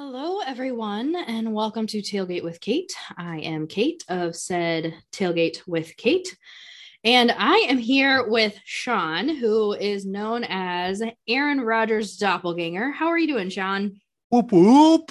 Hello, 0.00 0.38
everyone, 0.46 1.16
and 1.26 1.52
welcome 1.52 1.84
to 1.88 2.00
Tailgate 2.00 2.44
with 2.44 2.60
Kate. 2.60 2.92
I 3.16 3.38
am 3.40 3.66
Kate 3.66 4.04
of 4.08 4.36
said 4.36 4.94
Tailgate 5.10 5.66
with 5.66 5.96
Kate, 5.96 6.38
and 7.02 7.32
I 7.36 7.56
am 7.68 7.78
here 7.78 8.28
with 8.28 8.56
Sean, 8.64 9.28
who 9.28 9.72
is 9.72 10.06
known 10.06 10.44
as 10.44 11.02
Aaron 11.26 11.60
Rodgers' 11.62 12.16
doppelganger. 12.16 12.92
How 12.92 13.08
are 13.08 13.18
you 13.18 13.26
doing, 13.26 13.50
Sean? 13.50 14.00
Whoop 14.30 14.52
whoop. 14.52 15.10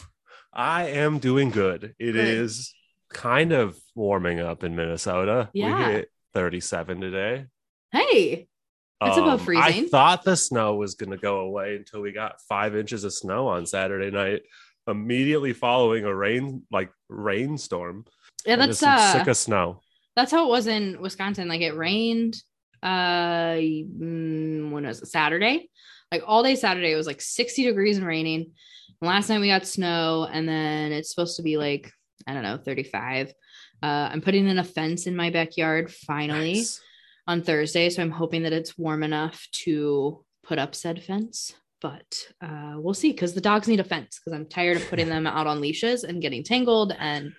I 0.54 0.84
am 0.88 1.20
doing 1.20 1.50
good. 1.50 1.94
It 2.00 2.14
Good. 2.14 2.16
is 2.16 2.74
kind 3.10 3.52
of 3.52 3.78
warming 3.94 4.40
up 4.40 4.64
in 4.64 4.78
Minnesota. 4.78 5.50
Yeah. 5.52 5.90
We 5.90 5.94
hit 5.96 6.12
37 6.34 7.02
today. 7.02 7.46
Hey, 7.92 8.48
That's 9.02 9.18
above 9.18 9.34
um, 9.34 9.40
I 9.42 9.44
freezing. 9.44 9.86
I 9.86 9.88
thought 9.90 10.24
the 10.24 10.38
snow 10.38 10.76
was 10.76 10.96
going 10.96 11.12
to 11.12 11.18
go 11.18 11.42
away 11.42 11.76
until 11.76 12.00
we 12.00 12.14
got 12.14 12.40
five 12.48 12.74
inches 12.74 13.04
of 13.04 13.12
snow 13.12 13.50
on 13.50 13.66
Saturday 13.66 14.12
night, 14.12 14.44
immediately 14.88 15.54
following 15.54 16.06
a 16.06 16.16
rain 16.16 16.64
like 16.72 16.92
rainstorm. 17.10 18.06
yeah, 18.46 18.56
that's 18.56 18.82
uh, 18.84 19.14
sick 19.14 19.28
of 19.28 19.38
snow. 19.38 19.82
that's 20.16 20.32
how 20.32 20.46
it 20.46 20.50
was 20.50 20.68
in 20.68 21.02
Wisconsin. 21.02 21.48
Like 21.48 21.62
it 21.62 21.76
rained, 21.76 22.36
uh, 22.84 23.56
mm, 23.56 24.72
when 24.72 24.86
was 24.86 25.02
it 25.02 25.08
Saturday? 25.08 25.70
Like 26.12 26.24
all 26.26 26.44
day 26.44 26.56
Saturday, 26.56 26.92
it 26.92 26.96
was 26.96 27.08
like 27.08 27.22
60 27.22 27.64
degrees 27.64 27.98
and 27.98 28.08
raining. 28.08 28.52
And 29.02 29.08
last 29.08 29.30
night 29.30 29.42
we 29.42 29.48
got 29.48 29.68
snow, 29.68 30.28
and 30.32 30.48
then 30.48 30.92
it's 30.92 31.10
supposed 31.10 31.38
to 31.38 31.44
be 31.44 31.58
like 31.58 31.92
I 32.26 32.34
don't 32.34 32.44
know, 32.44 32.58
35. 32.58 33.30
Uh, 33.82 33.86
I'm 33.86 34.22
putting 34.22 34.48
in 34.48 34.58
a 34.58 34.64
fence 34.64 35.08
in 35.08 35.16
my 35.16 35.30
backyard 35.30 35.92
finally 35.94 36.56
Nice. 36.56 36.82
on 37.28 37.42
Thursday, 37.44 37.90
so 37.90 38.02
I'm 38.02 38.12
hoping 38.12 38.44
that 38.44 38.54
it's 38.54 38.78
warm 38.78 39.04
enough 39.04 39.48
to 39.64 40.26
put 40.44 40.58
up 40.60 40.76
said 40.76 41.04
fence. 41.04 41.54
But 41.82 42.28
uh, 42.42 42.74
we'll 42.78 42.94
see 42.94 43.12
because 43.12 43.34
the 43.34 43.42
dogs 43.42 43.68
need 43.68 43.80
a 43.80 43.84
fence 43.84 44.20
because 44.20 44.34
I'm 44.38 44.48
tired 44.48 44.78
of 44.78 44.90
putting 44.90 45.10
them 45.10 45.28
out 45.28 45.48
on 45.48 45.62
leashes 45.62 46.04
and 46.04 46.22
getting 46.22 46.44
tangled, 46.44 46.94
and 46.98 47.34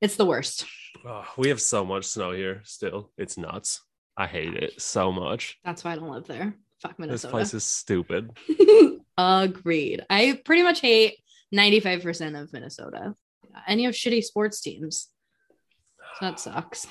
it's 0.00 0.16
the 0.16 0.26
worst. 0.26 0.66
Oh, 1.06 1.24
we 1.36 1.48
have 1.48 1.60
so 1.60 1.84
much 1.84 2.04
snow 2.04 2.32
here 2.32 2.60
still. 2.64 3.10
It's 3.16 3.38
nuts. 3.38 3.80
I 4.16 4.26
hate 4.26 4.54
it 4.54 4.80
so 4.80 5.12
much. 5.12 5.56
That's 5.64 5.84
why 5.84 5.92
I 5.92 5.96
don't 5.96 6.10
live 6.10 6.26
there. 6.26 6.54
Fuck 6.82 6.98
Minnesota. 6.98 7.26
This 7.26 7.30
place 7.30 7.54
is 7.54 7.64
stupid. 7.64 8.30
Agreed. 9.18 10.04
I 10.10 10.40
pretty 10.44 10.62
much 10.62 10.80
hate 10.80 11.18
95% 11.54 12.40
of 12.40 12.52
Minnesota. 12.52 13.14
And 13.66 13.80
you 13.80 13.88
have 13.88 13.94
shitty 13.94 14.22
sports 14.24 14.60
teams. 14.60 15.08
So 16.18 16.26
that 16.26 16.40
sucks. 16.40 16.86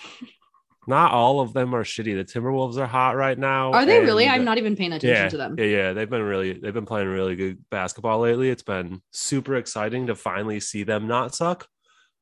Not 0.90 1.12
all 1.12 1.42
of 1.42 1.52
them 1.52 1.76
are 1.76 1.84
shitty. 1.84 2.16
The 2.16 2.24
Timberwolves 2.24 2.78
are 2.78 2.88
hot 2.88 3.18
right 3.18 3.38
now. 3.38 3.74
Are 3.74 3.86
they 3.86 4.00
really? 4.00 4.26
I'm 4.26 4.46
not 4.46 4.58
even 4.58 4.78
paying 4.78 4.94
attention 4.94 5.24
yeah, 5.24 5.30
to 5.30 5.38
them. 5.38 5.56
Yeah, 5.58 5.66
yeah. 5.66 5.94
They've 5.94 6.10
been 6.10 6.24
really 6.24 6.54
they've 6.54 6.74
been 6.74 6.86
playing 6.86 7.10
really 7.10 7.36
good 7.36 7.58
basketball 7.70 8.20
lately. 8.20 8.50
It's 8.50 8.64
been 8.64 9.02
super 9.12 9.58
exciting 9.58 10.08
to 10.08 10.16
finally 10.16 10.62
see 10.62 10.84
them 10.84 11.06
not 11.08 11.36
suck. 11.36 11.68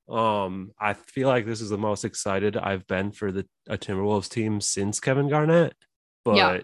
Um, 0.09 0.71
I 0.80 0.93
feel 0.93 1.27
like 1.27 1.45
this 1.45 1.61
is 1.61 1.69
the 1.69 1.77
most 1.77 2.05
excited 2.05 2.58
I've 2.58 2.88
been 2.88 3.11
for 3.11 3.31
the 3.31 3.45
a 3.67 3.77
Timberwolves 3.77 4.30
team 4.30 4.61
since 4.61 4.99
Kevin 4.99 5.30
Garnett. 5.30 5.73
But 6.23 6.36
Yeah. 6.36 6.59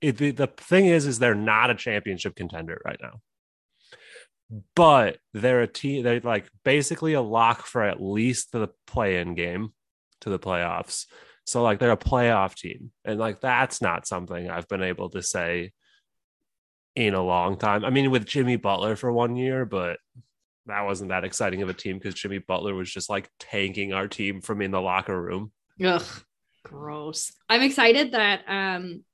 it, 0.00 0.16
the, 0.16 0.32
the 0.32 0.46
thing 0.48 0.86
is, 0.86 1.06
is 1.06 1.20
they're 1.20 1.34
not 1.34 1.70
a 1.70 1.74
championship 1.76 2.34
contender 2.34 2.80
right 2.84 2.98
now. 3.00 3.20
But 4.74 5.18
they're 5.32 5.62
a 5.62 5.68
team, 5.68 6.02
they're 6.02 6.20
like 6.20 6.48
basically 6.64 7.12
a 7.12 7.20
lock 7.20 7.66
for 7.66 7.82
at 7.82 8.02
least 8.02 8.50
the 8.50 8.68
play-in 8.86 9.34
game 9.34 9.72
to 10.20 10.30
the 10.30 10.38
playoffs. 10.38 11.06
So 11.44 11.62
like 11.62 11.78
they're 11.78 11.90
a 11.90 11.96
playoff 11.96 12.54
team. 12.54 12.90
And 13.04 13.18
like 13.18 13.40
that's 13.40 13.80
not 13.82 14.06
something 14.06 14.50
I've 14.50 14.68
been 14.68 14.82
able 14.82 15.10
to 15.10 15.22
say 15.22 15.72
in 16.94 17.14
a 17.14 17.22
long 17.22 17.56
time. 17.56 17.84
I 17.84 17.90
mean, 17.90 18.10
with 18.10 18.26
Jimmy 18.26 18.56
Butler 18.56 18.96
for 18.96 19.12
one 19.12 19.36
year, 19.36 19.64
but 19.64 19.98
that 20.66 20.82
wasn't 20.82 21.10
that 21.10 21.24
exciting 21.24 21.62
of 21.62 21.68
a 21.68 21.74
team 21.74 21.98
because 21.98 22.14
Jimmy 22.14 22.38
Butler 22.38 22.74
was 22.74 22.92
just 22.92 23.08
like 23.10 23.28
tanking 23.38 23.92
our 23.92 24.06
team 24.06 24.40
from 24.40 24.62
in 24.62 24.70
the 24.70 24.80
locker 24.80 25.20
room. 25.20 25.50
Ugh, 25.84 26.04
gross. 26.62 27.32
I'm 27.48 27.62
excited 27.62 28.12
that 28.12 28.42
um 28.46 29.04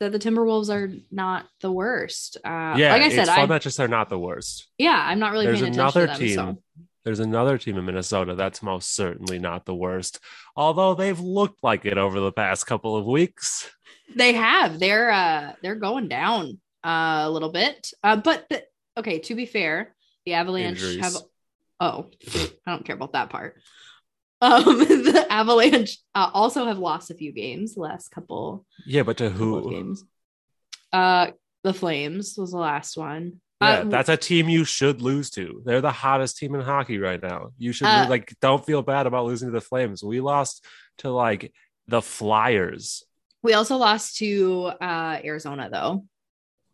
that 0.00 0.12
the 0.12 0.18
Timberwolves 0.18 0.68
are 0.68 0.92
not 1.10 1.46
the 1.60 1.72
worst. 1.72 2.36
Uh 2.44 2.74
yeah, 2.76 2.92
like 2.92 3.02
I 3.02 3.08
said, 3.10 3.20
it's 3.20 3.30
fun 3.30 3.40
I 3.40 3.46
that 3.46 3.62
just 3.62 3.78
they're 3.78 3.88
not 3.88 4.08
the 4.10 4.18
worst. 4.18 4.66
yeah, 4.76 5.00
I'm 5.06 5.18
not 5.18 5.32
really 5.32 5.46
There's 5.46 5.60
paying 5.60 5.72
attention 5.72 5.92
to 5.92 5.98
another 6.00 6.06
them. 6.12 6.18
team. 6.18 6.34
So 6.34 6.58
There's 7.06 7.20
another 7.20 7.56
team 7.56 7.78
in 7.78 7.84
Minnesota 7.84 8.34
that's 8.34 8.64
most 8.64 8.96
certainly 8.96 9.38
not 9.38 9.64
the 9.64 9.76
worst, 9.76 10.18
although 10.56 10.92
they've 10.92 11.20
looked 11.20 11.62
like 11.62 11.84
it 11.84 11.98
over 11.98 12.18
the 12.18 12.32
past 12.32 12.66
couple 12.66 12.96
of 12.96 13.06
weeks. 13.06 13.70
they 14.16 14.32
have. 14.32 14.80
They're 14.80 15.12
uh 15.12 15.52
they're 15.62 15.76
going 15.76 16.08
down 16.08 16.58
uh, 16.84 17.22
a 17.22 17.30
little 17.30 17.50
bit. 17.52 17.92
Uh 18.02 18.16
but 18.16 18.48
the, 18.50 18.64
okay, 18.98 19.20
to 19.20 19.36
be 19.36 19.46
fair, 19.46 19.94
the 20.24 20.34
Avalanche 20.34 20.82
Injuries. 20.82 21.00
have 21.00 21.16
oh, 21.78 22.10
I 22.34 22.48
don't 22.66 22.84
care 22.84 22.96
about 22.96 23.12
that 23.12 23.30
part. 23.30 23.62
Um 24.40 24.64
the 24.80 25.26
Avalanche 25.30 25.98
uh, 26.12 26.28
also 26.34 26.64
have 26.66 26.78
lost 26.80 27.12
a 27.12 27.14
few 27.14 27.30
games 27.30 27.74
the 27.76 27.82
last 27.82 28.08
couple 28.08 28.66
Yeah, 28.84 29.04
but 29.04 29.16
to 29.18 29.30
who? 29.30 29.70
games. 29.70 30.02
Uh, 30.92 31.30
the 31.62 31.72
Flames 31.72 32.34
was 32.36 32.50
the 32.50 32.58
last 32.58 32.96
one. 32.96 33.40
Yeah, 33.60 33.68
Uh, 33.68 33.84
that's 33.84 34.08
a 34.10 34.16
team 34.16 34.48
you 34.48 34.64
should 34.64 35.00
lose 35.00 35.30
to. 35.30 35.62
They're 35.64 35.80
the 35.80 35.90
hottest 35.92 36.36
team 36.38 36.54
in 36.54 36.60
hockey 36.60 36.98
right 36.98 37.22
now. 37.22 37.52
You 37.58 37.72
should 37.72 37.86
Uh, 37.86 38.06
like 38.08 38.34
don't 38.40 38.64
feel 38.64 38.82
bad 38.82 39.06
about 39.06 39.24
losing 39.26 39.48
to 39.48 39.52
the 39.52 39.60
Flames. 39.60 40.02
We 40.04 40.20
lost 40.20 40.64
to 40.98 41.10
like 41.10 41.52
the 41.88 42.02
Flyers. 42.02 43.02
we 43.42 43.54
also 43.54 43.76
lost 43.76 44.16
to 44.18 44.72
uh 44.80 45.20
Arizona 45.24 45.68
though. 45.70 46.04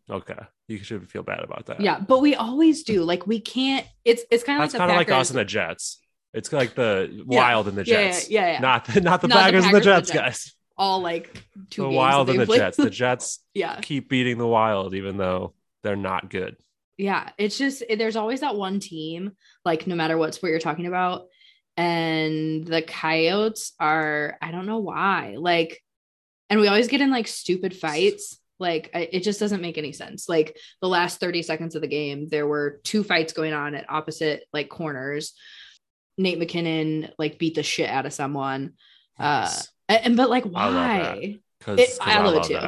Okay, 0.09 0.39
you 0.67 0.79
should 0.83 1.09
feel 1.09 1.23
bad 1.23 1.39
about 1.43 1.67
that. 1.67 1.79
Yeah, 1.79 1.99
but 1.99 2.19
we 2.19 2.35
always 2.35 2.83
do. 2.83 3.03
Like 3.03 3.25
we 3.25 3.39
can't. 3.39 3.85
It's 4.03 4.23
it's 4.29 4.43
kind 4.43 4.61
of 4.61 4.67
like 4.69 4.77
kind 4.77 4.91
of 4.91 4.97
like 4.97 5.09
us 5.11 5.29
and 5.29 5.39
the 5.39 5.45
Jets. 5.45 5.99
It's 6.33 6.51
like 6.51 6.75
the 6.75 7.09
Yeah. 7.11 7.23
Wild 7.41 7.67
and 7.69 7.77
the 7.77 7.85
yeah, 7.85 7.99
yeah, 7.99 8.07
Jets, 8.11 8.29
yeah, 8.29 8.51
yeah. 8.53 8.59
not 8.59 8.85
the, 8.85 8.99
not 9.01 9.21
the 9.21 9.27
Not 9.29 9.37
Packers 9.37 9.63
and 9.65 9.73
the 9.75 9.79
Packers 9.79 9.87
and 9.87 9.95
the 9.95 10.01
Jets, 10.01 10.11
Jets. 10.11 10.45
guys. 10.45 10.55
All 10.75 10.99
like 11.01 11.31
two 11.69 11.83
The 11.83 11.89
Wild 11.89 12.29
and 12.31 12.39
the 12.39 12.45
played. 12.47 12.57
Jets. 12.59 12.77
The 12.77 12.89
Jets 12.89 13.39
yeah, 13.53 13.79
keep 13.81 14.09
beating 14.09 14.37
the 14.39 14.47
Wild, 14.47 14.95
even 14.95 15.15
though 15.17 15.53
they're 15.83 15.95
not 15.95 16.29
good. 16.29 16.57
Yeah. 16.97 17.29
It's 17.37 17.57
just 17.57 17.83
there's 17.97 18.15
always 18.15 18.41
that 18.41 18.55
one 18.55 18.79
team. 18.79 19.31
Like 19.65 19.87
no 19.87 19.95
matter 19.95 20.17
what 20.17 20.35
sport 20.35 20.51
you're 20.51 20.59
talking 20.59 20.85
about, 20.87 21.25
and 21.77 22.65
the 22.65 22.81
Coyotes 22.81 23.73
are. 23.79 24.37
I 24.41 24.51
don't 24.51 24.65
know 24.67 24.79
why. 24.79 25.35
Like, 25.37 25.81
and 26.49 26.59
we 26.59 26.67
always 26.67 26.87
get 26.87 27.01
in 27.01 27.11
like 27.11 27.27
stupid 27.27 27.75
fights. 27.75 28.37
Like 28.59 28.91
it 28.93 29.21
just 29.23 29.39
doesn't 29.39 29.61
make 29.61 29.77
any 29.77 29.91
sense. 29.91 30.29
Like 30.29 30.55
the 30.81 30.87
last 30.87 31.19
30 31.19 31.41
seconds 31.41 31.75
of 31.75 31.81
the 31.81 31.87
game, 31.87 32.29
there 32.29 32.47
were 32.47 32.79
two 32.83 33.03
fights 33.03 33.33
going 33.33 33.53
on 33.53 33.75
at 33.75 33.89
opposite 33.89 34.43
like 34.53 34.69
corners. 34.69 35.33
Nate 36.17 36.37
MacKinnon 36.37 37.09
like 37.17 37.39
beat 37.39 37.55
the 37.55 37.63
shit 37.63 37.89
out 37.89 38.05
of 38.05 38.13
someone. 38.13 38.73
Uh, 39.19 39.47
Yes. 39.49 39.67
and, 39.89 40.05
and- 40.05 40.17
but 40.17 40.29
like 40.29 40.45
I 40.45 40.49
that. 40.49 40.53
why? 41.17 41.39
'Cause- 41.59 41.79
It- 41.79 41.97
'cause 41.97 41.99
I 42.01 42.21
love 42.23 42.35
it 42.35 42.43
too. 42.43 42.59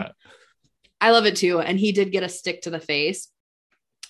I 0.99 1.11
love 1.11 1.25
it 1.27 1.35
too. 1.35 1.59
And 1.59 1.79
he 1.79 1.91
did 1.91 2.11
get 2.11 2.23
a 2.23 2.29
stick 2.29 2.63
to 2.63 2.69
the 2.71 2.79
face. 2.79 3.29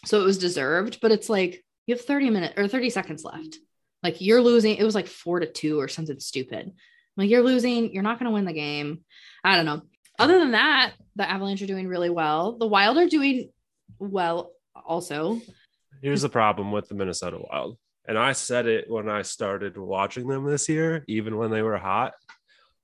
So 0.05 0.21
it 0.21 0.25
was 0.25 0.37
deserved, 0.37 0.99
but 1.01 1.11
it's 1.11 1.29
like 1.29 1.63
you 1.87 1.95
have 1.95 2.05
30 2.05 2.29
minutes 2.29 2.53
or 2.57 2.67
30 2.67 2.89
seconds 2.89 3.23
left. 3.23 3.57
Like 4.03 4.21
you're 4.21 4.41
losing. 4.41 4.75
It 4.75 4.83
was 4.83 4.95
like 4.95 5.07
four 5.07 5.39
to 5.39 5.51
two 5.51 5.79
or 5.79 5.87
something 5.87 6.19
stupid. 6.19 6.73
Like 7.17 7.29
you're 7.29 7.43
losing. 7.43 7.93
You're 7.93 8.03
not 8.03 8.19
going 8.19 8.29
to 8.29 8.33
win 8.33 8.45
the 8.45 8.53
game. 8.53 9.01
I 9.43 9.55
don't 9.55 9.65
know. 9.65 9.81
Other 10.17 10.39
than 10.39 10.51
that, 10.51 10.93
the 11.15 11.29
Avalanche 11.29 11.61
are 11.61 11.67
doing 11.67 11.87
really 11.87 12.09
well. 12.09 12.57
The 12.57 12.67
Wild 12.67 12.97
are 12.97 13.07
doing 13.07 13.49
well 13.99 14.51
also. 14.85 15.41
Here's 16.01 16.21
the 16.21 16.29
problem 16.29 16.71
with 16.71 16.87
the 16.87 16.95
Minnesota 16.95 17.39
Wild. 17.39 17.77
And 18.07 18.17
I 18.17 18.33
said 18.33 18.67
it 18.67 18.89
when 18.89 19.09
I 19.09 19.23
started 19.23 19.77
watching 19.77 20.27
them 20.27 20.45
this 20.45 20.69
year, 20.69 21.03
even 21.07 21.37
when 21.37 21.51
they 21.51 21.61
were 21.61 21.77
hot. 21.77 22.13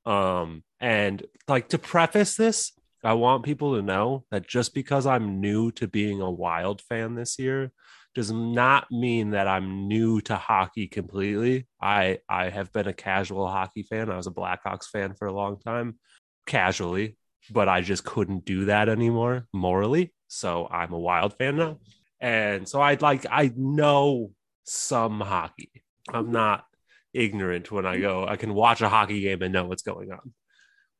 Um, 0.05 0.63
and 0.79 1.23
like 1.47 1.69
to 1.69 1.77
preface 1.77 2.35
this, 2.35 2.73
I 3.03 3.13
want 3.13 3.43
people 3.43 3.75
to 3.75 3.81
know 3.81 4.25
that 4.31 4.47
just 4.47 4.73
because 4.73 5.05
I'm 5.05 5.41
new 5.41 5.71
to 5.73 5.87
being 5.87 6.21
a 6.21 6.31
Wild 6.31 6.81
fan 6.81 7.15
this 7.15 7.39
year 7.39 7.71
does 8.13 8.31
not 8.31 8.91
mean 8.91 9.31
that 9.31 9.47
I'm 9.47 9.87
new 9.87 10.21
to 10.21 10.35
hockey 10.35 10.87
completely. 10.87 11.67
I 11.81 12.19
I 12.29 12.49
have 12.49 12.71
been 12.73 12.87
a 12.87 12.93
casual 12.93 13.47
hockey 13.47 13.83
fan. 13.83 14.09
I 14.09 14.17
was 14.17 14.27
a 14.27 14.31
Blackhawks 14.31 14.85
fan 14.85 15.13
for 15.13 15.27
a 15.27 15.33
long 15.33 15.59
time, 15.59 15.97
casually, 16.45 17.17
but 17.49 17.69
I 17.69 17.81
just 17.81 18.03
couldn't 18.03 18.45
do 18.45 18.65
that 18.65 18.89
anymore 18.89 19.47
morally. 19.53 20.13
So 20.27 20.67
I'm 20.69 20.93
a 20.93 20.99
Wild 20.99 21.35
fan 21.37 21.55
now. 21.57 21.79
And 22.19 22.67
so 22.67 22.81
I'd 22.81 23.01
like 23.01 23.25
I 23.29 23.51
know 23.55 24.31
some 24.63 25.19
hockey. 25.21 25.71
I'm 26.13 26.31
not 26.31 26.65
ignorant 27.13 27.71
when 27.71 27.85
I 27.85 27.99
go. 27.99 28.27
I 28.27 28.35
can 28.35 28.53
watch 28.53 28.81
a 28.81 28.89
hockey 28.89 29.21
game 29.21 29.41
and 29.41 29.53
know 29.53 29.65
what's 29.65 29.83
going 29.83 30.11
on. 30.11 30.33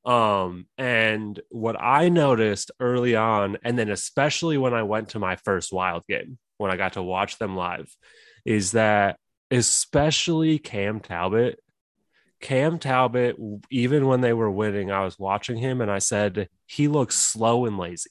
Um, 0.04 0.66
and 0.78 1.40
what 1.50 1.80
I 1.80 2.10
noticed 2.10 2.72
early 2.80 3.16
on, 3.16 3.58
and 3.64 3.78
then 3.78 3.90
especially 3.90 4.58
when 4.58 4.74
I 4.74 4.84
went 4.84 5.10
to 5.10 5.20
my 5.20 5.36
first 5.36 5.72
wild 5.72 6.06
game, 6.08 6.40
when 6.58 6.72
I 6.72 6.78
got 6.78 6.94
to 6.94 7.04
watch 7.04 7.38
them 7.38 7.56
live, 7.56 7.88
is 8.46 8.72
that 8.72 9.18
especially 9.52 10.58
Cam 10.58 11.00
Talbot, 11.02 11.60
Cam 12.40 12.80
Talbot, 12.80 13.36
even 13.70 14.08
when 14.08 14.22
they 14.22 14.34
were 14.34 14.50
winning, 14.50 14.92
I 14.92 15.04
was 15.06 15.20
watching 15.20 15.58
him 15.58 15.82
and 15.82 15.92
I 15.92 16.00
said, 16.00 16.50
he 16.66 16.88
looks 16.88 17.16
slow 17.16 17.66
and 17.66 17.78
lazy. 17.78 18.10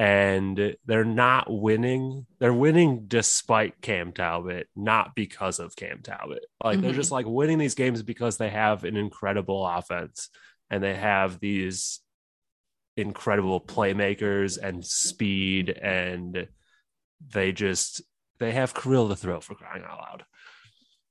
and 0.00 0.76
they're 0.86 1.04
not 1.04 1.46
winning. 1.50 2.24
They're 2.38 2.52
winning 2.54 3.06
despite 3.08 3.80
Cam 3.80 4.12
Talbot, 4.12 4.68
not 4.76 5.16
because 5.16 5.58
of 5.58 5.74
Cam 5.74 6.02
Talbot. 6.02 6.44
Like 6.62 6.80
they're 6.80 6.92
Mhm. 6.92 6.94
just 6.94 7.10
like 7.10 7.26
winning 7.26 7.58
these 7.58 7.74
games 7.74 8.04
because 8.04 8.36
they 8.36 8.48
have 8.48 8.84
an 8.84 8.96
incredible 8.96 9.66
offense 9.66 10.30
and 10.70 10.82
they 10.82 10.94
have 10.94 11.40
these 11.40 12.00
incredible 12.96 13.60
playmakers 13.60 14.58
and 14.58 14.84
speed 14.84 15.70
and 15.70 16.48
they 17.32 17.52
just 17.52 18.02
they 18.38 18.52
have 18.52 18.74
Kirill 18.74 19.08
the 19.08 19.16
Thrill 19.16 19.40
for 19.40 19.54
crying 19.54 19.84
out 19.84 19.98
loud. 19.98 20.24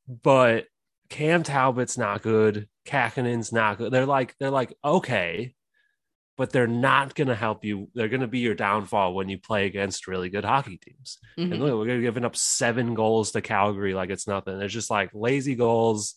But 0.07 0.65
Cam 1.09 1.43
Talbot's 1.43 1.97
not 1.97 2.21
good. 2.21 2.67
Kahkonen's 2.85 3.51
not 3.51 3.77
good. 3.77 3.91
They're 3.91 4.05
like 4.05 4.35
they're 4.39 4.51
like 4.51 4.73
okay, 4.83 5.53
but 6.37 6.51
they're 6.51 6.67
not 6.67 7.15
going 7.15 7.27
to 7.29 7.35
help 7.35 7.65
you. 7.65 7.89
They're 7.93 8.09
going 8.09 8.21
to 8.21 8.27
be 8.27 8.39
your 8.39 8.55
downfall 8.55 9.13
when 9.13 9.27
you 9.29 9.37
play 9.37 9.65
against 9.65 10.07
really 10.07 10.29
good 10.29 10.45
hockey 10.45 10.77
teams. 10.77 11.17
Mhm. 11.37 11.53
And 11.53 11.63
look, 11.63 11.87
we're 11.87 12.01
giving 12.01 12.25
up 12.25 12.35
seven 12.35 12.93
goals 12.93 13.31
to 13.31 13.41
Calgary 13.41 13.93
like 13.93 14.09
it's 14.09 14.27
nothing. 14.27 14.61
It's 14.61 14.73
just 14.73 14.89
like 14.89 15.09
lazy 15.13 15.55
goals, 15.55 16.15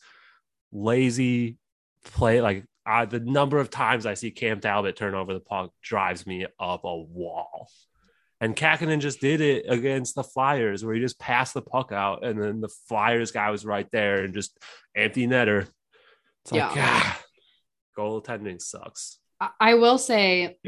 lazy 0.72 1.58
play. 2.04 2.40
Like 2.40 2.64
I, 2.90 3.04
the 3.04 3.20
number 3.20 3.58
of 3.58 3.70
times 3.70 4.04
I 4.06 4.14
see 4.14 4.31
Cam 4.31 4.60
Talbot 4.60 4.96
turn 4.96 5.14
over 5.14 5.32
the 5.32 5.40
puck 5.40 5.72
drives 5.82 6.26
me 6.26 6.46
up 6.58 6.84
a 6.84 6.96
wall. 6.96 7.69
And 8.42 8.56
Kahkonen 8.56 9.00
just 9.00 9.20
did 9.20 9.40
it 9.42 9.66
against 9.69 10.14
the 10.14 10.25
Flyers, 10.25 10.82
where 10.84 10.94
he 10.94 11.00
just 11.00 11.19
passed 11.19 11.52
the 11.54 11.60
puck 11.62 11.92
out, 11.92 12.25
and 12.25 12.42
then 12.42 12.60
the 12.62 12.70
Flyers 12.88 13.32
guy 13.32 13.50
was 13.50 13.64
right 13.66 13.87
there 13.92 14.25
and 14.25 14.32
just 14.32 14.58
empty 14.96 15.26
netter. 15.26 15.69
It's 16.44 16.52
like, 16.52 16.75
Yeah. 16.75 16.84
ah, 16.84 17.20
goaltending 17.96 18.60
sucks. 18.60 19.19
I- 19.60 19.75
will 19.75 19.98
say 19.98 20.58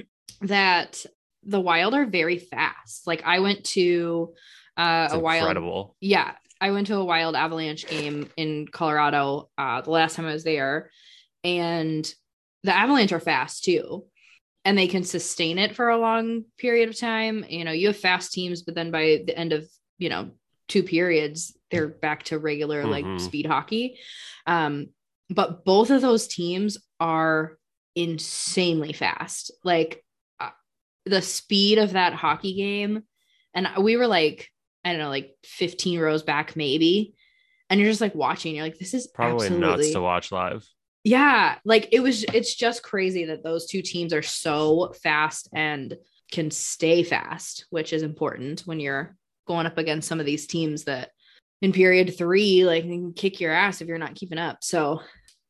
that 0.42 1.04
the 1.44 1.60
Wild 1.60 1.94
are 1.94 2.06
very 2.06 2.38
fast. 2.38 3.06
Like 3.06 3.22
I 3.24 3.40
went 3.40 3.64
to 3.66 4.34
uh, 4.76 5.04
It's 5.06 5.14
a 5.14 5.18
Wild, 5.18 5.42
incredible. 5.42 5.96
yeah, 6.00 6.32
I 6.60 6.70
went 6.70 6.86
to 6.88 6.96
a 6.96 7.04
Wild 7.04 7.34
Avalanche 7.36 7.86
game 7.86 8.30
in 8.36 8.68
Colorado 8.68 9.50
uh, 9.58 9.80
the 9.82 9.90
last 9.90 10.16
time 10.16 10.26
I 10.26 10.32
was 10.32 10.44
there, 10.44 10.90
and 11.44 12.12
the 12.64 12.74
Avalanche 12.74 13.12
are 13.12 13.20
fast 13.20 13.64
too, 13.64 14.04
and 14.64 14.76
they 14.78 14.86
can 14.86 15.04
sustain 15.04 15.58
it 15.58 15.74
for 15.74 15.88
a 15.88 15.98
long 15.98 16.44
period 16.58 16.88
of 16.88 16.98
time. 16.98 17.44
You 17.48 17.64
know, 17.64 17.72
you 17.72 17.88
have 17.88 17.96
fast 17.96 18.32
teams, 18.32 18.62
but 18.62 18.74
then 18.74 18.90
by 18.90 19.22
the 19.26 19.36
end 19.36 19.52
of 19.52 19.68
you 19.98 20.08
know 20.08 20.30
two 20.68 20.82
periods, 20.82 21.56
they're 21.70 21.88
back 21.88 22.22
to 22.24 22.38
regular 22.38 22.86
like 22.86 23.04
Mhm. 23.04 23.20
speed 23.20 23.46
hockey. 23.46 23.98
Um, 24.46 24.88
but 25.28 25.64
both 25.64 25.90
of 25.90 26.00
those 26.02 26.26
teams 26.28 26.78
are 27.00 27.58
insanely 27.94 28.92
fast. 28.92 29.50
Like 29.64 30.04
uh, 30.40 30.50
the 31.04 31.22
speed 31.22 31.78
of 31.78 31.92
that 31.92 32.14
hockey 32.14 32.54
game, 32.54 33.02
and 33.54 33.68
we 33.80 33.96
were 33.96 34.06
like, 34.06 34.50
I 34.84 34.90
don't 34.92 35.00
know, 35.00 35.08
like 35.08 35.34
15 35.44 36.00
rows 36.00 36.22
back, 36.22 36.56
maybe. 36.56 37.14
And 37.70 37.80
you're 37.80 37.90
just 37.90 38.00
like 38.00 38.14
watching, 38.14 38.54
you're 38.54 38.64
like, 38.64 38.78
this 38.78 38.94
is 38.94 39.06
Probably 39.06 39.46
absolutely 39.46 39.68
nuts 39.68 39.92
to 39.92 40.00
watch 40.00 40.32
live. 40.32 40.66
Yeah 41.04 41.56
like 41.64 41.88
it 41.92 42.00
was 42.00 42.24
it's 42.24 42.54
just 42.54 42.82
crazy 42.82 43.24
that 43.26 43.42
those 43.42 43.66
two 43.66 43.82
teams 43.82 44.12
are 44.12 44.22
so 44.22 44.92
fast 45.02 45.48
and 45.54 45.96
can 46.30 46.50
stay 46.50 47.02
fast 47.02 47.66
which 47.70 47.92
is 47.92 48.02
important 48.02 48.60
when 48.60 48.80
you're 48.80 49.16
going 49.46 49.66
up 49.66 49.78
against 49.78 50.08
some 50.08 50.20
of 50.20 50.26
these 50.26 50.46
teams 50.46 50.84
that 50.84 51.10
in 51.60 51.72
period 51.72 52.16
three 52.16 52.64
like 52.64 52.84
can 52.84 53.12
kick 53.12 53.40
your 53.40 53.52
ass 53.52 53.80
if 53.80 53.88
you're 53.88 53.98
not 53.98 54.14
keeping 54.14 54.38
up 54.38 54.58
so 54.62 55.00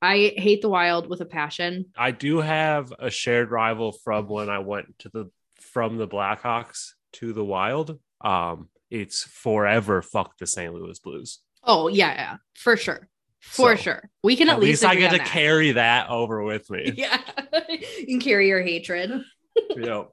i 0.00 0.32
hate 0.36 0.62
the 0.62 0.68
wild 0.68 1.08
with 1.08 1.20
a 1.20 1.26
passion 1.26 1.84
I 1.96 2.10
do 2.10 2.38
have 2.38 2.92
a 2.98 3.10
shared 3.10 3.50
rival 3.50 3.92
from 3.92 4.28
when 4.28 4.48
I 4.48 4.58
went 4.58 4.98
to 5.00 5.10
the 5.10 5.30
from 5.60 5.96
the 5.96 6.08
Blackhawks 6.08 6.90
to 7.14 7.32
the 7.32 7.44
Wild. 7.44 7.98
Um, 8.20 8.68
it's 8.90 9.22
forever 9.22 10.02
fuck 10.02 10.36
the 10.38 10.46
St. 10.46 10.72
Louis 10.74 10.98
Blues. 10.98 11.40
oh 11.64 11.88
yeah 11.88 12.12
yeah 12.14 12.36
for 12.54 12.76
sure 12.76 13.08
for 13.42 13.76
So, 13.76 13.82
sure 13.82 14.10
we 14.22 14.36
can 14.36 14.48
at, 14.48 14.54
At 14.54 14.60
least 14.60 14.84
I 14.84 14.94
get 14.94 15.10
to 15.12 15.18
that. 15.18 15.26
carry 15.26 15.72
that 15.72 16.08
over 16.08 16.42
with 16.42 16.70
me. 16.70 16.92
yeah 16.96 17.20
you 17.68 18.06
can 18.06 18.20
carry 18.20 18.48
your 18.48 18.62
hatred 18.62 19.10
Yep. 19.76 20.08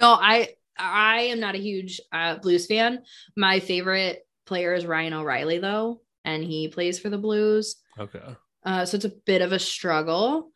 No, 0.00 0.08
I 0.12 0.48
I 0.78 1.20
am 1.24 1.40
not 1.40 1.54
a 1.54 1.58
huge 1.58 2.00
uh, 2.10 2.36
Blues 2.38 2.66
fan. 2.66 3.02
My 3.36 3.60
favorite 3.60 4.26
player 4.46 4.72
is 4.72 4.86
Ryan 4.86 5.12
O'Reilly 5.12 5.58
though, 5.58 6.00
and 6.24 6.42
he 6.42 6.68
plays 6.68 6.98
for 6.98 7.10
the 7.10 7.18
Blues. 7.18 7.76
Okay. 7.98 8.22
Uh, 8.64 8.86
so 8.86 8.94
it's 8.96 9.04
a 9.04 9.12
bit 9.26 9.42
of 9.42 9.52
a 9.52 9.58
struggle 9.58 10.50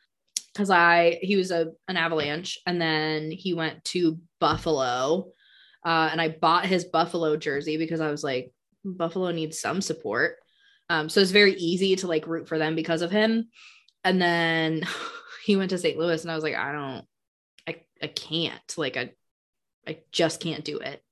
because 0.55 0.71
I 0.71 1.19
he 1.21 1.37
was 1.37 1.51
a 1.51 1.73
an 1.89 1.99
Avalanche 1.99 2.59
and 2.67 2.81
then 2.81 3.31
he 3.31 3.53
went 3.53 3.85
to 3.87 4.19
Buffalo, 4.41 5.33
uh, 5.85 6.09
and 6.11 6.19
I 6.21 6.29
bought 6.31 6.65
his 6.65 6.85
Buffalo 6.87 7.37
jersey 7.37 7.77
because 7.77 8.01
I 8.01 8.11
was 8.11 8.25
like 8.25 8.53
Buffalo 8.85 9.31
needs 9.33 9.61
some 9.61 9.83
support. 9.83 10.37
Um, 10.91 11.09
so 11.09 11.21
it's 11.21 11.31
very 11.31 11.55
easy 11.55 11.97
to 11.97 12.07
like 12.07 12.27
root 12.27 12.49
for 12.49 12.59
them 12.59 12.75
because 12.75 13.03
of 13.03 13.11
him. 13.11 13.49
And 14.05 14.21
then 14.21 14.83
he 15.45 15.57
went 15.57 15.71
to 15.71 15.79
St. 15.79 15.99
Louis, 15.99 16.23
and 16.23 16.31
I 16.31 16.35
was 16.35 16.45
like, 16.45 16.55
I 16.57 16.73
don't, 16.73 17.05
I 17.67 17.83
I 18.03 18.07
can't 18.09 18.75
like 18.77 18.97
I 18.97 19.11
I 19.87 19.99
just 20.13 20.41
can't 20.41 20.65
do 20.65 20.79
it 20.79 21.03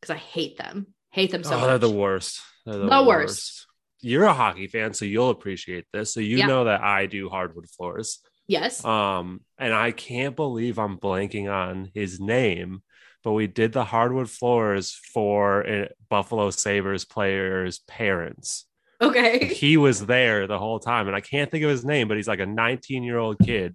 because 0.00 0.14
I 0.14 0.18
hate 0.18 0.56
them, 0.58 0.88
hate 1.10 1.30
them 1.30 1.44
so 1.44 1.56
oh, 1.56 1.58
much. 1.60 1.68
they're 1.68 1.78
the 1.78 1.90
worst. 1.90 2.40
They're 2.66 2.78
the, 2.78 2.88
The 2.88 3.04
worst. 3.04 3.06
worst. 3.06 3.66
You're 4.02 4.24
a 4.24 4.32
hockey 4.32 4.66
fan, 4.66 4.94
so 4.94 5.04
you'll 5.04 5.30
appreciate 5.30 5.84
this. 5.92 6.14
So 6.14 6.20
you 6.20 6.38
Yeah. 6.38 6.46
know 6.46 6.64
that 6.64 6.80
I 6.82 7.06
do 7.06 7.28
hardwood 7.28 7.68
floors. 7.68 8.20
yes, 8.48 8.84
Um, 8.84 9.42
and 9.58 9.74
I 9.74 9.92
can't 9.92 10.34
believe 10.34 10.78
I'm 10.78 10.96
blanking 10.98 11.52
on 11.52 11.90
his 11.94 12.18
name, 12.18 12.82
but 13.22 13.32
we 13.32 13.46
did 13.46 13.72
the 13.72 13.84
hardwood 13.84 14.30
floors 14.30 14.92
for 15.12 15.60
a 15.66 15.90
Buffalo 16.08 16.50
Sabres 16.50 17.04
players' 17.04 17.80
parents. 17.80 18.64
Okay, 19.02 19.46
he 19.46 19.76
was 19.78 20.04
there 20.06 20.46
the 20.46 20.58
whole 20.58 20.78
time 20.78 21.06
and 21.06 21.16
i 21.16 21.20
can't 21.20 21.50
think 21.50 21.64
of 21.64 21.70
his 21.70 21.84
name 21.84 22.06
but 22.08 22.16
he's 22.18 22.28
like 22.28 22.40
a 22.40 22.46
19 22.46 23.02
year 23.02 23.16
old 23.18 23.38
kid 23.38 23.74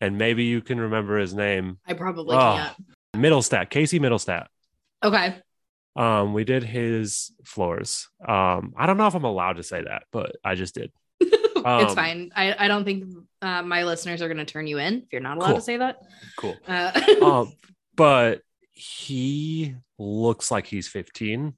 and 0.00 0.18
maybe 0.18 0.44
you 0.44 0.60
can 0.60 0.78
remember 0.78 1.18
his 1.18 1.32
name 1.34 1.78
I 1.86 1.94
probably 1.94 2.36
Oh. 2.36 2.38
can't. 2.56 2.76
Mittelstadt 3.16 3.70
casey 3.70 3.98
Mittelstadt 4.00 4.46
Okay, 5.02 5.36
um 5.96 6.34
we 6.34 6.44
did 6.44 6.62
his 6.64 7.32
floors 7.44 8.08
um 8.26 8.74
i 8.76 8.86
don't 8.86 8.96
know 8.98 9.06
if 9.06 9.14
i'm 9.14 9.24
allowed 9.24 9.56
to 9.56 9.62
say 9.62 9.82
that 9.82 10.02
but 10.12 10.36
i 10.44 10.54
just 10.54 10.74
did 10.74 10.92
it's 11.20 11.64
Um, 11.64 11.94
fine. 11.96 12.30
I 12.36 12.54
I 12.64 12.68
don't 12.68 12.84
think 12.84 13.04
uh, 13.40 13.62
my 13.62 13.84
listeners 13.84 14.20
are 14.20 14.28
going 14.28 14.44
to 14.44 14.44
turn 14.44 14.66
you 14.66 14.78
in 14.78 15.02
if 15.04 15.12
you're 15.12 15.22
not 15.22 15.36
allowed 15.38 15.46
Cool. 15.48 15.56
to 15.56 15.62
say 15.62 15.76
that. 15.78 15.96
cool 16.36 16.56
Uh, 16.68 16.92
um 17.22 17.52
but 17.96 18.40
he 18.72 19.74
looks 19.98 20.50
like 20.50 20.66
he's 20.66 20.88
15 20.88 21.54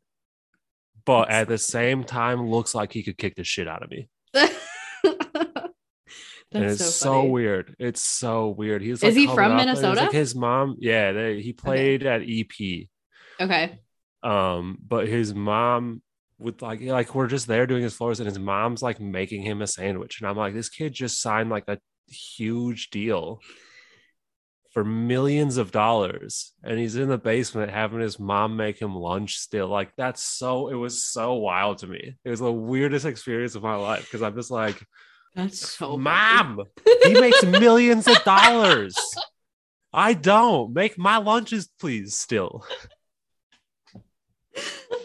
but 1.07 1.31
at 1.31 1.49
the 1.49 1.57
same 1.57 2.05
time 2.05 2.49
looks 2.51 2.75
like 2.75 2.93
he 2.93 3.03
could 3.03 3.17
kick 3.17 3.35
the 3.37 3.45
shit 3.45 3.69
out 3.69 3.83
of 3.83 3.91
me 3.91 4.09
That's 6.53 6.81
it's 6.81 6.95
so, 6.95 7.23
so, 7.23 7.25
weird. 7.25 7.75
It's 7.79 8.01
so 8.01 8.49
weird. 8.49 8.81
He's 8.81 9.03
like, 9.03 9.11
Is 9.11 9.17
he 9.17 9.27
from 9.27 9.57
Minnesota? 9.57 10.03
Like 10.03 10.13
his 10.13 10.35
mom, 10.35 10.77
yeah, 10.79 11.13
they, 11.13 11.41
he 11.41 11.53
played 11.53 12.05
at 12.07 12.23
EP. 12.23 12.87
Okay. 13.41 13.81
Um, 14.23 14.79
but 14.81 15.09
his 15.09 15.35
mom 15.35 16.03
would 16.39 16.63
like 16.63 16.81
like 16.83 17.15
we're 17.15 17.27
just 17.27 17.47
there 17.47 17.67
doing 17.67 17.83
his 17.83 17.95
floors, 17.95 18.21
and 18.21 18.29
his 18.29 18.39
mom's 18.39 18.83
like 18.83 19.01
making 19.01 19.43
him 19.43 19.61
a 19.61 19.67
sandwich, 19.67 20.21
and 20.21 20.29
I'm 20.29 20.37
like, 20.37 20.55
this 20.55 20.69
kid 20.69 20.93
just 20.93 21.21
signed 21.21 21.51
like 21.51 21.65
a 21.69 21.79
huge 22.09 22.91
deal 22.91 23.41
for 24.76 24.85
millions 24.85 25.56
of 25.56 25.73
dollars, 25.73 26.52
and 26.62 26.78
he's 26.78 26.97
in 26.97 27.09
the 27.09 27.16
basement 27.16 27.73
having 27.73 27.99
his 27.99 28.18
mom 28.18 28.59
make 28.59 28.78
him 28.78 28.95
lunch 28.95 29.38
still. 29.38 29.68
Like 29.68 29.90
that's 29.97 30.23
so. 30.23 30.68
It 30.68 30.75
was 30.75 31.02
so 31.02 31.33
wild 31.33 31.78
to 31.78 31.87
me. 31.87 32.18
It 32.23 32.28
was 32.28 32.40
the 32.40 32.52
weirdest 32.52 33.06
experience 33.06 33.54
of 33.54 33.62
my 33.62 33.76
life 33.76 34.02
because 34.02 34.21
I'm 34.21 34.35
just 34.35 34.50
like, 34.50 34.78
That's 35.35 35.66
so 35.66 35.97
mom, 35.97 36.62
he 37.04 37.14
makes 37.18 37.42
millions 37.42 38.06
of 38.06 38.23
dollars. 38.23 38.95
I 39.95 40.12
don't 40.12 40.75
make 40.75 40.99
my 40.99 41.16
lunches, 41.16 41.71
please. 41.80 42.18
Still, 42.18 42.62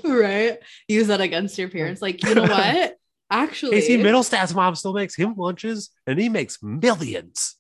right? 0.04 0.58
Use 0.90 1.08
that 1.08 1.22
against 1.22 1.58
your 1.58 1.70
parents. 1.70 2.02
Like, 2.02 2.22
you 2.26 2.36
know 2.36 2.42
what? 2.42 2.98
Actually, 3.30 3.80
Casey 3.80 3.98
Mittelstadt's 4.00 4.54
mom 4.54 4.76
still 4.76 4.92
makes 4.92 5.16
him 5.16 5.34
lunches, 5.38 5.92
and 6.06 6.20
he 6.20 6.28
makes 6.28 6.62
millions. 6.62 7.56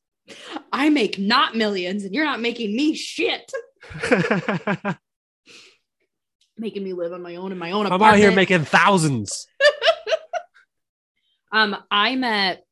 I 0.71 0.89
make 0.89 1.17
not 1.19 1.55
millions, 1.55 2.03
and 2.03 2.13
you're 2.13 2.25
not 2.25 2.39
making 2.39 2.75
me 2.75 2.95
shit. 2.95 3.51
Making 6.57 6.83
me 6.83 6.93
live 6.93 7.11
on 7.13 7.21
my 7.23 7.37
own 7.37 7.51
in 7.51 7.57
my 7.57 7.71
own 7.71 7.87
apartment. 7.87 8.11
I'm 8.11 8.13
out 8.13 8.19
here 8.19 8.31
making 8.31 8.65
thousands. 8.65 9.47
um, 11.51 11.75
I 11.89 12.15
met 12.15 12.63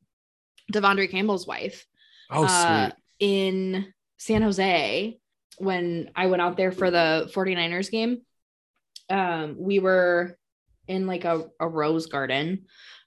De'Vondre 0.71 1.09
Campbell's 1.09 1.47
wife 1.47 1.85
Oh, 2.29 2.45
uh, 2.45 2.89
sweet. 2.89 2.95
in 3.19 3.91
San 4.17 4.43
Jose 4.43 5.17
when 5.57 6.11
I 6.15 6.27
went 6.27 6.41
out 6.41 6.55
there 6.55 6.71
for 6.71 6.91
the 6.91 7.31
49ers 7.33 7.89
game. 7.89 8.21
Um, 9.09 9.55
we 9.57 9.79
were 9.79 10.37
in 10.87 11.07
like 11.07 11.25
a, 11.25 11.45
a 11.59 11.67
rose 11.67 12.05
garden 12.05 12.65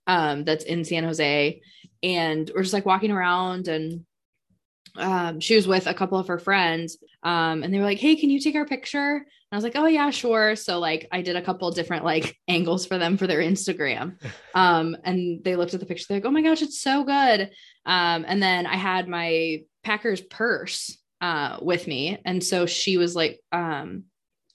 um, 0.09 0.43
that's 0.45 0.65
in 0.65 0.85
San 0.85 1.05
Jose, 1.05 1.61
and 2.03 2.51
we're 2.53 2.63
just 2.63 2.75
like 2.75 2.87
walking 2.87 3.13
around 3.13 3.69
and 3.69 4.05
um, 4.97 5.41
she 5.41 5.57
was 5.57 5.67
with 5.67 5.87
a 5.87 5.95
couple 5.95 6.19
of 6.19 6.29
her 6.29 6.39
friends 6.39 6.99
um, 7.23 7.63
and 7.63 7.73
they 7.73 7.79
were 7.79 7.85
like 7.85 7.99
hey 7.99 8.17
can 8.17 8.31
you 8.31 8.41
take 8.41 8.55
our 8.55 8.67
picture? 8.67 9.17
And 9.17 9.27
i 9.53 9.57
was 9.57 9.65
like 9.65 9.77
oh 9.77 9.87
yeah 9.87 10.11
sure. 10.11 10.57
So 10.57 10.79
like 10.79 11.09
i 11.13 11.23
did 11.23 11.37
a 11.37 11.43
couple 11.43 11.71
different 11.71 12.05
like 12.05 12.37
angles 12.49 12.87
for 12.87 12.99
them 12.99 13.17
for 13.17 13.27
their 13.27 13.41
instagram 13.41 14.17
um, 14.55 14.97
and 15.05 15.43
they 15.45 15.57
looked 15.57 15.75
at 15.75 15.81
the 15.81 15.87
picture 15.87 16.07
they're 16.09 16.19
like 16.19 16.27
oh 16.27 16.31
my 16.31 16.43
gosh 16.43 16.63
it's 16.63 16.81
so 16.81 17.05
good. 17.05 17.51
Um, 17.85 18.25
and 18.27 18.43
then 18.43 18.67
i 18.67 18.77
had 18.77 19.09
my 19.09 19.63
packers 19.83 20.21
purse 20.21 20.99
uh, 21.21 21.59
with 21.63 21.87
me 21.87 22.19
and 22.25 22.43
so 22.43 22.67
she 22.67 22.97
was 22.97 23.15
like 23.15 23.41
um, 23.53 24.05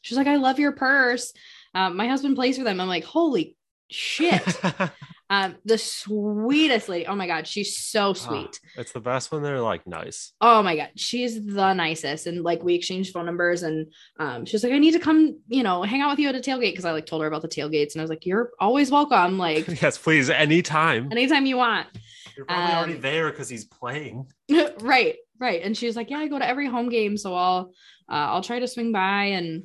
she 0.01 0.13
was 0.13 0.17
like 0.17 0.27
i 0.27 0.38
love 0.38 0.60
your 0.60 0.74
purse. 0.74 1.34
Uh, 1.74 1.89
my 1.89 2.08
husband 2.08 2.36
plays 2.36 2.58
for 2.58 2.63
them. 2.63 2.79
I'm 2.79 2.88
like 2.88 3.03
holy 3.03 3.56
shit 3.89 4.44
um 5.29 5.55
the 5.65 5.77
sweetest 5.77 6.88
lady. 6.88 7.05
Oh 7.05 7.15
my 7.15 7.27
god 7.27 7.48
she's 7.48 7.77
so 7.77 8.13
sweet. 8.13 8.60
Ah, 8.63 8.69
it's 8.77 8.93
the 8.93 9.01
best 9.01 9.31
when 9.31 9.43
they're 9.43 9.62
like 9.62 9.86
nice. 9.86 10.34
oh 10.39 10.63
my 10.63 10.75
god 10.75 10.89
she's 10.96 11.43
the 11.46 11.74
nicest. 11.74 12.27
And 12.27 12.43
like 12.43 12.63
we 12.63 12.75
exchanged 12.75 13.13
phone 13.13 13.25
numbers 13.25 13.63
and 13.63 13.91
um 14.19 14.46
she 14.46 14.55
was 14.55 14.63
like 14.63 14.74
i 14.74 14.77
need 14.77 14.93
to 14.93 15.00
come 15.00 15.39
you 15.48 15.63
know 15.63 15.84
hang 15.84 16.01
out 16.01 16.12
with 16.12 16.19
you 16.19 16.29
at 16.29 16.36
a 16.36 16.39
tailgate. 16.39 16.72
Because 16.72 16.86
i 16.86 16.91
like 16.91 17.05
told 17.05 17.22
her 17.22 17.27
about 17.27 17.41
the 17.41 17.48
tailgates 17.50 17.93
and 17.93 18.01
i 18.01 18.03
was 18.03 18.10
like 18.10 18.25
you're 18.25 18.51
always 18.60 18.89
welcome. 18.89 19.38
Like 19.38 19.67
yes, 19.81 19.98
please, 19.98 20.29
anytime. 20.29 21.12
anytime 21.12 21.46
you 21.46 21.57
want. 21.57 21.88
You're 22.36 22.46
probably 22.46 22.75
already 22.75 22.93
um, 22.96 23.01
there 23.01 23.31
because 23.31 23.50
he's 23.50 23.65
playing. 23.65 24.27
right 24.81 25.15
right. 25.39 25.62
And 25.62 25.75
she 25.75 25.88
was 25.88 25.96
like 25.96 26.10
yeah 26.10 26.19
i 26.19 26.27
go 26.27 26.39
to 26.39 26.48
every 26.48 26.67
home 26.67 26.89
game 26.89 27.17
so 27.17 27.36
i'll 27.36 27.74
uh, 28.10 28.31
i'll 28.31 28.43
try 28.43 28.60
to 28.60 28.67
swing 28.67 28.91
by. 28.93 29.25
And 29.25 29.63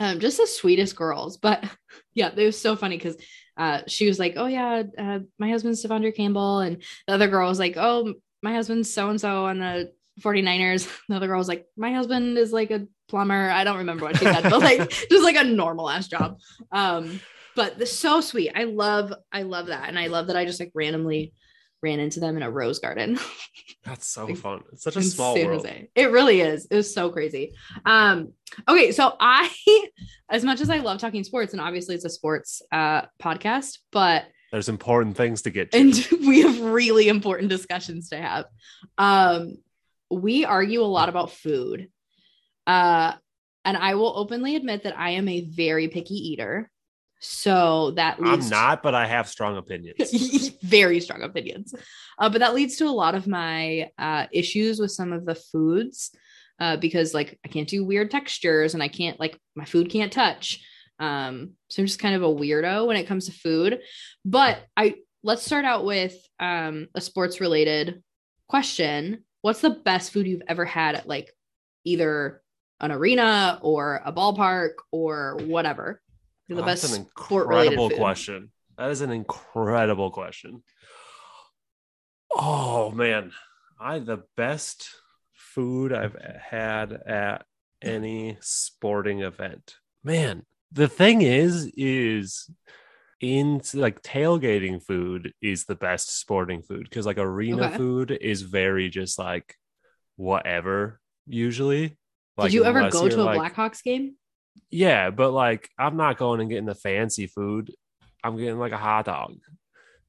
um 0.00 0.18
just 0.18 0.38
the 0.38 0.46
sweetest 0.48 0.96
girls. 0.96 1.36
But 1.36 1.64
yeah 2.14 2.32
it 2.34 2.44
was 2.44 2.60
so 2.60 2.74
funny 2.74 2.96
because 2.96 3.16
uh 3.56 3.82
she 3.86 4.06
was 4.06 4.18
like 4.18 4.34
oh 4.36 4.46
yeah 4.46 4.82
uh, 4.98 5.20
my 5.38 5.48
husband's 5.48 5.84
De'Vondre 5.84 6.14
Campbell. 6.14 6.60
And 6.60 6.82
the 7.06 7.14
other 7.14 7.28
girl 7.28 7.48
was 7.48 7.58
like 7.58 7.76
oh 7.76 8.14
my 8.42 8.52
husband's 8.52 8.92
so 8.92 9.10
and 9.10 9.20
so 9.20 9.46
on 9.46 9.58
the 9.58 9.92
49ers 10.20 10.88
the 11.08 11.16
other 11.16 11.26
girl 11.26 11.38
was 11.38 11.48
like 11.48 11.66
my 11.76 11.92
husband 11.92 12.38
is 12.38 12.52
like 12.52 12.70
a 12.70 12.86
plumber. 13.08 13.50
I 13.50 13.64
don't 13.64 13.78
remember 13.78 14.04
what 14.04 14.16
she 14.16 14.24
said 14.24 14.42
but 14.42 14.60
like 14.60 14.88
just 15.10 15.24
like 15.24 15.36
a 15.36 15.44
normal 15.44 15.90
ass 15.90 16.08
job. 16.08 16.38
Um 16.72 17.20
but 17.56 17.78
the, 17.78 17.86
so 17.86 18.20
sweet. 18.20 18.52
I 18.54 18.64
love 18.64 19.12
i 19.32 19.42
love 19.42 19.66
that. 19.66 19.88
And 19.88 19.98
i 19.98 20.08
love 20.08 20.28
that 20.28 20.36
i 20.36 20.44
just 20.44 20.60
like 20.60 20.72
randomly 20.74 21.32
ran 21.84 22.00
into 22.00 22.18
them 22.20 22.36
in 22.38 22.42
a 22.42 22.50
rose 22.50 22.78
garden 22.80 23.18
That's 23.84 24.06
so 24.06 24.24
Like, 24.26 24.38
fun. 24.38 24.62
It's 24.72 24.82
such 24.82 24.96
a 24.96 25.02
small 25.02 25.36
San 25.36 25.46
world. 25.46 25.66
Jose. 25.66 25.90
It 25.94 26.10
really 26.10 26.40
is. 26.40 26.66
It 26.70 26.74
was 26.76 26.94
so 26.94 27.10
crazy. 27.10 27.52
Um, 27.84 28.32
okay, 28.66 28.92
so 28.92 29.14
I, 29.20 29.50
as 30.30 30.42
much 30.42 30.62
as 30.62 30.70
I 30.70 30.78
love 30.78 30.98
talking 30.98 31.22
sports, 31.22 31.52
and 31.52 31.60
obviously 31.60 31.94
it's 31.94 32.06
a 32.06 32.08
sports 32.10 32.62
uh, 32.72 33.02
podcast, 33.22 33.78
but 33.92 34.24
There's 34.52 34.70
important 34.70 35.18
things 35.18 35.42
to 35.42 35.50
get 35.50 35.70
to. 35.72 35.78
and 35.78 36.08
we 36.26 36.40
have 36.40 36.58
really 36.60 37.08
important 37.08 37.50
discussions 37.50 38.08
to 38.08 38.16
have. 38.16 38.46
Um, 38.96 39.58
we 40.10 40.46
argue 40.46 40.80
a 40.80 40.88
lot 40.98 41.10
about 41.10 41.30
food, 41.32 41.88
uh, 42.66 43.12
and 43.66 43.76
I 43.76 43.94
will 43.96 44.14
openly 44.16 44.56
admit 44.56 44.84
that 44.84 44.98
I 44.98 45.10
am 45.10 45.28
a 45.28 45.42
very 45.42 45.88
picky 45.88 46.14
eater. 46.32 46.70
So 47.24 47.92
that 47.92 48.18
I'm 48.18 48.32
leads 48.32 48.50
not, 48.50 48.82
but 48.82 48.94
I 48.94 49.06
have 49.06 49.28
strong 49.28 49.56
opinions. 49.56 50.50
very 50.62 51.00
strong 51.00 51.22
opinions. 51.22 51.74
Uh, 52.18 52.28
but 52.28 52.38
that 52.38 52.54
leads 52.54 52.76
to 52.76 52.84
a 52.84 52.90
lot 52.90 53.14
of 53.14 53.26
my 53.26 53.90
uh, 53.98 54.26
issues 54.30 54.78
with 54.78 54.90
some 54.90 55.12
of 55.12 55.24
the 55.24 55.34
foods 55.34 56.10
uh, 56.60 56.76
because, 56.76 57.14
like, 57.14 57.38
I 57.44 57.48
can't 57.48 57.68
do 57.68 57.84
weird 57.84 58.10
textures 58.10 58.74
and 58.74 58.82
I 58.82 58.88
can't, 58.88 59.18
like, 59.18 59.38
my 59.56 59.64
food 59.64 59.90
can't 59.90 60.12
touch. 60.12 60.60
Um, 60.98 61.52
so 61.68 61.82
I'm 61.82 61.86
just 61.86 61.98
kind 61.98 62.14
of 62.14 62.22
a 62.22 62.26
weirdo 62.26 62.86
when 62.86 62.96
it 62.96 63.06
comes 63.06 63.26
to 63.26 63.32
food. 63.32 63.80
But 64.24 64.58
I 64.76 64.96
let's 65.22 65.42
start 65.42 65.64
out 65.64 65.84
with 65.84 66.14
um, 66.38 66.88
a 66.94 67.00
sports 67.00 67.40
related 67.40 68.02
question. 68.48 69.24
What's 69.40 69.62
the 69.62 69.70
best 69.70 70.12
food 70.12 70.26
you've 70.26 70.42
ever 70.46 70.64
had 70.64 70.94
at 70.94 71.08
like 71.08 71.32
either 71.84 72.42
an 72.80 72.92
arena 72.92 73.58
or 73.62 74.02
a 74.04 74.12
ballpark 74.12 74.74
or 74.92 75.38
whatever? 75.44 76.02
The 76.48 76.56
that's 76.56 76.82
best 76.82 76.94
an 76.94 77.00
incredible 77.00 77.90
question. 77.90 78.50
That 78.76 78.90
is 78.90 79.00
an 79.00 79.10
incredible 79.10 80.10
question. 80.10 80.62
Oh 82.30 82.90
man, 82.90 83.32
I 83.80 83.98
the 84.00 84.24
best 84.36 84.88
food 85.32 85.92
I've 85.92 86.16
had 86.40 86.92
at 86.92 87.44
any 87.80 88.36
sporting 88.40 89.20
event. 89.22 89.76
Man, 90.02 90.44
the 90.72 90.88
thing 90.88 91.22
is, 91.22 91.70
is 91.76 92.50
in 93.20 93.60
like 93.74 94.02
tailgating 94.02 94.82
food 94.82 95.32
is 95.40 95.64
the 95.64 95.76
best 95.76 96.18
sporting 96.18 96.62
food 96.62 96.84
because 96.84 97.06
like 97.06 97.18
arena 97.18 97.66
Okay. 97.66 97.76
food 97.76 98.10
is 98.10 98.42
very 98.42 98.90
just 98.90 99.18
like 99.18 99.54
whatever 100.16 101.00
usually. 101.26 101.96
Like, 102.36 102.50
Did 102.50 102.54
you 102.54 102.64
ever 102.64 102.90
go 102.90 103.08
to 103.08 103.20
a 103.20 103.22
like- 103.22 103.54
Blackhawks 103.54 103.82
game? 103.82 104.16
Yeah, 104.70 105.10
but 105.10 105.32
like 105.32 105.68
I'm 105.78 105.96
not 105.96 106.18
going 106.18 106.40
and 106.40 106.48
getting 106.50 106.66
the 106.66 106.74
fancy 106.74 107.26
food. 107.26 107.70
I'm 108.22 108.36
getting 108.36 108.58
like 108.58 108.72
a 108.72 108.76
hot 108.78 109.06
dog. 109.06 109.36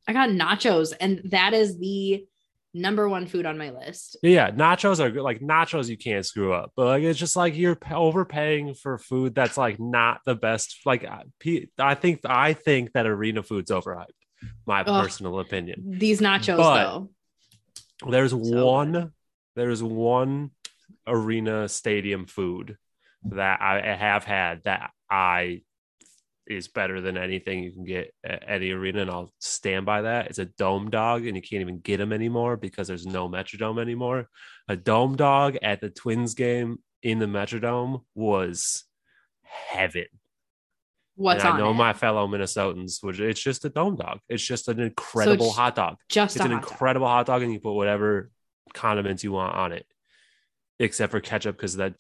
I 0.08 0.14
got 0.14 0.30
nachos, 0.30 0.94
and 1.00 1.22
that 1.26 1.54
is 1.54 1.78
the 1.80 2.26
number 2.74 3.08
one 3.08 3.26
food 3.28 3.46
on 3.46 3.58
my 3.58 3.70
list. 3.72 4.18
Yeah, 4.22 4.52
nachos 4.52 5.00
are 5.00 5.10
good. 5.10 5.24
Like 5.24 5.40
nachos, 5.40 5.90
you 5.90 5.98
can't 5.98 6.26
screw 6.26 6.54
up. 6.54 6.72
But 6.76 6.86
like 6.86 7.04
it's 7.04 7.20
just 7.20 7.36
like 7.36 7.56
you're 7.56 7.78
overpaying 7.92 8.76
for 8.76 8.98
food 8.98 9.34
that's 9.36 9.58
like 9.58 9.80
not 9.80 10.22
the 10.26 10.36
best. 10.36 10.78
Like 10.86 11.06
I 11.06 11.96
think 11.96 12.20
I 12.26 12.54
think 12.54 12.92
that 12.94 13.06
arena 13.08 13.44
food's 13.44 13.72
overhyped. 13.72 14.06
My 14.68 14.82
Ugh. 14.84 15.04
personal 15.04 15.40
opinion. 15.40 15.98
These 16.00 16.22
nachos, 16.22 16.58
But- 16.58 16.84
though. 16.84 17.10
There's 18.12 18.32
So 18.32 18.38
one. 18.66 19.12
There's 19.56 19.82
one 19.82 20.52
arena 21.08 21.70
stadium 21.70 22.26
food 22.26 22.78
that 23.32 23.62
I 23.62 23.96
have 23.96 24.24
had 24.24 24.64
that 24.64 24.92
I 25.10 25.62
is 26.48 26.68
better 26.68 27.02
than 27.02 27.18
anything 27.18 27.64
you 27.64 27.72
can 27.72 27.84
get 27.86 28.14
at 28.24 28.44
any 28.48 28.72
arena, 28.72 29.02
and 29.02 29.10
I'll 29.10 29.32
stand 29.40 29.86
by 29.86 30.04
that. 30.04 30.28
It's 30.28 30.40
a 30.40 30.46
dome 30.46 30.90
dog, 30.90 31.26
and 31.26 31.36
you 31.36 31.42
can't 31.42 31.62
even 31.62 31.80
get 31.80 31.98
them 31.98 32.14
anymore 32.14 32.56
because 32.58 32.88
there's 32.88 33.06
no 33.06 33.28
Metrodome 33.28 33.82
anymore. 33.82 34.30
A 34.68 34.76
dome 34.76 35.16
dog 35.16 35.58
at 35.62 35.82
the 35.82 35.90
Twins 35.90 36.36
game 36.36 36.80
in 37.02 37.20
the 37.20 37.26
Metrodome 37.26 38.02
was 38.14 38.84
heaven. 39.44 40.06
What's 41.16 41.44
and 41.44 41.54
I 41.54 41.58
know 41.58 41.72
it? 41.72 41.76
my 41.76 41.94
fellow 41.94 42.28
Minnesotans 42.28 43.02
would. 43.04 43.20
It's 43.20 43.42
just 43.42 43.64
a 43.66 43.70
dome 43.70 43.96
dog. 43.96 44.20
It's 44.28 44.44
just 44.44 44.68
an 44.68 44.80
incredible 44.80 45.48
it's 45.48 45.56
hot 45.56 45.76
dog 45.76 45.96
Just 46.10 46.36
it's 46.36 46.44
an 46.44 46.52
hot 46.52 46.62
dog. 46.62 46.72
incredible 46.72 47.08
hot 47.08 47.26
dog 47.26 47.42
and 47.42 47.54
you 47.54 47.60
put 47.60 47.74
whatever 47.74 48.30
condiments 48.74 49.24
you 49.24 49.32
want 49.32 49.56
on 49.56 49.72
it 49.72 49.86
except 50.78 51.12
for 51.12 51.22
ketchup 51.22 51.56
because 51.56 51.78
that 51.78 51.94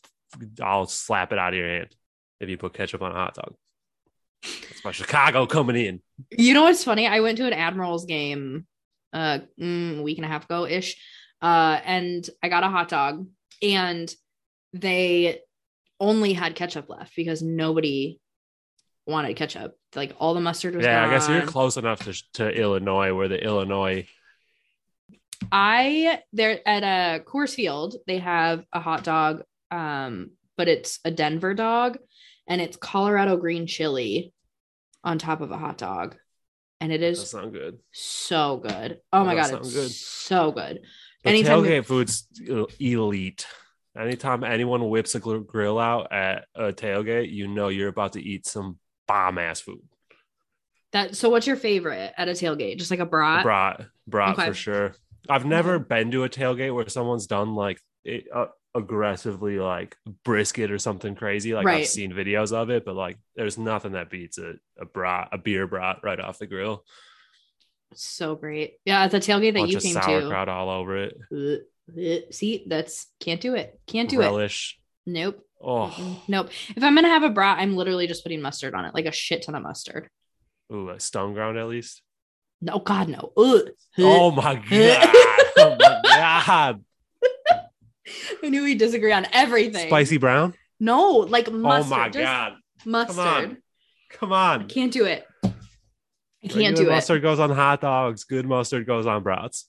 i'll 0.62 0.88
slap 0.88 1.32
it 1.32 1.40
out 1.40 1.54
of 1.54 1.60
your 1.60 1.68
hand 1.68 1.96
if 2.40 2.50
you 2.50 2.58
put 2.58 2.74
ketchup 2.74 3.02
on 3.02 3.12
a 3.12 3.16
hot 3.16 3.36
dog 3.36 3.56
that's 4.44 4.84
my 4.84 4.92
chicago 4.92 5.46
coming 5.46 5.76
in 5.76 6.02
You 6.32 6.54
know 6.54 6.64
what's 6.64 6.84
funny? 6.84 7.08
I 7.08 7.20
went 7.20 7.38
to 7.38 7.48
an 7.48 7.54
Admirals 7.54 8.06
game 8.06 8.68
uh 9.14 9.40
mm, 9.60 10.00
a 10.00 10.02
week 10.02 10.18
and 10.18 10.26
a 10.26 10.28
half 10.30 10.46
ago 10.46 10.66
ish. 10.66 10.96
Uh 11.42 11.80
and 11.84 12.28
I 12.44 12.50
got 12.50 12.64
a 12.64 12.70
hot 12.70 12.90
dog 12.90 13.28
and 13.62 14.14
they 14.74 15.40
only 16.00 16.34
had 16.34 16.56
ketchup 16.56 16.90
left 16.90 17.16
because 17.16 17.42
nobody 17.42 18.20
wanted 19.08 19.36
ketchup. 19.36 19.76
Like 19.96 20.16
all 20.20 20.34
the 20.34 20.42
mustard 20.42 20.76
was 20.76 20.86
yeah 20.86 21.06
i 21.06 21.10
guess 21.10 21.30
you're 21.30 21.42
close 21.44 21.78
enough 21.78 22.00
to, 22.04 22.14
to 22.34 22.50
illinois 22.50 23.14
where 23.14 23.30
the 23.30 23.42
illinois 23.42 24.06
I 25.52 26.22
there 26.34 26.60
at 26.68 26.84
a 26.84 27.24
Coors 27.24 27.54
Field, 27.54 27.96
they 28.08 28.20
have 28.20 28.64
a 28.74 28.80
hot 28.80 29.04
dog, 29.04 29.44
um, 29.76 30.32
but 30.58 30.68
it's 30.68 31.00
a 31.06 31.12
Denver 31.12 31.54
dog 31.54 31.98
and 32.48 32.62
it's 32.62 32.78
Colorado 32.78 33.38
green 33.38 33.68
chili 33.68 34.34
on 35.04 35.18
top 35.18 35.42
of 35.42 35.52
a 35.52 35.58
hot 35.58 35.78
dog. 35.78 36.16
And 36.82 36.92
it 36.92 37.02
is 37.02 37.34
not 37.34 37.52
good 37.54 37.80
so 37.92 38.58
good. 38.58 39.00
Oh 39.14 39.24
my 39.24 39.34
god, 39.36 39.54
it's 39.54 39.74
good. 39.74 39.90
so 39.92 40.52
good. 40.52 40.82
the 41.24 41.30
Anytime 41.30 41.62
we- 41.62 41.70
tailgate 41.70 41.86
food's 41.86 42.28
elite 42.80 43.48
anytime 43.98 44.44
anyone 44.44 44.90
whips 44.90 45.16
a 45.16 45.20
grill 45.22 45.80
out 45.80 46.12
at 46.12 46.46
a 46.54 46.74
tailgate 46.74 47.32
you 47.32 47.48
know 47.48 47.70
you're 47.70 47.88
about 47.88 48.12
to 48.14 48.22
eat 48.22 48.46
some 48.46 48.78
bomb 49.08 49.38
ass 49.38 49.62
food 49.62 49.80
That 50.92 51.16
so 51.16 51.30
what's 51.30 51.48
your 51.48 51.56
favorite 51.56 52.14
at 52.18 52.28
a 52.28 52.32
tailgate? 52.32 52.78
Just 52.78 52.92
like 52.92 53.00
a 53.00 53.06
brat? 53.06 53.44
brat 53.44 53.86
brat 54.06 54.38
Okay. 54.38 54.48
for 54.50 54.54
sure 54.54 54.96
i've 55.30 55.46
never 55.46 55.80
been 55.80 56.12
to 56.12 56.24
a 56.26 56.30
tailgate 56.30 56.76
where 56.76 56.90
someone's 56.90 57.26
done 57.26 57.56
like 57.56 57.80
it, 58.04 58.26
uh, 58.36 58.48
aggressively 58.76 59.58
like 59.58 59.96
brisket 60.24 60.70
or 60.70 60.78
something 60.78 61.16
crazy 61.16 61.54
like 61.54 61.66
Right. 61.66 61.82
i've 61.84 61.88
seen 61.88 62.12
videos 62.12 62.52
of 62.52 62.70
it 62.70 62.84
but 62.86 62.94
like 62.96 63.18
there's 63.36 63.58
nothing 63.58 63.94
that 63.94 64.10
beats 64.10 64.38
a, 64.38 64.56
a 64.80 64.86
brat 64.86 65.30
a 65.32 65.38
beer 65.38 65.66
brat 65.66 66.00
right 66.04 66.20
off 66.20 66.40
the 66.40 66.46
grill 66.48 66.84
So 67.94 68.36
great. 68.36 68.74
Yeah, 68.84 69.04
at 69.04 69.12
the 69.12 69.20
tailgate 69.20 69.54
that 69.54 69.60
bunch 69.62 69.72
you 69.74 69.80
came 69.80 69.94
sauerkraut 69.94 70.50
all 70.50 70.70
over 70.70 70.98
it 70.98 71.18
to. 71.32 71.62
uh, 71.98 72.32
See, 72.32 72.66
that's 72.68 73.08
can't 73.22 73.40
do 73.40 73.56
it. 73.56 73.80
Can't 73.88 74.10
do 74.10 74.20
it. 74.22 74.26
relish 74.26 74.78
Nope. 75.06 75.40
oh 75.64 76.22
Nope. 76.28 76.50
If 76.76 76.84
I'm 76.84 76.96
gonna 76.96 77.08
have 77.08 77.24
a 77.24 77.30
brat, 77.30 77.60
I'm 77.60 77.76
literally 77.78 78.08
just 78.08 78.24
putting 78.24 78.42
mustard 78.42 78.74
on 78.76 78.84
it, 78.86 78.94
like 78.94 79.06
a 79.06 79.12
shit 79.14 79.44
ton 79.44 79.56
of 79.56 79.64
mustard. 79.64 80.10
ooh 80.74 80.90
a 80.90 81.00
stone 81.00 81.34
ground 81.34 81.58
at 81.58 81.68
least 81.68 82.02
No, 82.62 82.80
God, 82.80 83.08
no. 83.08 83.32
Ugh. 83.38 83.70
oh 84.00 84.32
my 84.32 84.56
god 84.70 85.10
oh 85.58 85.76
my 85.80 86.02
god 86.04 86.84
I 88.44 88.50
knew 88.50 88.64
we 88.64 88.76
disagree 88.76 89.12
on 89.12 89.26
everything. 89.34 89.88
Spicy 89.88 90.18
brown? 90.18 90.54
No, 90.80 91.12
like 91.18 91.48
oh 91.48 91.52
mustard. 91.52 91.94
oh 91.94 91.98
my 91.98 92.10
just 92.10 92.24
god. 92.24 92.54
mustard. 92.86 93.58
Come 94.12 94.32
on. 94.32 94.60
Come 94.60 94.66
I 94.66 94.66
can't 94.66 94.92
do 94.94 95.06
it. 95.06 95.26
I 95.44 95.50
can't 96.48 96.56
Regular 96.56 96.76
do 96.76 96.90
it. 96.90 96.94
mustard 96.96 97.22
goes 97.22 97.40
on 97.40 97.50
hot 97.50 97.82
dogs. 97.82 98.24
Good 98.24 98.46
mustard 98.46 98.86
goes 98.86 99.06
on 99.08 99.24
brats. 99.24 99.68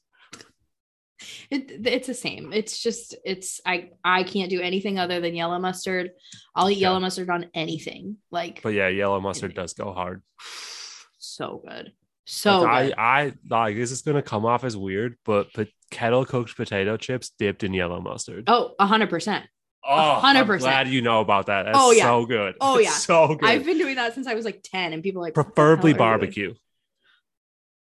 it. 1.50 1.70
It's 1.86 2.06
the 2.06 2.14
same. 2.14 2.52
It's 2.52 2.82
just 2.82 3.14
it's 3.24 3.60
I 3.64 3.90
I 4.04 4.24
can't 4.24 4.50
do 4.50 4.60
anything 4.60 4.98
other 4.98 5.20
than 5.20 5.34
yellow 5.34 5.58
mustard. 5.58 6.10
I'll 6.54 6.68
eat 6.68 6.78
Yeah. 6.78 6.88
yellow 6.88 7.00
mustard 7.00 7.30
on 7.30 7.46
anything. 7.54 8.18
Like 8.30 8.62
But 8.62 8.74
yeah, 8.74 8.88
yellow 8.88 9.20
mustard 9.20 9.54
does 9.54 9.72
go 9.72 9.92
hard. 9.92 10.22
so 11.18 11.62
good. 11.66 11.92
So 12.28 12.62
Like. 12.62 12.94
I, 12.98 13.20
I 13.22 13.32
like 13.48 13.76
this 13.76 13.90
is 13.92 14.02
gonna 14.02 14.20
come 14.22 14.44
off 14.44 14.64
as 14.64 14.76
weird, 14.76 15.16
but 15.24 15.52
pot- 15.52 15.68
kettle 15.90 16.24
cooked 16.24 16.56
potato 16.56 16.96
chips 16.96 17.30
dipped 17.38 17.62
in 17.64 17.72
yellow 17.72 18.00
mustard. 18.00 18.44
oh, 18.48 18.74
a 18.78 18.86
hundred 18.86 19.08
percent. 19.10 19.46
Oh, 19.88 20.14
hundred 20.14 20.40
I'm 20.40 20.46
percent. 20.48 20.62
glad 20.72 20.88
you 20.88 21.00
know 21.00 21.20
about 21.20 21.46
that. 21.46 21.62
That's 21.66 21.78
Oh, 21.80 21.92
yeah. 21.92 22.02
so 22.02 22.26
good. 22.26 22.56
Oh, 22.60 22.78
yeah. 22.80 22.90
so 23.08 23.36
good. 23.36 23.48
I've 23.48 23.64
been 23.64 23.78
doing 23.78 23.94
that 23.94 24.14
since 24.14 24.26
I 24.26 24.34
was 24.34 24.44
like 24.44 24.60
10 24.64 24.92
and 24.92 25.00
people 25.00 25.22
like 25.22 25.34
Preferably 25.34 25.92
hell 25.92 26.02
are 26.02 26.14
you 26.14 26.18
doing?" 26.18 26.18
barbecue. 26.18 26.54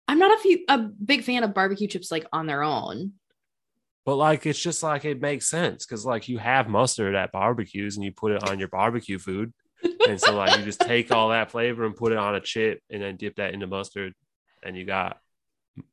I'm 0.08 0.18
not 0.18 0.36
a 0.38 0.40
few 0.40 0.64
a 0.68 0.78
big 0.78 1.22
fan 1.24 1.44
of 1.44 1.52
barbecue 1.54 1.86
chips 1.88 2.10
like 2.10 2.26
on 2.32 2.46
their 2.46 2.62
own. 2.62 3.12
But 4.06 4.16
like 4.16 4.46
it's 4.46 4.58
just 4.58 4.82
like 4.82 5.04
it 5.04 5.20
makes 5.20 5.46
sense 5.46 5.84
because 5.84 6.06
like 6.06 6.26
you 6.28 6.38
have 6.38 6.68
mustard 6.68 7.14
at 7.14 7.32
barbecues 7.32 7.96
and 7.96 8.04
you 8.04 8.12
put 8.12 8.32
it 8.32 8.48
on 8.48 8.58
your 8.58 8.68
barbecue 8.68 9.18
food. 9.18 9.52
and 10.08 10.18
so 10.20 10.34
like 10.34 10.58
you 10.58 10.64
just 10.64 10.80
take 10.80 11.12
all 11.12 11.28
that 11.28 11.50
flavor 11.50 11.84
and 11.84 11.94
put 11.94 12.12
it 12.12 12.18
on 12.18 12.34
a 12.34 12.40
chip 12.40 12.80
and 12.90 13.02
then 13.02 13.16
dip 13.16 13.36
that 13.36 13.52
into 13.54 13.66
mustard 13.66 14.14
and 14.62 14.76
you 14.76 14.84
got 14.84 15.18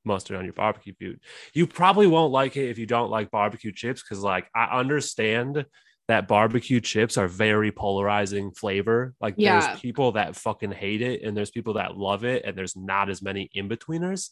mustard 0.04 0.38
on 0.38 0.44
your 0.44 0.54
barbecue 0.54 0.94
food. 1.00 1.20
You 1.54 1.68
probably 1.68 2.08
won't 2.08 2.32
like 2.32 2.58
it 2.58 2.70
if 2.70 2.78
you 2.78 2.86
don't 2.86 3.10
like 3.10 3.32
barbecue 3.32 3.72
chips 3.72 4.02
because 4.02 4.24
like 4.24 4.50
I 4.56 4.80
understand 4.80 5.66
that 6.08 6.28
barbecue 6.28 6.80
chips 6.80 7.18
are 7.18 7.28
very 7.28 7.72
polarizing 7.72 8.52
flavor. 8.52 9.14
Like 9.20 9.36
Yeah. 9.38 9.60
there's 9.60 9.80
people 9.80 10.14
that 10.14 10.36
fucking 10.36 10.72
hate 10.72 11.02
it 11.02 11.22
and 11.22 11.36
there's 11.36 11.52
people 11.52 11.74
that 11.74 11.98
love 11.98 12.24
it 12.24 12.44
and 12.46 12.58
there's 12.58 12.76
not 12.76 13.10
as 13.10 13.22
many 13.22 13.50
in 13.54 13.68
betweeners. 13.68 14.30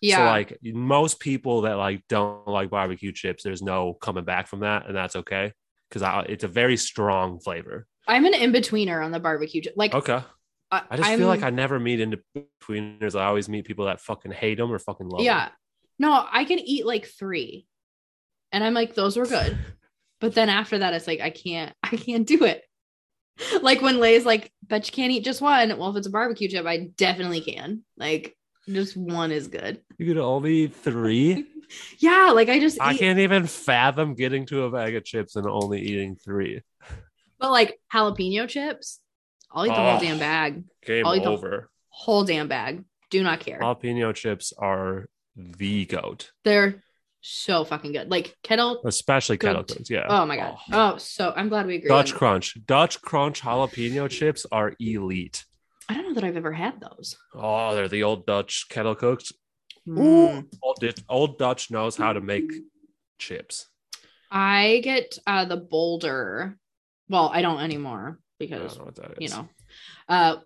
Yeah. 0.00 0.18
So 0.18 0.24
like 0.24 0.58
most 0.62 1.20
people 1.20 1.62
that 1.62 1.74
like 1.74 2.02
don't 2.08 2.46
like 2.48 2.70
barbecue 2.70 3.12
chips, 3.12 3.42
there's 3.42 3.62
no 3.62 3.94
coming 3.94 4.24
back 4.24 4.46
from 4.46 4.60
that, 4.60 4.86
and 4.86 4.96
that's 4.96 5.16
okay 5.16 5.52
because 5.90 6.24
it's 6.28 6.44
a 6.44 6.48
very 6.48 6.76
strong 6.76 7.40
flavor. 7.40 7.86
I'm 8.06 8.24
an 8.24 8.34
in-betweener 8.34 9.04
on 9.04 9.10
the 9.10 9.20
barbecue. 9.20 9.62
Like 9.76 9.94
Okay, 9.94 10.22
I, 10.70 10.82
I 10.90 10.96
just 10.96 11.08
I'm- 11.08 11.18
feel 11.18 11.28
like 11.28 11.42
I 11.42 11.50
never 11.50 11.78
meet 11.80 12.00
in 12.00 12.16
betweeners. 12.36 13.18
I 13.18 13.26
always 13.26 13.48
meet 13.48 13.64
people 13.66 13.86
that 13.86 14.00
fucking 14.00 14.32
hate 14.32 14.58
them 14.58 14.70
or 14.72 14.78
fucking 14.78 15.08
love. 15.08 15.22
Yeah. 15.22 15.48
No, 15.98 16.26
I 16.30 16.44
can 16.44 16.58
eat 16.58 16.86
like 16.86 17.06
three. 17.06 17.66
And 18.52 18.62
I'm 18.64 18.74
like, 18.74 18.94
those 18.94 19.16
were 19.16 19.26
good. 19.26 19.56
But 20.20 20.34
then 20.34 20.48
after 20.48 20.78
that, 20.78 20.94
it's 20.94 21.06
like 21.06 21.20
I 21.20 21.30
can't, 21.30 21.72
I 21.84 21.90
can't 21.96 22.26
do 22.26 22.44
it. 22.44 22.64
Like 23.62 23.80
when 23.82 24.00
Lay's 24.00 24.26
like, 24.26 24.50
bet 24.64 24.88
you 24.88 24.92
can't 24.92 25.12
eat 25.12 25.24
just 25.24 25.40
one. 25.40 25.78
Well, 25.78 25.90
if 25.90 25.96
it's 25.96 26.08
a 26.08 26.10
barbecue 26.10 26.48
chip, 26.48 26.66
I 26.66 26.88
definitely 26.96 27.40
can. 27.40 27.84
Like, 27.96 28.36
just 28.68 28.96
one 28.96 29.30
is 29.30 29.46
good. 29.46 29.80
you 29.96 30.06
could 30.06 30.18
only 30.18 30.54
eat 30.64 30.74
three. 30.74 31.46
Yeah, 31.98 32.32
like 32.34 32.48
I 32.48 32.58
just 32.58 32.80
I 32.80 32.94
eat, 32.94 32.98
can't 32.98 33.20
even 33.20 33.46
fathom 33.46 34.14
getting 34.14 34.44
to 34.46 34.64
a 34.64 34.70
bag 34.72 34.96
of 34.96 35.04
chips 35.04 35.36
and 35.36 35.46
only 35.46 35.82
eating 35.82 36.16
three. 36.16 36.62
but 37.38 37.52
like 37.52 37.78
jalapeno 37.94 38.48
chips, 38.48 38.98
I'll 39.50 39.66
eat 39.66 39.70
the 39.70 39.74
Oh. 39.80 39.90
whole 39.92 40.00
damn 40.00 40.18
bag. 40.18 40.64
Game 40.84 41.06
I'll 41.06 41.16
eat 41.16 41.22
the- 41.24 41.30
over. 41.30 41.70
Whole 41.88 42.24
damn 42.24 42.48
bag. 42.48 42.84
Do 43.10 43.22
not 43.22 43.40
care. 43.40 43.58
Jalapeno 43.60 44.14
chips 44.14 44.52
are 44.58 45.08
the 45.36 45.84
goat, 45.86 46.32
They're 46.44 46.82
so 47.20 47.64
fucking 47.64 47.92
good. 47.92 48.10
Like 48.10 48.36
kettle. 48.42 48.82
especially 48.84 49.38
kettle 49.38 49.62
Goat. 49.62 49.76
cooked. 49.78 49.90
Yeah. 49.90 50.06
Oh 50.08 50.26
my 50.26 50.36
god. 50.36 50.56
Oh, 50.72 50.96
so 50.98 51.32
I'm 51.34 51.48
glad 51.48 51.66
we 51.66 51.76
agree. 51.76 51.88
Dutch 51.88 52.14
Crunch. 52.14 52.56
Dutch 52.66 53.00
Crunch 53.02 53.40
jalapeno 53.42 54.08
chips 54.10 54.46
are 54.52 54.74
elite. 54.78 55.44
I 55.88 55.94
don't 55.94 56.08
know 56.08 56.14
that 56.14 56.24
I've 56.24 56.36
ever 56.36 56.52
had 56.52 56.80
those. 56.80 57.16
Oh, 57.34 57.74
they're 57.74 57.88
the 57.88 58.02
old 58.02 58.26
Dutch 58.26 58.66
kettle 58.68 58.94
cooked. 58.94 59.32
Mm. 59.88 60.46
Old, 60.62 60.84
old 61.08 61.38
Dutch 61.38 61.70
knows 61.70 61.96
how 61.96 62.12
to 62.12 62.20
make 62.20 62.50
chips. 63.18 63.68
I 64.30 64.80
get 64.84 65.18
uh 65.26 65.44
the 65.46 65.56
Boulder. 65.56 66.58
Well, 67.08 67.30
I 67.32 67.40
don't 67.42 67.60
anymore 67.60 68.18
because 68.38 68.74
don't 68.74 68.78
know 68.78 68.84
what 68.86 68.94
that 68.96 69.22
is. 69.22 69.30
you 69.32 69.36
know, 69.36 69.48
uh, 70.08 70.36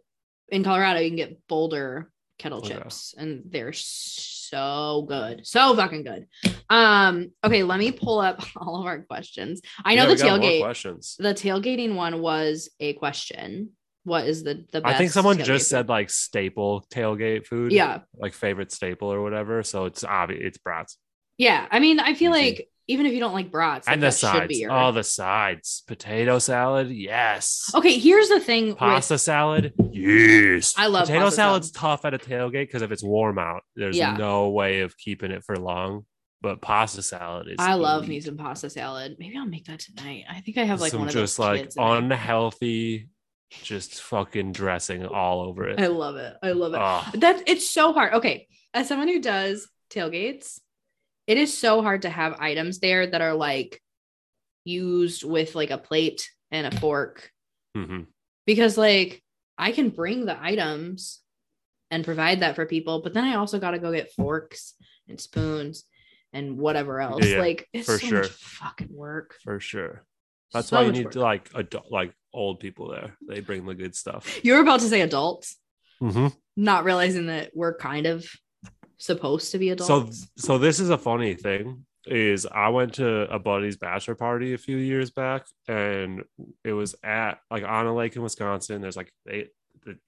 in 0.48 0.64
Colorado 0.64 1.00
you 1.00 1.08
can 1.10 1.16
get 1.16 1.46
Boulder 1.48 2.10
kettle 2.38 2.58
Okay. 2.58 2.74
chips, 2.74 3.14
and 3.16 3.42
they're 3.46 3.72
so 3.72 5.06
good, 5.08 5.46
so 5.46 5.74
fucking 5.76 6.04
good. 6.04 6.26
Um, 6.68 7.30
okay, 7.44 7.62
let 7.62 7.78
me 7.78 7.92
pull 7.92 8.20
up 8.20 8.42
all 8.56 8.80
of 8.80 8.86
our 8.86 9.02
questions. 9.02 9.60
I 9.84 9.94
know 9.94 10.02
Yeah, 10.08 10.14
the 10.14 10.22
tailgate. 10.22 10.60
questions. 10.60 11.16
The 11.18 11.34
tailgating 11.34 11.94
one 11.94 12.20
was 12.20 12.70
a 12.80 12.92
question. 12.94 13.70
What 14.04 14.26
is 14.26 14.42
the 14.42 14.66
the 14.72 14.80
best? 14.80 14.94
I 14.94 14.98
think 14.98 15.12
someone 15.12 15.38
just 15.38 15.48
food? 15.48 15.60
said 15.76 15.88
like 15.88 16.10
staple 16.10 16.84
tailgate 16.92 17.46
food. 17.46 17.70
Yeah, 17.72 18.00
Like 18.18 18.34
favorite 18.34 18.72
staple 18.72 19.12
or 19.12 19.22
whatever. 19.22 19.62
So 19.62 19.84
it's 19.84 20.02
obvious 20.02 20.40
it's 20.44 20.58
brats. 20.58 20.98
yeah. 21.38 21.66
I 21.70 21.78
mean, 21.78 22.00
I 22.00 22.14
feel 22.14 22.32
like 22.32 22.68
even 22.88 23.06
if 23.06 23.12
you 23.12 23.20
don't 23.20 23.32
like 23.32 23.50
brats, 23.50 23.86
like, 23.86 23.94
and 23.94 24.02
the 24.02 24.10
sides. 24.10 24.58
your. 24.58 24.72
Oh, 24.72 24.92
the 24.92 25.04
sides. 25.04 25.82
Potato 25.86 26.38
salad. 26.38 26.90
Yes. 26.90 27.70
okay, 27.74 27.98
here's 27.98 28.28
the 28.28 28.40
thing. 28.40 28.68
with- 28.68 28.78
Pasta 28.78 29.18
salad. 29.18 29.72
Yes. 29.92 30.74
I 30.76 30.86
love 30.88 31.06
potato 31.06 31.30
salad's 31.30 31.70
tough 31.70 32.04
at 32.04 32.14
a 32.14 32.18
tailgate 32.18 32.66
because 32.66 32.82
if 32.82 32.90
it's 32.90 33.02
warm 33.04 33.38
out, 33.38 33.62
there's 33.76 33.96
Yeah. 33.96 34.16
no 34.16 34.50
way 34.50 34.80
of 34.80 34.96
keeping 34.98 35.30
it 35.30 35.44
for 35.44 35.56
long. 35.56 36.06
But 36.40 36.60
pasta 36.60 37.02
salad 37.02 37.46
is 37.46 37.56
I 37.60 37.74
love 37.74 38.08
me 38.08 38.20
some 38.20 38.36
pasta 38.36 38.68
salad. 38.68 39.14
Maybe 39.20 39.36
I'll 39.36 39.46
make 39.46 39.66
that 39.66 39.78
tonight. 39.78 40.24
I 40.28 40.40
think 40.40 40.58
I 40.58 40.64
have 40.64 40.80
like 40.80 40.90
some 40.90 41.00
one 41.00 41.08
of 41.08 41.14
just 41.14 41.36
those 41.36 41.46
like 41.46 41.60
kids 41.62 41.76
in 41.76 41.82
it. 41.84 41.86
unhealthy, 41.98 43.08
just 43.62 44.00
fucking 44.02 44.50
dressing 44.50 45.06
all 45.06 45.42
over 45.42 45.68
it. 45.68 45.78
I 45.80 45.86
love 45.86 46.16
it. 46.16 46.34
I 46.42 46.50
love 46.50 46.74
it. 46.74 46.80
Oh, 46.82 47.08
That 47.20 47.44
it's 47.46 47.70
so 47.70 47.92
hard. 47.92 48.14
Okay, 48.14 48.48
as 48.74 48.88
someone 48.88 49.06
who 49.06 49.20
does 49.20 49.68
tailgates, 49.90 50.58
it 51.26 51.38
is 51.38 51.56
so 51.56 51.82
hard 51.82 52.02
to 52.02 52.10
have 52.10 52.40
items 52.40 52.78
there 52.80 53.06
that 53.06 53.20
are 53.20 53.34
like 53.34 53.80
used 54.64 55.24
with 55.24 55.54
like 55.54 55.70
a 55.70 55.78
plate 55.78 56.28
and 56.50 56.66
a 56.66 56.78
fork 56.78 57.30
mhm. 57.76 58.06
because 58.46 58.76
like 58.78 59.22
I 59.58 59.72
can 59.72 59.90
bring 59.90 60.24
the 60.26 60.40
items 60.42 61.20
and 61.90 62.04
provide 62.04 62.40
that 62.40 62.56
for 62.56 62.64
people, 62.66 63.02
but 63.02 63.12
then 63.12 63.24
I 63.24 63.34
also 63.34 63.58
got 63.58 63.72
to 63.72 63.78
go 63.78 63.92
get 63.92 64.12
forks 64.12 64.74
and 65.08 65.20
spoons 65.20 65.84
and 66.32 66.56
whatever 66.56 67.00
else. 67.00 67.24
Yeah, 67.24 67.38
like 67.38 67.68
it's 67.72 67.86
for 67.86 67.98
so 67.98 68.06
sure. 68.06 68.22
much 68.22 68.30
fucking 68.30 68.88
work. 68.90 69.36
for 69.44 69.60
sure. 69.60 70.04
That's 70.52 70.68
So 70.68 70.76
why 70.76 70.84
you 70.84 70.92
need 70.92 71.04
work. 71.04 71.12
to 71.14 71.20
like 71.20 71.50
adult, 71.54 71.92
like 71.92 72.12
old 72.32 72.60
people 72.60 72.88
there. 72.88 73.14
They 73.28 73.40
bring 73.40 73.66
the 73.66 73.74
good 73.74 73.94
stuff. 73.94 74.40
You 74.42 74.54
were 74.54 74.60
about 74.60 74.80
to 74.80 74.88
say 74.88 75.02
adults, 75.02 75.56
hmm 76.00 76.28
not 76.56 76.84
realizing 76.84 77.26
that 77.26 77.50
we're 77.54 77.76
kind 77.76 78.06
of 78.06 78.26
supposed 79.02 79.50
to 79.52 79.58
be 79.58 79.70
a. 79.70 79.78
So, 79.78 80.08
so 80.36 80.58
this 80.58 80.80
is 80.80 80.90
a 80.90 80.98
funny 80.98 81.34
thing. 81.34 81.84
Is 82.04 82.46
I 82.46 82.68
went 82.70 82.94
to 82.94 83.32
a 83.32 83.38
buddy's 83.38 83.76
bachelor 83.76 84.16
party 84.16 84.54
a 84.54 84.58
few 84.58 84.76
years 84.76 85.10
back, 85.10 85.46
and 85.68 86.22
it 86.64 86.72
was 86.72 86.96
at 87.04 87.38
like 87.50 87.62
on 87.62 87.86
a 87.86 87.94
lake 87.94 88.16
in 88.16 88.22
Wisconsin. 88.22 88.80
There's 88.80 88.96
like 88.96 89.12
eight, 89.28 89.50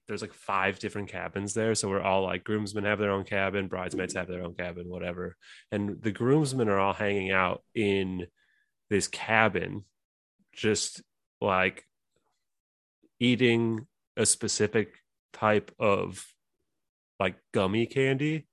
there's 0.07 0.21
like 0.21 0.33
five 0.33 0.77
different 0.79 1.09
cabins 1.09 1.53
there, 1.53 1.73
so 1.73 1.87
we're 1.87 2.01
all 2.01 2.23
like 2.23 2.43
groomsmen 2.43 2.83
have 2.83 2.99
their 2.99 3.11
own 3.11 3.23
cabin, 3.23 3.67
bridesmaids 3.67 4.13
have 4.15 4.27
their 4.27 4.43
own 4.43 4.55
cabin, 4.55 4.89
whatever. 4.89 5.37
And 5.71 6.01
the 6.01 6.11
groomsmen 6.11 6.67
are 6.67 6.79
all 6.79 6.93
hanging 6.93 7.31
out 7.31 7.63
in 7.73 8.27
this 8.89 9.07
cabin, 9.07 9.85
just 10.53 11.01
like 11.39 11.85
eating 13.21 13.87
a 14.17 14.25
specific 14.25 14.95
type 15.31 15.71
of 15.79 16.25
like 17.21 17.35
gummy 17.53 17.85
candy 17.85 18.47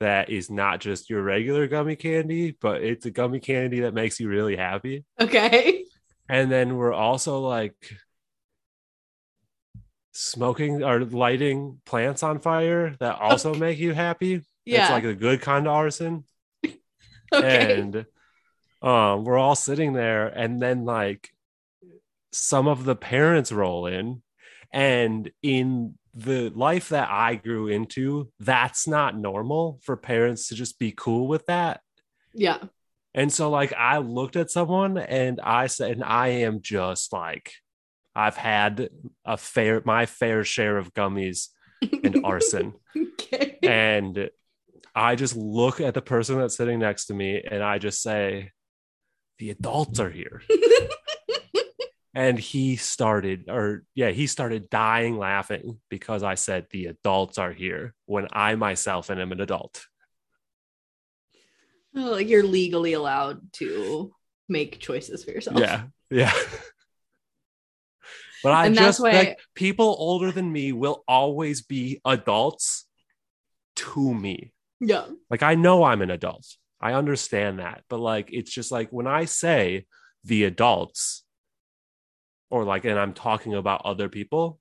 that 0.00 0.30
is 0.30 0.50
not 0.50 0.80
just 0.80 1.10
your 1.10 1.22
regular 1.22 1.66
gummy 1.66 1.96
candy, 1.96 2.56
but 2.60 2.82
it's 2.82 3.06
a 3.06 3.10
gummy 3.10 3.40
candy 3.40 3.80
that 3.80 3.94
makes 3.94 4.20
you 4.20 4.28
really 4.28 4.56
happy. 4.56 5.04
okay. 5.20 5.84
And 6.28 6.50
then 6.50 6.76
we're 6.76 6.92
also 6.92 7.40
like 7.40 7.74
smoking 10.12 10.82
or 10.82 11.04
lighting 11.04 11.80
plants 11.86 12.22
on 12.22 12.40
fire 12.40 12.94
that 13.00 13.18
also 13.18 13.54
make 13.54 13.78
you 13.78 13.94
happy. 13.94 14.42
Yeah. 14.64 14.82
It's 14.82 14.90
like 14.90 15.04
a 15.04 15.14
good 15.14 15.40
kind 15.40 15.66
of 15.66 15.72
arson. 15.72 16.24
okay. 17.32 17.80
And 17.80 18.06
um 18.82 19.24
we're 19.24 19.38
all 19.38 19.56
sitting 19.56 19.92
there 19.92 20.26
and 20.28 20.60
then 20.60 20.84
like 20.84 21.30
some 22.32 22.68
of 22.68 22.84
the 22.84 22.94
parents 22.94 23.50
roll 23.50 23.86
in 23.86 24.22
and 24.72 25.30
in 25.42 25.94
the 26.18 26.50
life 26.50 26.88
that 26.88 27.08
I 27.10 27.36
grew 27.36 27.68
into, 27.68 28.30
that's 28.40 28.88
not 28.88 29.16
normal 29.16 29.78
for 29.82 29.96
parents 29.96 30.48
to 30.48 30.54
just 30.54 30.78
be 30.78 30.92
cool 30.92 31.28
with 31.28 31.46
that. 31.46 31.80
yeah. 32.34 32.58
And 33.14 33.32
so, 33.32 33.50
like, 33.50 33.72
I 33.72 33.98
looked 33.98 34.36
at 34.36 34.50
someone 34.50 34.98
and 34.98 35.40
I 35.40 35.66
said, 35.66 35.92
and 35.92 36.04
I 36.04 36.28
am 36.28 36.60
just 36.60 37.12
like, 37.12 37.52
I've 38.14 38.36
had 38.36 38.90
a 39.24 39.36
fair, 39.36 39.82
my 39.84 40.06
fair 40.06 40.44
share 40.44 40.76
of 40.76 40.92
gummies 40.92 41.48
and 41.82 42.24
arson. 42.24 42.74
okay. 42.96 43.58
and 43.62 44.30
I 44.94 45.14
just 45.14 45.36
look 45.36 45.80
at 45.80 45.94
the 45.94 46.02
person 46.02 46.38
that's 46.38 46.56
sitting 46.56 46.80
next 46.80 47.06
to 47.06 47.14
me 47.14 47.42
and 47.48 47.62
I 47.62 47.78
just 47.78 48.02
say, 48.02 48.52
the 49.38 49.50
adults 49.50 50.00
are 50.00 50.10
here. 50.10 50.42
and 52.14 52.38
he 52.38 52.76
started, 52.76 53.44
or 53.48 53.84
yeah, 53.94 54.10
he 54.10 54.26
started 54.26 54.70
dying 54.70 55.18
laughing 55.18 55.80
because 55.88 56.22
I 56.22 56.34
said 56.34 56.66
the 56.70 56.86
adults 56.86 57.38
are 57.38 57.52
here 57.52 57.94
when 58.06 58.26
I 58.32 58.54
myself 58.54 59.10
am 59.10 59.32
an 59.32 59.40
adult. 59.40 59.86
Oh, 61.96 62.10
like 62.10 62.28
you're 62.28 62.42
legally 62.44 62.92
allowed 62.92 63.52
to 63.54 64.12
make 64.48 64.78
choices 64.78 65.24
for 65.24 65.30
yourself. 65.30 65.58
Yeah. 65.58 65.84
Yeah. 66.10 66.32
But 68.42 68.52
I 68.52 68.70
just 68.70 69.00
why- 69.00 69.12
like 69.12 69.38
people 69.54 69.96
older 69.98 70.30
than 70.30 70.50
me 70.50 70.72
will 70.72 71.02
always 71.08 71.62
be 71.62 72.00
adults 72.04 72.86
to 73.76 74.14
me. 74.14 74.52
Yeah. 74.80 75.06
Like 75.28 75.42
I 75.42 75.54
know 75.56 75.82
I'm 75.82 76.02
an 76.02 76.10
adult. 76.10 76.46
I 76.80 76.92
understand 76.92 77.58
that. 77.58 77.82
But 77.88 77.98
like 77.98 78.30
it's 78.32 78.50
just 78.50 78.70
like 78.70 78.90
when 78.90 79.06
I 79.08 79.24
say 79.24 79.86
the 80.24 80.44
adults 80.44 81.24
or 82.50 82.64
like 82.64 82.84
and 82.84 82.98
I'm 82.98 83.12
talking 83.14 83.54
about 83.54 83.82
other 83.84 84.08
people, 84.08 84.58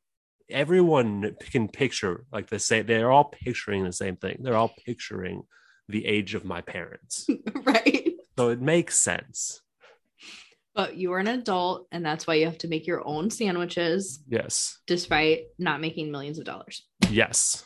everyone 0.50 1.36
can 1.52 1.67
picture 1.67 2.26
like 2.32 2.47
the 2.47 2.60
same 2.60 2.86
they're 2.86 3.12
all 3.12 3.26
picturing 3.26 3.84
the 3.84 3.93
same 3.93 4.15
thing. 4.15 4.38
They're 4.41 4.56
all 4.58 4.73
picturing 4.86 5.43
the 5.89 6.06
age 6.06 6.36
of 6.36 6.43
my 6.45 6.62
parents. 6.62 7.28
right. 7.63 8.13
So 8.38 8.50
it 8.50 8.62
makes 8.62 9.00
sense. 9.00 9.62
But 10.76 10.95
you 10.95 11.12
are 11.13 11.19
an 11.19 11.28
adult, 11.28 11.88
and 11.91 12.06
that's 12.06 12.28
why 12.28 12.36
you 12.36 12.45
have 12.45 12.60
to 12.60 12.67
make 12.67 12.86
your 12.86 13.02
own 13.08 13.32
sandwiches, 13.32 14.23
Yes. 14.28 14.78
despite 14.86 15.45
not 15.58 15.82
making 15.82 16.12
millions 16.12 16.38
of 16.38 16.45
dollars. 16.45 16.86
Yes. 17.10 17.65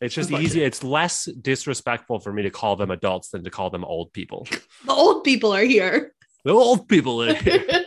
It's 0.00 0.14
just 0.14 0.30
easy. 0.30 0.62
It's 0.62 0.84
less 0.84 1.24
disrespectful 1.24 2.20
for 2.20 2.32
me 2.32 2.42
to 2.42 2.50
call 2.50 2.76
them 2.76 2.92
adults 2.92 3.30
than 3.30 3.42
to 3.42 3.50
call 3.50 3.70
them 3.70 3.84
old 3.84 4.12
people. 4.12 4.46
The 4.84 4.92
old 4.92 5.24
people 5.24 5.52
are 5.52 5.64
here. 5.64 6.12
The 6.44 6.52
old 6.52 6.86
people 6.86 7.22
in 7.22 7.34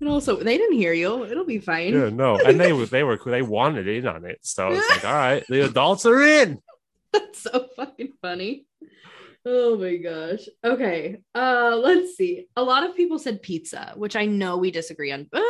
and 0.00 0.08
also, 0.08 0.36
they 0.36 0.56
didn't 0.56 0.76
hear 0.76 0.92
you. 0.92 1.24
It'll 1.24 1.44
be 1.44 1.58
fine. 1.58 1.92
Yeah, 1.92 2.10
no, 2.10 2.38
and 2.44 2.60
they 2.60 2.72
were 2.72 2.86
they 2.86 3.02
were 3.02 3.18
they 3.24 3.42
wanted 3.42 3.88
in 3.88 4.06
on 4.06 4.24
it, 4.24 4.38
so 4.42 4.68
it's 4.68 4.88
like, 4.90 5.04
all 5.04 5.12
right, 5.12 5.44
the 5.48 5.64
adults 5.64 6.06
are 6.06 6.22
in. 6.22 6.58
That's 7.12 7.40
so 7.40 7.68
fucking 7.74 8.12
funny. 8.20 8.66
Oh 9.46 9.78
my 9.78 9.96
gosh. 9.96 10.40
Okay. 10.62 11.16
Uh 11.34 11.80
let's 11.82 12.16
see. 12.16 12.46
A 12.56 12.62
lot 12.62 12.84
of 12.84 12.94
people 12.94 13.18
said 13.18 13.40
pizza, 13.40 13.94
which 13.96 14.14
I 14.14 14.26
know 14.26 14.58
we 14.58 14.70
disagree 14.70 15.10
on. 15.10 15.26
Uh, 15.32 15.40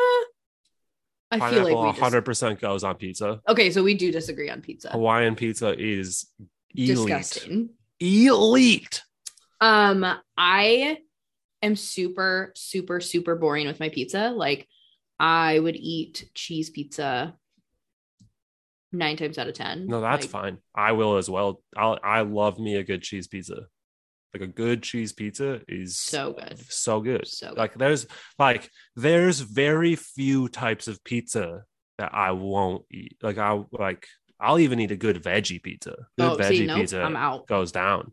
I 1.31 1.51
feel 1.51 1.65
like 1.65 1.75
Pineapple 1.75 1.83
we 1.83 1.93
dis- 1.93 2.01
100 2.01 2.25
percent 2.25 2.61
goes 2.61 2.85
on 2.85 2.95
pizza. 2.95 3.41
Okay, 3.49 3.71
so 3.71 3.83
we 3.83 3.95
do 3.95 4.13
disagree 4.13 4.51
on 4.51 4.61
pizza. 4.61 4.91
Hawaiian 4.91 5.35
pizza 5.35 5.75
is 5.77 6.27
elite. 6.75 6.97
Disgusting. 6.97 7.71
Elite. 7.99 9.03
Um, 9.61 10.07
I 10.37 10.99
am 11.63 11.77
super, 11.77 12.53
super, 12.57 13.01
super 13.01 13.37
boring 13.37 13.67
with 13.67 13.81
my 13.81 13.89
pizza. 13.89 14.31
Like, 14.31 14.69
I 15.19 15.59
would 15.59 15.77
eat 15.77 16.31
cheese 16.35 16.71
pizza 16.71 17.35
nine 18.93 19.17
times 19.17 19.39
out 19.39 19.49
of 19.49 19.55
ten. 19.55 19.87
No, 19.87 20.01
that's 20.01 20.25
Like, 20.27 20.31
fine. 20.31 20.59
I 20.75 20.93
will 20.93 21.17
as 21.17 21.29
well. 21.29 21.63
I 21.77 21.97
I 22.03 22.21
love 22.23 22.59
me 22.59 22.77
a 22.77 22.85
good 22.85 23.03
cheese 23.03 23.27
pizza. 23.29 23.67
Like 24.35 24.43
a 24.43 24.47
good 24.47 24.83
cheese 24.83 25.13
pizza 25.13 25.61
is 25.69 25.99
So 25.99 26.35
good. 26.35 26.59
so 26.71 27.01
good. 27.01 27.27
So 27.27 27.49
good. 27.49 27.59
Like 27.59 27.75
there's 27.75 28.07
like 28.39 28.71
there's 28.95 29.41
very 29.41 29.97
few 29.97 30.49
types 30.49 30.87
of 30.87 31.03
pizza 31.03 31.65
that 31.99 32.15
I 32.15 32.33
won't 32.33 32.85
eat. 32.93 33.17
Like 33.23 33.39
I 33.39 33.61
like 33.73 34.07
I'll 34.39 34.59
even 34.61 34.79
eat 34.81 34.91
a 34.93 34.97
good 34.97 35.23
veggie 35.23 35.63
pizza. 35.63 35.97
Good 36.19 36.33
Oh, 36.33 36.37
veggie 36.37 36.49
see, 36.59 36.67
nope, 36.67 36.81
pizza 36.81 37.03
I'm 37.03 37.17
out. 37.17 37.47
goes 37.49 37.73
down. 37.73 38.13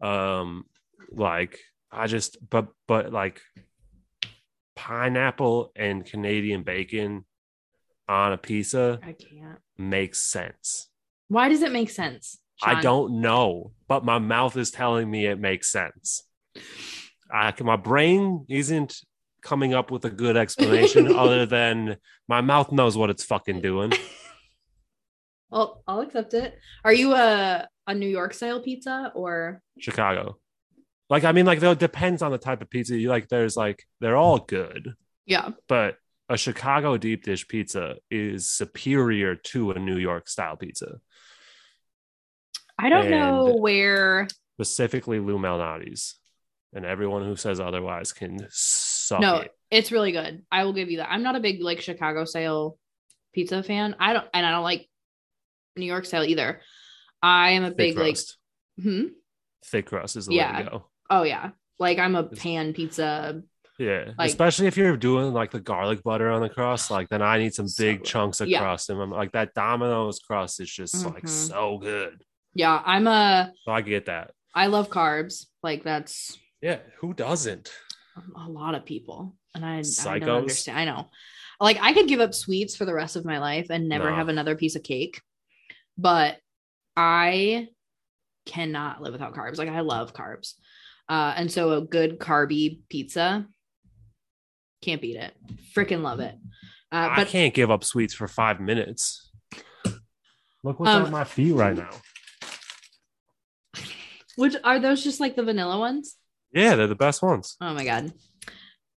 Um, 0.00 0.64
like 1.12 1.58
I 1.90 2.06
just 2.06 2.36
but 2.48 2.68
but 2.86 3.12
like 3.12 3.40
pineapple 4.76 5.72
and 5.74 6.04
Canadian 6.04 6.62
bacon 6.62 7.24
on 8.08 8.32
a 8.32 8.38
pizza 8.38 9.00
I 9.02 9.12
can't. 9.12 9.58
makes 9.76 10.20
sense. 10.20 10.88
Why 11.28 11.48
does 11.48 11.62
it 11.62 11.72
make 11.72 11.90
sense? 11.90 12.38
I 12.62 12.80
don't 12.80 13.20
know, 13.20 13.72
but 13.86 14.04
my 14.04 14.18
mouth 14.18 14.56
is 14.56 14.70
telling 14.70 15.08
me 15.08 15.26
it 15.26 15.38
makes 15.38 15.70
sense. 15.70 16.24
I, 17.32 17.54
my 17.60 17.76
brain 17.76 18.46
isn't 18.48 18.96
coming 19.42 19.74
up 19.74 19.90
with 19.92 20.04
a 20.04 20.10
good 20.10 20.36
explanation 20.36 21.12
other 21.14 21.46
than 21.46 21.98
my 22.26 22.40
mouth 22.40 22.72
knows 22.72 22.96
what 22.96 23.10
it's 23.10 23.24
fucking 23.24 23.60
doing. 23.60 23.92
Well, 25.50 25.82
I'll 25.88 26.02
accept 26.02 26.34
it. 26.34 26.58
Are 26.84 26.92
you 26.92 27.14
a 27.14 27.66
a 27.88 27.94
New 27.94 28.06
York 28.06 28.34
style 28.34 28.60
pizza 28.60 29.10
or 29.14 29.62
Chicago. 29.80 30.38
Like, 31.10 31.24
I 31.24 31.32
mean, 31.32 31.46
like, 31.46 31.60
though, 31.60 31.70
it 31.72 31.78
depends 31.78 32.22
on 32.22 32.30
the 32.32 32.38
type 32.38 32.60
of 32.62 32.68
pizza 32.70 32.96
you 32.96 33.08
like. 33.08 33.28
There's 33.28 33.56
like, 33.56 33.84
they're 34.00 34.16
all 34.16 34.38
good, 34.38 34.94
yeah? 35.26 35.50
but 35.68 35.96
a 36.28 36.36
Chicago 36.36 36.98
deep 36.98 37.24
dish 37.24 37.48
pizza 37.48 37.96
is 38.10 38.50
superior 38.50 39.34
to 39.34 39.70
a 39.70 39.78
New 39.78 39.96
York 39.96 40.28
style 40.28 40.56
pizza, 40.56 41.00
I 42.78 42.90
don't 42.90 43.10
know 43.10 43.56
where. 43.56 44.28
specifically 44.54 45.18
Lou 45.18 45.38
Malnati's. 45.38 46.14
And 46.74 46.84
everyone 46.84 47.24
who 47.24 47.34
says 47.34 47.60
otherwise 47.60 48.12
can 48.12 48.46
suck 48.50 49.20
No, 49.22 49.36
it. 49.38 49.50
it's 49.70 49.90
really 49.90 50.12
good. 50.12 50.42
I 50.52 50.64
will 50.64 50.74
give 50.74 50.90
you 50.90 50.98
that. 50.98 51.10
I'm 51.10 51.22
not 51.22 51.34
a 51.34 51.40
big 51.40 51.62
like 51.62 51.80
Chicago 51.80 52.26
style 52.26 52.78
pizza 53.32 53.62
fan. 53.62 53.96
I 53.98 54.12
don't, 54.12 54.26
and 54.34 54.44
I 54.44 54.50
don't 54.50 54.64
like 54.64 54.86
New 55.76 55.86
York 55.86 56.04
style 56.04 56.24
either. 56.24 56.60
I 57.22 57.52
am 57.52 57.64
a 57.64 57.68
Thick 57.68 57.76
big 57.78 57.98
like. 57.98 58.18
Hmm. 58.82 59.04
thick 59.64 59.86
crust 59.86 60.16
is 60.16 60.26
the 60.26 60.36
way 60.36 60.44
to 60.58 60.68
go. 60.70 60.86
Oh 61.10 61.22
yeah. 61.22 61.50
Like 61.78 61.98
I'm 61.98 62.14
a 62.14 62.24
pan 62.24 62.72
pizza. 62.72 63.42
Yeah, 63.78 64.10
Like- 64.18 64.30
especially 64.30 64.66
if 64.66 64.76
you're 64.76 64.96
doing 64.96 65.32
like 65.32 65.52
the 65.52 65.60
garlic 65.60 66.02
butter 66.02 66.30
on 66.30 66.42
the 66.42 66.48
crust, 66.48 66.90
like 66.90 67.08
then 67.08 67.22
I 67.22 67.38
need 67.38 67.54
some 67.54 67.68
So 67.68 67.84
big 67.84 67.98
good. 67.98 68.06
chunks 68.06 68.40
of 68.40 68.48
Yeah. 68.48 68.58
crust, 68.60 68.90
and 68.90 69.00
I'm 69.00 69.10
like 69.10 69.32
that 69.32 69.54
Domino's 69.54 70.18
crust 70.18 70.60
is 70.60 70.68
just 70.70 71.04
like 71.06 71.22
Mhm. 71.24 71.28
so 71.28 71.78
good. 71.78 72.24
Yeah, 72.54 72.82
I'm 72.84 73.06
a. 73.06 73.52
So 73.64 73.70
I 73.70 73.82
get 73.82 74.06
that. 74.06 74.32
I 74.54 74.66
love 74.66 74.88
carbs. 74.90 75.46
Like 75.62 75.84
that's 75.84 76.36
Yeah, 76.60 76.80
who 76.98 77.14
doesn't? 77.14 77.72
a 78.34 78.48
lot 78.48 78.74
of 78.74 78.84
people, 78.84 79.36
and 79.54 79.64
I, 79.64 79.82
I 80.06 80.18
don't 80.18 80.38
understand. 80.38 80.76
I 80.76 80.84
know. 80.84 81.08
Like 81.60 81.78
I 81.80 81.92
could 81.92 82.08
give 82.08 82.18
up 82.18 82.34
sweets 82.34 82.74
for 82.74 82.84
the 82.84 82.94
rest 82.94 83.14
of 83.14 83.24
my 83.24 83.38
life 83.38 83.68
and 83.70 83.88
never 83.88 84.10
No. 84.10 84.16
have 84.16 84.28
another 84.28 84.56
piece 84.56 84.74
of 84.74 84.82
cake, 84.82 85.20
but 85.96 86.38
I 86.96 87.68
cannot 88.44 89.02
live 89.02 89.12
without 89.12 89.34
carbs. 89.34 89.58
Like 89.58 89.68
I 89.68 89.80
love 89.80 90.12
carbs, 90.14 90.54
uh, 91.08 91.34
and 91.36 91.50
so 91.50 91.72
a 91.72 91.80
good 91.80 92.18
carby 92.18 92.80
pizza 92.88 93.46
can't 94.82 95.00
beat 95.00 95.16
it. 95.16 95.34
Freaking 95.74 96.02
love 96.02 96.20
it. 96.20 96.34
Uh, 96.92 97.08
I 97.10 97.24
can't 97.24 97.52
give 97.52 97.70
up 97.70 97.84
sweets 97.84 98.14
for 98.14 98.28
five 98.28 98.60
minutes. 98.60 99.30
Look 100.64 100.80
what's 100.80 100.90
Um, 100.90 101.06
on 101.06 101.10
my 101.10 101.24
feet 101.24 101.52
right 101.52 101.76
now. 101.76 101.90
which 104.36 104.54
are 104.64 104.78
those 104.78 105.02
just 105.02 105.20
like 105.20 105.36
the 105.36 105.42
vanilla 105.42 105.78
ones? 105.78 106.16
Yeah, 106.52 106.76
they're 106.76 106.86
the 106.86 106.94
best 106.94 107.22
ones. 107.22 107.56
Oh 107.60 107.74
my 107.74 107.84
god. 107.84 108.12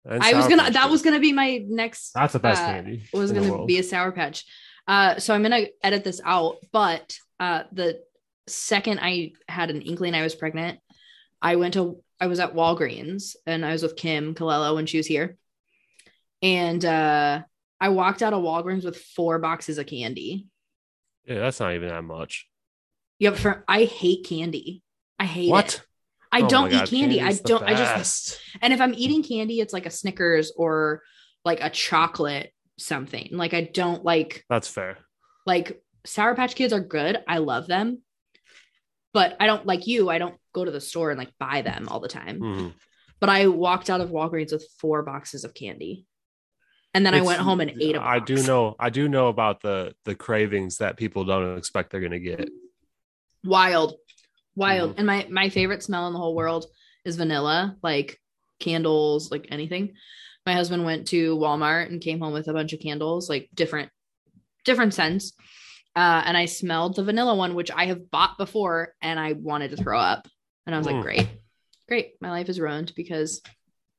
And 0.05 0.23
I 0.23 0.33
was 0.33 0.47
gonna 0.47 0.63
Patch 0.63 0.73
that 0.73 0.89
was 0.89 1.01
gonna 1.01 1.19
be 1.19 1.33
my 1.33 1.63
next 1.67 2.13
that's 2.13 2.33
the 2.33 2.39
best 2.39 2.61
uh, 2.61 2.65
candy. 2.67 3.03
was 3.13 3.31
going 3.31 3.49
to 3.51 3.65
be 3.65 3.77
a 3.77 3.83
sour 3.83 4.11
patch. 4.11 4.45
Uh, 4.87 5.19
so 5.19 5.33
I'm 5.35 5.43
going 5.43 5.65
to 5.65 5.71
edit 5.83 6.03
this 6.03 6.19
out. 6.25 6.55
But 6.71 7.15
uh, 7.39 7.63
the 7.71 7.99
second 8.47 8.99
I 9.01 9.33
had 9.47 9.69
an 9.69 9.81
inkling 9.83 10.15
I 10.15 10.23
was 10.23 10.33
pregnant, 10.33 10.79
I 11.41 11.55
went 11.55 11.73
to, 11.75 12.01
I 12.19 12.27
was 12.27 12.39
at 12.39 12.53
Walgreens 12.53 13.35
and 13.45 13.65
I 13.65 13.71
was 13.71 13.83
with 13.83 13.95
Kim 13.95 14.35
Colello 14.35 14.75
when 14.75 14.85
she 14.85 14.97
was 14.97 15.07
here. 15.07 15.37
And 16.41 16.83
uh, 16.83 17.41
I 17.79 17.89
walked 17.89 18.21
out 18.23 18.33
of 18.33 18.43
Walgreens 18.43 18.83
with 18.85 18.97
four 18.97 19.39
boxes 19.39 19.77
of 19.77 19.85
candy. 19.87 20.47
Yeah, 21.25 21.39
that's 21.39 21.59
not 21.59 21.73
even 21.73 21.89
that 21.89 22.03
much. 22.03 22.47
Yep. 23.19 23.35
For 23.37 23.63
I 23.67 23.83
hate 23.85 24.25
candy. 24.25 24.81
I 25.19 25.25
hate 25.25 25.49
What? 25.49 25.75
it. 25.75 25.81
I 26.31 26.41
Oh 26.43 26.47
don't 26.47 26.71
God, 26.71 26.83
eat 26.83 26.89
candy. 26.97 27.21
I 27.21 27.33
don't. 27.33 27.61
I 27.63 27.75
just 27.75 28.39
and 28.61 28.71
if 28.73 28.79
I'm 28.81 28.93
eating 28.93 29.21
candy, 29.21 29.59
it's 29.59 29.73
like 29.73 29.85
a 29.85 29.91
Snickers 29.91 30.51
or 30.55 31.01
like 31.45 31.61
a 31.61 31.69
chocolate 31.69 32.53
something. 32.79 33.29
Like 33.31 33.53
I 33.53 33.69
don't 33.71 34.03
like 34.03 34.43
That's 34.49 34.67
fair. 34.67 34.97
like 35.45 35.81
sour 36.05 36.33
patch 36.33 36.55
kids 36.55 36.73
are 36.73 36.79
good 36.79 37.19
i 37.27 37.37
love 37.37 37.67
them 37.67 38.01
but 39.13 39.35
i 39.39 39.45
don't 39.47 39.65
like 39.65 39.87
you 39.87 40.09
i 40.09 40.17
don't 40.17 40.35
go 40.53 40.63
to 40.65 40.71
the 40.71 40.81
store 40.81 41.09
and 41.11 41.17
like 41.19 41.31
buy 41.39 41.61
them 41.61 41.87
all 41.89 41.99
the 41.99 42.07
time 42.07 42.39
Mhm. 42.39 42.73
but 43.19 43.29
i 43.29 43.47
walked 43.47 43.89
out 43.89 44.01
of 44.01 44.09
walgreens 44.09 44.51
with 44.51 44.65
four 44.79 45.03
boxes 45.03 45.43
of 45.43 45.53
candy 45.53 46.05
and 46.93 47.05
then 47.05 47.13
i 47.13 47.21
went 47.21 47.39
home 47.41 47.61
and 47.61 47.71
ate 47.81 47.95
a 47.95 48.01
I 48.01 48.19
do 48.19 48.35
know. 48.43 48.75
I 48.79 48.89
do 48.89 49.07
know 49.07 49.27
about 49.29 49.61
the 49.61 49.93
the 50.05 50.15
cravings 50.15 50.77
that 50.77 50.97
people 50.97 51.23
don't 51.25 51.57
expect 51.57 51.91
they're 51.91 52.01
gonna 52.01 52.19
get. 52.19 52.49
wild 53.43 53.95
wild 54.55 54.91
Mhm. 54.91 54.97
and 54.97 55.07
my 55.07 55.27
my 55.29 55.49
favorite 55.49 55.83
smell 55.83 56.07
in 56.07 56.13
the 56.13 56.19
whole 56.19 56.35
world 56.35 56.65
is 57.05 57.15
vanilla 57.15 57.77
like 57.81 58.19
candles 58.59 59.31
like 59.31 59.47
anything 59.49 59.93
my 60.45 60.53
husband 60.53 60.83
went 60.85 61.07
to 61.07 61.37
walmart 61.37 61.87
and 61.87 62.01
came 62.01 62.19
home 62.19 62.33
with 62.33 62.47
a 62.47 62.53
bunch 62.53 62.73
of 62.73 62.79
candles 62.79 63.29
like 63.29 63.49
different 63.55 63.89
different 64.65 64.93
scents 64.93 65.33
uh, 65.95 66.23
and 66.25 66.37
i 66.37 66.45
smelled 66.45 66.95
the 66.95 67.03
vanilla 67.03 67.35
one 67.35 67.53
which 67.55 67.71
i 67.71 67.85
have 67.85 68.09
bought 68.11 68.37
before 68.37 68.93
and 69.01 69.19
i 69.19 69.33
wanted 69.33 69.71
to 69.71 69.77
throw 69.77 69.99
up 69.99 70.27
and 70.65 70.73
i 70.73 70.77
was 70.77 70.87
like 70.87 70.95
Mm. 70.97 71.01
great 71.03 71.27
Great. 71.87 72.13
My 72.21 72.29
life 72.31 72.47
is 72.47 72.57
ruined 72.57 72.93
because 72.95 73.41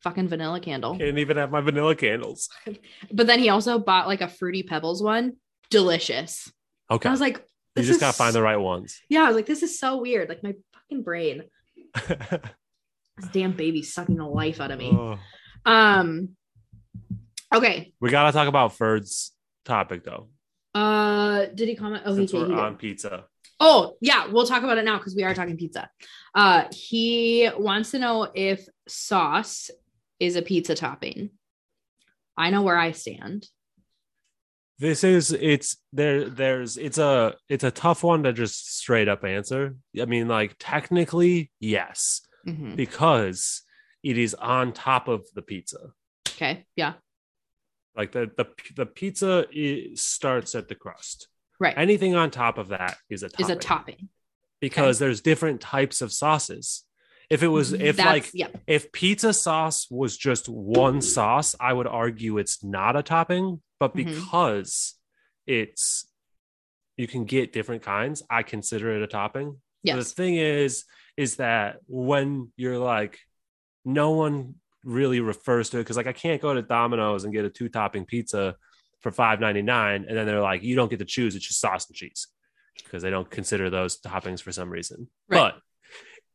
fucking 0.00 0.26
vanilla 0.28 0.60
candle. 0.60 0.96
Can't 0.96 1.18
even 1.18 1.36
have 1.36 1.50
my 1.50 1.60
vanilla 1.60 1.94
candles. 1.94 2.48
But 3.12 3.26
then 3.26 3.38
he 3.38 3.50
also 3.50 3.78
bought 3.78 4.06
like 4.06 4.22
a 4.22 4.28
fruity 4.28 4.62
pebbles 4.62 5.02
one. 5.02 5.34
Delicious. 5.68 6.50
Okay. 6.90 7.06
I 7.06 7.12
was 7.12 7.20
like, 7.20 7.44
you 7.76 7.82
just 7.82 8.00
gotta 8.00 8.16
find 8.16 8.34
the 8.34 8.40
right 8.40 8.56
ones. 8.56 8.98
Yeah, 9.10 9.24
I 9.24 9.26
was 9.26 9.36
like, 9.36 9.44
this 9.44 9.62
is 9.62 9.78
so 9.78 10.00
weird. 10.00 10.30
Like 10.30 10.42
my 10.42 10.54
fucking 10.72 11.02
brain. 11.02 11.42
This 13.18 13.28
damn 13.30 13.52
baby's 13.52 13.92
sucking 13.92 14.16
the 14.16 14.24
life 14.24 14.58
out 14.58 14.70
of 14.70 14.78
me. 14.78 14.90
Oh. 14.90 15.18
Um 15.70 16.30
okay. 17.54 17.92
we 18.00 18.08
gotta 18.08 18.32
talk 18.32 18.48
about 18.48 18.74
Ferd's 18.74 19.32
topic 19.66 20.02
though. 20.02 20.28
Uh 20.74 21.46
did 21.54 21.68
he 21.68 21.76
comment? 21.76 22.02
Oh, 22.06 22.14
since 22.14 22.30
he, 22.30 22.38
he 22.38 22.44
did. 22.44 22.58
on 22.58 22.76
pizza. 22.76 23.24
Oh, 23.60 23.96
yeah, 24.00 24.26
we'll 24.26 24.46
talk 24.46 24.64
about 24.64 24.78
it 24.78 24.84
now 24.84 24.96
because 24.98 25.14
we 25.14 25.22
are 25.22 25.34
talking 25.34 25.56
pizza. 25.56 25.88
Uh 26.34 26.64
he 26.72 27.48
wants 27.56 27.90
to 27.92 27.98
know 27.98 28.28
if 28.34 28.66
sauce 28.88 29.70
is 30.18 30.36
a 30.36 30.42
pizza 30.42 30.74
topping. 30.74 31.30
I 32.36 32.50
know 32.50 32.62
where 32.62 32.78
I 32.78 32.92
stand. 32.92 33.46
This 34.78 35.04
is 35.04 35.30
it's 35.32 35.76
there 35.92 36.28
there's 36.28 36.76
it's 36.76 36.98
a 36.98 37.34
it's 37.48 37.62
a 37.64 37.70
tough 37.70 38.02
one 38.02 38.22
to 38.24 38.32
just 38.32 38.76
straight 38.78 39.06
up 39.08 39.22
answer. 39.24 39.76
I 40.00 40.06
mean, 40.06 40.26
like 40.28 40.56
technically, 40.58 41.52
yes, 41.60 42.22
Mhm. 42.48 42.74
because 42.74 43.62
it 44.02 44.18
is 44.18 44.34
on 44.34 44.72
top 44.72 45.06
of 45.06 45.24
the 45.34 45.42
pizza. 45.42 45.92
Okay. 46.28 46.66
Yeah. 46.74 46.94
Like 47.96 48.12
the 48.12 48.30
the 48.36 48.46
the 48.76 48.86
pizza 48.86 49.46
is, 49.52 50.00
starts 50.00 50.54
at 50.54 50.68
the 50.68 50.74
crust. 50.74 51.28
Right. 51.60 51.74
Anything 51.76 52.14
on 52.14 52.30
top 52.30 52.58
of 52.58 52.68
that 52.68 52.96
is 53.10 53.22
a 53.22 53.28
topping. 53.28 53.44
is 53.44 53.50
a 53.50 53.56
topping. 53.56 54.08
because 54.60 54.98
there's 54.98 55.20
different 55.20 55.60
types 55.60 56.00
of 56.00 56.12
sauces. 56.12 56.84
If 57.30 57.42
it 57.42 57.48
was 57.48 57.72
if 57.72 57.96
That's- 57.96 58.06
like 58.06 58.30
yeah. 58.34 58.48
if 58.66 58.92
pizza 58.92 59.32
sauce 59.32 59.86
was 59.90 60.16
just 60.16 60.48
one 60.48 61.00
sauce, 61.02 61.54
I 61.60 61.72
would 61.72 61.86
argue 61.86 62.38
it's 62.38 62.62
not 62.64 62.96
a 62.96 63.02
topping, 63.02 63.60
but 63.78 63.92
Mhm. 63.94 64.04
because 64.04 64.94
it's 65.46 66.06
you 66.96 67.06
can 67.06 67.24
get 67.24 67.52
different 67.52 67.82
kinds, 67.82 68.22
I 68.30 68.42
consider 68.42 68.94
it 68.96 69.02
a 69.02 69.06
topping. 69.06 69.60
Yes. 69.82 69.96
The 69.96 70.14
thing 70.14 70.36
is 70.36 70.84
is 71.16 71.36
that 71.36 71.78
when 71.86 72.52
you're 72.56 72.78
like 72.78 73.18
no 73.84 74.12
one 74.12 74.54
really 74.84 75.20
refers 75.20 75.70
to 75.70 75.78
it 75.78 75.80
because 75.80 75.96
like 75.96 76.06
I 76.06 76.12
can't 76.12 76.40
go 76.42 76.54
to 76.54 76.62
Domino's 76.62 77.24
and 77.24 77.32
get 77.32 77.44
a 77.44 77.50
two 77.50 77.68
topping 77.68 78.04
pizza 78.04 78.56
for 79.00 79.10
five 79.10 79.40
ninety 79.40 79.62
nine, 79.62 80.04
and 80.08 80.16
then 80.16 80.26
they're 80.26 80.40
like, 80.40 80.62
you 80.62 80.76
don't 80.76 80.88
get 80.90 80.98
to 81.00 81.04
choose; 81.04 81.34
it's 81.36 81.46
just 81.46 81.60
sauce 81.60 81.86
and 81.88 81.96
cheese 81.96 82.28
because 82.84 83.02
they 83.02 83.10
don't 83.10 83.30
consider 83.30 83.68
those 83.70 84.00
toppings 84.00 84.40
for 84.40 84.52
some 84.52 84.70
reason. 84.70 85.08
Right. 85.28 85.52
But 85.52 85.60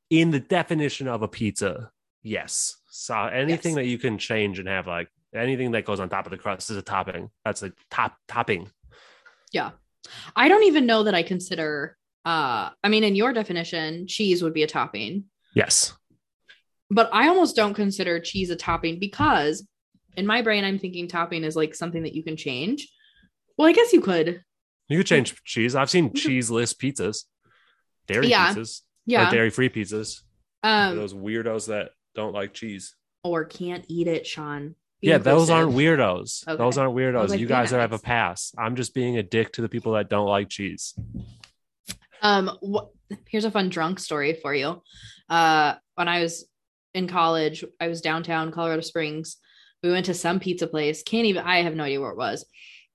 in 0.10 0.32
the 0.32 0.40
definition 0.40 1.08
of 1.08 1.22
a 1.22 1.28
pizza, 1.28 1.92
yes, 2.24 2.78
so 2.90 3.16
anything 3.26 3.72
Yes. 3.72 3.76
that 3.76 3.86
you 3.88 3.98
can 3.98 4.18
change 4.18 4.60
and 4.60 4.68
have 4.68 4.88
like 4.88 5.10
anything 5.36 5.72
that 5.72 5.86
goes 5.86 6.00
on 6.00 6.10
top 6.10 6.26
of 6.26 6.32
the 6.32 6.38
crust 6.38 6.70
is 6.70 6.78
a 6.78 6.82
topping. 6.82 7.30
That's 7.46 7.64
a 7.64 7.72
top 7.92 8.16
topping. 8.28 8.70
Yeah, 9.52 9.72
I 10.36 10.48
don't 10.50 10.64
even 10.64 10.86
know 10.86 11.04
that 11.04 11.16
I 11.16 11.24
consider 11.24 11.98
uh 12.26 12.70
I 12.84 12.90
mean 12.90 13.04
in 13.06 13.16
your 13.16 13.32
definition 13.34 14.08
cheese 14.08 14.44
would 14.44 14.54
be 14.54 14.64
a 14.64 14.68
topping, 14.68 15.26
Yes. 15.54 15.94
But 16.90 17.10
I 17.14 17.28
almost 17.28 17.56
don't 17.56 17.74
consider 17.74 18.20
cheese 18.20 18.50
a 18.50 18.56
topping 18.56 19.00
because 19.00 19.68
in 20.16 20.26
my 20.26 20.42
brain 20.42 20.64
I'm 20.64 20.80
thinking 20.80 21.08
topping 21.08 21.44
is 21.44 21.56
like 21.56 21.76
something 21.76 22.04
that 22.04 22.16
you 22.16 22.24
can 22.24 22.38
change. 22.38 22.88
Well, 23.58 23.68
I 23.68 23.74
guess 23.74 23.94
you 23.94 24.02
could. 24.02 24.44
You 24.90 24.98
could 25.00 25.08
change 25.08 25.36
cheese. 25.44 25.76
I've 25.76 25.90
seen 25.90 26.14
cheeseless 26.14 26.74
pizzas, 26.74 27.26
dairy 28.08 28.28
Yeah. 28.28 28.54
pizzas, 28.54 28.82
Yeah. 29.06 29.30
dairy 29.30 29.50
free 29.50 29.70
pizzas. 29.70 30.22
Um 30.64 30.96
those 30.96 31.14
weirdos 31.14 31.68
that 31.68 31.92
don't 32.16 32.34
like 32.34 32.54
cheese. 32.54 32.96
or 33.24 33.44
can't 33.46 33.84
eat 33.90 34.08
it, 34.08 34.26
Sean. 34.26 34.76
Be 35.02 35.10
yeah, 35.10 35.18
those 35.18 35.50
aren't 35.50 35.74
weirdos. 35.74 36.48
Okay. 36.48 36.58
Those 36.58 36.78
aren't 36.78 36.96
weirdos. 36.96 37.30
like, 37.30 37.40
you 37.40 37.46
guys 37.48 37.74
are 37.74 37.80
have 37.80 37.92
a 37.94 38.00
pass. 38.00 38.54
I'm 38.58 38.76
just 38.76 38.94
being 38.96 39.18
a 39.18 39.24
dick 39.24 39.52
to 39.54 39.62
the 39.62 39.70
people 39.70 39.92
that 39.94 40.10
don't 40.10 40.28
like 40.28 40.50
cheese. 40.50 40.96
Um, 42.22 42.50
wh- 42.64 42.88
here's 43.28 43.46
a 43.46 43.52
fun 43.52 43.70
drunk 43.70 44.00
story 44.00 44.34
for 44.42 44.54
you. 44.56 44.82
Uh, 45.30 45.76
when 45.96 46.08
I 46.08 46.22
was 46.22 46.48
in 46.98 47.08
college, 47.08 47.64
I 47.80 47.88
was 47.88 48.02
downtown 48.02 48.52
Colorado 48.52 48.82
Springs. 48.82 49.38
We 49.84 49.92
went 49.92 50.08
to 50.08 50.14
some 50.14 50.40
pizza 50.40 50.68
place. 50.68 51.04
Can't 51.04 51.28
even. 51.28 51.44
I 51.44 51.62
have 51.62 51.76
no 51.76 51.84
idea 51.84 52.02
where 52.02 52.12
it 52.12 52.18
was. 52.18 52.46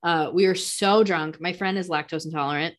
Uh, 0.03 0.29
we 0.33 0.45
were 0.45 0.55
so 0.55 1.03
drunk. 1.03 1.39
My 1.39 1.53
friend 1.53 1.77
is 1.77 1.89
lactose 1.89 2.25
intolerant, 2.25 2.75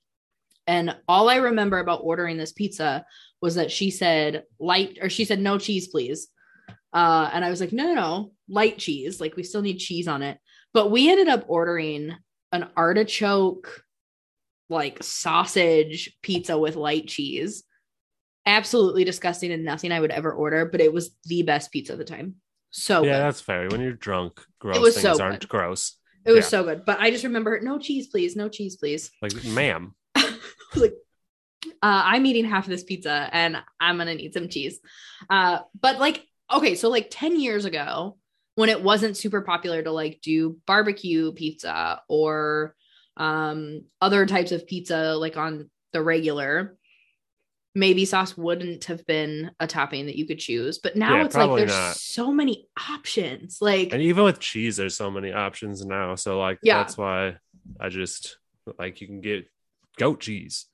and 0.67 0.95
all 1.09 1.31
I 1.31 1.37
remember 1.37 1.79
about 1.79 2.03
ordering 2.03 2.37
this 2.37 2.53
pizza 2.53 3.07
was 3.41 3.55
that 3.55 3.73
she 3.73 3.91
said 3.91 4.45
light, 4.61 4.99
or 5.01 5.09
she 5.09 5.25
said 5.25 5.41
no 5.41 5.59
cheese, 5.59 5.89
please. 5.89 6.29
Uh, 6.93 7.31
and 7.33 7.45
I 7.45 7.51
was 7.51 7.61
like, 7.61 7.73
no, 7.73 7.87
no, 7.87 7.95
no, 7.95 8.33
light 8.49 8.79
cheese. 8.79 9.21
Like 9.21 9.35
we 9.35 9.43
still 9.43 9.63
need 9.63 9.79
cheese 9.79 10.07
on 10.07 10.23
it. 10.23 10.39
But 10.73 10.91
we 10.91 11.11
ended 11.11 11.29
up 11.29 11.45
ordering 11.49 12.15
an 12.53 12.69
artichoke 12.77 13.83
like 14.69 15.03
sausage 15.03 16.17
pizza 16.23 16.59
with 16.59 16.77
light 16.77 17.09
cheese. 17.09 17.65
Absolutely 18.47 19.05
disgusting 19.05 19.53
and 19.53 19.65
nothing 19.65 19.93
I 19.93 20.01
would 20.01 20.11
ever 20.11 20.33
order, 20.33 20.67
but 20.67 20.81
it 20.81 20.93
was 20.93 21.17
the 21.25 21.43
best 21.43 21.73
pizza 21.73 21.93
at 21.93 21.99
the 21.99 22.05
time. 22.05 22.37
So 22.71 23.05
yeah, 23.05 23.13
good. 23.13 23.19
that's 23.21 23.41
fair. 23.41 23.69
When 23.69 23.81
you're 23.81 23.93
drunk, 23.93 24.41
gross 24.59 24.95
things 24.95 25.01
so 25.01 25.23
aren't 25.23 25.41
good. 25.41 25.49
gross. 25.49 25.97
It 26.27 26.33
was 26.33 26.47
yeah. 26.47 26.49
so 26.49 26.65
good. 26.65 26.85
But 26.85 27.01
I 27.01 27.11
just 27.11 27.25
remember 27.25 27.61
no 27.61 27.79
cheese, 27.79 28.09
please. 28.09 28.35
No 28.35 28.49
cheese, 28.49 28.77
please. 28.77 29.11
Like, 29.23 29.45
ma'am. 29.45 29.95
Like, 30.77 30.95
uh, 31.67 32.03
I'm 32.05 32.27
eating 32.27 32.45
half 32.45 32.65
of 32.65 32.71
this 32.71 32.83
pizza 32.83 33.29
and 33.33 33.63
I'm 33.79 33.99
gonna 33.99 34.17
need 34.17 34.35
some 34.35 34.49
cheese. 34.49 34.81
Uh, 35.31 35.61
but 35.81 36.01
like, 36.01 36.27
okay, 36.53 36.75
so 36.75 36.89
like 36.89 37.09
10 37.11 37.39
years 37.39 37.65
ago, 37.65 38.19
when 38.57 38.69
it 38.69 38.83
wasn't 38.83 39.17
super 39.17 39.43
popular 39.43 39.83
to 39.83 39.91
like 39.91 40.21
do 40.21 40.59
barbecue 40.67 41.33
pizza 41.33 42.01
or 42.09 42.75
um 43.17 43.83
other 44.01 44.27
types 44.27 44.51
of 44.51 44.67
pizza 44.67 45.15
like 45.15 45.37
on 45.37 45.71
the 45.93 46.03
regular, 46.03 46.77
maybe 47.75 48.05
sauce 48.05 48.37
wouldn't 48.37 48.85
have 48.85 49.05
been 49.07 49.51
a 49.59 49.67
topping 49.67 50.07
that 50.07 50.17
you 50.17 50.27
could 50.27 50.39
choose. 50.39 50.79
But 50.79 50.97
now 50.97 51.17
Yeah, 51.17 51.25
it's 51.25 51.35
like 51.37 51.57
there's 51.57 51.71
not. 51.71 51.97
so 51.97 52.33
many 52.33 52.69
options. 52.91 53.59
Like 53.61 53.93
And 53.93 54.01
even 54.03 54.25
with 54.25 54.39
cheese, 54.39 54.77
there's 54.77 54.97
so 54.97 55.11
many 55.11 55.33
options 55.33 55.85
now. 55.85 56.15
So 56.15 56.39
like 56.39 56.59
Yeah. 56.63 56.79
that's 56.79 56.97
why 56.97 57.37
I 57.81 57.89
just 57.89 58.39
like 58.79 59.01
you 59.01 59.07
can 59.07 59.21
get 59.21 59.49
goat 59.99 60.21
cheese 60.21 60.67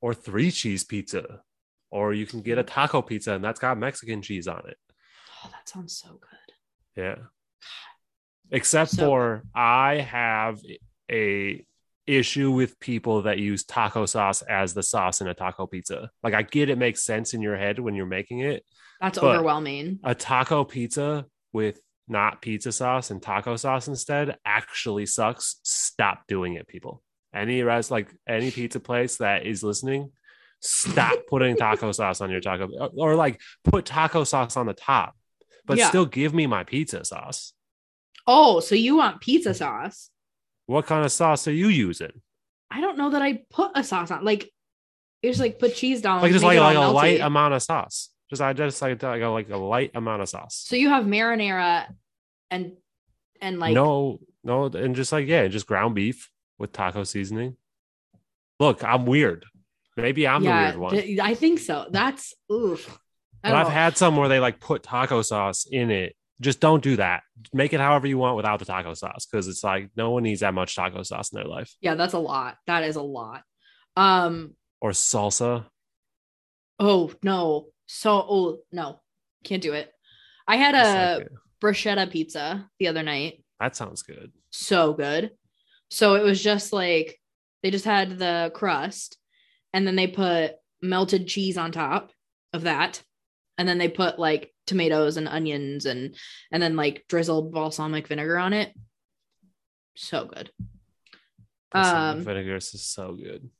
or 0.00 0.14
three 0.14 0.50
cheese 0.50 0.84
pizza. 0.84 1.42
Or 1.92 2.14
you 2.14 2.24
can 2.24 2.40
get 2.42 2.56
a 2.58 2.62
mm. 2.62 2.68
taco 2.68 3.02
pizza 3.02 3.32
and 3.32 3.42
that's 3.42 3.58
got 3.58 3.76
Mexican 3.76 4.22
cheese 4.22 4.46
on 4.46 4.62
it. 4.68 4.76
oh, 5.44 5.48
that 5.50 5.68
sounds 5.68 5.96
so 5.96 6.08
good. 6.20 7.02
Yeah. 7.02 7.16
Except 8.52 8.90
So- 8.92 9.06
for 9.06 9.42
I 9.54 9.96
have 9.96 10.60
a 11.10 11.64
issue 12.06 12.50
with 12.50 12.78
people 12.80 13.22
that 13.22 13.38
use 13.38 13.64
taco 13.64 14.06
sauce 14.06 14.42
as 14.42 14.74
the 14.74 14.82
sauce 14.82 15.20
in 15.20 15.28
a 15.28 15.34
taco 15.34 15.66
pizza. 15.66 16.10
Like 16.22 16.34
I 16.34 16.42
get 16.42 16.70
it 16.70 16.78
makes 16.78 17.02
sense 17.02 17.34
in 17.34 17.42
your 17.42 17.56
head 17.56 17.78
when 17.78 17.94
you're 17.94 18.06
making 18.06 18.40
it. 18.40 18.64
That's 19.00 19.18
overwhelming. 19.18 20.00
A 20.04 20.14
taco 20.14 20.64
pizza 20.64 21.26
with 21.52 21.80
not 22.08 22.42
pizza 22.42 22.72
sauce 22.72 23.10
and 23.10 23.22
taco 23.22 23.56
sauce 23.56 23.86
instead 23.88 24.36
actually 24.44 25.06
sucks. 25.06 25.60
Stop 25.62 26.26
doing 26.26 26.54
it, 26.54 26.66
people. 26.66 27.02
Any 27.34 27.62
rest 27.62 27.90
like 27.90 28.12
any 28.28 28.50
pizza 28.50 28.80
place 28.80 29.18
that 29.18 29.46
is 29.46 29.62
listening, 29.62 30.10
stop 30.60 31.14
putting 31.28 31.56
taco 31.56 31.92
sauce 31.92 32.20
on 32.20 32.30
your 32.30 32.40
taco 32.40 32.68
or, 32.78 32.90
or, 32.96 33.14
like 33.14 33.40
put 33.62 33.86
taco 33.86 34.24
sauce 34.24 34.56
on 34.56 34.66
the 34.66 34.74
top, 34.74 35.14
but 35.64 35.78
Yeah. 35.78 35.88
still 35.88 36.06
give 36.06 36.34
me 36.34 36.46
my 36.46 36.64
pizza 36.64 37.04
sauce. 37.04 37.52
Oh, 38.26 38.60
so 38.60 38.74
you 38.74 38.96
want 38.96 39.20
pizza 39.20 39.54
sauce? 39.54 40.10
What 40.70 40.86
kind 40.86 41.04
of 41.04 41.10
sauce 41.10 41.48
are 41.48 41.52
you 41.52 41.66
using? 41.66 42.22
I 42.70 42.80
don't 42.80 42.96
know 42.96 43.10
that 43.10 43.20
I 43.20 43.42
put 43.50 43.72
a 43.74 43.82
sauce 43.82 44.12
on. 44.12 44.24
Like, 44.24 44.48
just 45.24 45.40
like 45.40 45.58
put 45.58 45.74
cheese 45.74 46.00
down. 46.00 46.22
Like 46.22 46.30
just 46.30 46.44
like 46.44 46.60
like 46.60 46.76
a 46.76 46.92
light 46.92 47.20
amount 47.20 47.54
of 47.54 47.62
sauce. 47.64 48.10
Just 48.28 48.40
I 48.40 48.52
just 48.52 48.80
like 48.80 49.02
like 49.02 49.20
a, 49.20 49.26
like 49.26 49.50
a 49.50 49.56
light 49.56 49.90
amount 49.96 50.22
of 50.22 50.28
sauce. 50.28 50.62
So 50.64 50.76
you 50.76 50.88
have 50.90 51.06
marinara, 51.06 51.86
and 52.52 52.76
and 53.42 53.58
like 53.58 53.74
no, 53.74 54.20
no, 54.44 54.66
and 54.66 54.94
just 54.94 55.10
like 55.10 55.26
yeah, 55.26 55.48
just 55.48 55.66
ground 55.66 55.96
beef 55.96 56.30
with 56.56 56.70
taco 56.70 57.02
seasoning. 57.02 57.56
Look, 58.60 58.84
I'm 58.84 59.06
weird. 59.06 59.46
Maybe 59.96 60.28
I'm 60.28 60.44
yeah, 60.44 60.70
the 60.70 60.78
weird 60.78 60.80
one. 60.80 60.92
th- 60.92 61.18
I 61.18 61.34
think 61.34 61.58
so. 61.58 61.86
That's 61.90 62.32
oof. 62.48 62.96
But 63.42 63.54
I've 63.54 63.66
know. 63.66 63.72
had 63.72 63.96
some 63.96 64.16
where 64.16 64.28
they 64.28 64.38
like 64.38 64.60
put 64.60 64.84
taco 64.84 65.22
sauce 65.22 65.66
in 65.68 65.90
it. 65.90 66.14
Just 66.40 66.60
don't 66.60 66.82
do 66.82 66.96
that. 66.96 67.22
Make 67.52 67.72
it 67.72 67.80
however 67.80 68.06
you 68.06 68.16
want 68.16 68.36
without 68.36 68.58
the 68.58 68.64
taco 68.64 68.94
sauce 68.94 69.26
because 69.26 69.46
it's 69.46 69.62
like 69.62 69.90
no 69.96 70.10
one 70.10 70.22
needs 70.22 70.40
that 70.40 70.54
much 70.54 70.74
taco 70.74 71.02
sauce 71.02 71.32
in 71.32 71.36
their 71.36 71.48
life. 71.48 71.74
yeah, 71.80 71.94
that's 71.94 72.14
a 72.14 72.18
lot. 72.18 72.56
That 72.66 72.84
is 72.84 72.96
a 72.96 73.02
lot. 73.02 73.42
Um. 73.96 74.54
Or 74.80 74.90
salsa. 74.90 75.66
Oh 76.78 77.12
no. 77.22 77.66
So 77.86 78.12
oh 78.12 78.58
no, 78.72 79.00
can't 79.44 79.62
do 79.62 79.72
it. 79.74 79.92
I 80.46 80.56
had 80.56 80.74
a 80.74 81.26
bruschetta 81.62 82.10
pizza 82.10 82.68
the 82.78 82.88
other 82.88 83.02
night. 83.02 83.44
that 83.60 83.76
sounds 83.76 84.02
good. 84.02 84.32
so 84.50 84.94
good. 84.94 85.32
So 85.90 86.14
it 86.14 86.22
was 86.22 86.42
just 86.42 86.72
like 86.72 87.20
they 87.62 87.70
just 87.70 87.84
had 87.84 88.18
the 88.18 88.50
crust 88.54 89.18
and 89.74 89.86
then 89.86 89.96
they 89.96 90.06
put 90.06 90.52
melted 90.80 91.26
cheese 91.28 91.58
on 91.58 91.72
top 91.72 92.10
of 92.54 92.62
that. 92.62 93.02
and 93.58 93.68
then 93.68 93.76
they 93.76 93.88
put 93.88 94.18
like 94.18 94.50
tomatoes 94.70 95.16
and 95.18 95.28
onions 95.28 95.84
and 95.86 96.16
and 96.52 96.62
then 96.62 96.76
like 96.76 97.04
drizzled 97.08 97.52
balsamic 97.52 98.06
vinegar 98.08 98.38
on 98.38 98.52
it. 98.54 98.72
So 99.96 100.24
good. 100.24 100.50
Balsamic 101.72 102.18
Um, 102.18 102.24
vinegar 102.24 102.56
is 102.56 102.70
so 102.82 103.14
good. 103.14 103.50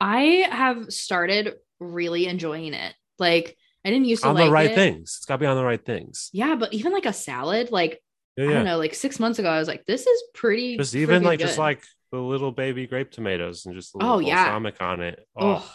I 0.00 0.46
have 0.50 0.92
started 0.92 1.54
really 1.78 2.26
enjoying 2.26 2.74
it. 2.74 2.94
Like 3.18 3.56
I 3.84 3.90
didn't 3.90 4.06
used 4.06 4.22
to 4.22 4.28
On 4.28 4.34
like 4.34 4.46
the 4.46 4.52
right 4.52 4.70
it. 4.70 4.74
things. 4.74 5.16
It's 5.18 5.26
got 5.26 5.34
to 5.34 5.38
be 5.40 5.46
on 5.46 5.56
the 5.56 5.64
right 5.64 5.84
things. 5.84 6.30
Yeah, 6.32 6.54
but 6.56 6.72
even 6.72 6.92
like 6.92 7.06
a 7.06 7.12
salad, 7.12 7.70
like 7.70 8.00
Yeah, 8.36 8.48
I 8.50 8.52
don't 8.54 8.64
know, 8.64 8.78
like 8.78 8.94
six 8.94 9.18
months 9.20 9.38
ago, 9.38 9.48
I 9.50 9.58
was 9.58 9.68
like, 9.68 9.84
this 9.86 10.06
is 10.06 10.22
pretty. 10.34 10.76
Just 10.76 10.94
even 10.94 11.22
like 11.22 11.40
just 11.40 11.58
like 11.58 11.82
the 12.12 12.18
little 12.18 12.52
baby 12.52 12.86
grape 12.86 13.10
tomatoes 13.10 13.66
and 13.66 13.74
just 13.74 13.94
a 13.94 13.98
Oh, 13.98 14.16
little 14.16 14.22
yeah. 14.22 14.44
balsamic 14.44 14.80
on 14.80 15.00
it. 15.02 15.26
oh, 15.36 15.62
Oh. 15.64 15.72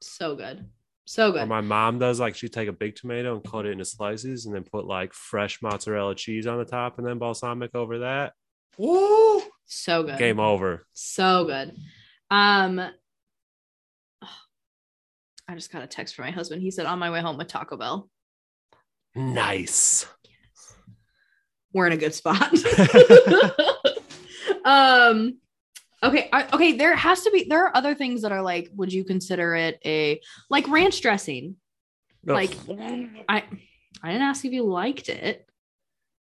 so 0.00 0.34
good, 0.36 0.66
so 1.06 1.30
Or 1.30 1.32
good. 1.32 1.48
my 1.48 1.60
mom 1.62 1.98
does 1.98 2.20
like 2.20 2.34
she 2.34 2.48
take 2.48 2.68
a 2.68 2.72
big 2.72 2.96
tomato 2.96 3.34
and 3.34 3.42
cut 3.44 3.64
it 3.64 3.70
into 3.70 3.84
slices 3.86 4.44
and 4.44 4.54
then 4.54 4.64
put 4.64 4.84
like 4.86 5.12
fresh 5.14 5.62
mozzarella 5.62 6.14
cheese 6.14 6.46
on 6.46 6.58
the 6.58 6.64
top 6.64 6.98
and 6.98 7.06
then 7.06 7.18
balsamic 7.18 7.74
over 7.74 8.00
that. 8.00 8.34
Woo! 8.76 9.40
so 9.64 10.02
good. 10.02 10.18
Game 10.18 10.38
over. 10.40 10.86
So 10.92 11.44
good. 11.46 11.74
Um 12.30 12.80
I 15.48 15.54
just 15.54 15.70
got 15.72 15.82
a 15.82 15.86
text 15.86 16.14
from 16.16 16.24
my 16.24 16.30
husband. 16.32 16.60
He 16.60 16.70
said 16.72 16.86
on 16.86 16.98
my 16.98 17.10
way 17.10 17.20
home 17.20 17.38
with 17.38 17.46
Taco 17.48 17.76
Bell. 17.76 18.10
Nice. 19.14 20.06
We're 21.72 21.86
in 21.86 21.92
a 21.92 21.96
good 21.96 22.14
spot. 22.14 22.52
um 24.64 25.38
okay, 26.02 26.28
I, 26.32 26.48
okay, 26.52 26.72
there 26.72 26.94
has 26.94 27.22
to 27.22 27.30
be 27.30 27.46
there 27.48 27.64
are 27.66 27.76
other 27.76 27.94
things 27.94 28.22
that 28.22 28.32
are 28.32 28.42
like 28.42 28.70
would 28.74 28.92
you 28.92 29.04
consider 29.04 29.54
it 29.54 29.78
a 29.84 30.20
like 30.50 30.68
ranch 30.68 31.00
dressing? 31.00 31.56
Like 32.24 32.56
I 33.28 33.44
I 34.02 34.08
didn't 34.08 34.22
ask 34.22 34.44
if 34.44 34.52
you 34.52 34.64
liked 34.64 35.08
it. 35.08 35.48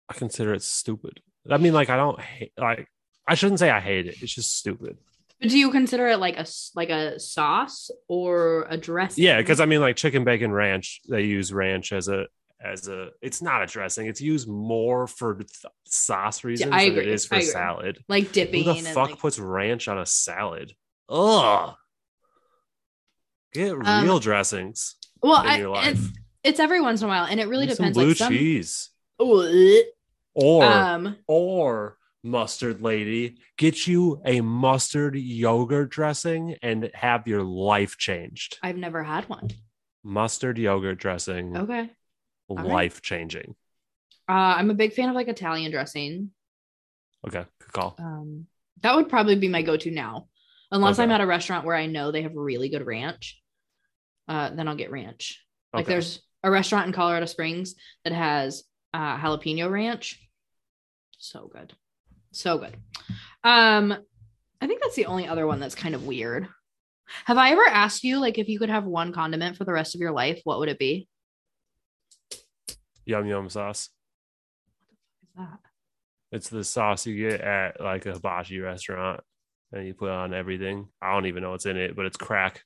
I 0.10 0.14
consider 0.14 0.54
it 0.54 0.64
stupid. 0.64 1.22
I 1.50 1.58
mean, 1.58 1.74
like 1.74 1.90
I 1.90 1.98
don't 1.98 2.20
hate 2.20 2.54
like 2.58 2.88
I 3.28 3.36
shouldn't 3.36 3.60
say 3.60 3.70
I 3.70 3.80
hate 3.80 4.08
it. 4.08 4.22
It's 4.22 4.34
just 4.34 4.58
stupid. 4.58 4.98
But 5.40 5.50
do 5.50 5.58
you 5.58 5.72
consider 5.72 6.08
it 6.08 6.18
like 6.18 6.38
a 6.38 6.46
like 6.76 6.90
a 6.90 7.20
sauce 7.20 7.90
or 8.08 8.68
a 8.70 8.78
dressing? 8.78 9.24
Yeah, 9.24 9.38
because 9.38 9.60
I 9.60 9.66
mean, 9.66 9.82
like 9.82 9.96
chicken 9.96 10.24
bacon 10.24 10.52
ranch, 10.52 11.02
they 11.10 11.24
use 11.24 11.52
ranch 11.52 11.92
as 11.92 12.08
a 12.08 12.28
as 12.64 12.88
a. 12.88 13.10
It's 13.22 13.42
not 13.42 13.64
a 13.64 13.66
dressing. 13.66 14.08
It's 14.08 14.22
used 14.22 14.48
more 14.48 15.08
for 15.08 15.36
th- 15.36 15.50
sauce 15.86 16.44
reasons 16.44 16.72
I 16.74 16.90
than 16.90 17.00
it 17.00 17.08
is 17.08 17.26
for 17.26 17.42
salad. 17.42 18.04
like 18.08 18.28
Who 18.28 18.34
dipping 18.34 18.66
the 18.66 18.72
and 18.72 18.88
fuck 18.88 19.10
like 19.12 19.20
puts 19.20 19.40
ranch 19.40 19.88
on 19.88 19.98
a 20.00 20.06
salad? 20.06 20.74
Ugh. 21.10 21.76
Get 23.54 23.72
Um, 23.74 24.04
real 24.06 24.20
dressings 24.20 24.96
well, 25.22 25.42
in 25.42 25.48
I, 25.50 25.62
life. 25.66 25.88
it's, 25.98 26.08
it's 26.44 26.60
every 26.60 26.82
once 26.82 27.02
in 27.02 27.06
a 27.08 27.10
while, 27.10 27.26
and 27.26 27.40
it 27.40 27.48
really 27.48 27.68
some 27.68 27.76
depends. 27.92 27.98
blue 27.98 28.08
like 28.10 28.18
some, 28.18 28.32
cheese 28.34 28.90
or 29.20 30.64
um, 30.64 31.18
or 31.28 31.98
mustard 32.24 32.82
lady 32.82 33.38
get 33.58 33.88
you 33.88 34.22
a 34.26 34.40
mustard 34.42 35.16
yogurt 35.16 35.90
dressing 35.90 36.56
and 36.62 36.90
have 36.94 37.28
your 37.28 37.44
life 37.44 37.98
changed. 37.98 38.58
I've 38.64 38.78
never 38.78 39.04
had 39.04 39.28
one. 39.28 39.50
Mustard 40.04 40.58
yogurt 40.58 40.98
dressing, 40.98 41.56
Okay, 41.58 41.90
right. 42.56 42.68
life 42.68 43.02
changing. 43.02 43.56
uh, 44.30 44.34
I'm 44.58 44.70
a 44.70 44.76
big 44.76 44.94
fan 44.94 45.10
of 45.10 45.16
like 45.16 45.28
Italian 45.28 45.72
dressing. 45.72 46.32
Okay, 47.28 47.46
good 47.60 47.74
call. 47.74 47.96
Um, 48.00 48.48
that 48.82 48.96
would 48.96 49.10
probably 49.10 49.36
be 49.36 49.48
my 49.48 49.62
go-to 49.62 49.92
now, 49.92 50.28
unless 50.72 50.96
Okay. 50.96 51.04
I'm 51.04 51.12
at 51.12 51.22
a 51.22 51.28
restaurant 51.28 51.66
where 51.66 51.76
I 51.76 51.86
know 51.86 52.12
they 52.12 52.24
have 52.24 52.36
really 52.36 52.70
good 52.70 52.86
ranch. 52.86 53.40
Uh, 54.28 54.50
then 54.50 54.68
I'll 54.68 54.76
get 54.76 54.92
ranch. 54.92 55.44
Like 55.74 55.84
Okay. 55.84 55.94
there's 55.94 56.22
a 56.44 56.50
restaurant 56.50 56.88
in 56.88 56.94
Colorado 56.94 57.26
Springs 57.28 57.76
that 58.04 58.14
has 58.14 58.64
uh, 58.94 59.18
jalapeno 59.18 59.70
ranch. 59.70 60.20
So 61.18 61.50
good, 61.54 61.74
so 62.32 62.58
good. 62.58 62.76
Um, 63.44 63.94
I 64.60 64.68
think 64.68 64.82
that's 64.82 64.96
the 64.96 65.06
only 65.06 65.28
other 65.28 65.46
one 65.46 65.60
that's 65.60 65.76
kind 65.76 65.94
of 65.94 66.06
weird. 66.06 66.48
Have 67.26 67.38
I 67.38 67.52
ever 67.52 67.66
asked 67.68 68.04
you 68.04 68.20
like 68.20 68.38
if 68.38 68.48
you 68.48 68.58
could 68.58 68.70
have 68.70 68.86
one 68.86 69.12
condiment 69.14 69.58
for 69.58 69.66
the 69.66 69.74
rest 69.74 69.94
of 69.96 70.02
your 70.02 70.12
life, 70.12 70.42
what 70.46 70.60
would 70.60 70.70
it 70.70 70.80
be? 70.80 71.08
Yum 73.12 73.28
yum 73.28 73.50
sauce. 73.50 73.90
What 75.36 75.46
the 75.46 75.52
fuck 75.52 75.54
Is 75.54 75.60
that? 75.62 76.38
It's 76.38 76.50
the 76.50 76.64
sauce 76.64 77.06
you 77.06 77.30
get 77.30 77.42
at 77.42 77.82
like 77.82 78.06
a 78.06 78.14
hibachi 78.14 78.60
restaurant 78.60 79.20
and 79.74 79.86
you 79.86 79.94
put 79.94 80.10
on 80.10 80.34
everything. 80.34 80.88
I 81.02 81.14
don't 81.14 81.26
even 81.26 81.44
know 81.44 81.52
what's 81.52 81.66
in 81.66 81.76
it, 81.78 81.96
but 81.96 82.06
it's 82.06 82.16
crack. 82.18 82.64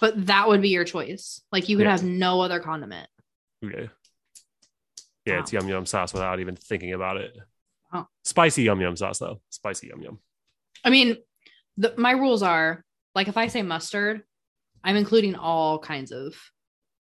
But 0.00 0.26
that 0.26 0.46
would 0.48 0.62
be 0.62 0.68
your 0.68 0.84
choice. 0.84 1.40
Like 1.50 1.68
you 1.68 1.76
could 1.76 1.86
Yeah. 1.86 1.92
have 1.92 2.04
no 2.04 2.40
other 2.40 2.60
condiment. 2.60 3.08
Okay. 3.64 3.90
Yeah, 5.26 5.40
it's 5.40 5.52
Wow. 5.52 5.60
yum 5.60 5.68
yum 5.68 5.86
sauce 5.86 6.12
without 6.14 6.38
even 6.40 6.54
thinking 6.54 6.92
about 6.92 7.16
it. 7.16 7.36
Wow. 7.92 8.08
Spicy 8.24 8.62
yum 8.62 8.80
yum 8.80 8.94
sauce 8.96 9.18
though. 9.18 9.40
Spicy 9.50 9.88
yum 9.88 10.00
yum. 10.00 10.20
I 10.84 10.90
mean, 10.90 11.16
the, 11.76 11.92
my 11.98 12.12
rules 12.12 12.42
are 12.44 12.84
like 13.16 13.26
if 13.26 13.36
I 13.36 13.48
say 13.48 13.62
mustard, 13.62 14.22
I'm 14.84 14.94
including 14.94 15.34
all 15.34 15.80
kinds 15.80 16.12
of 16.12 16.34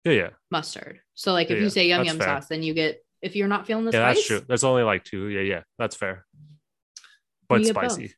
Yeah, 0.07 0.13
yeah. 0.13 0.29
mustard. 0.51 0.99
So 1.15 1.33
like 1.33 1.49
if 1.51 1.57
Yeah, 1.57 1.63
you 1.63 1.69
say 1.69 1.87
yum 1.87 2.05
yum 2.05 2.17
fair. 2.17 2.27
sauce, 2.27 2.47
then 2.47 2.63
you 2.63 2.73
get 2.73 3.03
if 3.21 3.35
you're 3.35 3.47
not 3.49 3.65
feeling 3.67 3.83
the 3.85 3.91
Yeah, 3.91 3.99
spice. 4.11 4.15
that's 4.15 4.27
true. 4.27 4.41
There's 4.47 4.63
only 4.63 4.83
like 4.83 5.03
two. 5.03 5.27
Yeah, 5.27 5.41
yeah. 5.41 5.61
That's 5.77 5.95
fair. 5.95 6.25
But 7.49 7.65
spicy. 7.65 8.13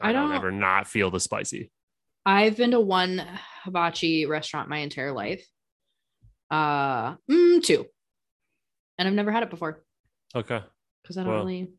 I 0.00 0.10
I 0.10 0.12
don't 0.12 0.28
don't- 0.28 0.36
ever 0.36 0.50
not 0.52 0.86
feel 0.86 1.10
the 1.10 1.20
spicy. 1.20 1.70
I've 2.26 2.56
been 2.56 2.70
to 2.72 2.80
one 2.80 3.22
hibachi 3.64 4.26
restaurant 4.26 4.68
my 4.68 4.78
entire 4.78 5.12
life. 5.12 5.44
Uh, 6.50 7.16
mm, 7.30 7.62
two, 7.62 7.86
and 8.98 9.08
I've 9.08 9.14
never 9.14 9.32
had 9.32 9.42
it 9.42 9.50
before 9.50 9.82
Okay. 10.34 10.62
because 11.02 11.18
I 11.18 11.24
don't 11.24 11.32
Well, 11.32 11.44
really 11.44 11.72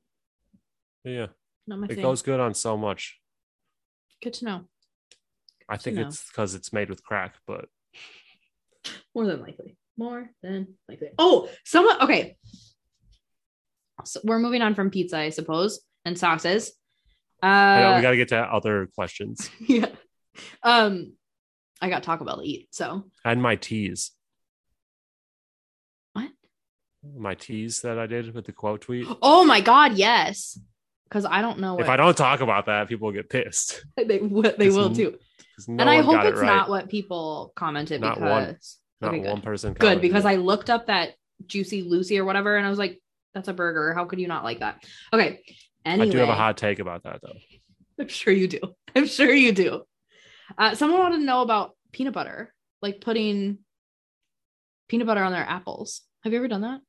Yeah. 1.03 1.27
not 1.67 1.79
my 1.79 1.85
It 1.85 1.95
thing. 1.95 2.01
goes 2.01 2.21
good 2.21 2.39
on 2.39 2.53
so 2.53 2.75
much. 2.77 3.19
Good 4.21 4.33
to 4.35 4.45
know. 4.45 4.67
I 5.69 5.77
think 5.77 5.97
know. 5.97 6.07
it's 6.07 6.27
because 6.27 6.53
it's 6.55 6.71
made 6.73 6.89
with 6.89 7.03
crack, 7.03 7.35
but 7.47 7.69
More 9.13 9.25
than 9.25 9.41
likely. 9.41 9.77
More 9.97 10.29
than 10.43 10.75
likely. 10.89 11.09
Oh, 11.17 11.49
someone. 11.63 12.01
Okay. 12.01 12.37
So 14.03 14.19
we're 14.23 14.39
moving 14.39 14.61
on 14.61 14.75
from 14.75 14.89
pizza, 14.89 15.17
I 15.17 15.29
suppose, 15.29 15.81
and 16.03 16.17
sauces. 16.17 16.73
Uh, 17.41 17.45
I 17.45 17.81
know 17.81 17.95
we 17.95 18.01
got 18.01 18.11
to 18.11 18.17
get 18.17 18.27
to 18.29 18.39
other 18.39 18.89
questions. 18.95 19.49
yeah. 19.67 19.87
Um, 20.63 21.13
I 21.81 21.89
got 21.89 22.03
Taco 22.03 22.25
Bell 22.25 22.37
to 22.37 22.43
eat. 22.43 22.67
So 22.71 23.05
And 23.23 23.41
my 23.41 23.55
teas. 23.55 24.11
What? 26.13 26.31
My 27.17 27.35
teas 27.35 27.81
that 27.81 27.97
I 27.99 28.05
did 28.07 28.33
with 28.33 28.45
the 28.45 28.51
quote 28.51 28.81
tweet. 28.81 29.07
oh 29.21 29.45
my 29.45 29.61
god, 29.61 29.93
yes. 29.93 30.59
Because 31.05 31.25
I 31.25 31.41
don't 31.41 31.59
know 31.59 31.79
If 31.79 31.87
I 31.87 31.97
don't 31.97 32.17
talk 32.17 32.41
about 32.41 32.65
that, 32.65 32.87
people 32.87 33.11
get 33.11 33.29
pissed. 33.29 33.85
they 33.97 34.17
what 34.19 34.57
they 34.57 34.69
will 34.69 34.93
too. 34.93 35.17
no 35.67 35.81
and 35.81 35.89
I 35.89 36.01
hope 36.01 36.23
it 36.23 36.29
it's 36.29 36.39
right. 36.39 36.47
not 36.47 36.69
what 36.69 36.89
people 36.89 37.53
commented 37.55 38.01
Not 38.01 38.15
because 38.15 38.29
one. 38.29 38.57
Not 39.01 39.13
okay, 39.13 39.29
one 39.29 39.41
person. 39.41 39.73
good 39.73 40.01
because 40.01 40.25
I 40.25 40.35
looked 40.35 40.69
up 40.69 40.87
that 40.87 41.11
juicy 41.45 41.83
Lucy 41.83 42.17
or 42.17 42.25
whatever, 42.25 42.57
and 42.57 42.65
I 42.65 42.69
was 42.69 42.79
like, 42.79 43.01
that's 43.33 43.47
a 43.47 43.53
burger. 43.53 43.93
How 43.93 44.05
could 44.05 44.19
you 44.19 44.27
not 44.27 44.43
like 44.43 44.59
that? 44.59 44.83
Okay. 45.13 45.41
Anyway, 45.85 46.07
I 46.07 46.11
do 46.11 46.17
have 46.17 46.29
a 46.29 46.35
hot 46.35 46.57
take 46.57 46.79
about 46.79 47.03
that 47.03 47.19
though. 47.21 47.37
I'm 47.99 48.07
sure 48.07 48.33
you 48.33 48.47
do. 48.47 48.59
I'm 48.95 49.07
sure 49.07 49.31
you 49.31 49.51
do. 49.51 49.83
Uh, 50.57 50.75
someone 50.75 50.99
wanted 50.99 51.17
to 51.19 51.23
know 51.23 51.41
about 51.41 51.75
peanut 51.91 52.13
butter, 52.13 52.53
like 52.81 53.01
putting 53.01 53.59
peanut 54.87 55.07
butter 55.07 55.23
on 55.23 55.31
their 55.31 55.47
apples. 55.47 56.01
Have 56.23 56.33
you 56.33 56.39
ever 56.39 56.47
done 56.47 56.61
that? 56.61 56.81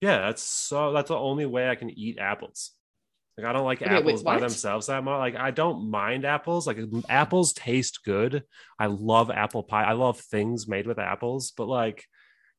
Yeah, 0.00 0.18
that's 0.18 0.42
so. 0.42 0.92
That's 0.92 1.08
the 1.08 1.16
only 1.16 1.46
way 1.46 1.68
I 1.68 1.76
can 1.76 1.90
eat 1.90 2.18
apples. 2.18 2.72
Like 3.36 3.46
I 3.46 3.52
don't 3.52 3.64
like 3.64 3.82
Okay, 3.82 3.90
wait, 3.90 3.98
apples 3.98 4.22
by 4.22 4.38
themselves 4.38 4.86
that 4.86 5.02
much. 5.02 5.18
Like 5.18 5.36
I 5.36 5.50
don't 5.50 5.90
mind 5.90 6.24
apples. 6.24 6.66
Like 6.66 6.78
apples 7.08 7.52
taste 7.52 8.04
good. 8.04 8.44
I 8.78 8.86
love 8.86 9.30
apple 9.30 9.62
pie. 9.64 9.84
I 9.84 9.92
love 9.92 10.20
things 10.20 10.68
made 10.68 10.86
with 10.86 10.98
apples. 10.98 11.52
But 11.56 11.66
like 11.66 12.04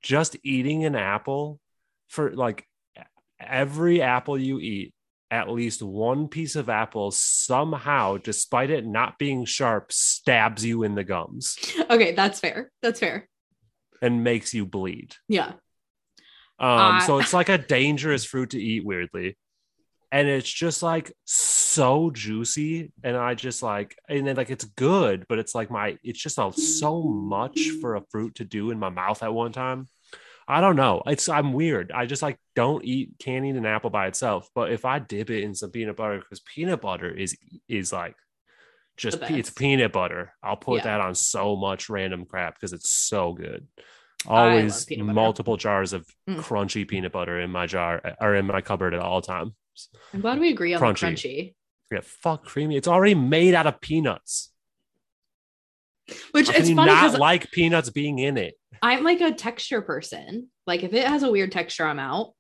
just 0.02 0.36
eating 0.44 0.84
an 0.84 0.96
apple 0.96 1.60
for 2.10 2.32
like 2.32 2.68
every 3.40 4.02
apple 4.02 4.38
you 4.38 4.60
eat, 4.60 4.94
at 5.32 5.50
least 5.50 5.82
one 5.82 6.28
piece 6.28 6.56
of 6.56 6.70
apple 6.70 7.12
somehow, 7.12 8.18
despite 8.18 8.70
it 8.70 8.86
not 8.86 9.18
being 9.18 9.46
sharp, 9.46 9.92
stabs 9.92 10.64
you 10.64 10.84
in 10.84 10.94
the 10.96 11.04
gums 11.04 11.58
Okay, 11.90 12.12
that's 12.14 12.40
fair. 12.40 12.70
That's 12.82 13.00
fair. 13.00 13.28
and 14.02 14.24
makes 14.24 14.54
you 14.54 14.66
bleed. 14.66 15.16
Yeah. 15.30 15.54
Um, 16.60 16.98
Uh, 16.98 17.00
so 17.02 17.20
it's 17.20 17.34
like 17.34 17.50
a 17.50 17.58
dangerous 17.58 18.24
fruit 18.26 18.52
to 18.52 18.62
eat 18.62 18.86
weirdly. 18.86 19.38
And 20.16 20.28
it's 20.30 20.50
just 20.50 20.82
like 20.82 21.12
so 21.26 22.10
juicy. 22.10 22.94
And 23.04 23.18
I 23.18 23.34
just 23.34 23.62
like, 23.62 23.98
and 24.08 24.26
then 24.26 24.38
like 24.38 24.50
it's 24.50 24.64
good, 24.64 25.26
but 25.28 25.40
it's 25.40 25.54
like 25.54 25.70
my, 25.70 25.98
it's 26.04 26.22
just 26.22 26.38
a, 26.38 26.52
so 26.54 27.04
much 27.04 27.70
for 27.82 27.96
a 27.96 28.02
fruit 28.12 28.36
to 28.36 28.46
do 28.46 28.72
in 28.72 28.80
my 28.80 28.90
mouth 28.90 29.22
at 29.24 29.34
one 29.34 29.52
time. 29.52 29.90
I 30.48 30.62
don't 30.62 30.78
know. 30.78 31.02
It's, 31.06 31.28
I'm 31.28 31.52
weird. 31.52 31.92
I 31.92 32.06
just 32.06 32.22
like 32.22 32.38
don't 32.56 32.86
eat, 32.86 33.10
can't 33.20 33.46
eat 33.46 33.56
an 33.56 33.66
apple 33.66 33.90
by 33.90 34.08
itself. 34.08 34.48
But 34.56 34.72
if 34.72 34.86
I 34.86 35.00
dip 35.00 35.30
it 35.30 35.44
in 35.44 35.54
some 35.54 35.72
peanut 35.72 35.98
butter, 35.98 36.20
because 36.20 36.40
peanut 36.40 36.82
butter 36.82 37.12
is, 37.12 37.36
is 37.68 37.92
like, 37.92 38.16
just 38.96 39.22
it's 39.24 39.50
peanut 39.50 39.92
butter. 39.92 40.34
I'll 40.42 40.56
put 40.56 40.78
Yeah. 40.78 40.84
that 40.84 41.02
on 41.02 41.16
so 41.16 41.58
much 41.58 41.90
random 41.90 42.24
crap 42.26 42.56
because 42.56 42.72
it's 42.72 42.90
so 42.90 43.34
good. 43.34 43.68
Always 44.26 44.88
multiple 44.92 45.58
jars 45.58 45.92
of 45.92 46.08
Mm. 46.30 46.38
crunchy 46.38 46.88
peanut 46.88 47.12
butter 47.12 47.40
in 47.42 47.52
my 47.52 47.66
jar 47.66 48.16
or 48.22 48.36
in 48.36 48.46
my 48.46 48.62
cupboard 48.62 48.94
at 48.94 49.02
all 49.02 49.22
times. 49.22 49.52
I'm 50.14 50.22
glad 50.22 50.40
we 50.40 50.50
agree 50.50 50.74
on 50.74 50.82
the 50.82 50.86
Crunchy. 50.88 51.02
crunchy. 51.14 51.56
Yeah, 51.92 52.00
fuck 52.04 52.46
creamy. 52.46 52.78
It's 52.78 52.88
already 52.88 53.16
made 53.16 53.54
out 53.54 53.68
of 53.68 53.80
peanuts. 53.82 54.52
Which 56.32 56.48
How 56.50 56.58
it's 56.58 56.70
funny 56.70 56.92
not 56.92 57.20
like 57.20 57.52
peanuts 57.52 57.90
being 57.90 58.20
in 58.20 58.38
it? 58.38 58.56
I'm 58.82 59.04
like 59.04 59.22
a 59.22 59.32
texture 59.34 59.82
person. 59.82 60.50
Like 60.68 60.84
if 60.84 60.94
it 60.94 61.08
has 61.08 61.24
a 61.24 61.32
weird 61.32 61.52
texture, 61.52 61.86
I'm 61.86 62.00
out. 62.00 62.34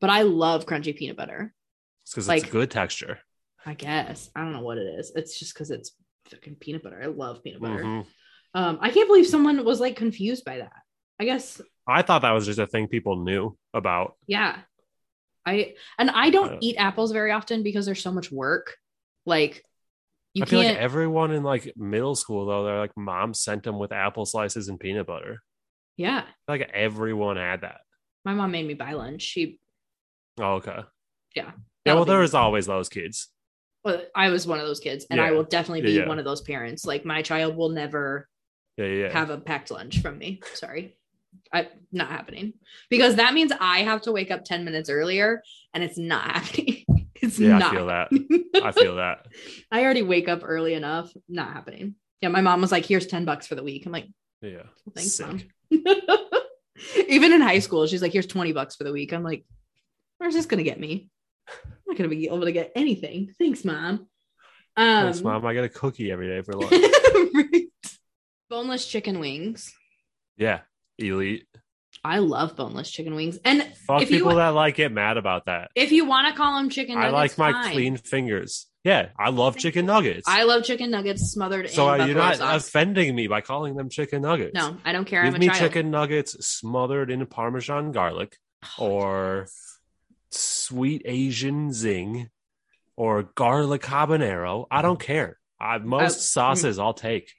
But 0.00 0.10
I 0.10 0.22
love 0.22 0.66
crunchy 0.66 0.94
peanut 0.94 1.16
butter. 1.16 1.54
It's 2.02 2.12
because 2.12 2.24
it's 2.24 2.28
Like- 2.42 2.46
a 2.48 2.50
good 2.52 2.70
texture. 2.70 3.18
I 3.66 3.72
guess. 3.72 4.30
I 4.36 4.40
don't 4.42 4.52
know 4.52 4.60
what 4.60 4.76
it 4.76 4.82
is. 4.98 5.12
It's 5.16 5.38
just 5.38 5.54
because 5.54 5.70
it's 5.70 5.92
fucking 6.30 6.56
peanut 6.56 6.82
butter. 6.82 7.00
I 7.02 7.06
love 7.06 7.42
peanut 7.42 7.62
butter. 7.62 7.82
Mhm. 7.82 8.06
Um, 8.52 8.78
I 8.82 8.90
can't 8.90 9.08
believe 9.08 9.26
someone 9.26 9.64
was 9.64 9.80
like 9.80 9.96
confused 9.96 10.44
by 10.44 10.58
that. 10.58 10.72
I 11.18 11.24
guess, 11.24 11.60
I 11.88 12.02
thought 12.02 12.22
that 12.22 12.32
was 12.32 12.44
just 12.44 12.58
a 12.58 12.66
thing 12.66 12.88
people 12.88 13.24
knew 13.24 13.56
about. 13.72 14.16
yeah. 14.26 14.60
I 15.46 15.74
and 15.98 16.10
I 16.10 16.30
don't 16.30 16.62
eat 16.62 16.76
apples 16.78 17.12
very 17.12 17.30
often 17.32 17.62
because 17.62 17.86
there's 17.86 18.02
so 18.02 18.12
much 18.12 18.30
work. 18.32 18.76
Like 19.26 19.64
you 20.32 20.42
I 20.42 20.46
feel 20.46 20.62
can't 20.62 20.74
like 20.74 20.82
everyone 20.82 21.30
in 21.32 21.42
like 21.42 21.72
middle 21.76 22.14
school 22.14 22.46
though, 22.46 22.64
they're 22.64 22.78
like 22.78 22.96
mom 22.96 23.34
sent 23.34 23.62
them 23.62 23.78
with 23.78 23.92
apple 23.92 24.26
slices 24.26 24.68
and 24.68 24.80
peanut 24.80 25.06
butter. 25.06 25.42
yeah. 25.96 26.24
Like 26.48 26.70
everyone 26.72 27.36
had 27.36 27.60
that. 27.62 27.80
My 28.24 28.34
mom 28.34 28.50
made 28.50 28.66
me 28.66 28.74
buy 28.74 28.92
lunch. 28.92 29.22
She 29.22 29.58
Oh, 30.40 30.54
okay. 30.54 30.80
Yeah. 31.36 31.52
Yeah, 31.84 31.94
well, 31.94 32.04
there 32.04 32.18
was 32.20 32.34
always 32.34 32.66
those 32.66 32.88
kids. 32.88 33.28
well, 33.84 34.02
I 34.16 34.30
was 34.30 34.46
one 34.46 34.58
of 34.58 34.66
those 34.66 34.80
kids, 34.80 35.06
and 35.10 35.20
I 35.20 35.30
will 35.32 35.44
definitely 35.44 35.82
be 35.82 35.92
Yeah, 35.92 36.02
yeah. 36.02 36.08
one 36.08 36.18
of 36.18 36.24
those 36.24 36.40
parents. 36.40 36.84
Like 36.86 37.04
my 37.04 37.20
child 37.22 37.54
will 37.56 37.68
never 37.68 38.26
Yeah, 38.78 38.86
yeah. 38.86 39.02
yeah. 39.06 39.12
have 39.12 39.30
a 39.30 39.38
packed 39.38 39.70
lunch 39.70 40.00
from 40.00 40.18
me. 40.18 40.40
Sorry. 40.54 40.96
I 41.52 41.68
not 41.92 42.08
happening. 42.08 42.54
Because 42.90 43.16
that 43.16 43.34
means 43.34 43.52
I 43.58 43.80
have 43.80 44.02
to 44.02 44.12
wake 44.12 44.30
up 44.30 44.44
10 44.44 44.64
minutes 44.64 44.88
earlier 44.90 45.42
and 45.72 45.82
it's 45.84 45.98
not 45.98 46.30
happening. 46.30 46.84
It's 47.16 47.38
yeah, 47.38 47.58
not. 47.58 47.72
I 47.72 47.74
feel 47.76 47.86
that. 47.86 48.62
I 48.62 48.72
feel 48.72 48.96
that. 48.96 49.26
I 49.70 49.82
already 49.84 50.02
wake 50.02 50.28
up 50.28 50.40
early 50.44 50.74
enough. 50.74 51.10
Not 51.28 51.52
happening. 51.52 51.94
Yeah, 52.20 52.28
my 52.28 52.40
mom 52.40 52.60
was 52.60 52.72
like, 52.72 52.84
here's 52.86 53.06
10 53.06 53.24
bucks 53.24 53.46
for 53.46 53.54
the 53.54 53.62
week. 53.62 53.86
I'm 53.86 53.92
like, 53.92 54.06
Yeah. 54.42 54.64
thanks, 54.94 55.12
Sick. 55.12 55.26
mom. 55.26 55.40
Even 57.08 57.32
in 57.32 57.40
high 57.40 57.60
school, 57.60 57.86
she's 57.86 58.02
like, 58.02 58.12
here's 58.12 58.26
20 58.26 58.52
bucks 58.52 58.76
for 58.76 58.84
the 58.84 58.92
week. 58.92 59.12
I'm 59.12 59.22
like, 59.22 59.44
where's 60.18 60.34
this 60.34 60.46
gonna 60.46 60.62
get 60.64 60.78
me? 60.80 61.08
I'm 61.48 61.54
not 61.86 61.96
gonna 61.96 62.08
be 62.08 62.26
able 62.26 62.42
to 62.42 62.52
get 62.52 62.72
anything. 62.74 63.32
Thanks, 63.38 63.64
mom. 63.64 64.08
Um 64.76 65.04
Thanks, 65.04 65.20
mom. 65.22 65.46
I 65.46 65.54
get 65.54 65.64
a 65.64 65.68
cookie 65.68 66.10
every 66.10 66.26
day 66.28 66.42
for 66.42 66.52
lunch. 66.54 66.72
right. 67.34 67.64
Boneless 68.50 68.86
chicken 68.86 69.18
wings. 69.20 69.72
yeah. 70.36 70.60
Elite. 70.98 71.46
I 72.04 72.18
love 72.18 72.56
boneless 72.56 72.90
chicken 72.90 73.14
wings. 73.14 73.38
And 73.44 73.62
Fuck 73.86 74.02
if 74.02 74.10
you 74.10 74.18
people 74.18 74.34
that 74.36 74.48
like 74.48 74.74
get 74.76 74.92
mad 74.92 75.16
about 75.16 75.46
that. 75.46 75.70
if 75.74 75.92
you 75.92 76.04
want 76.04 76.28
to 76.28 76.34
call 76.34 76.56
them 76.58 76.68
chicken 76.68 76.98
I 76.98 77.08
like 77.10 77.38
my 77.38 77.52
fine. 77.52 77.72
clean 77.72 77.96
fingers. 77.96 78.66
Yeah, 78.82 79.08
I 79.18 79.30
love 79.30 79.56
chicken 79.56 79.86
nuggets. 79.86 80.24
I 80.28 80.42
love 80.42 80.64
chicken 80.64 80.90
nuggets 80.90 81.22
smothered 81.32 81.70
so 81.70 81.84
in 81.84 82.00
are 82.02 82.06
you 82.08 82.14
buffalo 82.14 82.28
not 82.28 82.36
sauce. 82.36 82.68
offending 82.68 83.14
me 83.14 83.28
by 83.28 83.40
calling 83.40 83.76
them 83.76 83.88
chicken 83.88 84.20
nuggets? 84.22 84.52
no, 84.54 84.76
I 84.84 84.92
don't 84.92 85.06
care. 85.06 85.22
Give 85.22 85.30
I'm 85.34 85.36
a 85.36 85.38
me 85.38 85.46
child. 85.46 85.58
chicken 85.60 85.90
nuggets 85.90 86.46
smothered 86.46 87.10
in 87.10 87.24
Parmesan 87.26 87.92
garlic 87.92 88.36
Oh, 88.78 88.86
or 88.86 89.40
yes. 89.46 89.78
sweet 90.30 91.02
Asian 91.06 91.72
zing 91.72 92.28
or 92.96 93.22
garlic 93.34 93.82
habanero. 93.82 94.66
I 94.70 94.82
don't 94.82 95.00
care. 95.00 95.38
I, 95.58 95.76
oh, 95.76 95.78
most 95.78 96.16
I- 96.16 96.20
sauces 96.20 96.78
I'll 96.78 96.92
take. 96.94 97.32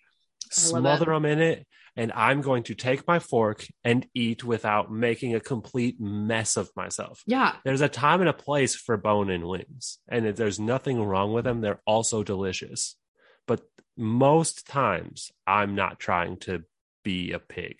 Smother 0.51 1.05
them 1.05 1.25
in 1.25 1.41
it, 1.41 1.67
and 1.95 2.11
I'm 2.13 2.41
going 2.41 2.63
to 2.63 2.75
take 2.75 3.07
my 3.07 3.19
fork 3.19 3.65
and 3.83 4.05
eat 4.13 4.43
without 4.43 4.91
making 4.91 5.33
a 5.35 5.39
complete 5.39 5.99
mess 5.99 6.57
of 6.57 6.69
myself. 6.75 7.21
Yeah, 7.25 7.55
There's 7.63 7.81
a 7.81 7.89
time 7.89 8.19
and 8.21 8.29
a 8.29 8.33
place 8.33 8.75
for 8.75 8.97
bone 8.97 9.29
and 9.29 9.45
wings, 9.45 9.99
and 10.09 10.25
if 10.25 10.35
there's 10.35 10.59
nothing 10.59 11.01
wrong 11.03 11.33
with 11.33 11.45
them. 11.45 11.61
They're 11.61 11.81
also 11.85 12.23
delicious. 12.23 12.95
But 13.47 13.61
most 13.97 14.67
times, 14.67 15.31
I'm 15.47 15.75
not 15.75 15.99
trying 15.99 16.37
to 16.41 16.63
be 17.03 17.31
a 17.31 17.39
pig. 17.39 17.77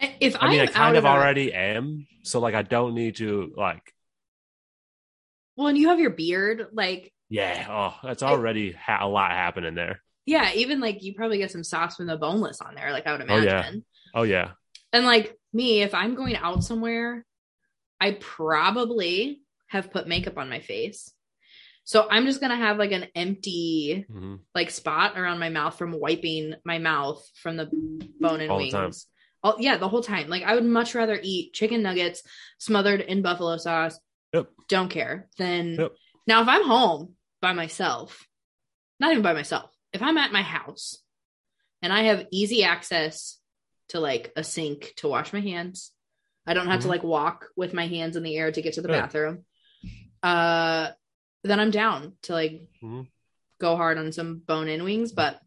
if 0.00 0.36
I 0.40 0.48
mean, 0.50 0.60
I 0.60 0.64
I'm 0.64 0.68
kind 0.72 0.96
out 0.96 0.96
of 0.96 1.04
a- 1.04 1.08
already 1.08 1.52
am. 1.52 2.06
So, 2.22 2.40
like, 2.40 2.54
I 2.54 2.62
don't 2.62 2.94
need 2.94 3.16
to, 3.16 3.52
like, 3.56 3.92
Well, 5.56 5.68
and 5.68 5.78
you 5.78 5.88
have 5.88 6.00
your 6.00 6.10
beard, 6.10 6.66
like 6.72 7.12
yeah, 7.28 7.66
oh, 7.68 7.98
that's 8.02 8.22
already 8.22 8.72
ha- 8.72 9.06
a 9.06 9.08
lot 9.08 9.30
happening 9.30 9.74
there. 9.74 10.00
Yeah, 10.26 10.52
even 10.54 10.80
like 10.80 11.02
you 11.02 11.14
probably 11.14 11.38
get 11.38 11.50
some 11.50 11.64
sauce 11.64 11.96
from 11.96 12.06
the 12.06 12.16
boneless 12.16 12.60
on 12.60 12.74
there, 12.74 12.92
like 12.92 13.06
I 13.06 13.12
would 13.12 13.20
imagine. 13.20 13.84
Oh, 14.14 14.22
yeah. 14.22 14.22
Oh, 14.22 14.22
yeah. 14.22 14.50
And 14.92 15.04
like 15.04 15.36
me, 15.52 15.82
if 15.82 15.94
I'm 15.94 16.14
going 16.14 16.36
out 16.36 16.64
somewhere, 16.64 17.24
I 18.00 18.12
probably 18.12 19.40
have 19.68 19.90
put 19.90 20.06
makeup 20.08 20.38
on 20.38 20.48
my 20.48 20.60
face. 20.60 21.12
So 21.84 22.06
I'm 22.10 22.24
just 22.24 22.40
gonna 22.40 22.56
have 22.56 22.78
like 22.78 22.92
an 22.92 23.08
empty 23.14 24.06
hmm 24.10 24.36
like 24.54 24.70
spot 24.70 25.18
around 25.18 25.40
my 25.40 25.48
mouth 25.48 25.76
from 25.76 25.98
wiping 25.98 26.54
my 26.64 26.78
mouth 26.78 27.28
from 27.42 27.56
the 27.56 27.66
bone 28.20 28.40
and 28.40 28.50
All 28.52 28.58
the 28.58 28.70
wings. 28.70 28.72
time. 28.72 28.92
Oh 29.42 29.56
yeah, 29.58 29.76
the 29.76 29.88
whole 29.88 30.02
time. 30.02 30.28
Like 30.28 30.44
I 30.44 30.54
would 30.54 30.64
much 30.64 30.94
rather 30.94 31.18
eat 31.20 31.54
chicken 31.54 31.82
nuggets 31.82 32.22
smothered 32.58 33.00
in 33.00 33.20
buffalo 33.22 33.56
sauce. 33.56 33.98
Yep. 34.32 34.48
Don't 34.68 34.88
care. 34.90 35.28
Then 35.38 35.76
Yep. 35.78 35.92
now 36.26 36.42
if 36.42 36.48
I'm 36.48 36.64
home 36.64 37.14
by 37.42 37.52
myself, 37.52 38.26
not 39.00 39.10
even 39.10 39.22
by 39.22 39.32
myself, 39.32 39.73
if 39.94 40.02
I'm 40.02 40.18
at 40.18 40.32
my 40.32 40.42
house 40.42 40.98
and 41.80 41.92
I 41.92 42.02
have 42.04 42.26
easy 42.30 42.64
access 42.64 43.38
to 43.88 44.00
like 44.00 44.32
a 44.36 44.44
sink 44.44 44.92
to 44.96 45.08
wash 45.08 45.32
my 45.32 45.40
hands, 45.40 45.92
I 46.46 46.52
don't 46.52 46.66
have 46.66 46.80
to 46.80 46.86
Mhm. 46.86 46.90
like 46.90 47.02
walk 47.04 47.48
with 47.56 47.72
my 47.72 47.86
hands 47.86 48.16
in 48.16 48.22
the 48.22 48.36
air 48.36 48.52
to 48.52 48.60
get 48.62 48.74
to 48.74 48.82
the 48.82 48.88
Yeah. 48.88 49.00
bathroom. 49.00 49.46
Uh 50.22 50.90
then 51.42 51.60
I'm 51.60 51.70
down 51.70 52.16
to 52.22 52.32
like 52.32 52.62
Mhm. 52.82 53.06
go 53.60 53.76
hard 53.76 53.98
on 53.98 54.12
some 54.12 54.38
bone 54.38 54.68
in 54.68 54.82
wings, 54.82 55.12
but 55.12 55.40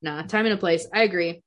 nah, 0.00 0.22
time 0.22 0.46
and 0.46 0.54
a 0.54 0.58
place. 0.58 0.86
I 0.92 1.02
agree. 1.02 1.42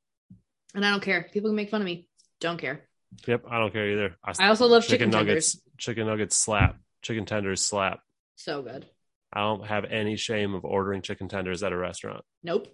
And 0.76 0.86
I 0.86 0.92
don't 0.92 1.02
care. 1.04 1.30
People 1.32 1.50
can 1.50 1.56
make 1.56 1.70
fun 1.70 1.82
of 1.82 1.86
me. 1.86 2.08
Don't 2.42 2.58
care. 2.60 2.88
Yep. 3.26 3.46
I 3.50 3.58
don't 3.58 3.72
care 3.72 3.90
either. 3.90 4.18
I 4.38 4.50
also 4.50 4.68
love 4.68 4.86
chicken, 4.86 5.10
nuggets. 5.10 5.58
Chicken 5.78 6.08
nuggets 6.08 6.36
slap. 6.36 6.78
Chicken 7.02 7.26
tenders 7.26 7.64
slap. 7.64 8.02
So 8.36 8.62
good. 8.62 8.88
I 9.34 9.42
don't 9.42 9.66
have 9.68 9.86
any 9.86 10.16
shame 10.16 10.56
of 10.56 10.64
ordering 10.66 11.02
chicken 11.02 11.28
tenders 11.28 11.64
at 11.64 11.74
a 11.74 11.78
restaurant. 11.78 12.24
Nope. 12.44 12.68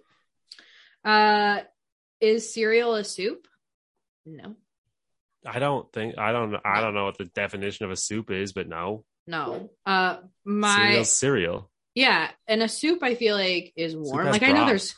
Uh 1.04 1.60
is 2.20 2.52
cereal 2.54 2.94
a 2.94 3.04
soup? 3.04 3.46
No. 4.24 4.54
I 5.44 5.58
don't 5.58 5.92
think 5.92 6.16
I 6.16 6.32
don't 6.32 6.54
I 6.64 6.80
don't 6.80 6.94
know 6.94 7.04
what 7.04 7.18
the 7.18 7.26
definition 7.26 7.84
of 7.84 7.90
a 7.90 7.96
soup 7.96 8.30
is, 8.30 8.52
but 8.52 8.68
no. 8.68 9.04
No. 9.26 9.70
Uh 9.84 10.18
my 10.44 10.76
Cereal's 10.76 11.10
cereal. 11.12 11.70
yeah, 11.94 12.30
and 12.46 12.62
a 12.62 12.68
soup 12.68 13.02
I 13.02 13.14
feel 13.14 13.34
like 13.36 13.72
is 13.76 13.94
warm. 13.96 14.26
Like 14.26 14.42
I 14.42 14.52
know 14.52 14.66
there's 14.66 14.94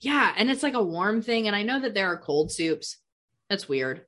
Yeah, 0.00 0.32
and 0.36 0.50
it's 0.50 0.62
like 0.62 0.74
a 0.74 0.82
warm 0.82 1.22
thing 1.22 1.46
and 1.46 1.56
I 1.56 1.62
know 1.62 1.80
that 1.80 1.94
there 1.94 2.08
are 2.08 2.18
cold 2.18 2.50
soups. 2.52 2.98
That's 3.48 3.68
weird. 3.68 3.98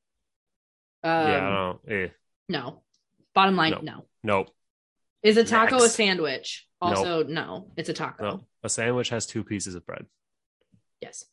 Um, 1.05 1.11
yeah, 1.29 1.49
I 1.49 1.51
don't 1.55 1.93
eh, 1.93 2.09
no. 2.49 2.83
Bottom 3.35 3.55
line, 3.57 3.71
No. 3.71 3.81
no. 3.83 4.05
nope. 4.25 4.51
Is 5.23 5.37
a 5.37 5.45
taco 5.45 5.77
a 5.77 5.81
Next. 5.81 5.95
sandwich? 5.95 6.67
Nope. 6.83 6.97
Also, 6.97 7.25
no. 7.25 7.73
It's 7.77 7.89
a 7.89 7.93
taco. 7.93 8.23
No. 8.23 8.41
A 8.63 8.69
sandwich 8.69 9.09
has 9.11 9.27
two 9.27 9.43
pieces 9.45 9.75
of 9.75 9.85
bread. 9.85 10.07
Yes. 11.01 11.25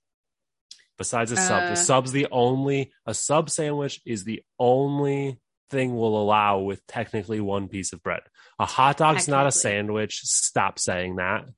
Besides 0.98 1.32
a 1.32 1.38
sub. 1.38 1.64
Uh, 1.64 1.70
the 1.72 1.76
sub's 1.76 2.12
the 2.12 2.28
only 2.32 2.92
a 3.06 3.14
sub 3.14 3.50
sandwich 3.50 4.02
is 4.06 4.24
the 4.24 4.44
only 4.58 5.40
thing 5.70 5.96
we'll 5.96 6.18
allow 6.18 6.60
with 6.60 6.86
technically 6.88 7.40
one 7.42 7.68
piece 7.68 7.92
of 7.94 8.02
bread. 8.02 8.22
A 8.60 8.66
hot 8.66 8.98
dog's 8.98 9.28
not 9.28 9.48
a 9.48 9.52
sandwich. 9.52 10.22
Stop 10.24 10.80
saying 10.80 11.18
that. 11.18 11.46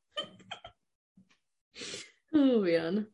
Oh 2.34 2.62
man. 2.62 3.08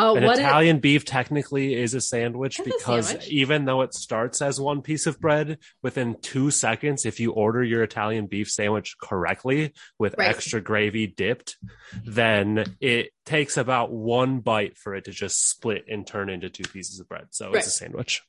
Oh, 0.00 0.14
An? 0.14 0.22
Italian 0.22 0.78
beef 0.78 1.04
technically 1.04 1.74
is 1.74 1.92
a 1.92 2.00
sandwich 2.00 2.60
It's 2.60 2.68
a 2.68 2.70
because 2.72 3.08
sandwich. 3.08 3.28
even 3.30 3.64
though 3.64 3.82
it 3.82 3.92
starts 3.94 4.40
as 4.40 4.60
one 4.60 4.80
piece 4.80 5.08
of 5.08 5.18
bread, 5.20 5.58
within 5.82 6.16
two 6.22 6.52
seconds, 6.52 7.04
if 7.04 7.18
you 7.18 7.32
order 7.32 7.64
your 7.64 7.82
Italian 7.82 8.26
beef 8.28 8.48
sandwich 8.48 8.94
correctly 9.02 9.72
with 9.98 10.14
Right. 10.16 10.28
extra 10.28 10.60
gravy 10.60 11.08
dipped, 11.08 11.56
then 12.04 12.76
it 12.80 13.10
takes 13.26 13.56
about 13.56 13.90
one 13.90 14.38
bite 14.38 14.76
for 14.76 14.94
it 14.94 15.06
to 15.06 15.10
just 15.10 15.48
split 15.50 15.86
and 15.88 16.06
turn 16.06 16.28
into 16.30 16.48
two 16.48 16.62
pieces 16.62 17.00
of 17.00 17.08
bread. 17.08 17.26
So 17.30 17.46
Right. 17.46 17.56
it's 17.56 17.66
a 17.66 17.70
sandwich. 17.70 18.22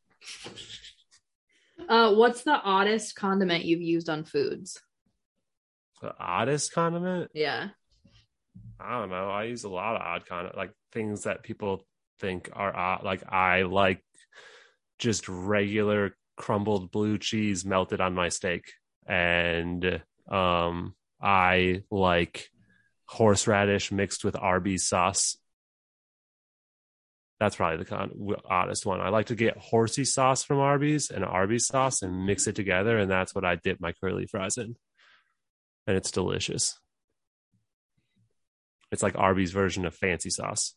uh, 1.88 2.16
what's 2.16 2.42
the 2.44 2.60
oddest 2.60 3.16
condiment 3.16 3.66
you've 3.66 3.82
used 3.82 4.10
on 4.10 4.24
foods? 4.24 4.82
The 6.02 6.16
oddest 6.20 6.74
condiment? 6.74 7.30
Yeah. 7.36 7.70
I 8.80 9.00
don't 9.00 9.10
know. 9.10 9.30
I 9.30 9.44
use 9.44 9.64
a 9.64 9.70
lot 9.70 9.96
of 9.96 10.02
odd 10.02 10.26
condiment, 10.26 10.58
like 10.58 10.72
things 10.92 11.24
that 11.24 11.44
people 11.44 11.86
think 12.20 12.50
are 12.54 12.76
odd. 12.76 13.04
Like 13.04 13.24
I 13.32 13.64
like 13.64 14.02
just 14.98 15.28
regular 15.28 16.16
crumbled 16.38 16.92
blue 16.92 17.18
cheese 17.18 17.66
melted 17.66 18.00
on 18.00 18.16
my 18.16 18.30
steak, 18.30 18.72
and 19.06 20.02
um, 20.32 20.96
I 21.22 21.84
like 21.92 22.50
horseradish 23.06 23.92
mixed 23.92 24.24
with 24.24 24.36
Arby's 24.38 24.88
sauce. 24.88 25.38
That's 27.40 27.56
probably 27.56 27.78
the 27.78 27.86
con- 27.86 28.36
oddest 28.50 28.86
one. 28.86 29.00
I 29.02 29.10
like 29.10 29.28
to 29.28 29.36
get 29.36 29.58
horsey 29.58 30.04
sauce 30.04 30.44
from 30.44 30.60
Arby's 30.60 31.10
and 31.10 31.24
Arby's 31.24 31.68
sauce 31.68 32.02
and 32.02 32.26
mix 32.26 32.48
it 32.48 32.56
together, 32.56 32.98
and 32.98 33.10
that's 33.10 33.34
what 33.34 33.46
I 33.46 33.56
dip 33.56 33.80
my 33.82 33.94
curly 33.94 34.26
fries 34.26 34.58
in, 34.58 34.76
and 35.88 35.98
it's 35.98 36.12
delicious. 36.12 36.80
It's 38.92 39.04
like 39.04 39.18
Arby's 39.18 39.52
version 39.52 39.86
of 39.86 39.96
fancy 39.96 40.30
sauce. 40.30 40.76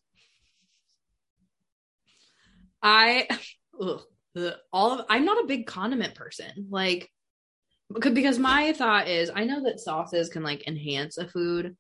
I 2.83 3.29
ugh, 3.81 4.03
the, 4.35 4.59
all 4.73 4.93
of 4.93 5.07
I'm 5.09 5.25
not 5.25 5.43
a 5.43 5.47
big 5.47 5.67
condiment 5.67 6.15
person. 6.15 6.69
Like 6.71 7.11
because 7.93 8.13
because 8.13 8.39
my 8.39 8.73
thought 8.73 9.09
is 9.09 9.31
I 9.35 9.45
know 9.45 9.65
that 9.65 9.81
sauces 9.81 10.29
can 10.29 10.43
like 10.43 10.67
enhance 10.67 11.19
a 11.19 11.29
food, 11.29 11.77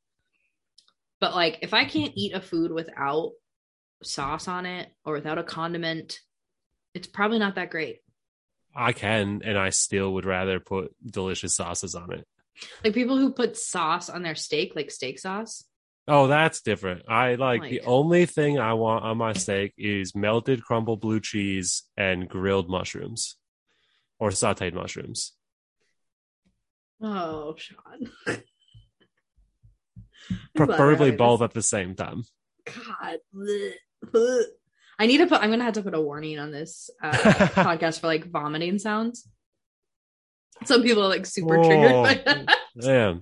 but 1.21 1.35
like 1.35 1.59
if 1.63 1.75
I 1.75 1.85
can't 1.85 2.13
eat 2.15 2.35
a 2.35 2.41
food 2.41 2.73
without 2.73 3.33
sauce 4.03 4.49
on 4.49 4.67
it 4.67 4.89
or 5.05 5.15
without 5.15 5.39
a 5.39 5.45
condiment, 5.45 6.19
it's 6.95 7.07
probably 7.07 7.39
not 7.39 7.55
that 7.57 7.71
great. 7.71 7.99
I 8.75 8.93
can, 8.93 9.43
and 9.45 9.59
I 9.59 9.69
still 9.69 10.15
would 10.15 10.25
rather 10.25 10.59
put 10.59 10.95
delicious 11.05 11.55
sauces 11.55 11.95
on 11.95 12.13
it. 12.13 12.27
Like 12.83 12.95
people 12.95 13.19
who 13.19 13.33
put 13.33 13.57
sauce 13.57 14.09
on 14.09 14.23
their 14.23 14.35
steak, 14.35 14.73
like 14.75 14.91
steak 14.91 15.19
sauce. 15.19 15.65
Oh, 16.09 16.27
that's 16.27 16.63
different. 16.63 17.03
I 17.09 17.37
like, 17.37 17.61
Like- 17.63 17.71
the 17.71 17.83
only 17.83 18.27
thing 18.27 18.59
I 18.59 18.75
want 18.75 19.05
on 19.05 19.19
my 19.19 19.33
steak 19.35 19.73
is 19.79 20.15
melted 20.15 20.63
crumbled 20.65 21.01
blue 21.01 21.21
cheese 21.21 21.85
and 21.97 22.29
grilled 22.29 22.69
mushrooms 22.69 23.37
or 24.19 24.31
sauteed 24.31 24.75
mushrooms. 24.75 25.33
Oh, 27.01 27.55
Sean. 27.57 28.11
I'm 28.27 28.37
glad 30.57 30.57
we're 30.57 30.67
Preferably 30.67 31.11
both 31.13 31.41
this- 31.41 31.45
at 31.47 31.55
the 31.55 31.63
same 31.63 31.95
time. 31.95 32.25
God. 32.65 33.19
Blech. 33.35 33.73
Blech. 34.07 34.45
I 34.99 35.07
need 35.07 35.19
to 35.19 35.27
put 35.27 35.41
I'm 35.43 35.51
gonna 35.51 35.65
have 35.65 35.75
to 35.75 35.83
put 35.83 35.95
a 35.95 36.01
warning 36.01 36.39
on 36.39 36.53
this 36.53 36.91
uh, 37.03 37.11
podcast 37.13 37.99
for 38.01 38.07
like 38.07 38.31
vomiting 38.31 38.79
sounds. 38.79 39.27
Some 40.65 40.83
people 40.83 41.03
are 41.03 41.09
like 41.09 41.27
super 41.27 41.57
triggered 41.57 41.91
by 41.91 42.23
that. 42.25 42.57
Damn. 42.81 43.21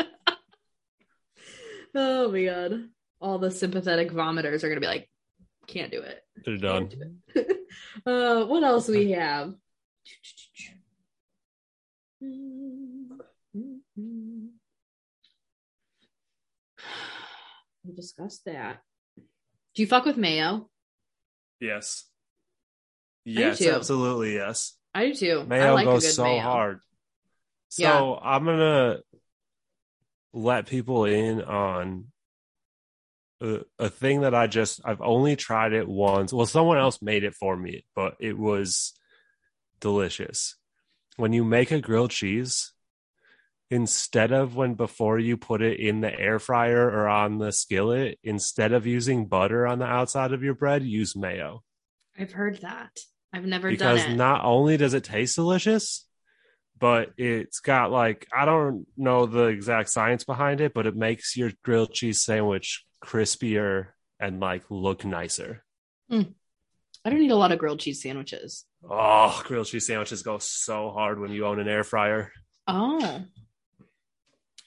Oh 1.95 2.31
my 2.31 2.45
god. 2.45 2.89
All 3.21 3.39
the 3.39 3.51
sympathetic 3.51 4.11
vomiters 4.13 4.63
are 4.65 4.69
gonna 4.69 4.81
be 4.81 4.87
like, 4.87 5.09
can't 5.67 5.93
do 5.93 6.01
it. 6.03 6.23
They're 6.45 6.57
done. 6.57 6.89
do 6.89 7.03
it. 7.35 7.59
uh 8.07 8.45
what 8.47 8.63
else 8.63 8.89
we 8.89 9.11
have? 9.13 9.55
We 17.85 17.95
discussed 17.95 18.45
that. 18.45 18.81
Do 19.75 19.83
you 19.83 19.87
fuck 19.87 20.05
with 20.05 20.17
mayo? 20.17 20.69
Yes. 21.61 22.07
Yes, 23.25 23.65
absolutely 23.65 24.35
yes. 24.35 24.77
I 24.95 25.07
do 25.07 25.15
too. 25.15 25.41
I 25.43 25.45
Mayo 25.45 25.75
like 25.75 25.85
goes 25.87 26.03
good 26.05 26.13
so 26.15 26.25
mayo. 26.25 26.41
hard. 26.43 26.81
So 27.69 27.83
Yeah. 27.83 28.19
I'm 28.23 28.45
gonna 28.45 28.99
let 30.33 30.67
people 30.67 31.05
in 31.05 31.43
on 31.43 32.07
a, 33.41 33.61
a 33.79 33.89
thing 33.89 34.21
that 34.23 34.35
I 34.35 34.47
just 34.47 34.81
I've 34.85 35.01
only 35.01 35.37
tried 35.37 35.73
it 35.73 35.89
once. 35.89 36.33
Well, 36.33 36.47
someone 36.47 36.79
else 36.79 37.01
made 37.03 37.25
it 37.25 37.35
for 37.35 37.57
me, 37.57 37.85
but 37.95 38.17
it 38.21 38.39
was 38.39 38.93
delicious. 39.81 40.57
When 41.17 41.33
you 41.33 41.45
make 41.45 41.71
a 41.71 41.81
grilled 41.81 42.11
cheese, 42.11 42.73
instead 43.71 44.33
of 44.33 44.57
when 44.57 44.75
before 44.75 45.19
you 45.19 45.37
put 45.37 45.63
it 45.63 45.79
in 45.79 46.01
the 46.01 46.19
air 46.19 46.39
fryer 46.39 46.89
or 46.91 47.09
on 47.09 47.39
the 47.39 47.53
skillet, 47.53 48.19
instead 48.23 48.73
of 48.73 48.87
using 48.87 49.27
butter 49.27 49.67
on 49.67 49.79
the 49.79 49.87
outside 49.87 50.33
of 50.33 50.43
your 50.43 50.55
bread, 50.55 50.83
use 50.83 51.17
mayo 51.17 51.63
I've 52.19 52.33
heard 52.33 52.61
that. 52.63 52.91
I've 53.33 53.47
never 53.47 53.71
because 53.71 53.81
done 53.81 53.97
it. 53.97 54.03
Because 54.03 54.17
not 54.17 54.45
only 54.45 54.77
does 54.77 54.95
it 54.95 55.05
taste 55.05 55.37
delicious, 55.37 56.07
but 56.81 57.13
it's 57.17 57.61
got 57.61 57.93
like 57.93 58.27
I 58.37 58.45
don't 58.45 58.87
know 58.97 59.27
the 59.27 59.45
exact 59.45 59.91
science 59.91 60.25
behind 60.25 60.61
it, 60.61 60.75
but 60.75 60.87
it 60.87 60.97
makes 60.97 61.37
your 61.37 61.53
grilled 61.63 61.93
cheese 61.93 62.23
sandwich 62.23 62.85
crispier 63.05 63.89
and 64.19 64.41
like 64.41 64.65
look 64.71 65.05
nicer. 65.05 65.63
Hmm. 66.09 66.23
I 67.05 67.11
don't 67.11 67.23
eat 67.23 67.31
a 67.31 67.37
lot 67.37 67.53
of 67.53 67.59
grilled 67.59 67.81
cheese 67.81 68.03
sandwiches. 68.03 68.67
Oh, 68.89 69.41
grilled 69.45 69.67
cheese 69.67 69.87
sandwiches 69.87 70.23
go 70.23 70.39
so 70.39 70.91
hard 70.91 71.21
when 71.21 71.31
you 71.31 71.47
own 71.47 71.61
an 71.61 71.69
air 71.69 71.85
fryer. 71.85 72.33
Oh. 72.67 73.23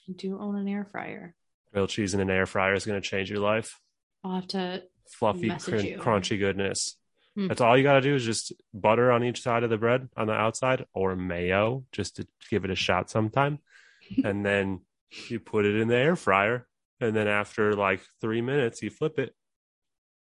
I 0.08 0.12
do 0.16 0.38
own 0.40 0.56
an 0.56 0.68
air 0.68 0.86
fryer. 0.90 1.34
Grilled 1.72 1.90
cheese 1.90 2.14
in 2.14 2.20
an 2.20 2.30
air 2.30 2.46
fryer 2.46 2.74
is 2.74 2.84
going 2.84 3.00
to 3.00 3.08
change 3.08 3.30
your 3.30 3.40
life. 3.40 3.78
I'll 4.22 4.34
have 4.36 4.48
to 4.48 4.82
Fluffy, 5.08 5.48
cr- 5.48 6.00
crunchy 6.00 6.38
goodness. 6.38 6.96
Hmm. 7.36 7.48
That's 7.48 7.60
all 7.60 7.76
you 7.76 7.82
got 7.82 7.94
to 7.94 8.00
do 8.00 8.14
is 8.14 8.24
just 8.24 8.52
butter 8.72 9.10
on 9.10 9.24
each 9.24 9.42
side 9.42 9.64
of 9.64 9.70
the 9.70 9.76
bread 9.76 10.08
on 10.16 10.28
the 10.28 10.32
outside 10.34 10.86
or 10.94 11.16
mayo 11.16 11.84
just 11.92 12.16
to 12.16 12.26
give 12.48 12.64
it 12.64 12.70
a 12.70 12.76
shot 12.76 13.10
sometime. 13.10 13.58
and 14.24 14.44
then 14.44 14.80
you 15.28 15.40
put 15.40 15.64
it 15.64 15.76
in 15.76 15.88
the 15.88 15.96
air 15.96 16.16
fryer. 16.16 16.66
And 17.00 17.14
then 17.14 17.26
after 17.26 17.74
like 17.74 18.00
three 18.20 18.40
minutes, 18.40 18.82
you 18.82 18.90
flip 18.90 19.18
it. 19.18 19.34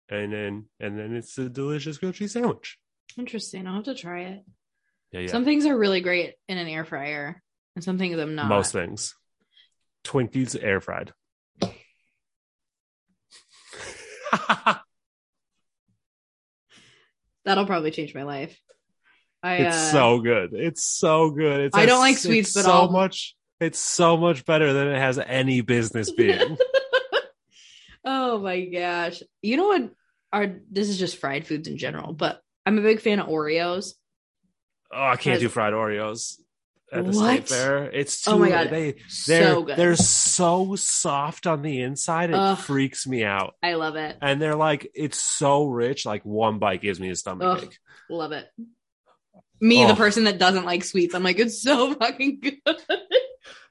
And 0.09 0.33
then 0.33 0.67
and 0.79 0.99
then 0.99 1.15
it's 1.15 1.37
a 1.39 1.49
delicious 1.49 1.99
grilled 1.99 2.15
cheese 2.15 2.33
sandwich. 2.33 2.79
interesting. 3.17 3.67
I'll 3.67 3.77
have 3.77 3.85
to 3.85 3.95
try 3.95 4.23
it. 4.23 4.45
Yeah, 5.13 5.21
yeah. 5.21 5.31
Some 5.31 5.45
things 5.45 5.67
are 5.67 5.77
really 5.77 6.01
great 6.01 6.35
in 6.49 6.59
an 6.59 6.69
air 6.69 6.85
fryer, 6.85 7.43
and 7.75 7.85
some 7.85 7.99
things 7.99 8.19
I'm 8.19 8.35
not. 8.35 8.49
Most 8.49 8.73
things. 8.73 9.15
Twinkies 10.05 10.57
air 10.61 10.81
fried. 10.81 11.13
That'll 17.45 17.67
probably 17.67 17.91
change 17.91 18.15
my 18.15 18.23
life. 18.25 18.59
I 19.43 19.55
it's 19.57 19.77
uh, 19.77 19.93
so 19.93 20.21
good. 20.21 20.51
It's 20.53 20.85
so 20.85 21.31
good. 21.31 21.61
It's 21.61 21.77
I 21.77 21.83
a- 21.83 21.87
don't 21.87 22.01
like 22.01 22.19
sweets, 22.19 22.53
but 22.55 22.65
so 22.65 22.73
I'll- 22.73 22.91
much. 22.91 23.35
It's 23.61 23.79
so 23.79 24.17
much 24.17 24.47
better 24.47 24.73
than 24.73 24.89
it 24.89 24.99
has 24.99 25.19
any 25.19 25.61
business 25.61 26.11
being. 26.17 26.57
oh 28.05 28.39
my 28.39 28.65
gosh. 28.65 29.23
You 29.43 29.57
know 29.57 29.69
what 29.69 29.91
are 30.33 30.57
this 30.71 30.89
is 30.89 30.99
just 30.99 31.19
fried 31.19 31.47
foods 31.47 31.69
in 31.69 31.77
general, 31.77 32.13
but 32.13 32.41
I'm 32.65 32.79
a 32.79 32.83
big 32.83 33.01
fan 33.01 33.21
of 33.21 33.27
Oreos. 33.29 33.93
oh, 34.93 35.03
I 35.03 35.17
can't 35.17 35.41
do 35.41 35.49
fried 35.49 35.73
Oreos 35.75 36.37
at 36.93 37.05
the 37.07 37.13
What? 37.13 37.47
state 37.47 37.49
fair. 37.49 37.85
It's 37.85 38.27
oh 38.27 38.33
too. 38.33 38.37
Oh 38.37 38.39
my 38.41 38.49
God. 38.51 38.71
They 38.71 38.93
they're 39.27 39.55
So 39.55 39.63
good. 39.63 39.77
they're 39.77 39.97
so 39.97 40.75
soft 40.77 41.47
on 41.47 41.63
the 41.63 41.81
inside. 41.83 42.31
It 42.31 42.37
Ugh. 42.37 42.59
freaks 42.59 43.07
me 43.07 43.25
out. 43.25 43.55
I 43.63 43.75
love 43.75 43.97
it. 43.97 44.17
And 44.21 44.41
they're 44.41 44.57
like, 44.57 44.91
it's 44.95 45.21
so 45.21 45.67
rich. 45.67 46.05
Like 46.07 46.25
one 46.25 46.59
bite 46.59 46.83
gives 46.83 46.99
me 47.01 47.11
a 47.11 47.17
stomach 47.17 47.47
Ugh. 47.59 47.65
ache. 47.65 47.79
Love 48.09 48.33
it. 48.33 48.47
Me, 49.61 49.85
the 49.85 49.93
Oh. 49.93 49.97
person 49.97 50.25
that 50.25 50.39
doesn't 50.39 50.65
like 50.65 50.83
sweets, 50.85 51.15
I'm 51.15 51.23
like, 51.23 51.39
it's 51.39 51.63
so 51.63 51.93
fucking 52.01 52.41
good. 52.41 52.79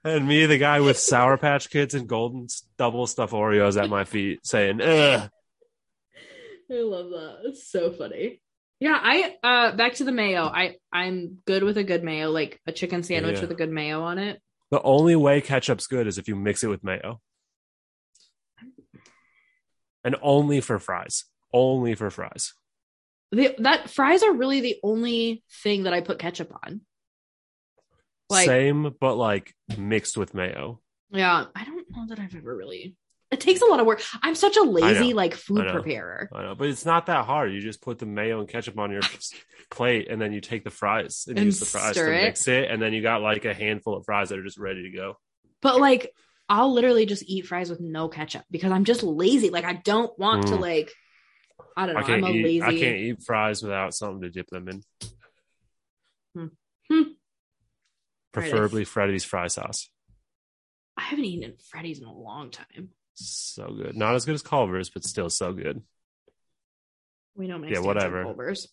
And 0.04 0.28
me, 0.28 0.46
the 0.46 0.58
guy 0.58 0.80
with 0.80 0.98
Sour 0.98 1.38
Patch 1.38 1.70
Kids 1.70 1.94
and 1.96 2.08
golden 2.08 2.48
double 2.78 3.06
stuff 3.08 3.32
Oreos 3.32 3.82
at 3.82 3.90
my 3.90 4.04
feet, 4.06 4.46
saying, 4.46 4.82
Ugh. 4.82 5.30
I 6.72 6.74
love 6.82 7.10
that. 7.10 7.38
It's 7.46 7.70
so 7.70 7.92
funny. 7.92 8.42
Yeah, 8.80 8.98
I 9.02 9.36
uh 9.44 9.76
back 9.76 9.96
to 9.96 10.04
the 10.06 10.12
mayo. 10.12 10.44
I 10.46 10.76
I'm 10.92 11.40
good 11.46 11.64
with 11.64 11.78
a 11.78 11.84
good 11.84 12.04
mayo, 12.04 12.30
like 12.32 12.60
a 12.66 12.72
chicken 12.72 13.04
sandwich 13.04 13.36
Yeah. 13.36 13.42
with 13.42 13.52
a 13.52 13.56
good 13.56 13.72
mayo 13.72 14.02
on 14.04 14.18
it. 14.20 14.42
The 14.72 14.82
only 14.82 15.16
way 15.16 15.42
ketchup's 15.42 15.88
good 15.88 16.08
is 16.08 16.18
if 16.18 16.28
you 16.28 16.36
mix 16.36 16.64
it 16.64 16.68
with 16.68 16.84
mayo. 16.84 17.20
And 20.04 20.16
only 20.22 20.62
for 20.62 20.80
fries. 20.80 21.26
Only 21.54 21.96
for 21.96 22.10
fries. 22.10 22.54
The, 23.32 23.54
that 23.60 23.90
fries 23.90 24.24
are 24.24 24.32
really 24.34 24.62
the 24.62 24.78
only 24.82 25.44
thing 25.64 25.84
that 25.84 25.94
I 25.94 26.02
put 26.02 26.20
ketchup 26.20 26.52
on. 26.64 26.82
Like, 28.30 28.46
Same, 28.46 28.96
but 29.02 29.16
like 29.16 29.54
mixed 29.78 30.18
with 30.18 30.34
mayo. 30.34 30.80
yeah, 31.12 31.46
I 31.56 31.66
don't 31.66 31.86
know 31.92 32.06
that 32.10 32.20
I've 32.20 32.36
ever 32.36 32.56
really. 32.56 32.96
It 33.32 33.40
takes 33.40 33.62
a 33.62 33.66
lot 33.66 33.80
of 33.80 33.86
work. 33.86 34.02
I'm 34.24 34.34
such 34.34 34.58
a 34.58 34.64
lazy 34.64 35.14
like 35.14 35.36
food 35.36 35.68
I 35.68 35.72
preparer. 35.72 36.30
I 36.34 36.42
know, 36.42 36.56
but 36.56 36.68
it's 36.68 36.86
not 36.86 37.06
that 37.06 37.26
hard. 37.26 37.54
You 37.54 37.62
just 37.62 37.82
put 37.82 38.00
the 38.00 38.08
mayo 38.08 38.40
and 38.40 38.50
ketchup 38.50 38.80
on 38.80 38.92
your 38.92 39.02
plate, 39.70 40.08
and 40.10 40.20
then 40.20 40.34
you 40.34 40.42
take 40.42 40.64
the 40.64 40.72
fries 40.72 41.26
and, 41.28 41.38
And 41.38 41.46
use 41.46 41.60
the 41.60 41.66
fries 41.68 41.94
to 41.96 42.12
it. 42.12 42.24
mix 42.24 42.48
it, 42.48 42.72
and 42.72 42.82
then 42.82 42.92
you 42.92 43.04
got 43.04 43.22
like 43.22 43.46
a 43.46 43.54
handful 43.54 43.96
of 43.96 44.06
fries 44.06 44.30
that 44.30 44.40
are 44.40 44.44
just 44.44 44.58
ready 44.58 44.84
to 44.90 44.98
go. 44.98 45.18
But 45.62 45.80
like, 45.80 46.12
I'll 46.50 46.74
literally 46.74 47.06
just 47.06 47.24
eat 47.28 47.46
fries 47.46 47.70
with 47.70 47.80
no 47.80 48.08
ketchup 48.10 48.46
because 48.50 48.72
I'm 48.72 48.84
just 48.86 49.04
lazy. 49.04 49.52
Like, 49.52 49.66
I 49.66 49.74
don't 49.74 50.18
want 50.18 50.48
to 50.48 50.54
Mm. 50.56 50.60
like. 50.62 50.92
I 51.78 51.86
don't 51.86 51.96
know. 51.96 52.02
I 52.02 52.12
I'm 52.16 52.24
a 52.24 52.30
lazy. 52.32 52.62
I 52.64 52.72
can't 52.72 52.98
eat 52.98 53.24
fries 53.24 53.62
without 53.62 53.94
something 53.94 54.22
to 54.22 54.30
dip 54.32 54.48
them 54.48 54.68
in. 54.70 54.84
Hmm. 56.36 56.46
Hmm. 56.92 57.02
Preferably 58.32 58.86
Freddy's 58.86 59.24
fry 59.24 59.48
sauce. 59.48 59.90
I 60.98 61.02
haven't 61.04 61.26
eaten 61.26 61.50
at 61.52 61.62
Freddy's 61.62 62.00
in 62.00 62.06
a 62.06 62.14
long 62.14 62.50
time. 62.52 62.90
So 63.22 63.68
good. 63.74 63.96
Not 63.98 64.16
as 64.16 64.26
good 64.26 64.36
as 64.36 64.42
Culver's, 64.42 64.90
but 64.90 65.04
still 65.04 65.30
so 65.30 65.52
good. 65.54 65.82
We 67.36 67.48
don't 67.48 67.62
make 67.62 67.72
Yeah, 67.72 67.80
whatever. 67.80 68.24
Culver's. 68.24 68.68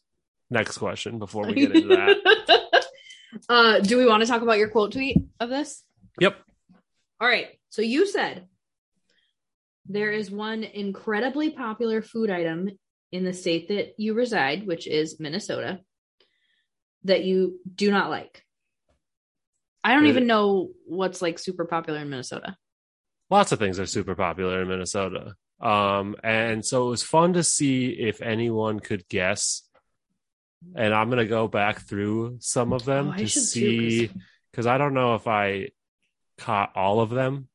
Next 0.50 0.78
question 0.78 1.18
before 1.18 1.46
we 1.46 1.54
get 1.54 1.74
into 1.74 1.88
that. 1.88 2.86
uh, 3.48 3.80
do 3.80 3.98
we 3.98 4.06
want 4.06 4.22
to 4.22 4.28
talk 4.28 4.42
about 4.42 4.58
your 4.58 4.68
quote 4.68 4.92
tweet 4.92 5.16
of 5.40 5.48
this? 5.50 5.82
Yep. 6.20 6.36
All 7.20 7.28
right. 7.28 7.48
So 7.70 7.82
you 7.82 8.06
said 8.06 8.46
there 9.88 10.12
is 10.12 10.30
one 10.30 10.62
incredibly 10.62 11.50
popular 11.50 12.02
food 12.02 12.30
item 12.30 12.70
in 13.12 13.24
the 13.24 13.32
state 13.32 13.68
that 13.68 13.94
you 13.98 14.14
reside, 14.14 14.66
which 14.66 14.86
is 14.86 15.18
Minnesota, 15.18 15.80
that 17.04 17.24
you 17.24 17.58
do 17.72 17.90
not 17.90 18.10
like? 18.10 18.44
I 19.82 19.94
don't 19.94 20.06
It- 20.06 20.10
even 20.10 20.26
know 20.26 20.70
what's 20.86 21.22
like 21.22 21.38
super 21.38 21.64
popular 21.64 22.00
in 22.00 22.10
Minnesota. 22.10 22.56
Lots 23.30 23.52
of 23.52 23.58
things 23.58 23.78
are 23.80 23.86
super 23.86 24.14
popular 24.14 24.62
in 24.62 24.68
Minnesota. 24.68 25.34
Um, 25.60 26.16
and 26.22 26.64
so 26.64 26.86
it 26.86 26.90
was 26.90 27.02
fun 27.02 27.32
to 27.34 27.42
see 27.42 27.88
if 27.88 28.20
anyone 28.22 28.78
could 28.80 29.08
guess. 29.08 29.62
And 30.74 30.92
I'm 30.94 31.08
gonna 31.10 31.26
go 31.26 31.48
back 31.48 31.80
through 31.80 32.38
some 32.40 32.72
of 32.72 32.84
them 32.84 33.12
Oh, 33.14 33.16
to 33.18 33.28
see 33.28 34.08
'cause- 34.08 34.16
because 34.50 34.66
I 34.66 34.78
don't 34.78 34.94
know 34.94 35.14
if 35.14 35.26
I 35.26 35.68
caught 36.38 36.72
all 36.76 37.00
of 37.00 37.10
them. 37.10 37.48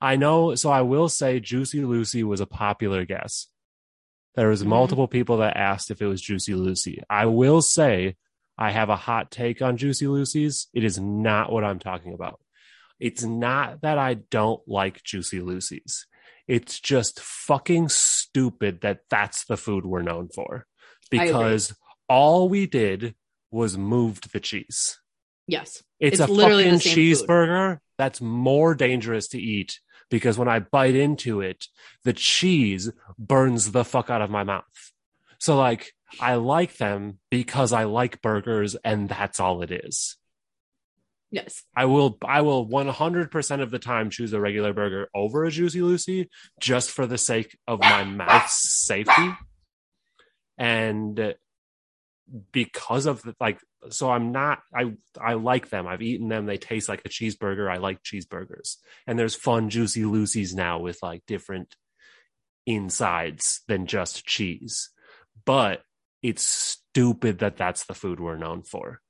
I 0.00 0.16
know, 0.16 0.54
so 0.54 0.70
I 0.70 0.82
will 0.82 1.08
say 1.08 1.40
Juicy 1.40 1.84
Lucy 1.84 2.22
was 2.24 2.40
a 2.40 2.46
popular 2.46 3.04
guess. 3.04 3.48
There 4.34 4.48
was 4.48 4.62
Mhm. 4.62 4.68
multiple 4.68 5.08
people 5.08 5.38
that 5.38 5.56
asked 5.56 5.90
if 5.90 6.00
it 6.00 6.06
was 6.06 6.22
Juicy 6.22 6.54
Lucy. 6.54 7.02
I 7.10 7.26
will 7.26 7.62
say 7.62 8.16
I 8.56 8.70
have 8.70 8.88
a 8.90 8.96
hot 8.96 9.30
take 9.30 9.60
on 9.62 9.76
Juicy 9.76 10.06
Lucy's. 10.06 10.68
It 10.72 10.84
is 10.84 10.98
not 11.00 11.50
what 11.52 11.64
I'm 11.64 11.78
talking 11.78 12.12
about. 12.14 12.40
It's 13.00 13.24
not 13.24 13.80
that 13.82 13.98
I 13.98 14.14
don't 14.14 14.60
like 14.66 15.02
Juicy 15.02 15.40
Lucy's. 15.40 16.06
It's 16.46 16.78
just 16.80 17.20
fucking 17.20 17.88
stupid 17.88 18.82
that 18.82 19.00
that's 19.08 19.44
the 19.44 19.56
food 19.56 19.86
we're 19.86 20.02
known 20.02 20.28
for. 20.28 20.66
Because 21.10 21.74
all 22.08 22.48
we 22.48 22.66
did 22.66 23.14
was 23.50 23.76
moved 23.76 24.32
the 24.32 24.40
cheese. 24.40 24.98
Yes. 25.46 25.82
It's, 25.98 26.20
It's 26.20 26.20
a 26.20 26.26
fucking 26.26 26.78
same 26.78 26.78
food. 26.78 26.80
cheeseburger 26.80 27.78
that's 27.98 28.20
more 28.20 28.74
dangerous 28.74 29.28
to 29.28 29.40
eat 29.40 29.80
because 30.10 30.38
when 30.38 30.48
I 30.48 30.60
bite 30.60 30.94
into 30.94 31.40
it, 31.40 31.66
the 32.04 32.12
cheese 32.12 32.90
burns 33.18 33.72
the 33.72 33.84
fuck 33.84 34.10
out 34.10 34.22
of 34.22 34.30
my 34.30 34.44
mouth. 34.44 34.64
So 35.38 35.56
like 35.56 35.92
I 36.20 36.34
like 36.34 36.76
them 36.76 37.18
because 37.30 37.72
I 37.72 37.84
like 37.84 38.22
burgers 38.22 38.76
and 38.84 39.08
that's 39.08 39.40
all 39.40 39.62
it 39.62 39.70
is. 39.70 40.16
Yes. 41.30 41.62
I 41.76 41.84
will 41.84 42.18
I 42.24 42.40
will 42.40 42.66
100% 42.66 43.62
of 43.62 43.70
the 43.70 43.78
time 43.78 44.10
choose 44.10 44.32
a 44.32 44.40
regular 44.40 44.72
burger 44.72 45.08
over 45.14 45.44
a 45.44 45.50
Juicy 45.50 45.80
Lucy 45.80 46.28
just 46.60 46.90
for 46.90 47.06
the 47.06 47.18
sake 47.18 47.56
of 47.68 47.80
my 47.80 48.04
mouth's 48.04 48.84
safety. 48.84 49.30
And 50.58 51.34
because 52.52 53.06
of 53.06 53.22
the, 53.22 53.34
like 53.40 53.60
so 53.90 54.10
I'm 54.10 54.32
not 54.32 54.60
I 54.74 54.92
I 55.20 55.34
like 55.34 55.70
them. 55.70 55.86
I've 55.86 56.02
eaten 56.02 56.28
them. 56.28 56.46
They 56.46 56.58
taste 56.58 56.88
like 56.88 57.02
a 57.04 57.08
cheeseburger. 57.08 57.70
I 57.70 57.78
like 57.78 58.02
cheeseburgers. 58.02 58.76
And 59.06 59.18
there's 59.18 59.34
fun 59.36 59.70
Juicy 59.70 60.04
Lucy's 60.04 60.54
now 60.54 60.80
with 60.80 60.98
like 61.00 61.22
different 61.26 61.76
insides 62.66 63.60
than 63.68 63.86
just 63.86 64.26
cheese. 64.26 64.90
But 65.44 65.82
it's 66.22 66.42
stupid 66.42 67.38
that 67.38 67.56
that's 67.56 67.84
the 67.84 67.94
food 67.94 68.20
we're 68.20 68.36
known 68.36 68.62
for. 68.62 69.00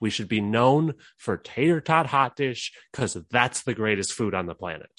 We 0.00 0.10
should 0.10 0.28
be 0.28 0.40
known 0.40 0.94
for 1.16 1.36
tater 1.36 1.80
tot 1.80 2.06
hot 2.06 2.36
dish 2.36 2.72
because 2.92 3.16
that's 3.30 3.62
the 3.62 3.74
greatest 3.74 4.12
food 4.12 4.34
on 4.34 4.46
the 4.46 4.54
planet. 4.54 4.90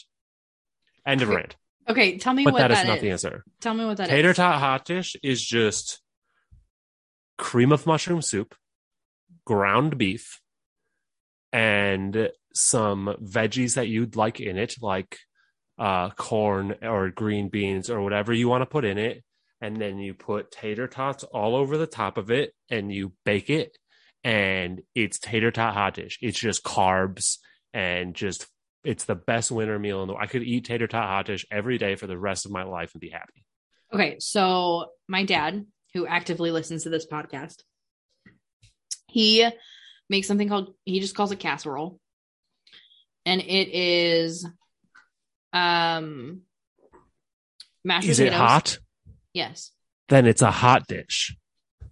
End 1.05 1.21
of 1.21 1.29
Okay, 1.29 1.35
rant. 1.35 1.55
Okay, 1.89 2.17
tell 2.17 2.33
me 2.33 2.43
But 2.43 2.53
what 2.53 2.59
that 2.59 2.71
is 2.71 2.77
that 2.79 2.87
not 2.87 2.99
the 2.99 3.11
answer. 3.11 3.43
Tell 3.61 3.73
me 3.73 3.85
what 3.85 3.97
that 3.97 4.09
is. 4.09 4.09
Tater 4.09 4.33
tot 4.33 4.59
hot 4.59 4.85
dish 4.85 5.15
is 5.23 5.41
just 5.43 6.01
cream 7.37 7.71
of 7.71 7.85
mushroom 7.85 8.21
soup, 8.21 8.55
ground 9.45 9.97
beef, 9.97 10.41
and 11.53 12.29
some 12.53 13.15
veggies 13.21 13.75
that 13.75 13.87
you'd 13.87 14.15
like 14.15 14.39
in 14.39 14.57
it, 14.57 14.75
like 14.81 15.17
uh, 15.79 16.09
corn 16.11 16.75
or 16.81 17.09
green 17.09 17.49
beans 17.49 17.89
or 17.89 18.01
whatever 18.01 18.33
you 18.33 18.49
want 18.49 18.63
to 18.63 18.65
put 18.65 18.85
in 18.85 18.97
it. 18.97 19.23
And 19.61 19.77
then 19.77 19.97
you 19.97 20.13
put 20.13 20.51
tater 20.51 20.87
tots 20.87 21.23
all 21.23 21.55
over 21.55 21.77
the 21.77 21.87
top 21.87 22.17
of 22.17 22.29
it 22.29 22.53
and 22.69 22.91
you 22.91 23.13
bake 23.25 23.49
it. 23.49 23.77
And 24.27 24.81
it's 24.93 25.19
tater 25.19 25.51
tot 25.51 25.73
hot 25.73 25.93
dish. 25.93 26.19
It's 26.21 26.37
just 26.37 26.61
carbs 26.63 27.37
and 27.73 28.13
just, 28.13 28.45
it's 28.83 29.05
the 29.05 29.15
best 29.15 29.51
winter 29.51 29.79
meal 29.79 30.01
in 30.01 30.07
the 30.07 30.13
world. 30.15 30.23
I 30.23 30.27
could 30.27 30.43
eat 30.43 30.65
tater 30.65 30.85
tot 30.87 31.05
hot 31.05 31.27
dish 31.27 31.45
every 31.49 31.77
day 31.77 31.95
for 31.95 32.07
the 32.07 32.17
rest 32.17 32.45
of 32.45 32.51
my 32.51 32.63
life 32.63 32.91
and 32.93 32.99
be 32.99 33.09
happy. 33.09 33.45
Okay, 33.93 34.17
so 34.19 34.87
my 35.07 35.23
dad, 35.23 35.65
who 35.93 36.05
actively 36.05 36.51
listens 36.51 36.83
to 36.83 36.89
this 36.89 37.07
podcast, 37.07 37.61
he 39.07 39.49
makes 40.09 40.27
something 40.27 40.49
called 40.49 40.73
he 40.83 40.99
just 40.99 41.15
calls 41.15 41.31
it 41.31 41.39
casserole. 41.39 41.97
And 43.25 43.39
it 43.39 43.69
is 43.73 44.45
um 45.53 46.41
mashed 47.85 48.09
Is 48.09 48.17
potatoes. 48.17 48.35
it 48.35 48.37
hot? 48.37 48.79
Yes. 49.33 49.71
Then 50.09 50.25
it's 50.25 50.41
a 50.41 50.51
hot 50.51 50.85
dish. 50.87 51.33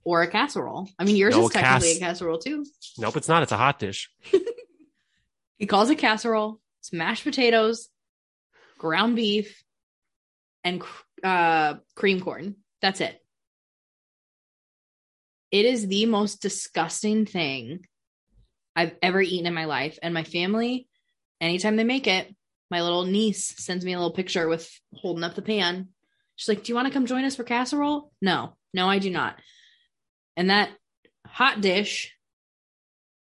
Or 0.05 0.21
a 0.21 0.27
casserole. 0.27 0.87
I 0.97 1.03
mean 1.03 1.15
yours 1.17 1.35
No, 1.35 1.47
is 1.47 1.51
technically 1.51 1.89
cas- 1.89 1.97
a 1.97 1.99
casserole 1.99 2.37
too. 2.37 2.65
Nope, 2.97 3.17
it's 3.17 3.27
not. 3.27 3.43
It's 3.43 3.51
a 3.51 3.57
hot 3.57 3.79
dish. 3.79 4.09
He 5.57 5.67
calls 5.67 5.89
it 5.89 5.97
casserole. 5.99 6.59
It's 6.81 6.91
mashed 6.91 7.23
potatoes, 7.23 7.87
ground 8.77 9.15
beef, 9.15 9.63
and 10.65 10.83
uh, 11.23 11.75
cream 11.95 12.19
corn. 12.19 12.55
That's 12.81 12.99
it. 12.99 13.17
It 15.51 15.65
is 15.65 15.87
the 15.87 16.05
most 16.07 16.41
disgusting 16.41 17.25
thing 17.25 17.85
I've 18.75 18.95
ever 19.01 19.21
eaten 19.21 19.47
in 19.47 19.53
my 19.53 19.63
life. 19.65 19.97
And 20.03 20.13
my 20.13 20.23
family, 20.23 20.87
anytime 21.39 21.77
they 21.77 21.85
make 21.85 22.07
it, 22.07 22.35
my 22.69 22.81
little 22.81 23.05
niece 23.05 23.55
sends 23.63 23.85
me 23.85 23.93
a 23.93 23.97
little 23.97 24.11
picture 24.13 24.47
with 24.49 24.69
holding 24.93 25.23
up 25.23 25.35
the 25.35 25.41
pan. 25.41 25.89
She's 26.35 26.49
like, 26.49 26.63
Do 26.65 26.71
you 26.71 26.75
want 26.75 26.87
to 26.89 26.93
come 26.93 27.05
join 27.05 27.23
us 27.23 27.37
for 27.37 27.45
casserole? 27.45 28.11
No, 28.21 28.57
no, 28.73 28.89
I 28.89 28.99
do 28.99 29.09
not. 29.09 29.37
And 30.37 30.49
that 30.49 30.69
hot 31.25 31.61
dish 31.61 32.13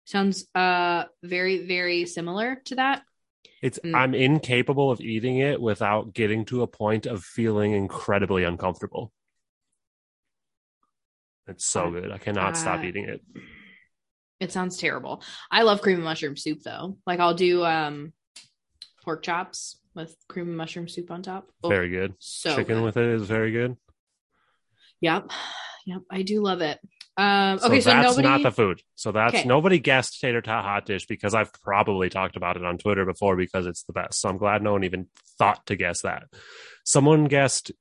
sounds 0.06 0.46
uh 0.54 1.06
very, 1.24 1.66
very 1.66 2.06
similar 2.06 2.62
to 2.66 2.76
that. 2.76 3.04
It's 3.62 3.80
Mm. 3.80 3.96
I'm 3.96 4.14
incapable 4.14 4.92
of 4.92 5.00
eating 5.00 5.38
it 5.38 5.62
without 5.62 6.14
getting 6.14 6.46
to 6.46 6.64
a 6.64 6.68
point 6.68 7.06
of 7.06 7.24
feeling 7.24 7.72
incredibly 7.74 8.44
uncomfortable. 8.44 9.14
It's 11.48 11.66
so 11.66 11.88
Uh, 11.88 11.90
good. 11.92 12.12
I 12.12 12.18
cannot 12.18 12.58
stop 12.58 12.82
uh, 12.82 12.84
eating 12.84 13.06
it. 13.06 13.22
It 14.40 14.52
sounds 14.52 14.78
terrible. 14.78 15.24
I 15.50 15.62
love 15.64 15.82
cream 15.82 15.96
and 15.98 16.04
mushroom 16.04 16.36
soup 16.36 16.60
though. 16.64 16.98
Like 17.08 17.20
I'll 17.20 17.34
do 17.36 17.64
um 17.64 18.12
pork 19.04 19.24
chops 19.24 19.80
with 19.96 20.16
cream 20.28 20.48
and 20.48 20.58
mushroom 20.58 20.88
soup 20.88 21.12
on 21.12 21.22
top. 21.22 21.48
Oh, 21.64 21.70
Very 21.70 21.90
good. 21.90 22.16
so 22.20 22.56
Chicken 22.56 22.78
good. 22.78 22.84
with 22.84 22.98
it 22.98 23.06
is 23.06 23.24
very 23.28 23.52
good. 23.52 23.78
Yep. 25.02 25.32
Yep. 25.86 26.02
I 26.10 26.22
do 26.24 26.42
love 26.42 26.62
it. 26.62 26.80
Um 27.16 27.60
okay, 27.64 27.80
so 27.80 27.92
that's 27.92 28.18
nobody 28.18 28.28
not 28.28 28.42
the 28.44 28.52
food. 28.52 28.82
So 28.96 29.12
that's 29.12 29.36
Okay. 29.36 29.48
nobody 29.48 29.78
guessed 29.80 30.20
tater 30.20 30.42
tot 30.42 30.64
hot 30.66 30.86
dish 30.86 31.06
because 31.06 31.36
I've 31.36 31.54
probably 31.62 32.10
talked 32.10 32.36
about 32.36 32.58
it 32.58 32.66
on 32.66 32.78
Twitter 32.80 33.06
before 33.06 33.36
because 33.36 33.68
it's 33.68 33.84
the 33.84 33.94
best. 33.94 34.20
So 34.20 34.30
I'm 34.30 34.38
glad 34.38 34.64
no 34.64 34.72
one 34.72 34.84
even 34.84 35.08
thought 35.38 35.66
to 35.68 35.76
guess 35.76 36.02
that. 36.02 36.24
Someone 36.84 37.26
guessed 37.26 37.72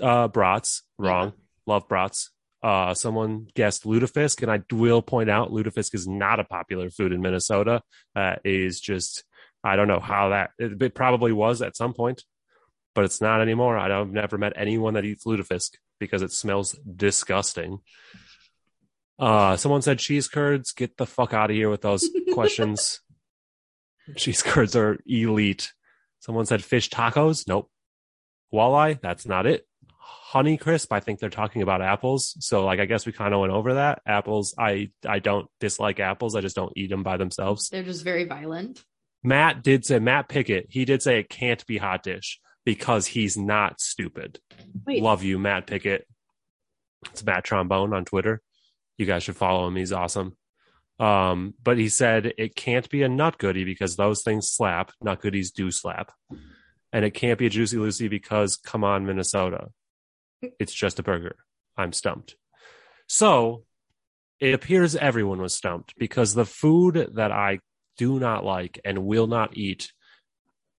uh 0.00 0.28
brats, 0.28 0.82
wrong. 0.98 1.32
Love 1.66 1.88
brats. 1.88 2.30
Uh 2.62 2.94
someone 2.94 3.46
guessed 3.54 3.84
lutefisk, 3.84 4.42
and 4.42 4.50
I 4.50 4.62
will 4.74 5.02
point 5.02 5.30
out 5.30 5.50
lutefisk 5.52 5.94
is 5.94 6.08
not 6.08 6.40
a 6.40 6.44
popular 6.44 6.90
food 6.90 7.12
in 7.12 7.20
Minnesota. 7.20 7.82
Uh 8.16 8.36
is 8.44 8.80
just 8.80 9.22
I 9.62 9.76
don't 9.76 9.88
know 9.88 10.00
how 10.00 10.30
that 10.30 10.50
it, 10.58 10.82
it 10.82 10.94
probably 10.94 11.30
was 11.32 11.62
at 11.62 11.76
some 11.76 11.94
point, 11.94 12.24
but 12.94 13.04
it's 13.04 13.20
not 13.20 13.40
anymore. 13.40 13.78
I 13.78 13.86
don't, 13.88 14.08
I've 14.08 14.12
never 14.14 14.38
met 14.38 14.52
anyone 14.56 14.94
that 14.94 15.04
eats 15.04 15.24
lutefisk 15.24 15.70
because 16.00 16.22
it 16.22 16.32
smells 16.32 16.78
disgusting. 16.96 17.78
Uh, 19.18 19.56
someone 19.56 19.82
said 19.82 19.98
cheese 19.98 20.28
curds. 20.28 20.72
Get 20.72 20.96
the 20.96 21.06
fuck 21.06 21.34
out 21.34 21.50
of 21.50 21.56
here 21.56 21.70
with 21.70 21.82
those 21.82 22.08
questions. 22.32 23.00
cheese 24.16 24.42
curds 24.42 24.76
are 24.76 24.98
elite. 25.06 25.72
Someone 26.20 26.46
said 26.46 26.62
fish 26.64 26.88
tacos. 26.90 27.46
Nope. 27.48 27.70
Walleye. 28.52 29.00
That's 29.00 29.26
not 29.26 29.46
it. 29.46 29.66
Honey 29.98 30.56
crisp. 30.56 30.92
I 30.92 31.00
think 31.00 31.18
they're 31.18 31.30
talking 31.30 31.62
about 31.62 31.82
apples. 31.82 32.36
So 32.40 32.64
like, 32.64 32.80
I 32.80 32.84
guess 32.84 33.06
we 33.06 33.12
kind 33.12 33.34
of 33.34 33.40
went 33.40 33.52
over 33.52 33.74
that. 33.74 34.02
Apples. 34.06 34.54
I 34.58 34.90
I 35.06 35.18
don't 35.18 35.48
dislike 35.60 36.00
apples. 36.00 36.36
I 36.36 36.40
just 36.40 36.56
don't 36.56 36.72
eat 36.76 36.90
them 36.90 37.02
by 37.02 37.16
themselves. 37.16 37.68
they're 37.68 37.82
just 37.82 38.04
very 38.04 38.24
violent. 38.24 38.84
Matt 39.24 39.62
did 39.62 39.84
say 39.84 39.98
Matt 39.98 40.28
Pickett. 40.28 40.66
He 40.70 40.84
did 40.84 41.02
say 41.02 41.18
it 41.18 41.28
can't 41.28 41.64
be 41.66 41.76
hot 41.78 42.02
dish 42.02 42.40
because 42.64 43.06
he's 43.06 43.36
not 43.36 43.80
stupid. 43.80 44.38
Wait. 44.86 45.02
Love 45.02 45.22
you, 45.24 45.38
Matt 45.38 45.66
Pickett. 45.66 46.06
It's 47.10 47.24
Matt 47.24 47.44
Trombone 47.44 47.92
on 47.92 48.04
Twitter. 48.04 48.42
You 48.98 49.06
guys 49.06 49.22
should 49.22 49.36
follow 49.36 49.66
him. 49.66 49.76
He's 49.76 49.92
awesome. 49.92 50.36
Um, 51.00 51.54
but 51.62 51.78
he 51.78 51.88
said 51.88 52.32
it 52.36 52.56
can't 52.56 52.88
be 52.90 53.02
a 53.02 53.08
nut 53.08 53.38
goodie 53.38 53.64
because 53.64 53.96
those 53.96 54.22
things 54.22 54.50
slap. 54.50 54.92
Nut 55.00 55.20
goodies 55.20 55.52
do 55.52 55.70
slap. 55.70 56.12
And 56.92 57.04
it 57.04 57.12
can't 57.12 57.38
be 57.38 57.46
a 57.46 57.50
Juicy 57.50 57.78
Lucy 57.78 58.08
because 58.08 58.56
come 58.56 58.82
on, 58.82 59.06
Minnesota. 59.06 59.68
It's 60.58 60.74
just 60.74 60.98
a 60.98 61.02
burger. 61.02 61.36
I'm 61.76 61.92
stumped. 61.92 62.36
So 63.06 63.64
it 64.40 64.54
appears 64.54 64.96
everyone 64.96 65.40
was 65.40 65.54
stumped 65.54 65.94
because 65.98 66.34
the 66.34 66.44
food 66.44 67.10
that 67.14 67.32
I 67.32 67.60
do 67.96 68.18
not 68.18 68.44
like 68.44 68.80
and 68.84 69.04
will 69.04 69.26
not 69.26 69.56
eat 69.56 69.92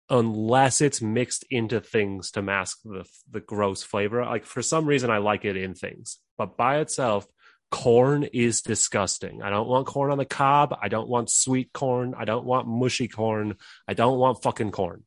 unless 0.10 0.82
it's 0.82 1.02
mixed 1.02 1.46
into 1.52 1.80
things 1.80 2.32
to 2.32 2.42
mask 2.42 2.80
the 2.84 3.06
the 3.30 3.40
gross 3.40 3.84
flavor. 3.84 4.26
Like 4.26 4.46
for 4.46 4.62
some 4.62 4.86
reason, 4.86 5.10
I 5.10 5.20
like 5.20 5.46
it 5.46 5.58
in 5.58 5.76
things, 5.76 6.18
but 6.38 6.58
by 6.58 6.80
itself, 6.80 7.28
corn 7.72 8.24
is 8.24 8.62
disgusting. 8.62 9.42
I 9.42 9.50
don't 9.50 9.68
want 9.68 9.88
corn 9.88 10.12
on 10.12 10.18
the 10.18 10.26
cob. 10.26 10.78
I 10.82 10.88
don't 10.88 11.08
want 11.08 11.30
sweet 11.30 11.72
corn. 11.74 12.14
I 12.18 12.26
don't 12.26 12.46
want 12.46 12.68
mushy 12.68 13.08
corn. 13.08 13.56
I 13.88 13.94
don't 13.94 14.18
want 14.18 14.42
fucking 14.42 14.72
corn. 14.72 15.04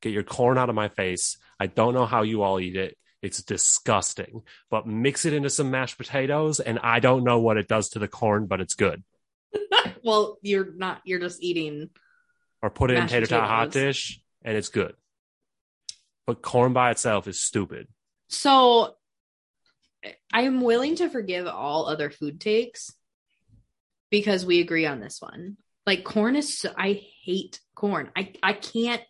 Get 0.00 0.12
your 0.12 0.22
corn 0.22 0.58
out 0.58 0.68
of 0.68 0.74
my 0.74 0.88
face. 0.88 1.38
I 1.58 1.66
don't 1.66 1.94
know 1.94 2.06
how 2.06 2.22
you 2.22 2.42
all 2.42 2.60
eat 2.60 2.76
it. 2.76 2.96
It's 3.22 3.42
disgusting. 3.42 4.42
But 4.70 4.86
mix 4.86 5.24
it 5.24 5.32
into 5.32 5.50
some 5.50 5.70
mashed 5.70 5.98
potatoes, 5.98 6.60
and 6.60 6.78
I 6.78 7.00
don't 7.00 7.24
know 7.24 7.40
what 7.40 7.56
it 7.56 7.68
does 7.68 7.90
to 7.90 7.98
the 7.98 8.08
corn, 8.08 8.46
but 8.46 8.60
it's 8.60 8.74
good. 8.74 9.02
well, 10.02 10.38
you're 10.42 10.72
not. 10.72 11.00
You're 11.04 11.20
just 11.20 11.42
eating. 11.42 11.90
Or 12.62 12.70
put 12.70 12.90
it 12.90 12.98
in 12.98 13.08
tater 13.08 13.26
tot 13.26 13.48
hot 13.48 13.70
dish, 13.70 14.20
and 14.42 14.56
it's 14.56 14.68
good. 14.68 14.94
But 16.26 16.42
corn 16.42 16.72
by 16.72 16.90
itself 16.90 17.28
is 17.28 17.40
stupid. 17.40 17.88
So, 18.28 18.96
I'm 20.32 20.60
willing 20.60 20.96
to 20.96 21.08
forgive 21.08 21.46
all 21.46 21.86
other 21.86 22.10
food 22.10 22.40
takes 22.40 22.92
because 24.10 24.44
we 24.46 24.60
agree 24.60 24.86
on 24.86 25.00
this 25.00 25.20
one. 25.20 25.56
Like 25.86 26.04
corn 26.04 26.36
is. 26.36 26.58
So, 26.58 26.72
I 26.76 27.02
hate 27.24 27.60
corn. 27.74 28.10
I 28.16 28.32
I 28.42 28.52
can't 28.52 29.02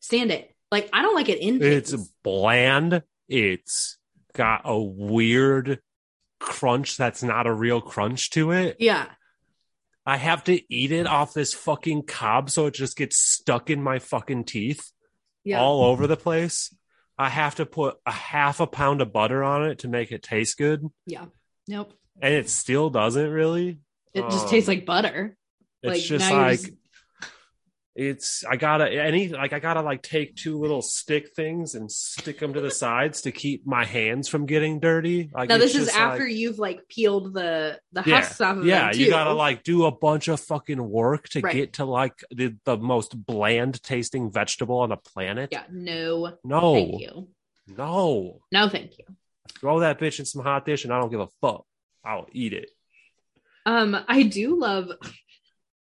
stand 0.00 0.30
it. 0.30 0.50
Like 0.70 0.88
I 0.92 1.02
don't 1.02 1.14
like 1.14 1.28
it 1.28 1.38
in 1.40 1.62
It's 1.62 1.90
things. 1.92 2.12
bland. 2.22 3.02
It's 3.28 3.98
got 4.34 4.62
a 4.64 4.78
weird 4.80 5.80
crunch 6.40 6.96
that's 6.96 7.22
not 7.22 7.46
a 7.46 7.52
real 7.52 7.80
crunch 7.80 8.30
to 8.30 8.50
it. 8.52 8.76
yeah. 8.80 9.06
I 10.06 10.18
have 10.18 10.44
to 10.44 10.60
eat 10.74 10.92
it 10.92 11.06
off 11.06 11.32
this 11.32 11.54
fucking 11.54 12.02
cob 12.02 12.50
so 12.50 12.66
it 12.66 12.74
just 12.74 12.94
gets 12.98 13.16
stuck 13.16 13.70
in 13.70 13.82
my 13.82 13.98
fucking 14.00 14.44
teeth 14.44 14.92
Yeah. 15.44 15.60
all 15.62 15.82
over 15.84 16.06
the 16.06 16.16
place. 16.18 16.74
I 17.18 17.28
have 17.28 17.54
to 17.56 17.66
put 17.66 17.96
a 18.04 18.10
half 18.12 18.60
a 18.60 18.66
pound 18.66 19.00
of 19.00 19.12
butter 19.12 19.44
on 19.44 19.66
it 19.66 19.80
to 19.80 19.88
make 19.88 20.10
it 20.12 20.22
taste 20.22 20.58
good. 20.58 20.84
yeah. 21.06 21.26
Nope. 21.68 21.92
And 22.20 22.34
it 22.34 22.50
still 22.50 22.90
doesn't 22.90 23.30
really. 23.30 23.78
It 24.12 24.22
just 24.22 24.44
Um, 24.44 24.50
tastes 24.50 24.68
like 24.68 24.84
butter. 24.84 25.36
It's 25.82 25.90
like 25.92 26.02
just 26.02 26.30
like 26.30 26.60
just- 26.60 26.72
it's 27.96 28.44
I 28.44 28.56
gotta 28.56 28.90
any 28.90 29.28
like 29.28 29.52
I 29.52 29.60
gotta 29.60 29.80
like 29.82 30.02
take 30.02 30.34
two 30.34 30.58
little 30.58 30.82
stick 30.82 31.32
things 31.36 31.76
and 31.76 31.90
stick 31.90 32.40
them 32.40 32.54
to 32.54 32.60
the 32.60 32.70
sides 32.70 33.22
to 33.22 33.30
keep 33.32 33.66
my 33.66 33.84
hands 33.84 34.28
from 34.28 34.46
getting 34.46 34.80
dirty. 34.80 35.30
Like 35.32 35.48
now 35.48 35.58
this 35.58 35.76
is 35.76 35.88
after 35.88 36.24
like- 36.24 36.34
you've 36.34 36.58
like 36.58 36.88
peeled 36.88 37.34
the 37.34 37.78
the 37.92 38.02
yeah, 38.04 38.16
husks 38.20 38.40
off 38.40 38.56
of 38.56 38.64
yeah. 38.66 38.90
You 38.92 39.08
gotta 39.10 39.32
like 39.32 39.62
do 39.62 39.84
a 39.84 39.92
bunch 39.92 40.26
of 40.28 40.40
fucking 40.40 40.82
work 40.90 41.28
to 41.30 41.40
Right. 41.40 41.54
get 41.54 41.72
to 41.74 41.84
like 41.84 42.14
the, 42.30 42.56
the 42.64 42.76
most 42.76 43.16
bland 43.26 43.80
tasting 43.82 44.32
vegetable 44.32 44.78
on 44.80 44.88
the 44.88 44.96
planet. 44.96 45.50
yeah. 45.52 45.62
No. 45.70 46.36
No, 46.42 46.74
Thank 46.74 47.00
you. 47.00 47.28
no. 47.68 48.40
No, 48.50 48.68
thank 48.68 48.98
you. 48.98 49.04
Throw 49.60 49.80
that 49.80 50.00
bitch 50.00 50.18
in 50.18 50.24
some 50.24 50.42
hot 50.42 50.66
dish 50.66 50.82
and 50.84 50.92
I 50.92 50.98
don't 50.98 51.10
give 51.10 51.20
a 51.20 51.28
fuck. 51.40 51.64
I'll 52.04 52.26
eat 52.32 52.52
it. 52.54 52.70
Um, 53.66 53.96
I 54.08 54.24
do 54.24 54.58
love 54.58 54.88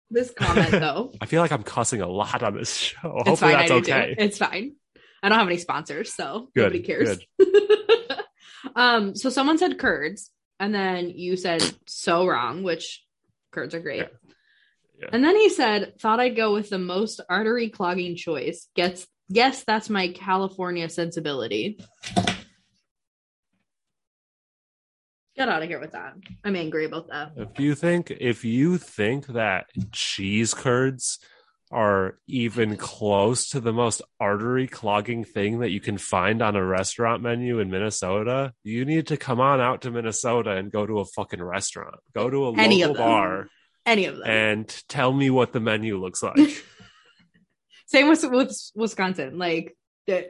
this 0.10 0.32
comment 0.32 0.72
though. 0.72 1.14
I 1.22 1.26
feel 1.26 1.42
like 1.42 1.52
I'm 1.52 1.64
cussing 1.64 2.02
a 2.02 2.08
lot 2.08 2.44
on 2.44 2.56
this 2.56 2.76
show. 2.76 3.18
it's 3.20 3.30
Hopefully 3.30 3.54
fine. 3.54 3.60
that's 3.60 3.72
I 3.72 3.80
do 3.80 3.92
okay. 3.92 4.16
It's 4.18 4.38
fine. 4.38 4.76
I 5.24 5.30
don't 5.30 5.40
have 5.40 5.48
any 5.48 5.58
sponsors, 5.58 6.14
so 6.14 6.50
Good, 6.56 6.64
nobody 6.64 6.82
cares. 6.82 7.18
um, 8.76 9.16
so 9.16 9.30
someone 9.30 9.58
said 9.58 9.80
curds, 9.80 10.32
and 10.60 10.74
then 10.74 11.10
you 11.10 11.36
said 11.36 11.64
so 11.88 12.28
wrong, 12.28 12.64
which 12.64 13.04
curds 13.52 13.74
are 13.74 13.80
great. 13.80 14.00
Yeah. 14.00 14.08
Yeah. 15.00 15.10
And 15.12 15.24
then 15.24 15.36
he 15.36 15.50
said, 15.50 16.00
"Thought 16.00 16.20
I'd 16.20 16.36
go 16.36 16.54
with 16.54 16.70
the 16.70 16.80
most 16.80 17.22
artery 17.30 17.70
clogging 17.70 18.16
choice." 18.16 18.68
Gets 18.76 19.06
yes, 19.30 19.64
that's 19.64 19.90
my 19.90 20.10
California 20.10 20.90
sensibility. 20.90 21.80
Get 25.38 25.50
out 25.50 25.62
of 25.62 25.70
here 25.70 25.80
with 25.80 25.92
that. 25.92 26.14
I'm 26.44 26.56
angry 26.56 26.86
about 26.86 27.10
that. 27.10 27.34
If 27.36 27.60
you 27.60 27.76
think 27.76 28.10
if 28.12 28.44
you 28.44 28.78
think 28.78 29.28
that 29.28 29.68
cheese 29.92 30.54
curds 30.54 31.20
are 31.70 32.18
even 32.28 32.78
close 32.78 33.50
to 33.50 33.60
the 33.60 33.74
most 33.74 34.02
artery 34.20 34.68
clogging 34.68 35.26
thing 35.26 35.60
that 35.60 35.70
you 35.70 35.82
can 35.82 35.98
find 35.98 36.42
on 36.42 36.56
a 36.56 36.66
restaurant 36.66 37.22
menu 37.22 37.60
in 37.60 37.70
Minnesota, 37.70 38.54
you 38.64 38.86
need 38.86 39.06
to 39.08 39.18
come 39.18 39.40
on 39.40 39.60
out 39.60 39.82
to 39.82 39.92
Minnesota 39.92 40.52
and 40.52 40.72
go 40.72 40.86
to 40.86 41.00
a 41.00 41.06
fucking 41.06 41.44
restaurant. 41.44 41.96
Go 42.16 42.30
to 42.30 42.46
a 42.48 42.54
Any 42.56 42.84
local 42.86 43.04
bar 43.04 43.48
Any 43.86 44.06
of 44.06 44.16
them. 44.18 44.26
and 44.28 44.84
tell 44.88 45.12
me 45.12 45.30
what 45.30 45.52
the 45.54 45.60
menu 45.60 46.00
looks 46.00 46.24
like. 46.24 46.38
Same 47.88 48.10
with 48.10 48.24
with 48.32 48.58
Wisconsin. 48.76 49.38
Like 49.38 49.78
the 50.08 50.30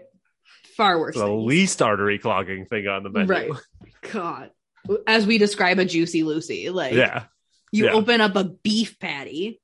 far 0.76 1.00
worse. 1.00 1.16
the 1.16 1.24
things. 1.26 1.46
least 1.46 1.82
artery 1.82 2.20
clogging 2.20 2.66
thing 2.66 2.88
on 2.88 3.04
the 3.04 3.10
menu. 3.10 3.28
Right. 3.32 3.52
God. 4.12 4.50
As 5.06 5.26
we 5.26 5.38
describe 5.38 5.80
a 5.80 5.86
juicy 5.86 6.24
Lucy, 6.24 6.70
like 6.70 6.94
Yeah. 6.94 7.26
you 7.72 7.86
yeah. 7.86 7.92
open 7.94 8.22
up 8.22 8.36
a 8.36 8.44
beef 8.46 9.00
patty, 9.00 9.62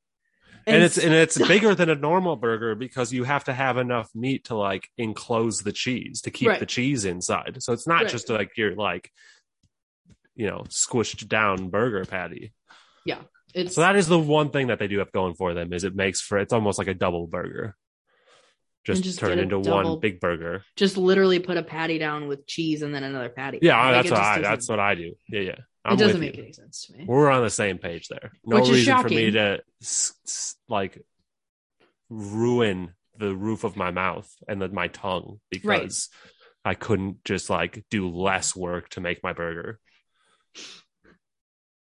and 0.65 0.81
it's 0.83 0.97
and 0.97 1.13
it's 1.13 1.37
bigger 1.47 1.75
than 1.75 1.89
a 1.89 1.95
normal 1.95 2.35
burger 2.35 2.75
because 2.75 3.11
you 3.13 3.23
have 3.23 3.43
to 3.45 3.53
have 3.53 3.77
enough 3.77 4.09
meat 4.15 4.45
to 4.45 4.55
like 4.55 4.89
enclose 4.97 5.59
the 5.61 5.71
cheese 5.71 6.21
to 6.21 6.31
keep 6.31 6.47
Right. 6.49 6.59
the 6.59 6.65
cheese 6.65 7.05
inside. 7.05 7.61
So 7.61 7.73
it's 7.73 7.87
not 7.87 8.03
Right. 8.03 8.11
just 8.11 8.29
like 8.29 8.57
your 8.57 8.75
like 8.75 9.11
you 10.35 10.47
know 10.47 10.63
squished 10.69 11.27
down 11.27 11.69
burger 11.69 12.05
patty. 12.05 12.53
it's 13.55 13.75
So 13.75 13.81
that 13.81 13.95
is 13.95 14.07
the 14.07 14.17
one 14.17 14.49
thing 14.49 14.67
that 14.67 14.79
they 14.79 14.87
do 14.87 14.97
have 14.97 15.11
going 15.11 15.35
for 15.35 15.53
them 15.53 15.73
is 15.73 15.83
it 15.83 15.93
makes 15.95 16.21
for 16.21 16.39
it's 16.39 16.53
almost 16.53 16.79
like 16.79 16.87
a 16.87 16.93
double 16.95 17.27
burger. 17.27 17.75
Just, 18.85 19.03
just 19.03 19.19
turn 19.19 19.39
into 19.39 19.61
double- 19.61 19.91
one 19.91 19.99
big 19.99 20.19
burger. 20.19 20.63
just 20.75 20.97
literally 20.97 21.39
put 21.39 21.55
a 21.57 21.63
patty 21.63 21.97
down 21.97 22.27
with 22.27 22.45
cheese 22.45 22.81
and 22.81 22.93
then 22.93 23.03
another 23.03 23.29
patty. 23.29 23.59
Yeah, 23.61 23.77
Like, 23.81 23.93
that's 23.93 24.11
what 24.11 24.19
I 24.21 24.39
that's 24.41 24.69
what 24.69 24.79
I 24.79 24.95
do. 24.95 25.13
Yeah, 25.29 25.39
yeah. 25.41 25.55
I'm 25.85 25.93
it 25.93 25.99
doesn't 25.99 26.19
make 26.21 26.35
you. 26.37 26.43
any 26.43 26.53
sense 26.53 26.85
to 26.87 26.97
me. 26.97 27.05
We're 27.07 27.29
on 27.29 27.43
the 27.43 27.49
same 27.49 27.77
page 27.77 28.07
there. 28.09 28.31
No 28.45 28.57
Which 28.61 28.69
reason 28.69 29.01
for 29.01 29.09
me 29.09 29.31
to 29.31 29.61
like 30.67 31.01
ruin 32.09 32.93
the 33.17 33.35
roof 33.35 33.63
of 33.63 33.75
my 33.75 33.91
mouth 33.91 34.29
and 34.47 34.61
then 34.61 34.73
my 34.73 34.87
tongue 34.87 35.39
because 35.49 36.09
I 36.65 36.73
couldn't 36.73 37.23
just 37.25 37.49
like 37.49 37.83
do 37.89 38.09
less 38.09 38.55
work 38.55 38.89
to 38.89 39.01
make 39.01 39.23
my 39.23 39.33
burger. 39.33 39.79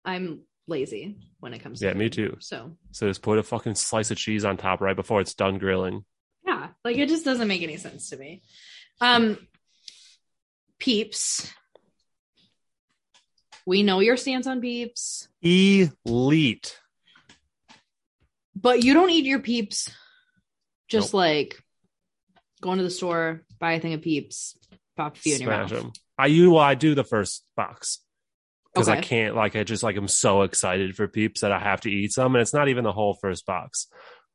I'm 0.05 0.41
lazy 0.67 1.17
when 1.39 1.53
it 1.53 1.59
comes 1.59 1.79
to 1.79 1.87
Yeah, 1.87 1.93
me 1.93 2.09
too. 2.09 2.37
So 2.39 2.77
So 2.91 3.07
just 3.07 3.21
put 3.21 3.37
a 3.39 3.43
fucking 3.43 3.75
slice 3.75 4.11
of 4.11 4.17
cheese 4.17 4.45
on 4.45 4.57
top 4.57 4.81
right 4.81 4.95
before 4.95 5.21
it's 5.21 5.33
done 5.33 5.57
grilling. 5.59 6.05
Yeah, 6.63 6.69
like 6.83 6.97
it 6.97 7.09
just 7.09 7.25
doesn't 7.25 7.47
make 7.47 7.61
any 7.61 7.77
sense 7.77 8.09
to 8.09 8.17
me. 8.17 8.41
Um 9.01 9.37
peeps. 10.79 11.51
We 13.65 13.81
know 13.83 14.01
your 14.01 14.17
stance 14.17 14.45
on 14.45 14.59
peeps, 14.59 15.29
Elite. 15.41 16.77
but 18.55 18.83
you 18.83 18.93
don't 18.93 19.09
eat 19.09 19.23
your 19.25 19.39
peeps 19.39 19.89
just 20.89 21.13
Nope. 21.13 21.19
like 21.19 21.63
going 22.61 22.77
to 22.77 22.83
the 22.83 22.89
store, 22.89 23.41
buy 23.59 23.73
a 23.73 23.79
thing 23.79 23.93
of 23.93 24.01
peeps, 24.01 24.57
pop 24.97 25.15
a 25.15 25.19
few 25.19 25.35
in 25.35 25.41
your 25.41 25.51
Smash 25.51 25.71
mouth. 25.71 25.81
them. 25.83 25.91
I 26.17 26.27
you 26.27 26.51
well, 26.51 26.63
I 26.63 26.75
do 26.75 26.93
the 26.93 27.05
first 27.05 27.45
box 27.55 27.99
because 28.73 28.89
I 28.89 28.99
can't 28.99 29.33
like 29.35 29.55
I 29.55 29.63
just 29.63 29.81
like 29.81 29.95
I'm 29.95 30.09
so 30.09 30.41
excited 30.41 30.95
for 30.97 31.07
peeps 31.07 31.41
that 31.41 31.53
I 31.53 31.59
have 31.59 31.81
to 31.81 31.89
eat 31.89 32.11
some, 32.11 32.35
and 32.35 32.41
it's 32.41 32.53
not 32.53 32.67
even 32.67 32.83
the 32.83 32.91
whole 32.91 33.13
first 33.21 33.45
box. 33.45 33.87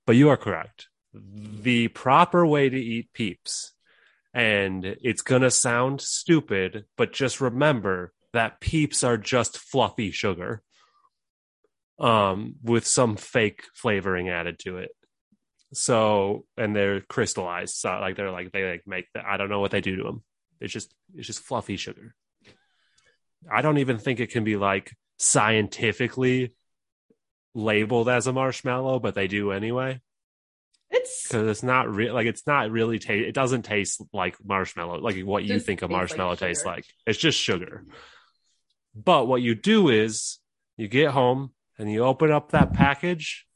But 0.07 0.16
you 0.16 0.31
are 0.31 0.39
correct. 0.39 0.89
The 1.12 1.88
proper 1.88 2.46
way 2.46 2.68
to 2.68 2.78
eat 2.78 3.12
peeps, 3.12 3.72
and 4.34 4.84
it's 4.84 5.22
gonna 5.22 5.50
sound 5.50 6.00
stupid, 6.00 6.84
but 6.96 7.12
just 7.12 7.40
remember 7.40 8.12
that 8.32 8.61
peeps 8.61 9.02
are 9.02 9.16
just 9.16 9.59
fluffy 9.59 10.11
sugar, 10.11 10.62
um, 11.98 12.56
with 12.62 12.86
some 12.86 13.16
fake 13.16 13.64
flavoring 13.74 14.28
added 14.28 14.59
to 14.61 14.78
it. 14.78 14.90
So 15.72 16.44
and 16.56 16.76
they're 16.76 17.00
crystallized, 17.00 17.76
so 17.76 17.98
like 18.00 18.16
they're 18.16 18.30
like 18.30 18.52
they 18.52 18.70
like 18.70 18.82
make 18.86 19.06
the 19.14 19.26
I 19.26 19.38
don't 19.38 19.50
know 19.50 19.61
what 19.61 19.70
they 19.70 19.80
do 19.80 19.96
to 19.96 20.02
them. 20.02 20.22
It's 20.61 20.72
just 20.72 20.94
it's 21.14 21.26
just 21.26 21.40
fluffy 21.40 21.76
sugar. 21.76 22.14
I 23.50 23.62
don't 23.62 23.78
even 23.78 23.98
think 23.98 24.20
it 24.20 24.30
can 24.30 24.44
be 24.44 24.56
like 24.56 24.94
scientifically 25.18 26.52
labeled 27.54 28.09
as 28.09 28.26
a 28.26 28.32
marshmallow, 28.32 28.98
but 29.00 29.14
they 29.14 29.26
do 29.26 29.52
anyway 29.52 30.00
It's 30.91 31.28
because 31.28 31.49
it's 31.49 31.62
not 31.62 31.95
real. 31.95 32.14
Like 32.14 32.26
it's 32.26 32.47
not 32.47 32.70
really 32.70 32.99
taste. 32.99 33.28
It 33.28 33.34
doesn't 33.34 33.62
taste 33.62 34.03
like 34.12 34.36
marshmallow, 34.45 35.01
like 35.01 35.20
what 35.20 35.45
you 35.45 35.61
think 35.61 35.82
a 35.82 35.82
tastes 35.82 35.82
like 35.82 35.91
marshmallow 35.91 36.34
tastes 36.36 36.64
like. 36.64 36.84
It's 37.07 37.18
just 37.18 37.39
sugar. 37.39 37.84
But 38.95 39.26
what 39.28 39.43
you 39.43 39.55
do 39.55 39.91
is 39.91 40.39
you 40.76 40.89
get 40.89 41.11
home 41.11 41.53
and 41.78 41.91
you 41.91 42.05
open 42.05 42.32
up 42.32 42.53
that 42.53 42.72
package, 42.72 43.47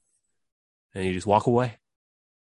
and 0.94 1.04
you 1.04 1.12
just 1.12 1.26
walk 1.26 1.46
away. 1.46 1.78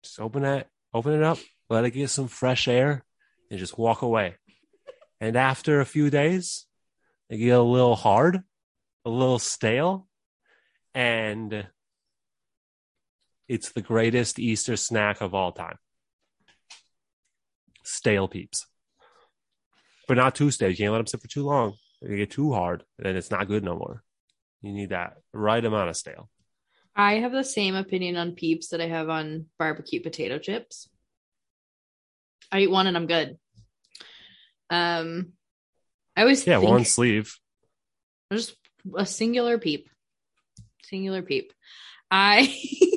Just 0.02 0.18
open 0.18 0.44
it, 0.44 0.66
open 0.92 1.12
it 1.12 1.22
up, 1.22 1.38
let 1.68 1.84
it 1.84 1.90
get 1.90 2.10
some 2.10 2.28
fresh 2.28 2.66
air, 2.66 3.04
and 3.50 3.60
just 3.60 3.78
walk 3.78 4.02
away. 4.02 4.34
And 5.20 5.36
after 5.36 5.80
a 5.80 5.86
few 5.86 6.10
days, 6.10 6.66
they 7.28 7.36
get 7.36 7.50
a 7.50 7.62
little 7.62 7.94
hard, 7.94 8.42
a 9.04 9.10
little 9.10 9.38
stale, 9.38 10.08
and 10.94 11.66
it's 13.52 13.72
the 13.72 13.82
greatest 13.82 14.38
Easter 14.38 14.76
snack 14.76 15.20
of 15.20 15.34
all 15.34 15.52
time. 15.52 15.76
stale 17.84 18.28
peeps, 18.28 18.66
but 20.08 20.16
not 20.16 20.34
too 20.34 20.50
stale. 20.50 20.70
You 20.70 20.76
can't 20.76 20.92
let 20.92 20.98
them 20.98 21.06
sit 21.06 21.20
for 21.20 21.28
too 21.28 21.44
long. 21.44 21.74
They 22.00 22.16
get 22.16 22.30
too 22.30 22.52
hard, 22.52 22.84
and 22.96 23.06
then 23.06 23.16
it's 23.16 23.30
not 23.30 23.48
good 23.48 23.64
no 23.64 23.74
more. 23.76 24.02
You 24.62 24.72
need 24.72 24.90
that 24.90 25.16
right 25.32 25.64
amount 25.64 25.90
of 25.90 25.96
stale. 25.96 26.30
I 26.94 27.14
have 27.14 27.32
the 27.32 27.42
same 27.44 27.74
opinion 27.74 28.16
on 28.16 28.32
peeps 28.32 28.68
that 28.68 28.80
I 28.80 28.86
have 28.86 29.08
on 29.08 29.46
barbecue 29.58 30.00
potato 30.00 30.38
chips. 30.38 30.88
I 32.50 32.60
eat 32.60 32.70
one 32.70 32.86
and 32.86 32.96
I'm 32.96 33.06
good. 33.06 33.38
Um, 34.70 35.32
I 36.16 36.22
always 36.22 36.46
Yeah, 36.46 36.58
one 36.58 36.84
sleeve. 36.84 37.34
just 38.32 38.54
a 38.96 39.06
singular 39.06 39.58
peep, 39.58 39.88
singular 40.84 41.22
peep. 41.22 41.52
I 42.10 42.54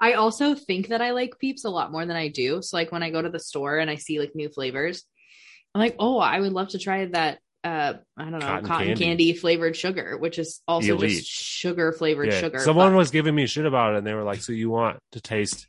I 0.00 0.14
also 0.14 0.54
think 0.54 0.88
that 0.88 1.00
I 1.02 1.10
like 1.10 1.38
peeps 1.38 1.64
a 1.64 1.70
lot 1.70 1.92
more 1.92 2.04
than 2.06 2.16
I 2.16 2.28
do. 2.28 2.62
So 2.62 2.76
like 2.76 2.92
when 2.92 3.02
I 3.02 3.10
go 3.10 3.20
to 3.22 3.28
the 3.30 3.38
store 3.40 3.78
and 3.78 3.90
I 3.90 3.96
see 3.96 4.18
like 4.20 4.34
new 4.34 4.48
flavors, 4.48 5.04
I'm 5.74 5.80
like, 5.80 5.96
oh, 5.98 6.18
I 6.18 6.40
would 6.40 6.52
love 6.52 6.68
to 6.68 6.78
try 6.78 7.06
that. 7.06 7.38
Uh, 7.62 7.94
I 8.16 8.24
don't 8.24 8.32
know, 8.32 8.40
Cotton 8.40 8.66
cotton, 8.66 8.86
candy. 8.88 9.04
candy. 9.04 9.32
flavored 9.32 9.74
sugar, 9.74 10.18
which 10.18 10.38
is 10.38 10.60
also 10.68 10.96
Elite. 10.96 11.18
just 11.18 11.30
sugar 11.30 11.92
flavored 11.92 12.30
Yeah. 12.30 12.40
sugar. 12.40 12.58
Someone 12.58 12.92
but- 12.92 12.98
was 12.98 13.10
giving 13.10 13.34
me 13.34 13.46
shit 13.46 13.64
about 13.64 13.94
it, 13.94 13.98
and 13.98 14.06
they 14.06 14.12
were 14.12 14.22
like, 14.22 14.42
"So 14.42 14.52
you 14.52 14.68
want 14.68 14.98
to 15.12 15.20
taste 15.22 15.66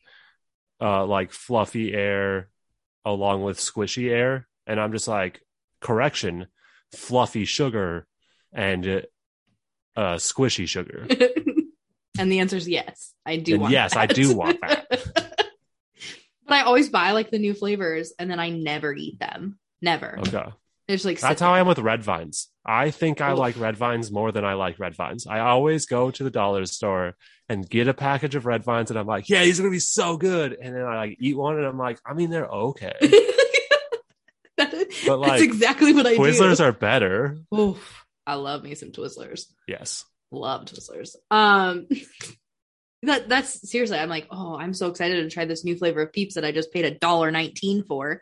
uh 0.82 1.05
like 1.05 1.32
fluffy 1.32 1.93
air 1.93 2.49
along 3.05 3.43
with 3.43 3.59
squishy 3.59 4.09
air?" 4.11 4.45
And 4.68 4.78
I'm 4.80 4.91
just 4.91 5.07
like, 5.07 5.41
"Correction, 5.80 6.47
fluffy 6.91 7.45
sugar 7.45 8.05
and 8.51 8.86
uh, 8.86 9.01
uh 9.95 10.16
squishy 10.16 10.68
sugar." 10.68 11.07
and 12.20 12.32
the 12.32 12.39
answer 12.39 12.57
is 12.57 12.68
yes. 12.68 13.13
I 13.26 13.38
do 13.38 13.53
And 13.53 13.61
want 13.61 13.74
yes, 13.74 13.95
I 13.95 14.05
do 14.05 14.36
want 14.36 14.59
that. 14.61 14.86
but 14.89 16.53
I 16.53 16.61
always 16.61 16.89
buy 16.89 17.11
like 17.11 17.32
the 17.32 17.39
new 17.39 17.53
flavors 17.53 18.13
and 18.20 18.30
then 18.30 18.39
I 18.39 18.49
never 18.49 18.93
eat 18.93 19.20
them. 19.20 19.57
Never. 19.82 20.16
Oh, 20.18 20.22
okay. 20.22 20.49
It's 20.88 21.03
like 21.03 21.20
That's 21.20 21.41
how 21.41 21.53
I 21.53 21.59
am 21.59 21.68
with 21.68 21.80
red 21.80 22.03
vines. 22.03 22.49
I 22.63 22.91
think 22.91 23.20
I 23.20 23.32
Oof. 23.34 23.39
like 23.39 23.59
red 23.59 23.76
vines 23.76 24.11
more 24.11 24.32
than 24.32 24.45
I 24.45 24.53
like 24.53 24.78
red 24.80 24.95
vines. 24.95 25.26
I 25.26 25.39
always 25.39 25.88
go 25.88 26.11
to 26.11 26.24
the 26.24 26.30
dollar 26.30 26.66
store 26.68 27.16
and 27.49 27.68
get 27.68 27.88
a 27.88 27.93
package 27.93 28.36
of 28.36 28.45
red 28.45 28.63
vines, 28.63 28.89
and 28.91 28.99
I'm 28.99 29.05
like, 29.07 29.28
"Yeah, 29.30 29.43
these 29.43 29.59
are 29.59 29.63
gonna 29.63 29.72
be 29.72 29.80
so 29.80 30.18
good." 30.18 30.55
And 30.59 30.76
then 30.76 30.84
I 30.84 30.95
like 30.95 31.18
eat 31.20 31.36
one, 31.38 31.57
and 31.57 31.66
I'm 31.66 31.78
like, 31.78 31.99
"I 32.05 32.13
mean, 32.13 32.30
they're 32.30 32.45
okay." 32.47 32.93
That- 34.57 34.72
But, 35.05 35.20
like, 35.20 35.32
that's 35.32 35.41
exactly 35.41 35.93
what 35.93 36.05
I 36.07 36.16
Twizzlers 36.16 36.34
do. 36.38 36.43
Twizzlers 36.43 36.59
are 36.63 36.72
better. 36.72 37.38
Oof, 37.53 38.05
I 38.26 38.36
love 38.36 38.63
me 38.63 38.74
some 38.76 38.91
Twizzlers. 38.91 39.45
Yes. 39.68 40.05
Love 40.32 40.65
Twizzlers. 40.65 41.15
Um, 41.32 41.88
that 43.03 43.30
that's 43.30 43.69
seriously. 43.69 43.97
I'm 43.97 44.09
like, 44.09 44.28
oh, 44.32 44.55
I'm 44.57 44.73
so 44.73 44.88
excited 44.88 45.23
to 45.23 45.30
try 45.30 45.45
this 45.45 45.63
new 45.63 45.78
flavor 45.78 46.01
of 46.01 46.13
Peeps 46.13 46.36
that 46.36 46.45
I 46.45 46.51
just 46.51 46.73
paid 46.73 46.86
a 46.86 46.91
dollar 46.91 47.32
nineteen 47.32 47.84
for, 47.84 48.21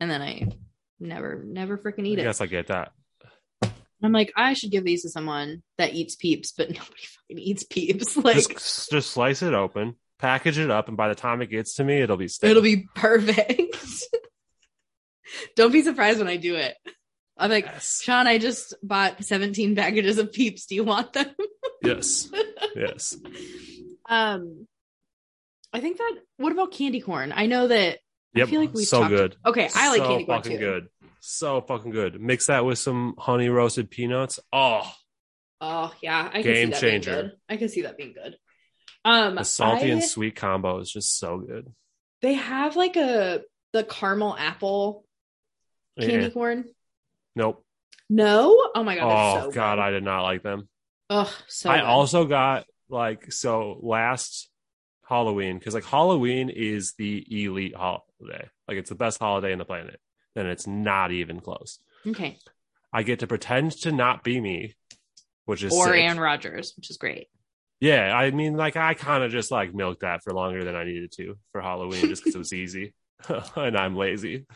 and 0.00 0.10
then 0.10 0.22
I 0.22 0.48
never, 1.00 1.42
never 1.44 1.78
freaking 1.78 2.06
eat 2.06 2.18
I 2.18 2.22
it. 2.22 2.24
Yes, 2.26 2.40
I 2.40 2.46
get 2.46 2.68
that. 2.68 2.92
I'm 4.02 4.12
like, 4.12 4.32
I 4.36 4.52
should 4.52 4.70
give 4.70 4.84
these 4.84 5.02
to 5.02 5.08
someone 5.08 5.62
that 5.78 5.94
eats 5.94 6.14
Peeps, 6.14 6.52
but 6.52 6.68
nobody 6.68 7.02
fucking 7.02 7.38
eats 7.38 7.64
Peeps. 7.64 8.16
Like, 8.24 8.36
just, 8.36 8.90
just 8.90 9.10
slice 9.10 9.42
it 9.42 9.54
open, 9.54 9.96
package 10.18 10.58
it 10.58 10.70
up, 10.70 10.88
and 10.88 10.96
by 10.96 11.08
the 11.08 11.14
time 11.14 11.42
it 11.42 11.50
gets 11.50 11.74
to 11.74 11.84
me, 11.84 12.00
it'll 12.00 12.16
be 12.16 12.28
stale. 12.28 12.50
it'll 12.50 12.62
be 12.62 12.86
perfect. 12.94 13.76
Don't 15.56 15.72
be 15.72 15.82
surprised 15.82 16.18
when 16.18 16.28
I 16.28 16.36
do 16.36 16.54
it. 16.54 16.76
I'm 17.36 17.50
like, 17.50 17.64
yes, 17.66 18.00
Sean, 18.02 18.26
I 18.26 18.38
just 18.38 18.74
bought 18.82 19.24
17 19.24 19.74
packages 19.74 20.18
of 20.18 20.32
Peeps. 20.32 20.66
Do 20.66 20.74
you 20.76 20.84
want 20.84 21.12
them? 21.14 21.26
yes, 21.82 22.30
yes. 22.76 23.16
Um, 24.08 24.66
I 25.72 25.80
think 25.80 25.98
that. 25.98 26.14
What 26.36 26.52
about 26.52 26.72
candy 26.72 27.00
corn? 27.00 27.32
I 27.34 27.46
know 27.46 27.68
that. 27.68 27.98
Yep, 28.34 28.48
I 28.48 28.50
feel 28.50 28.60
like 28.60 28.74
we 28.74 28.84
so 28.84 29.00
talked. 29.00 29.10
good. 29.10 29.36
Okay, 29.46 29.68
I 29.74 29.88
like 29.90 29.98
so 29.98 30.08
candy 30.08 30.24
corn 30.26 30.38
fucking 30.42 30.58
too. 30.58 30.64
good. 30.64 30.88
So 31.20 31.60
fucking 31.62 31.90
good. 31.92 32.20
Mix 32.20 32.46
that 32.46 32.64
with 32.64 32.78
some 32.78 33.14
honey 33.18 33.48
roasted 33.48 33.90
peanuts. 33.90 34.38
Oh, 34.52 34.90
Oh 35.60 35.92
yeah, 36.02 36.28
I 36.32 36.42
can 36.42 36.52
Game 36.52 36.66
see 36.68 36.72
that 36.72 36.80
changer. 36.80 37.10
being 37.12 37.22
good. 37.22 37.32
I 37.48 37.56
can 37.56 37.68
see 37.68 37.82
that 37.82 37.96
being 37.96 38.12
good. 38.12 38.36
Um, 39.04 39.36
the 39.36 39.44
salty 39.44 39.86
I- 39.86 39.94
and 39.94 40.04
sweet 40.04 40.36
combo 40.36 40.78
is 40.80 40.90
just 40.92 41.16
so 41.18 41.38
good. 41.38 41.72
They 42.22 42.34
have 42.34 42.76
like 42.76 42.96
a 42.96 43.42
the 43.72 43.82
caramel 43.84 44.36
apple 44.38 45.04
candy 45.98 46.24
Yeah. 46.26 46.30
corn. 46.30 46.64
Nope. 47.36 47.64
No, 48.10 48.70
oh 48.74 48.84
my 48.84 48.96
god, 48.96 49.38
oh 49.40 49.44
so 49.46 49.50
god. 49.52 49.78
I 49.78 49.90
did 49.90 50.04
not 50.04 50.22
like 50.22 50.42
them. 50.42 50.68
Ugh, 51.10 51.28
so 51.48 51.70
I 51.70 51.76
good. 51.78 51.84
also 51.84 52.24
got 52.26 52.64
like 52.88 53.32
so 53.32 53.78
last 53.82 54.50
Halloween 55.08 55.58
because 55.58 55.74
like 55.74 55.84
Halloween 55.84 56.50
is 56.50 56.94
the 56.98 57.24
elite 57.30 57.74
holiday. 57.76 58.48
Like 58.68 58.76
it's 58.78 58.90
the 58.90 58.94
best 58.94 59.18
holiday 59.18 59.52
in 59.52 59.58
the 59.58 59.64
planet, 59.64 59.98
and 60.36 60.46
it's 60.48 60.66
not 60.66 61.12
even 61.12 61.40
close. 61.40 61.78
okay. 62.06 62.38
I 62.92 63.02
get 63.02 63.18
to 63.20 63.26
pretend 63.26 63.72
to 63.82 63.90
not 63.90 64.22
be 64.22 64.40
me, 64.40 64.76
which 65.46 65.64
is 65.64 65.72
Or 65.72 65.86
sick. 65.86 65.96
Aaron 65.96 66.20
Rodgers, 66.20 66.74
which 66.76 66.90
is 66.90 66.96
great. 66.96 67.26
Yeah, 67.80 68.14
I 68.16 68.30
mean, 68.30 68.56
like 68.56 68.76
I 68.76 68.94
kind 68.94 69.24
of 69.24 69.32
just 69.32 69.50
like 69.50 69.74
milked 69.74 70.02
that 70.02 70.22
for 70.22 70.32
longer 70.32 70.62
than 70.62 70.76
I 70.76 70.84
needed 70.84 71.10
to 71.16 71.36
for 71.52 71.60
Halloween, 71.60 72.02
just 72.08 72.22
because 72.22 72.36
it 72.36 72.38
was 72.38 72.52
easy, 72.52 72.94
and 73.56 73.76
I'm 73.76 73.96
lazy. 73.96 74.46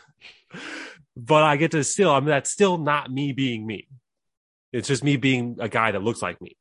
But 1.21 1.43
I 1.43 1.57
get 1.57 1.73
to 1.73 1.83
still, 1.83 2.13
I 2.13 2.21
mean, 2.21 2.29
that's 2.29 2.51
still 2.51 2.79
not 2.79 3.11
me 3.11 3.33
being 3.33 3.67
me. 3.67 3.89
It's 4.73 4.87
just 4.87 5.03
me 5.03 5.17
being 5.17 5.57
a 5.59 5.69
guy 5.69 5.91
that 5.91 6.03
looks 6.03 6.23
like 6.23 6.41
me. 6.41 6.57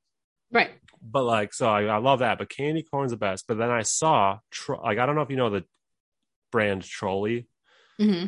Right. 0.51 0.71
But 1.01 1.23
like, 1.25 1.53
so 1.53 1.69
I, 1.69 1.83
I 1.83 1.97
love 1.97 2.19
that. 2.19 2.39
But 2.39 2.49
candy 2.49 2.81
corn's 2.81 3.11
the 3.11 3.17
best. 3.17 3.45
But 3.47 3.59
then 3.59 3.69
I 3.69 3.83
saw, 3.83 4.39
tro- 4.49 4.81
like, 4.81 4.97
I 4.97 5.05
don't 5.05 5.15
know 5.15 5.21
if 5.21 5.29
you 5.29 5.35
know 5.35 5.51
the 5.51 5.63
brand 6.51 6.81
Trolli. 6.81 7.45
hmm 7.99 8.25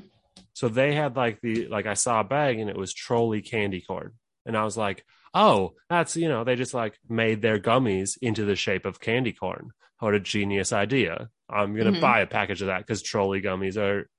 So 0.53 0.69
they 0.69 0.93
had 0.93 1.15
like 1.15 1.41
the 1.41 1.67
like 1.67 1.88
I 1.88 1.95
saw 1.95 2.19
a 2.19 2.23
bag 2.23 2.59
and 2.59 2.69
it 2.69 2.77
was 2.77 2.93
Trolli 2.93 3.43
candy 3.43 3.82
corn. 3.82 4.11
And 4.45 4.55
I 4.55 4.63
was 4.63 4.77
like, 4.77 5.03
oh, 5.34 5.73
that's 5.89 6.15
you 6.15 6.27
know, 6.30 6.43
they 6.43 6.55
just 6.55 6.73
like 6.75 6.99
made 7.09 7.41
their 7.41 7.57
gummies 7.59 8.17
into 8.21 8.45
the 8.45 8.55
shape 8.55 8.86
of 8.86 8.99
candy 8.99 9.32
corn. 9.34 9.71
What 9.99 10.13
a 10.13 10.19
genius 10.19 10.71
idea. 10.73 11.30
I'm 11.49 11.75
gonna 11.75 11.93
Mhm. 11.93 12.01
buy 12.01 12.19
a 12.21 12.27
package 12.27 12.61
of 12.61 12.67
that 12.67 12.80
because 12.86 13.01
Trolli 13.01 13.43
gummies 13.43 13.77
are 13.77 14.09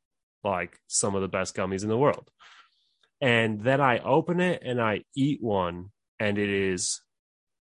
like 0.44 0.78
some 0.86 1.14
of 1.14 1.22
the 1.22 1.28
best 1.28 1.54
gummies 1.54 1.82
in 1.82 1.88
the 1.88 1.98
world. 1.98 2.30
And 3.20 3.60
then 3.60 3.80
I 3.80 3.98
open 3.98 4.40
it 4.40 4.62
and 4.64 4.80
I 4.80 5.04
eat 5.14 5.42
one, 5.42 5.90
and 6.18 6.38
it 6.38 6.48
is 6.48 7.02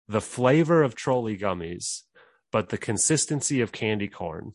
the 0.07 0.21
flavor 0.21 0.81
of 0.81 0.95
Trolli 0.95 1.39
gummies, 1.39 2.01
but 2.51 2.69
the 2.69 2.77
consistency 2.77 3.61
of 3.61 3.71
candy 3.71 4.07
corn 4.07 4.53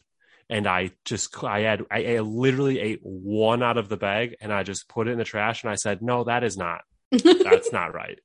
and 0.51 0.67
I 0.67 0.93
just 1.05 1.43
I 1.45 1.61
had 1.61 1.85
I, 1.91 2.17
I 2.17 2.21
literally 2.21 2.81
ate 2.81 3.01
one 3.03 3.63
out 3.63 3.77
of 3.77 3.89
the 3.89 3.97
bag 3.97 4.37
and 4.41 4.53
I 4.53 4.63
just 4.63 4.89
put 4.89 5.09
it 5.09 5.13
in 5.13 5.19
the 5.19 5.25
trash 5.25 5.63
and 5.63 5.71
I 5.71 5.75
said, 5.75 6.03
"No, 6.03 6.25
that 6.25 6.43
is 6.43 6.57
not. 6.57 6.83
That's 7.11 7.73
not 7.73 7.95
right. 7.95 8.19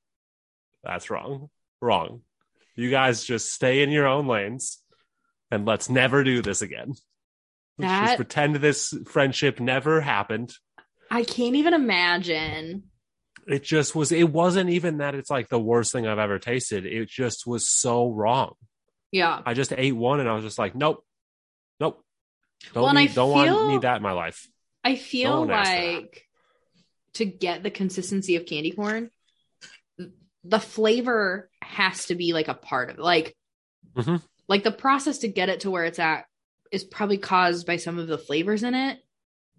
That's 0.84 1.10
wrong. 1.10 1.50
Wrong. 1.82 2.22
You 2.76 2.90
guys 2.90 3.24
just 3.24 3.52
stay 3.52 3.84
in 3.84 3.90
your 3.90 4.08
own 4.08 4.28
lanes 4.28 4.80
and 5.52 5.66
let's 5.66 5.90
never 5.90 6.24
do 6.24 6.42
this 6.42 6.62
again. 6.62 6.94
Let's 7.78 8.08
just 8.10 8.16
pretend 8.18 8.56
this 8.58 8.94
friendship 9.08 9.60
never 9.60 10.00
happened. 10.02 10.54
I 11.10 11.24
can't 11.24 11.56
even 11.56 11.74
imagine. 11.74 12.84
It 13.48 13.64
just 13.64 13.96
was 13.96 14.12
it 14.12 14.30
wasn't 14.32 14.70
even 14.70 14.98
that 15.00 15.16
it's 15.16 15.30
like 15.30 15.50
the 15.50 15.60
worst 15.60 15.92
thing 15.92 16.08
I've 16.08 16.20
ever 16.20 16.40
tasted. 16.40 16.86
It 16.86 17.10
just 17.10 17.46
was 17.48 17.68
so 17.68 18.10
wrong. 18.10 18.54
Yeah. 19.12 19.42
I 19.46 19.54
just 19.54 19.74
ate 19.74 19.96
one 19.96 20.20
and 20.20 20.30
I 20.30 20.34
was 20.34 20.44
just 20.44 20.58
like, 20.58 20.76
"Nope. 20.76 21.04
Nope. 21.80 22.04
Don't 22.74 22.84
Well, 22.84 22.90
and 22.90 23.00
I 23.00 23.08
don't 23.08 23.32
want 23.32 23.50
feel- 23.50 23.70
need 23.70 23.82
that 23.82 23.98
in 23.98 24.04
my 24.04 24.14
life." 24.14 24.48
I 24.84 24.96
feel 24.96 25.42
one 25.42 25.52
asked 25.52 25.72
for 25.72 25.76
that. 25.82 25.94
like 25.94 26.28
to 27.14 27.26
get 27.26 27.64
the 27.64 27.72
consistency 27.72 28.36
of 28.38 28.46
candy 28.46 28.72
corn, 28.72 29.10
the 30.44 30.60
flavor 30.60 31.50
has 31.62 32.06
to 32.08 32.16
be 32.16 32.34
like 32.34 32.48
a 32.48 32.54
part 32.54 32.90
of 32.90 32.98
it. 32.98 33.02
Like, 33.02 33.36
Mhm. 33.96 34.22
like 34.48 34.64
the 34.64 34.72
process 34.72 35.20
to 35.20 35.28
get 35.28 35.50
it 35.50 35.62
to 35.62 35.72
where 35.72 35.86
it's 35.86 36.00
at 36.00 36.26
is 36.74 36.84
probably 36.84 37.18
caused 37.18 37.66
by 37.68 37.78
some 37.78 38.00
of 38.00 38.08
the 38.08 38.18
flavors 38.18 38.64
in 38.64 38.74
it. 38.76 39.00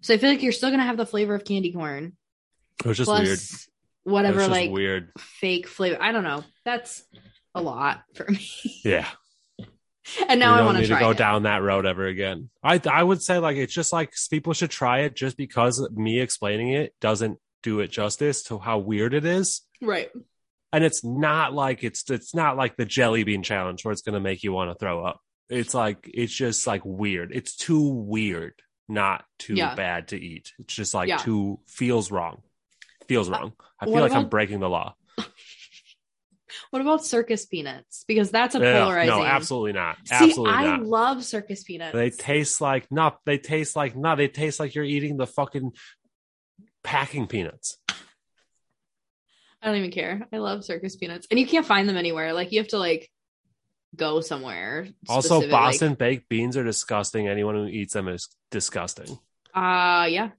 So 0.01 0.13
I 0.13 0.17
feel 0.17 0.29
like 0.29 0.43
you're 0.43 0.51
still 0.51 0.69
gonna 0.69 0.83
have 0.83 0.97
the 0.97 1.05
flavor 1.05 1.33
of 1.35 1.45
candy 1.45 1.71
corn 1.71 2.13
It 2.83 2.85
was 2.87 2.97
just 2.97 3.09
weird. 3.09 3.39
whatever 4.03 4.39
just 4.39 4.51
like 4.51 4.69
weird. 4.69 5.11
fake 5.17 5.67
flavor. 5.67 5.97
I 6.01 6.11
don't 6.11 6.23
know. 6.23 6.43
That's 6.65 7.03
a 7.55 7.61
lot 7.61 8.03
for 8.15 8.25
me. 8.29 8.39
Yeah. 8.83 9.07
and 10.27 10.39
now 10.39 10.51
we 10.51 10.53
I 10.53 10.57
don't 10.57 10.65
want 10.67 10.77
to 10.79 10.87
to 10.87 10.99
go 10.99 11.11
it. 11.11 11.17
down 11.17 11.43
that 11.43 11.63
road 11.63 11.85
ever 11.85 12.05
again. 12.05 12.49
I 12.63 12.79
I 12.91 13.01
would 13.01 13.23
say 13.23 13.39
like 13.39 13.57
it's 13.57 13.73
just 13.73 13.91
like 13.93 14.13
people 14.29 14.53
should 14.53 14.69
try 14.71 14.99
it 15.01 15.15
just 15.15 15.37
because 15.37 15.87
me 15.91 16.19
explaining 16.19 16.69
it 16.73 16.93
doesn't 17.01 17.39
do 17.63 17.79
it 17.79 17.87
justice 17.91 18.43
to 18.43 18.59
how 18.59 18.77
weird 18.77 19.13
it 19.15 19.25
is. 19.25 19.61
Right. 19.81 20.11
And 20.71 20.83
it's 20.83 21.03
not 21.03 21.53
like 21.53 21.83
it's 21.83 22.07
it's 22.11 22.35
not 22.35 22.57
like 22.57 22.75
the 22.75 22.85
jelly 22.85 23.23
bean 23.23 23.41
challenge 23.41 23.83
where 23.85 23.91
it's 23.93 24.01
gonna 24.03 24.19
make 24.19 24.43
you 24.43 24.51
want 24.51 24.69
to 24.69 24.75
throw 24.77 25.03
up. 25.03 25.21
It's 25.49 25.73
like 25.73 26.09
it's 26.13 26.33
just 26.33 26.65
like 26.67 26.81
weird. 26.83 27.31
It's 27.33 27.55
too 27.55 27.89
weird, 27.89 28.53
not 28.87 29.25
too 29.37 29.55
Yeah. 29.55 29.75
bad 29.75 30.09
to 30.09 30.19
eat. 30.19 30.53
It's 30.59 30.73
just 30.73 30.93
like 30.93 31.09
Yeah. 31.09 31.17
too 31.17 31.59
feels 31.67 32.11
wrong. 32.11 32.41
Feels 33.07 33.29
wrong. 33.29 33.53
I 33.79 33.85
feel 33.85 33.93
what 33.93 34.01
like 34.03 34.11
I'm 34.13 34.29
breaking 34.29 34.59
the 34.59 34.69
law. 34.69 34.95
What 36.71 36.81
about 36.81 37.05
circus 37.05 37.45
peanuts? 37.45 38.05
Because 38.07 38.31
that's 38.31 38.55
a 38.55 38.59
polarizing. 38.59 39.13
no, 39.13 39.23
absolutely 39.23 39.73
not. 39.73 39.97
See, 40.05 40.15
absolutely 40.15 40.53
I 40.53 40.63
not. 40.77 40.85
love 40.85 41.23
circus 41.23 41.63
peanuts. 41.63 41.93
They 41.93 42.09
taste 42.09 42.61
like 42.61 42.89
not. 42.91 43.19
They 43.25 43.37
taste 43.37 43.75
like 43.75 43.95
not. 43.95 44.17
They 44.17 44.27
taste 44.29 44.59
like 44.59 44.73
you're 44.73 44.83
eating 44.85 45.17
the 45.17 45.27
fucking 45.27 45.71
packing 46.83 47.27
peanuts. 47.27 47.77
I 49.61 49.67
don't 49.67 49.75
even 49.77 49.91
care. 49.91 50.27
I 50.31 50.37
love 50.37 50.63
circus 50.63 50.95
peanuts, 50.95 51.27
and 51.29 51.39
you 51.39 51.45
can't 51.47 51.65
find 51.65 51.89
them 51.89 51.97
anywhere. 51.97 52.33
Like 52.33 52.51
you 52.51 52.59
have 52.59 52.69
to 52.69 52.77
like 52.79 53.09
go 53.95 54.21
somewhere. 54.21 54.87
Also, 55.09 55.49
Boston 55.49 55.93
baked 55.93 56.29
beans 56.29 56.57
are 56.57 56.63
disgusting. 56.63 57.27
Anyone 57.27 57.55
who 57.55 57.67
eats 57.67 57.93
them 57.93 58.07
is 58.07 58.29
disgusting. 58.51 59.09
Like, 59.55 59.63
uh 59.63 60.05
yeah, 60.07 60.29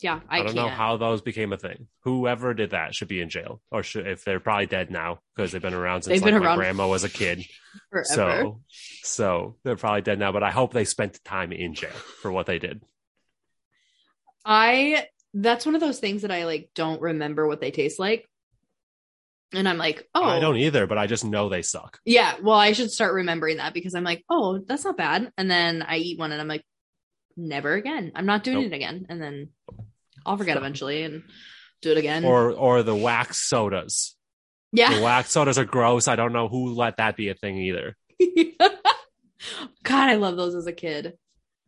yeah. 0.00 0.20
I, 0.28 0.36
I, 0.36 0.42
don't 0.42 0.54
can't. 0.54 0.56
know 0.56 0.68
how 0.68 0.96
those 0.96 1.22
became 1.22 1.52
a 1.52 1.56
thing. 1.56 1.86
Whoever 2.04 2.54
did 2.54 2.70
that 2.70 2.94
should 2.94 3.08
be 3.08 3.20
in 3.20 3.28
jail, 3.28 3.60
or 3.70 3.82
should 3.82 4.06
if 4.06 4.24
they're 4.24 4.40
probably 4.40 4.66
dead 4.66 4.90
now 4.90 5.20
because 5.34 5.52
they've 5.52 5.62
been 5.62 5.74
around 5.74 6.02
since 6.02 6.20
They've 6.20 6.24
been 6.24 6.40
like, 6.40 6.50
my 6.50 6.56
grandma 6.56 6.88
was 6.88 7.04
a 7.04 7.10
kid. 7.10 7.44
forever. 7.90 8.04
So, 8.04 8.60
so 9.02 9.56
they're 9.64 9.76
probably 9.76 10.02
dead 10.02 10.18
now. 10.18 10.32
But 10.32 10.42
I 10.42 10.50
hope 10.50 10.72
they 10.72 10.84
spent 10.84 11.22
time 11.24 11.52
in 11.52 11.74
jail 11.74 11.90
for 11.90 12.32
what 12.32 12.46
they 12.46 12.58
did. 12.58 12.82
I 14.44 15.06
that's 15.34 15.66
one 15.66 15.74
of 15.74 15.80
those 15.80 16.00
things 16.00 16.22
that 16.22 16.30
I 16.30 16.44
like 16.44 16.70
don't 16.74 17.00
remember 17.00 17.46
what 17.46 17.60
they 17.60 17.70
taste 17.70 17.98
like. 17.98 18.26
And 19.52 19.68
I'm 19.68 19.78
like, 19.78 20.08
oh, 20.14 20.24
I 20.24 20.38
don't 20.38 20.54
oh. 20.54 20.58
either, 20.58 20.86
but 20.86 20.98
I 20.98 21.06
just 21.06 21.24
know 21.24 21.48
they 21.48 21.62
suck. 21.62 21.98
yeah. 22.04 22.36
Well, 22.40 22.56
I 22.56 22.72
should 22.72 22.90
start 22.90 23.14
remembering 23.14 23.56
that 23.56 23.74
because 23.74 23.94
I'm 23.94 24.04
like, 24.04 24.24
oh, 24.30 24.58
that's 24.66 24.84
not 24.84 24.96
bad. 24.96 25.32
And 25.36 25.50
then 25.50 25.82
I 25.82 25.96
eat 25.96 26.18
one 26.18 26.30
and 26.32 26.40
I'm 26.40 26.48
like, 26.48 26.64
never 27.36 27.74
again. 27.74 28.12
I'm 28.14 28.26
not 28.26 28.44
doing 28.44 28.62
Nope. 28.62 28.72
it 28.72 28.76
again. 28.76 29.06
And 29.08 29.20
then 29.20 29.48
I'll 30.24 30.36
forget 30.36 30.56
eventually 30.56 31.02
and 31.02 31.24
do 31.82 31.90
it 31.90 31.98
again. 31.98 32.24
Or 32.24 32.52
or 32.52 32.82
the 32.82 32.94
wax 32.94 33.38
sodas. 33.48 34.16
Yeah. 34.72 34.94
The 34.94 35.02
wax 35.02 35.30
sodas 35.30 35.58
are 35.58 35.64
gross. 35.64 36.06
I 36.06 36.16
don't 36.16 36.32
know 36.32 36.48
who 36.48 36.74
let 36.74 36.98
that 36.98 37.16
be 37.16 37.28
a 37.28 37.34
thing 37.34 37.58
either. 37.58 37.96
God, 39.82 40.08
I 40.10 40.14
love 40.14 40.36
those 40.36 40.54
as 40.54 40.66
a 40.66 40.72
kid. 40.72 41.14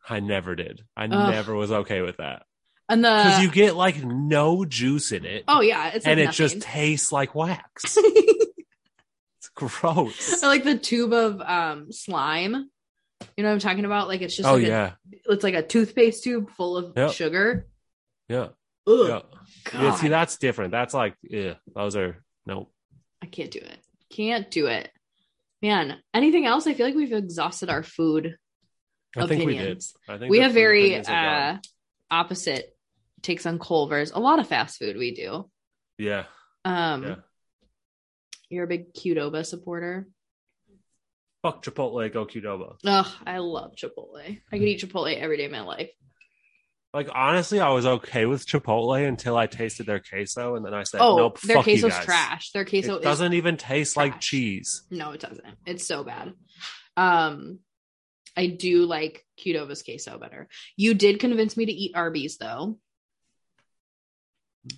I 0.08 0.20
never 0.20 0.54
did. 0.54 0.82
I 0.96 1.04
Ugh. 1.06 1.10
never 1.10 1.54
was 1.54 1.72
okay 1.72 2.02
with 2.02 2.18
that 2.18 2.42
And 2.88 3.04
the 3.04 3.08
because 3.08 3.42
you 3.42 3.50
get 3.50 3.74
like 3.76 4.02
no 4.04 4.64
juice 4.64 5.12
in 5.12 5.24
it, 5.24 5.44
oh 5.48 5.60
yeah, 5.60 5.92
it's 5.94 6.04
like 6.04 6.12
and 6.12 6.20
it 6.20 6.32
just 6.32 6.60
tastes 6.60 7.10
like 7.12 7.34
wax. 7.34 7.96
it's 7.96 9.48
gross. 9.54 10.42
or 10.42 10.46
like 10.48 10.64
the 10.64 10.76
tube 10.78 11.12
of 11.12 11.40
um 11.40 11.92
slime. 11.92 12.68
You 13.36 13.44
know 13.44 13.48
what 13.50 13.54
I'm 13.54 13.58
talking 13.60 13.84
about? 13.84 14.08
Like 14.08 14.20
it's 14.20 14.36
just 14.36 14.48
oh 14.48 14.54
like 14.54 14.64
a- 14.64 14.66
yeah, 14.68 14.92
it's 15.26 15.44
like 15.44 15.54
a 15.54 15.62
toothpaste 15.62 16.24
tube 16.24 16.50
full 16.50 16.76
of 16.76 16.92
Yep. 16.96 17.12
sugar. 17.12 17.66
yeah, 18.28 18.48
Ugh, 18.86 19.08
yeah. 19.08 19.20
God. 19.64 19.82
Yeah, 19.82 19.94
see, 19.94 20.08
that's 20.08 20.36
different. 20.38 20.72
That's 20.72 20.92
like, 20.92 21.14
yeah, 21.22 21.54
those 21.74 21.94
are 21.96 22.22
no. 22.46 22.68
I 23.22 23.26
can't 23.26 23.50
do 23.50 23.60
it. 23.60 23.78
Can't 24.10 24.50
do 24.50 24.66
it. 24.66 24.90
Man, 25.62 25.96
anything 26.12 26.44
else? 26.46 26.66
I 26.66 26.74
feel 26.74 26.84
like 26.86 26.96
we've 26.96 27.12
exhausted 27.12 27.70
our 27.70 27.84
food. 27.84 28.36
I 29.16 29.26
think 29.28 29.44
we 29.46 29.52
did. 29.52 29.60
Opinions. 29.60 29.94
I 30.08 30.18
think 30.18 30.30
We 30.30 30.40
have 30.40 30.52
very 30.52 30.94
opinions 30.94 31.08
uh 31.08 31.58
opposite 32.12 32.76
takes 33.22 33.46
on 33.46 33.58
Culver's. 33.58 34.10
A 34.12 34.18
lot 34.20 34.38
of 34.38 34.46
fast 34.48 34.78
food 34.78 34.96
we 34.96 35.14
do. 35.14 35.48
yeah, 35.98 36.24
Um 36.64 37.02
yeah. 37.04 37.14
you're 38.48 38.64
a 38.64 38.68
big 38.68 38.92
Qdoba 38.94 39.44
supporter. 39.46 40.06
Fuck 41.42 41.64
Chipotle, 41.64 42.12
go 42.12 42.24
Qdoba. 42.24 42.76
Ugh, 42.84 43.06
I 43.26 43.38
love 43.38 43.72
Chipotle. 43.76 44.20
I 44.52 44.58
could 44.58 44.62
eat 44.68 44.80
Chipotle 44.80 45.16
every 45.16 45.36
day 45.38 45.46
of 45.46 45.50
my 45.52 45.62
life. 45.62 45.90
Like 46.94 47.08
honestly, 47.14 47.58
I 47.58 47.70
was 47.70 47.86
okay 47.86 48.26
with 48.26 48.46
Chipotle 48.46 49.08
until 49.08 49.36
I 49.36 49.46
tasted 49.46 49.86
their 49.86 49.98
queso, 49.98 50.56
and 50.56 50.64
then 50.64 50.74
I 50.74 50.82
said, 50.82 51.00
Oh, 51.00 51.16
"Nope, 51.16 51.40
their 51.40 51.62
queso's 51.62 51.90
guys." 51.94 52.04
trash. 52.04 52.50
Their 52.52 52.66
queso 52.66 52.96
It 52.96 53.02
doesn't 53.02 53.32
even 53.32 53.56
taste 53.56 53.96
like 53.96 54.20
cheese. 54.20 54.82
No, 54.90 55.12
it 55.12 55.20
doesn't. 55.20 55.42
It's 55.64 55.86
so 55.86 56.04
bad. 56.04 56.34
Um, 56.98 57.60
I 58.36 58.46
do 58.46 58.86
like 58.86 59.24
Qdoba's 59.38 59.82
queso 59.82 60.18
better. 60.18 60.48
You 60.76 60.94
did 60.94 61.20
convince 61.20 61.56
me 61.56 61.66
to 61.66 61.72
eat 61.72 61.92
Arby's 61.94 62.38
though. 62.38 62.78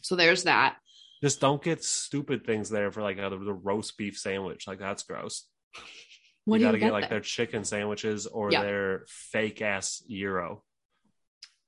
So 0.02 0.16
there's 0.16 0.44
that. 0.44 0.76
Just 1.22 1.40
don't 1.40 1.62
get 1.62 1.84
stupid 1.84 2.44
things 2.44 2.68
there 2.68 2.90
for 2.90 3.02
like 3.02 3.18
uh, 3.18 3.28
the, 3.30 3.38
roast 3.38 3.96
beef 3.96 4.18
sandwich. 4.18 4.66
Like 4.66 4.78
that's 4.78 5.02
gross. 5.05 5.46
What 6.44 6.57
you 6.57 6.61
do 6.61 6.64
gotta 6.66 6.76
you 6.78 6.80
get 6.80 6.86
get 6.88 6.92
like 6.92 7.02
there? 7.05 7.11
their 7.11 7.20
chicken 7.20 7.64
sandwiches 7.64 8.26
or 8.26 8.50
Yeah. 8.52 8.62
their 8.62 9.05
fake 9.09 9.62
ass 9.62 10.02
gyro. 10.09 10.62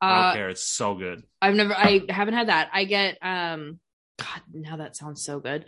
I 0.00 0.14
don't 0.14 0.24
Uh, 0.26 0.32
care. 0.34 0.48
It's 0.50 0.62
so 0.66 0.94
good. 0.94 1.22
I've 1.40 1.54
never, 1.54 1.74
I 1.74 2.02
haven't 2.08 2.34
had 2.34 2.48
that. 2.48 2.68
I 2.72 2.84
get, 2.84 3.16
um, 3.22 3.80
God, 4.18 4.42
now 4.52 4.76
that 4.76 4.96
sounds 4.96 5.24
so 5.24 5.40
good. 5.40 5.64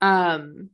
Um, 0.00 0.70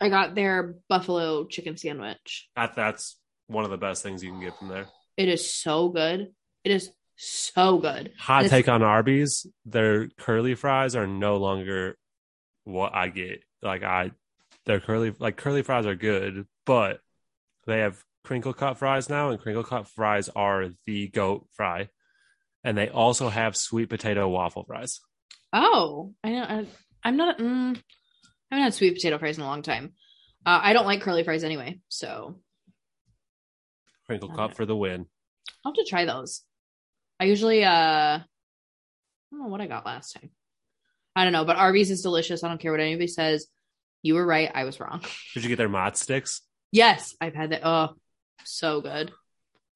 I 0.00 0.08
got 0.08 0.34
their 0.34 0.74
buffalo 0.88 1.46
chicken 1.46 1.76
sandwich. 1.76 2.48
That 2.56 2.74
that's 2.74 3.16
one 3.46 3.64
of 3.64 3.70
the 3.70 3.76
best 3.76 4.02
things 4.02 4.22
you 4.22 4.30
can 4.30 4.40
get 4.40 4.58
from 4.58 4.68
there. 4.68 4.86
It 5.16 5.28
is 5.28 5.52
so 5.52 5.88
good. 5.88 6.32
It 6.64 6.72
is 6.72 6.90
so 7.16 7.78
good. 7.78 8.12
Hot 8.18 8.44
it's- 8.44 8.50
take 8.50 8.68
on 8.68 8.82
Arby's: 8.82 9.46
their 9.64 10.08
curly 10.18 10.54
fries 10.54 10.96
are 10.96 11.06
no 11.06 11.36
longer 11.36 11.96
what 12.64 12.94
I 12.94 13.08
get. 13.08 13.40
Like 13.62 13.82
I, 13.82 14.10
their 14.66 14.80
curly 14.80 15.14
like 15.18 15.36
curly 15.36 15.62
fries 15.62 15.86
are 15.86 15.94
good, 15.94 16.46
but 16.64 17.00
they 17.66 17.80
have 17.80 18.02
crinkle 18.24 18.52
cut 18.52 18.76
fries 18.78 19.08
now, 19.08 19.30
and 19.30 19.40
crinkle 19.40 19.64
cut 19.64 19.88
fries 19.88 20.28
are 20.28 20.68
the 20.86 21.08
goat 21.08 21.46
fry. 21.52 21.88
And 22.64 22.76
they 22.76 22.88
also 22.88 23.28
have 23.28 23.56
sweet 23.56 23.88
potato 23.88 24.28
waffle 24.28 24.64
fries. 24.64 25.00
Oh, 25.52 26.14
I 26.24 26.30
know. 26.30 26.42
I, 26.42 26.66
I'm 27.04 27.16
not. 27.16 27.38
Mm, 27.38 27.76
I 27.76 28.54
haven't 28.54 28.64
had 28.64 28.74
sweet 28.74 28.94
potato 28.94 29.18
fries 29.18 29.38
in 29.38 29.44
a 29.44 29.46
long 29.46 29.62
time. 29.62 29.92
Uh, 30.44 30.60
I 30.62 30.72
don't 30.72 30.86
like 30.86 31.00
curly 31.00 31.22
fries 31.22 31.44
anyway, 31.44 31.80
so 31.88 32.40
Crinkle 34.08 34.28
cut 34.28 34.54
for 34.54 34.64
the 34.64 34.76
win. 34.76 35.06
I'll 35.64 35.72
have 35.72 35.84
to 35.84 35.88
try 35.88 36.04
those. 36.04 36.42
I 37.18 37.24
usually, 37.24 37.64
uh, 37.64 37.70
I 37.70 38.24
don't 39.30 39.40
know 39.40 39.48
what 39.48 39.60
I 39.60 39.66
got 39.66 39.86
last 39.86 40.12
time. 40.12 40.30
I 41.14 41.24
don't 41.24 41.32
know, 41.32 41.44
but 41.44 41.56
Arby's 41.56 41.90
is 41.90 42.02
delicious. 42.02 42.44
I 42.44 42.48
don't 42.48 42.60
care 42.60 42.70
what 42.70 42.80
anybody 42.80 43.08
says. 43.08 43.46
You 44.02 44.14
were 44.14 44.26
right. 44.26 44.50
I 44.54 44.64
was 44.64 44.78
wrong. 44.78 45.02
Did 45.34 45.42
you 45.42 45.48
get 45.48 45.56
their 45.56 45.68
mozz 45.68 45.96
sticks? 45.96 46.42
Yes, 46.72 47.16
I've 47.20 47.34
had 47.34 47.50
that. 47.50 47.62
Oh, 47.64 47.94
so 48.44 48.80
good, 48.80 49.12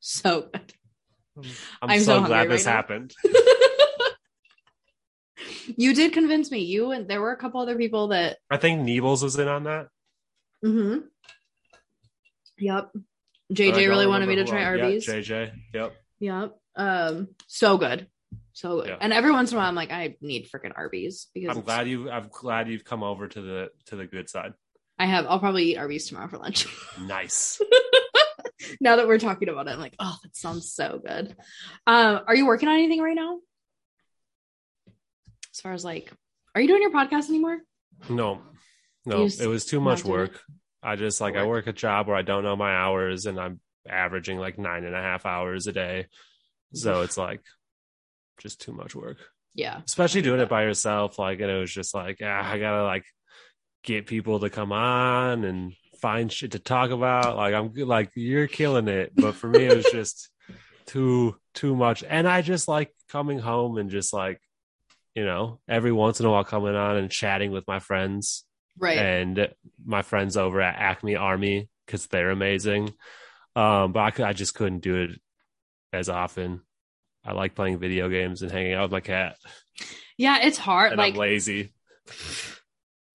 so 0.00 0.48
good. 0.52 0.74
I'm, 1.82 1.90
I'm 1.90 2.00
so, 2.00 2.20
so 2.20 2.26
glad 2.26 2.40
right 2.40 2.48
this 2.48 2.66
now. 2.66 2.72
happened. 2.72 3.14
you 5.76 5.94
did 5.94 6.12
convince 6.12 6.50
me. 6.50 6.60
You 6.60 6.90
and 6.92 7.08
there 7.08 7.20
were 7.20 7.32
a 7.32 7.36
couple 7.36 7.60
other 7.60 7.76
people 7.76 8.08
that. 8.08 8.38
I 8.50 8.58
think 8.58 8.82
Niebles 8.82 9.22
was 9.22 9.38
in 9.38 9.48
on 9.48 9.64
that. 9.64 9.88
Mm-hmm. 10.64 11.06
Yep. 12.58 12.90
JJ 13.52 13.88
really 13.88 14.06
wanted 14.06 14.28
me 14.28 14.36
to 14.36 14.44
try. 14.44 14.60
Yeah, 14.60 14.66
Arby's. 14.68 15.06
JJ. 15.06 15.52
Yep. 15.74 15.94
Yep. 16.20 16.56
Um, 16.76 17.28
so 17.46 17.78
good. 17.78 18.06
So 18.52 18.80
good. 18.80 18.88
Yeah. 18.88 18.96
And 19.00 19.12
every 19.12 19.32
once 19.32 19.50
in 19.50 19.56
a 19.56 19.60
while 19.60 19.68
I'm 19.68 19.74
like, 19.74 19.90
I 19.90 20.16
need 20.20 20.48
freaking 20.48 20.72
Arby's 20.76 21.28
because 21.34 21.56
I'm 21.56 21.62
glad 21.62 21.88
you. 21.88 22.10
I'm 22.10 22.28
glad 22.30 22.68
you've 22.68 22.84
come 22.84 23.02
over 23.02 23.28
to 23.28 23.40
the 23.40 23.70
to 23.86 23.96
the 23.96 24.06
good 24.06 24.28
side. 24.28 24.52
I 24.98 25.06
have 25.06 25.26
I'll 25.26 25.40
probably 25.40 25.72
eat 25.72 25.78
Arby's 25.78 26.08
tomorrow 26.08 26.28
for 26.28 26.38
lunch. 26.38 26.66
Nice. 27.00 27.60
now 28.80 28.96
that 28.96 29.08
we're 29.08 29.18
talking 29.18 29.48
about 29.48 29.66
it, 29.66 29.70
I'm 29.70 29.80
like, 29.80 29.94
oh, 29.98 30.16
that 30.22 30.36
sounds 30.36 30.72
so 30.72 31.00
good. 31.04 31.34
Um, 31.86 32.20
are 32.26 32.36
you 32.36 32.46
working 32.46 32.68
on 32.68 32.74
anything 32.74 33.00
right 33.00 33.16
now? 33.16 33.38
As 35.54 35.60
far 35.60 35.72
as 35.72 35.84
like, 35.84 36.12
are 36.54 36.60
you 36.60 36.68
doing 36.68 36.82
your 36.82 36.92
podcast 36.92 37.28
anymore? 37.30 37.58
No, 38.08 38.42
no, 39.06 39.24
it 39.24 39.46
was 39.46 39.64
too 39.64 39.80
much 39.80 40.04
work. 40.04 40.40
I 40.82 40.96
just 40.96 41.20
like 41.20 41.36
I 41.36 41.42
Work. 41.42 41.66
work 41.66 41.66
a 41.68 41.72
job 41.72 42.06
where 42.08 42.16
I 42.16 42.22
don't 42.22 42.42
know 42.44 42.56
my 42.56 42.74
hours, 42.74 43.26
and 43.26 43.38
I'm 43.38 43.60
averaging 43.88 44.38
like 44.38 44.58
nine 44.58 44.84
and 44.84 44.94
a 44.94 45.00
half 45.00 45.26
hours 45.26 45.66
a 45.66 45.72
day. 45.72 46.06
So 46.74 47.02
it's 47.02 47.18
like 47.18 47.40
just 48.38 48.60
too 48.60 48.72
much 48.72 48.94
work, 48.94 49.18
Yeah. 49.54 49.80
especially 49.86 50.22
doing 50.22 50.40
it 50.40 50.48
by 50.48 50.62
yourself. 50.62 51.18
Like, 51.18 51.40
and 51.40 51.50
it 51.50 51.58
was 51.58 51.72
just 51.72 51.94
like, 51.94 52.18
ah, 52.22 52.50
I 52.50 52.58
gotta 52.58 52.84
like 52.84 53.04
get 53.82 54.06
people 54.06 54.40
to 54.40 54.50
come 54.50 54.72
on 54.72 55.44
and 55.44 55.72
find 56.00 56.30
shit 56.32 56.52
to 56.52 56.58
talk 56.58 56.90
about. 56.90 57.36
Like, 57.36 57.54
I'm 57.54 57.72
like, 57.74 58.10
you're 58.14 58.46
killing 58.46 58.88
it, 58.88 59.12
but 59.14 59.34
for 59.34 59.48
me, 59.48 59.66
it 59.66 59.76
was 59.76 59.86
just 59.90 60.30
too 60.86 61.36
too 61.54 61.74
much. 61.76 62.04
And 62.08 62.26
I 62.28 62.42
just 62.42 62.68
like 62.68 62.94
coming 63.08 63.38
home 63.38 63.76
and 63.76 63.90
just 63.90 64.12
like, 64.12 64.40
you 65.14 65.24
know, 65.24 65.58
every 65.68 65.92
once 65.92 66.20
in 66.20 66.26
a 66.26 66.30
while 66.30 66.44
coming 66.44 66.74
on 66.76 66.96
and 66.96 67.10
chatting 67.10 67.50
with 67.50 67.66
my 67.66 67.80
friends 67.80 68.44
Right. 68.78 68.98
and 68.98 69.48
my 69.84 70.02
friends 70.02 70.36
over 70.36 70.60
at 70.60 70.76
Acme 70.76 71.16
Army 71.16 71.68
because 71.86 72.06
they're 72.06 72.30
amazing. 72.30 72.94
Um, 73.56 73.92
but 73.92 74.00
I, 74.00 74.10
cou- 74.10 74.24
I 74.24 74.32
just 74.32 74.54
couldn't 74.54 74.80
do 74.80 74.96
it 75.02 75.20
as 75.92 76.08
often. 76.08 76.62
I 77.24 77.32
like 77.32 77.54
playing 77.54 77.78
video 77.78 78.08
games 78.08 78.42
and 78.42 78.50
hanging 78.50 78.72
out 78.72 78.84
with 78.84 78.92
my 78.92 79.00
cat, 79.00 79.36
yeah, 80.16 80.38
it's 80.42 80.58
hard. 80.58 80.92
and 80.92 80.98
like 80.98 81.14
I'm 81.14 81.20
lazy. 81.20 81.72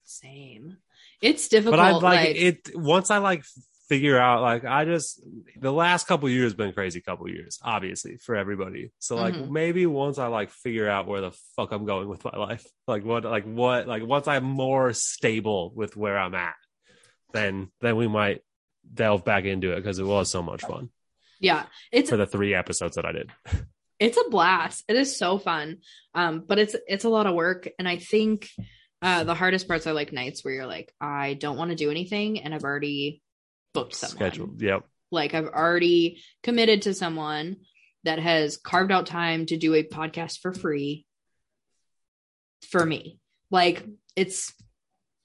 same. 0.03 0.78
It's 1.22 1.47
difficult. 1.47 1.78
But 1.78 1.80
I 1.80 1.91
like, 1.91 2.03
like, 2.03 2.36
it 2.36 2.72
once 2.76 3.10
I 3.10 3.18
like 3.20 3.43
figure 3.88 4.17
out 4.17 4.41
like 4.41 4.65
I 4.65 4.86
just 4.86 5.21
the 5.59 5.71
last 5.71 6.07
couple 6.07 6.27
years 6.29 6.53
been 6.53 6.73
crazy 6.73 7.01
couple 7.01 7.29
years, 7.29 7.59
obviously 7.61 8.17
for 8.17 8.36
everybody. 8.36 8.91
So 8.99 9.15
like 9.17 9.36
Mhm. 9.36 9.49
maybe 9.49 9.86
once 9.86 10.17
I 10.17 10.27
like 10.27 10.49
figure 10.49 10.89
out 10.89 11.07
where 11.07 11.21
the 11.21 11.31
fuck 11.55 11.71
I'm 11.71 11.86
going 11.86 12.07
with 12.07 12.23
my 12.25 12.36
life, 12.38 12.65
like 12.88 13.05
what 13.05 13.23
like 13.25 13.45
what 13.45 13.88
like 13.88 14.03
once 14.03 14.27
I'm 14.27 14.43
more 14.43 14.91
stable 14.93 15.71
with 15.75 15.95
where 15.95 16.17
I'm 16.17 16.33
at, 16.36 16.55
then 17.33 17.69
then 17.81 17.95
we 17.95 18.07
might 18.07 18.41
delve 18.91 19.23
back 19.25 19.45
into 19.45 19.71
it 19.73 19.77
because 19.77 19.99
it 19.99 20.05
was 20.05 20.29
so 20.29 20.41
much 20.43 20.61
fun 20.61 20.89
Yeah. 21.39 21.65
It's 21.91 22.09
for 22.09 22.17
the 22.17 22.27
three 22.27 22.53
episodes 22.53 22.95
that 22.95 23.05
I 23.05 23.11
did. 23.11 23.31
it's 23.99 24.17
a 24.17 24.29
blast. 24.29 24.83
It 24.88 24.95
is 24.95 25.17
so 25.17 25.38
fun. 25.38 25.77
Um, 26.13 26.43
but 26.47 26.59
it's 26.59 26.75
it's 26.88 27.03
a 27.05 27.09
lot 27.09 27.27
of 27.27 27.36
work. 27.36 27.67
And 27.79 27.88
I 27.88 27.97
think 27.97 28.47
uh 29.01 29.23
the 29.25 29.36
hardest 29.36 29.67
parts 29.67 29.86
are 29.86 29.93
like 29.93 30.11
nights 30.13 30.43
where 30.43 30.53
you're 30.53 30.65
like, 30.67 30.91
I 31.01 31.33
don't 31.36 31.57
want 31.57 31.69
to 31.71 31.75
do 31.75 31.91
anything 31.91 32.39
and 32.41 32.53
I've 32.53 32.63
already 32.63 33.21
booked 33.76 33.95
someone. 33.95 34.17
Scheduled. 34.17 34.61
Yep. 34.61 34.84
Like 35.11 35.34
I've 35.36 35.45
already 35.47 36.21
committed 36.43 36.82
to 36.84 36.93
someone 36.95 37.57
that 38.03 38.19
has 38.19 38.57
carved 38.57 38.91
out 38.91 39.05
time 39.05 39.45
to 39.47 39.57
do 39.57 39.73
a 39.76 39.84
podcast 39.84 40.39
for 40.39 40.53
free 40.53 41.05
for 42.69 42.86
me. 42.86 43.19
Like 43.51 43.86
it's 44.15 44.53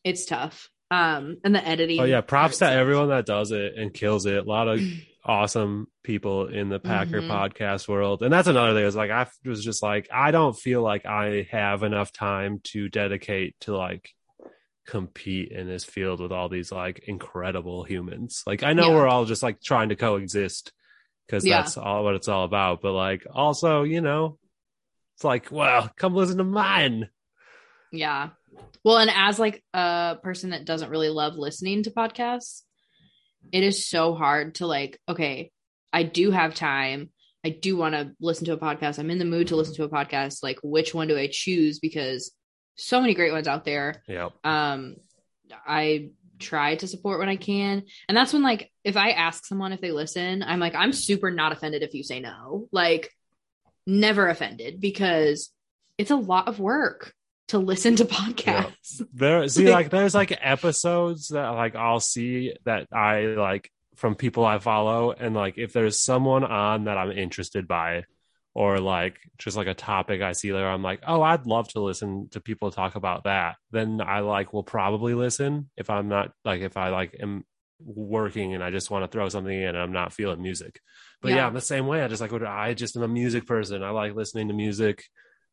it's 0.04 0.26
tough. 0.26 0.70
Um 0.90 1.38
and 1.44 1.54
the 1.54 1.66
editing. 1.66 2.00
Oh 2.00 2.04
yeah, 2.04 2.20
props 2.20 2.54
to 2.58 2.64
sucks. 2.66 2.72
everyone 2.74 3.08
that 3.08 3.26
does 3.26 3.52
it 3.52 3.74
and 3.76 3.92
kills 3.94 4.26
it. 4.26 4.38
A 4.46 4.48
lot 4.48 4.68
of 4.68 4.80
awesome 5.24 5.86
people 6.02 6.46
in 6.48 6.68
the 6.68 6.78
Packer 6.80 7.20
Mhm. 7.20 7.28
podcast 7.28 7.86
world. 7.88 8.22
And 8.22 8.32
that's 8.32 8.48
another 8.48 8.74
thing 8.74 8.84
is 8.86 8.96
like 8.96 9.10
I 9.10 9.26
was 9.44 9.62
just 9.64 9.82
like 9.82 10.08
I 10.12 10.30
don't 10.30 10.56
feel 10.58 10.82
like 10.82 11.06
I 11.06 11.46
have 11.50 11.82
enough 11.82 12.12
time 12.12 12.60
to 12.64 12.88
dedicate 12.88 13.58
to 13.60 13.76
like 13.76 14.10
compete 14.86 15.52
in 15.52 15.66
this 15.66 15.84
field 15.84 16.20
with 16.20 16.32
all 16.32 16.48
these 16.48 16.72
like 16.72 17.04
incredible 17.06 17.84
humans. 17.84 18.42
Like 18.46 18.62
I 18.62 18.72
know 18.72 18.88
Yeah. 18.88 18.94
we're 18.96 19.08
all 19.08 19.24
just 19.24 19.42
like 19.42 19.60
trying 19.62 19.90
to 19.90 19.96
coexist 19.96 20.72
because 21.26 21.46
Yeah. 21.46 21.62
that's 21.62 21.76
all 21.76 22.04
what 22.04 22.14
it's 22.14 22.28
all 22.28 22.44
about. 22.44 22.80
But 22.82 22.92
like 22.92 23.26
also, 23.32 23.82
you 23.82 24.00
know, 24.00 24.38
it's 25.14 25.24
like, 25.24 25.52
well, 25.52 25.90
come 25.96 26.14
listen 26.14 26.38
to 26.38 26.44
mine. 26.44 27.08
Yeah. 27.92 28.30
Well, 28.84 28.98
and 28.98 29.10
as 29.14 29.38
like 29.38 29.62
a 29.74 30.16
person 30.22 30.50
that 30.50 30.64
doesn't 30.64 30.90
really 30.90 31.08
love 31.08 31.34
listening 31.36 31.82
to 31.84 31.90
podcasts, 31.90 32.62
it 33.52 33.62
is 33.62 33.86
so 33.86 34.14
hard 34.14 34.56
to 34.56 34.66
like, 34.66 34.98
okay, 35.08 35.50
I 35.92 36.02
do 36.04 36.30
have 36.30 36.54
time. 36.54 37.10
I 37.44 37.50
do 37.50 37.76
want 37.76 37.94
to 37.94 38.12
listen 38.20 38.44
to 38.46 38.52
a 38.52 38.58
podcast. 38.58 38.98
I'm 38.98 39.10
in 39.10 39.18
the 39.18 39.24
mood 39.24 39.48
to 39.48 39.56
listen 39.56 39.74
to 39.76 39.84
a 39.84 39.88
podcast. 39.88 40.42
Like, 40.42 40.58
which 40.62 40.94
one 40.94 41.08
do 41.08 41.16
I 41.18 41.28
choose? 41.30 41.78
Because 41.78 42.32
so 42.76 43.00
many 43.00 43.14
great 43.14 43.32
ones 43.32 43.48
out 43.48 43.64
there. 43.64 44.02
Yeah. 44.08 44.28
Um, 44.44 44.96
I 45.66 46.10
try 46.38 46.76
to 46.76 46.86
support 46.86 47.18
when 47.18 47.28
I 47.28 47.36
can. 47.36 47.82
And 48.08 48.16
that's 48.16 48.32
when, 48.32 48.42
like, 48.42 48.70
if 48.84 48.96
I 48.96 49.10
ask 49.10 49.44
someone 49.44 49.72
if 49.72 49.80
they 49.80 49.90
listen, 49.92 50.42
I'm 50.42 50.58
like, 50.60 50.74
I'm 50.74 50.92
super 50.92 51.30
not 51.30 51.52
offended 51.52 51.82
if 51.82 51.92
you 51.94 52.02
say 52.02 52.20
no. 52.20 52.68
Like, 52.72 53.10
never 53.86 54.28
offended 54.28 54.80
because 54.80 55.50
it's 55.98 56.10
a 56.10 56.16
lot 56.16 56.48
of 56.48 56.58
work 56.60 57.12
to 57.48 57.58
listen 57.58 57.96
to 57.96 58.04
podcasts. 58.06 59.02
There, 59.12 59.46
see, 59.48 59.64
Like- 59.64 59.74
like, 59.74 59.90
there's 59.90 60.14
like 60.14 60.38
episodes 60.40 61.28
that 61.28 61.48
like 61.50 61.74
I'll 61.74 62.00
see 62.00 62.54
that 62.64 62.86
I 62.92 63.22
like 63.22 63.70
from 63.96 64.14
people 64.14 64.46
I 64.46 64.58
follow, 64.60 65.10
and 65.12 65.34
like 65.34 65.58
if 65.58 65.72
there's 65.74 66.00
someone 66.00 66.44
on 66.44 66.84
that 66.84 66.96
I'm 66.96 67.10
interested 67.12 67.68
by, 67.68 68.04
or 68.54 68.78
like 68.78 69.18
just 69.38 69.56
like 69.56 69.66
a 69.68 69.74
topic 69.74 70.22
I 70.22 70.32
see 70.32 70.50
there, 70.50 70.68
I'm 70.68 70.82
like, 70.82 71.00
oh, 71.06 71.22
I'd 71.22 71.46
love 71.46 71.68
to 71.68 71.80
listen 71.80 72.28
to 72.32 72.40
people 72.40 72.70
talk 72.70 72.96
about 72.96 73.24
that. 73.24 73.56
Then 73.70 74.00
I 74.00 74.20
like 74.20 74.52
will 74.52 74.64
probably 74.64 75.14
listen 75.14 75.70
if 75.76 75.88
I'm 75.90 76.08
not 76.08 76.32
like 76.44 76.60
if 76.60 76.76
I 76.76 76.88
like 76.88 77.16
am 77.20 77.44
working 77.82 78.54
and 78.54 78.62
I 78.62 78.70
just 78.70 78.90
want 78.90 79.04
to 79.04 79.08
throw 79.08 79.28
something 79.28 79.54
in 79.54 79.68
and 79.68 79.78
I'm 79.78 79.92
not 79.92 80.12
feeling 80.12 80.42
music. 80.42 80.80
But 81.22 81.30
yeah, 81.30 81.36
Yeah. 81.36 81.46
I'm 81.46 81.54
the 81.54 81.60
same 81.60 81.86
way. 81.86 82.02
I 82.02 82.08
just 82.08 82.20
like 82.20 82.32
would 82.32 82.42
I 82.42 82.74
just 82.74 82.96
am 82.96 83.02
a 83.02 83.08
music 83.08 83.46
person. 83.46 83.82
I 83.82 83.90
like 83.90 84.14
listening 84.14 84.48
to 84.48 84.54
music. 84.54 85.04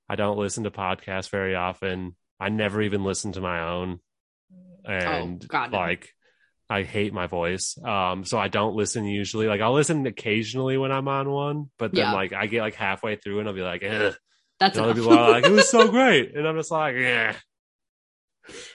I 0.10 0.16
don't 0.16 0.38
listen 0.38 0.64
to 0.64 0.72
podcasts 0.72 1.30
very 1.30 1.56
often. 1.56 2.16
I 2.40 2.50
never 2.50 2.82
even 2.82 3.04
listen 3.04 3.32
to 3.34 3.42
my 3.42 3.62
own. 3.62 4.00
Oh, 4.86 4.92
and 4.92 5.46
Oh, 5.54 5.68
like 5.72 6.14
I 6.70 6.84
hate 6.84 7.14
my 7.14 7.28
voice. 7.28 7.78
Um 7.84 8.26
so 8.26 8.38
I 8.38 8.48
don't 8.50 8.76
listen 8.76 9.06
usually. 9.06 9.48
Like 9.48 9.62
I'll 9.62 9.74
listen 9.74 10.06
occasionally 10.06 10.78
when 10.78 10.92
I'm 10.92 11.08
on 11.08 11.30
one, 11.30 11.70
but 11.80 11.94
then 11.94 12.06
Yeah. 12.06 12.14
like 12.14 12.34
I 12.34 12.48
get 12.48 12.62
like 12.62 12.76
halfway 12.76 13.16
through 13.16 13.40
and 13.40 13.48
I'll 13.48 13.56
be 13.56 13.62
like, 13.62 13.84
eh. 13.84 14.12
That's 14.60 14.78
other 14.78 14.94
people 14.96 15.14
are 15.14 15.30
like, 15.32 15.46
it 15.46 15.52
was 15.52 15.70
so 15.70 15.88
great. 15.92 16.36
And 16.36 16.48
I'm 16.48 16.56
just 16.58 16.72
like, 16.72 16.96
yeah. 16.96 17.36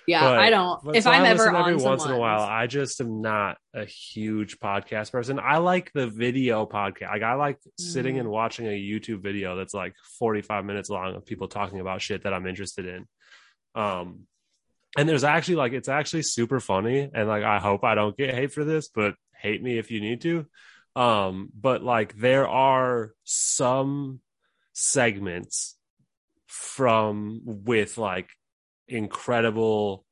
yeah, 0.07 0.21
But- 0.21 0.39
I 0.39 0.51
don't. 0.51 0.85
But 0.85 0.97
if 0.97 1.05
so 1.05 1.11
I'm 1.11 1.25
I 1.25 1.29
ever 1.31 1.49
on 1.51 1.57
every 1.57 1.77
once 1.83 2.05
in 2.05 2.13
a 2.13 2.19
while, 2.19 2.41
I 2.43 2.67
just 2.67 3.01
am 3.01 3.21
not 3.21 3.57
a 3.75 3.85
huge 3.85 4.59
podcast 4.59 5.11
person. 5.13 5.41
I 5.41 5.59
like 5.59 5.91
the 5.93 6.07
video 6.07 6.67
podcast. 6.67 7.11
Like 7.11 7.23
I 7.23 7.35
like 7.35 7.59
sitting 7.79 8.17
Mm. 8.17 8.21
and 8.21 8.29
watching 8.31 8.67
a 8.67 8.71
YouTube 8.71 9.23
video 9.23 9.57
that's 9.57 9.75
like 9.75 9.95
45 10.19 10.65
minutes 10.65 10.89
long 10.91 11.15
of 11.15 11.25
people 11.27 11.49
talking 11.49 11.81
about 11.81 12.01
shit 12.03 12.25
that 12.25 12.33
I'm 12.35 12.47
interested 12.47 12.87
in. 12.87 13.07
Um 13.75 14.27
and 14.97 15.09
there's 15.09 15.25
actually 15.25 15.57
like 15.57 15.73
it's 15.73 15.89
actually 15.89 16.23
super 16.23 16.61
funny 16.61 17.11
and 17.13 17.29
like 17.29 17.45
I 17.45 17.59
hope 17.59 17.85
I 17.85 17.95
don't 17.95 18.17
get 18.17 18.35
hate 18.35 18.53
for 18.53 18.65
this, 18.65 18.89
but 18.89 19.15
hate 19.35 19.63
me 19.63 19.79
if 19.79 19.91
you 19.91 20.01
need 20.01 20.21
to. 20.23 20.47
Um 20.95 21.49
but 21.59 21.83
like 21.83 22.17
there 22.17 22.49
are 22.49 23.13
some 23.25 24.21
segments 24.73 25.77
from 26.47 27.41
with 27.45 27.97
like 27.97 28.29
incredible 28.89 30.05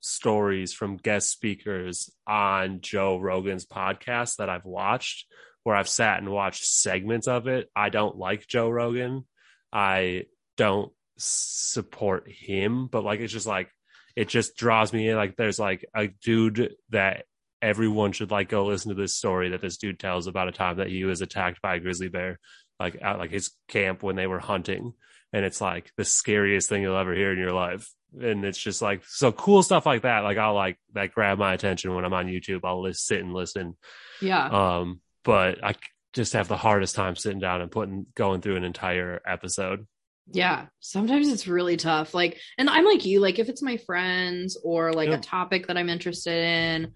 stories 0.00 0.72
from 0.72 0.96
guest 0.96 1.30
speakers 1.30 2.10
on 2.26 2.80
Joe 2.80 3.18
Rogan's 3.18 3.66
podcast 3.66 4.36
that 4.36 4.48
I've 4.48 4.64
watched 4.64 5.26
where 5.62 5.76
I've 5.76 5.88
sat 5.88 6.18
and 6.18 6.30
watched 6.30 6.64
segments 6.64 7.28
of 7.28 7.46
it. 7.46 7.70
I 7.76 7.88
don't 7.88 8.16
like 8.16 8.48
Joe 8.48 8.68
Rogan. 8.68 9.24
I 9.72 10.24
don't 10.56 10.92
support 11.18 12.28
him, 12.28 12.88
but 12.88 13.04
like 13.04 13.20
it's 13.20 13.32
just 13.32 13.46
like 13.46 13.70
it 14.16 14.28
just 14.28 14.56
draws 14.56 14.92
me 14.92 15.08
in. 15.08 15.16
Like 15.16 15.36
there's 15.36 15.58
like 15.58 15.84
a 15.94 16.08
dude 16.08 16.74
that 16.90 17.24
everyone 17.60 18.12
should 18.12 18.30
like 18.30 18.48
go 18.48 18.66
listen 18.66 18.88
to 18.88 19.00
this 19.00 19.16
story 19.16 19.50
that 19.50 19.60
this 19.60 19.76
dude 19.76 19.98
tells 19.98 20.26
about 20.26 20.48
a 20.48 20.52
time 20.52 20.78
that 20.78 20.88
he 20.88 21.04
was 21.04 21.20
attacked 21.20 21.62
by 21.62 21.76
a 21.76 21.80
grizzly 21.80 22.08
bear, 22.08 22.38
like 22.80 22.98
at 23.00 23.18
like 23.18 23.30
his 23.30 23.52
camp 23.68 24.02
when 24.02 24.16
they 24.16 24.26
were 24.26 24.40
hunting. 24.40 24.92
And 25.32 25.44
it's 25.44 25.60
like 25.60 25.92
the 25.96 26.04
scariest 26.04 26.68
thing 26.68 26.82
you'll 26.82 26.96
ever 26.96 27.14
hear 27.14 27.32
in 27.32 27.38
your 27.38 27.52
life. 27.52 27.88
And 28.20 28.44
it's 28.44 28.58
just 28.58 28.82
like 28.82 29.02
so 29.06 29.32
cool 29.32 29.62
stuff 29.62 29.86
like 29.86 30.02
that. 30.02 30.20
Like 30.20 30.36
I'll 30.36 30.54
like 30.54 30.78
that 30.94 31.12
grab 31.12 31.38
my 31.38 31.54
attention 31.54 31.94
when 31.94 32.04
I'm 32.04 32.12
on 32.12 32.26
YouTube. 32.26 32.60
I'll 32.64 32.84
just 32.84 33.06
sit 33.06 33.20
and 33.20 33.32
listen. 33.32 33.76
yeah, 34.20 34.46
Um, 34.48 35.00
but 35.24 35.64
I 35.64 35.74
just 36.12 36.34
have 36.34 36.48
the 36.48 36.56
hardest 36.56 36.94
time 36.94 37.16
sitting 37.16 37.38
down 37.38 37.62
and 37.62 37.70
putting 37.70 38.06
going 38.14 38.42
through 38.42 38.56
an 38.56 38.64
entire 38.64 39.22
episode. 39.26 39.86
Yeah. 40.32 40.66
Sometimes 40.80 41.28
it's 41.28 41.46
really 41.46 41.76
tough. 41.76 42.14
Like, 42.14 42.38
and 42.58 42.68
I'm 42.70 42.84
like 42.84 43.04
you. 43.04 43.20
Like, 43.20 43.38
if 43.38 43.48
it's 43.48 43.62
my 43.62 43.76
friends 43.78 44.56
or 44.62 44.92
like 44.92 45.08
Yeah. 45.10 45.16
a 45.16 45.20
topic 45.20 45.66
that 45.68 45.76
I'm 45.76 45.88
interested 45.88 46.44
in, 46.44 46.92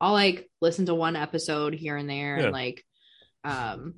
I'll 0.00 0.12
like 0.12 0.48
listen 0.60 0.86
to 0.86 0.94
one 0.94 1.16
episode 1.16 1.74
here 1.74 1.96
and 1.96 2.08
there, 2.08 2.38
Yeah. 2.38 2.44
and 2.44 2.52
like, 2.52 2.84
um, 3.44 3.94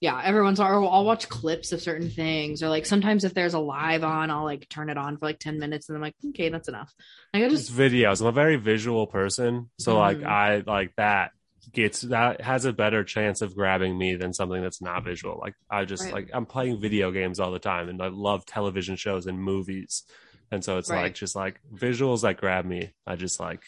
yeah. 0.00 0.20
everyone's 0.22 0.60
in 0.60 0.86
I'll 0.86 1.04
watch 1.04 1.28
clips 1.28 1.72
of 1.72 1.80
certain 1.80 2.10
things, 2.10 2.62
or 2.62 2.68
like 2.68 2.86
sometimes 2.86 3.24
if 3.24 3.34
there's 3.34 3.54
a 3.54 3.58
live 3.58 4.04
on, 4.04 4.30
I'll 4.30 4.44
like 4.44 4.68
turn 4.68 4.90
it 4.90 4.98
on 4.98 5.16
for 5.18 5.26
like 5.26 5.38
ten 5.38 5.58
minutes, 5.58 5.88
and 5.88 5.96
I'm 5.96 6.02
like, 6.02 6.14
okay, 6.30 6.48
that's 6.50 6.68
enough. 6.68 6.92
Like, 7.32 7.42
I 7.42 7.46
It's 7.46 7.68
just 7.68 7.72
videos. 7.72 8.20
I'm 8.20 8.26
a 8.28 8.32
very 8.32 8.56
visual 8.56 9.06
person, 9.06 9.70
so 9.78 9.98
like 9.98 10.18
Mhm. 10.18 10.26
I 10.26 10.62
like 10.66 10.92
that 10.96 11.32
gets 11.72 12.02
that 12.02 12.40
has 12.40 12.64
a 12.64 12.72
better 12.72 13.02
chance 13.04 13.42
of 13.42 13.54
grabbing 13.54 13.96
me 13.98 14.14
than 14.16 14.32
something 14.32 14.62
that's 14.62 14.80
not 14.82 15.04
visual. 15.04 15.38
Like 15.40 15.54
I 15.70 15.84
just 15.84 16.04
Right. 16.04 16.12
like 16.14 16.30
I'm 16.32 16.46
playing 16.46 16.80
video 16.80 17.10
games 17.10 17.40
all 17.40 17.50
the 17.52 17.58
time, 17.58 17.88
and 17.88 18.00
I 18.02 18.08
love 18.08 18.44
television 18.46 18.96
shows 18.96 19.26
and 19.26 19.38
movies, 19.40 20.04
and 20.50 20.64
so 20.64 20.78
it's 20.78 20.90
Right. 20.90 21.02
like 21.02 21.14
just 21.14 21.34
like 21.36 21.60
visuals 21.72 22.22
that 22.22 22.36
grab 22.38 22.64
me. 22.64 22.92
I 23.06 23.16
just 23.16 23.40
like 23.40 23.62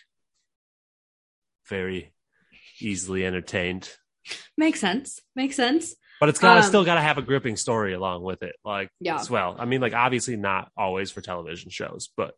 very 1.68 2.12
easily 2.80 3.24
entertained. 3.24 3.90
makes 4.56 4.78
sense. 4.80 5.20
Makes 5.34 5.56
sense. 5.56 5.94
But 6.20 6.28
it's 6.28 6.38
gotta 6.38 6.60
Um, 6.60 6.66
still 6.66 6.84
gotta 6.84 7.00
have 7.00 7.16
a 7.18 7.22
gripping 7.22 7.56
story 7.56 7.94
along 7.94 8.22
with 8.22 8.42
it. 8.42 8.56
Like 8.64 8.90
Yeah. 9.00 9.16
as 9.16 9.30
well. 9.30 9.56
I 9.58 9.64
mean, 9.64 9.80
like 9.80 9.94
obviously 9.94 10.36
not 10.36 10.70
always 10.76 11.10
for 11.10 11.20
television 11.20 11.70
shows, 11.70 12.10
but 12.16 12.34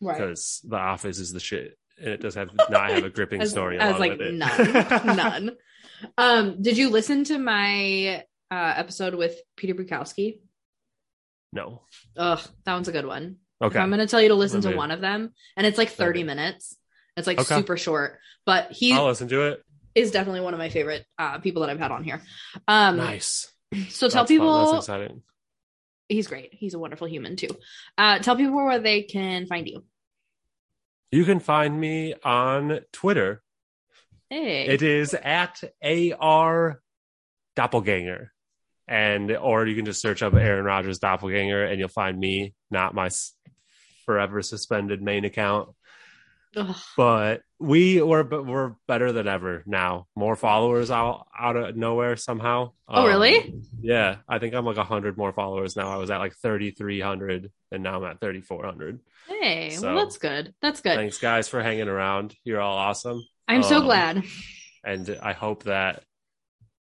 Right. 0.00 0.16
because 0.18 0.60
The 0.66 0.76
Office 0.76 1.18
is 1.18 1.32
the 1.32 1.40
shit, 1.40 1.78
and 2.00 2.08
it 2.08 2.20
does 2.20 2.34
have 2.34 2.50
not 2.70 2.90
have 2.90 3.04
a 3.04 3.10
gripping 3.10 3.40
as, 3.42 3.50
story. 3.50 3.78
as 3.78 3.88
along 3.96 4.00
like 4.00 4.10
with 4.12 4.20
it. 4.22 4.34
none 4.34 4.72
none 5.16 5.50
um 6.18 6.62
did 6.62 6.76
you 6.78 6.88
listen 6.90 7.24
to 7.24 7.38
my 7.38 8.24
uh 8.50 8.74
episode 8.76 9.14
with 9.14 9.38
peter 9.56 9.74
bukowski 9.74 10.38
no. 11.52 11.82
Ugh, 12.16 12.40
that 12.64 12.74
one's 12.74 12.88
a 12.88 12.92
good 12.92 13.06
one 13.06 13.36
Okay. 13.62 13.78
i'm 13.78 13.90
gonna 13.90 14.06
tell 14.06 14.22
you 14.22 14.28
to 14.28 14.34
listen 14.34 14.60
to 14.62 14.74
one 14.76 14.90
of 14.90 15.00
them 15.00 15.32
and 15.56 15.66
it's 15.66 15.76
like 15.78 15.90
30 15.90 16.20
Maybe. 16.20 16.26
minutes 16.26 16.76
it's 17.16 17.26
like 17.26 17.38
Okay. 17.40 17.56
super 17.56 17.76
short 17.76 18.18
but 18.46 18.70
he 18.72 18.92
I'll 18.92 19.06
listen 19.06 19.28
to 19.28 19.42
it. 19.48 19.62
is 19.94 20.10
definitely 20.12 20.40
one 20.40 20.54
of 20.54 20.58
my 20.58 20.68
favorite 20.70 21.04
uh 21.18 21.38
people 21.38 21.60
that 21.62 21.70
i've 21.70 21.78
had 21.78 21.90
on 21.90 22.04
here 22.04 22.22
um 22.68 22.96
nice. 22.96 23.52
so 23.90 24.08
tell 24.08 24.22
That's 24.24 24.30
fun. 24.30 24.38
people 24.38 24.72
That's 24.72 24.86
exciting. 24.86 25.22
he's 26.08 26.26
great 26.28 26.54
he's 26.54 26.74
a 26.74 26.78
wonderful 26.78 27.06
human 27.08 27.36
too 27.36 27.48
uh 27.98 28.18
tell 28.20 28.36
people 28.36 28.54
where 28.54 28.78
they 28.78 29.02
can 29.02 29.46
find 29.46 29.68
you 29.68 29.84
You 31.10 31.24
can 31.24 31.40
find 31.40 31.78
me 31.80 32.14
on 32.24 32.80
Twitter. 32.92 33.42
hey 34.28 34.66
It 34.66 34.82
is 34.82 35.14
at 35.14 35.60
AR 35.82 36.80
Doppelganger. 37.56 38.32
And 38.86 39.30
or 39.36 39.66
you 39.66 39.76
can 39.76 39.84
just 39.84 40.00
search 40.02 40.22
up 40.22 40.34
Aaron 40.34 40.64
Rodgers 40.64 40.98
Doppelganger 40.98 41.64
and 41.64 41.78
you'll 41.78 41.88
find 41.88 42.18
me, 42.18 42.54
not 42.70 42.94
my 42.94 43.10
forever 44.04 44.42
suspended 44.42 45.02
main 45.02 45.24
account. 45.24 45.70
Ugh. 46.56 46.74
but 46.96 47.42
we 47.60 48.02
were 48.02 48.24
but 48.24 48.44
we're 48.44 48.74
better 48.88 49.12
than 49.12 49.28
ever 49.28 49.62
now. 49.66 50.08
More 50.16 50.34
followers 50.34 50.90
out 50.90 51.28
out 51.38 51.54
of 51.54 51.76
nowhere 51.76 52.16
somehow. 52.16 52.72
Oh, 52.88 53.02
Um, 53.02 53.06
really? 53.06 53.54
Yeah, 53.80 54.16
I 54.28 54.40
think 54.40 54.54
I'm 54.54 54.64
like 54.64 54.76
hundred 54.76 55.16
more 55.16 55.32
followers 55.32 55.76
now. 55.76 55.88
I 55.92 55.96
was 55.98 56.10
at 56.10 56.18
like 56.18 56.34
thirty 56.34 56.72
three 56.72 57.00
hundred, 57.00 57.52
and 57.70 57.84
now 57.84 57.98
I'm 58.02 58.10
at 58.10 58.18
thirty 58.20 58.40
four 58.40 58.64
hundred. 58.64 58.98
Hey, 59.30 59.70
So- 59.70 59.94
well, 59.94 60.04
that's 60.04 60.18
good. 60.18 60.52
That's 60.60 60.80
good. 60.80 60.96
Thanks, 60.96 61.18
guys, 61.18 61.48
for 61.48 61.62
hanging 61.62 61.88
around. 61.88 62.34
You're 62.44 62.60
all 62.60 62.76
awesome, 62.76 63.22
I'm 63.48 63.62
so 63.62 63.76
Um, 63.78 63.84
glad. 63.84 64.24
and 64.84 65.18
I 65.22 65.32
hope 65.32 65.64
that 65.64 66.02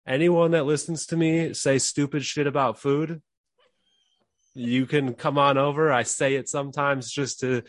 anyone 0.07 0.51
that 0.51 0.65
listens 0.65 1.07
to 1.07 1.17
me 1.17 1.53
say 1.53 1.79
stupid 1.79 2.23
shit 2.23 2.45
about 2.47 2.79
food, 2.79 3.21
you 4.53 4.85
can 4.85 5.15
come 5.15 5.37
on 5.37 5.57
over. 5.57 5.91
I 5.91 6.03
say 6.03 6.35
it 6.35 6.47
sometimes 6.47 7.11
just 7.11 7.39
to 7.41 7.63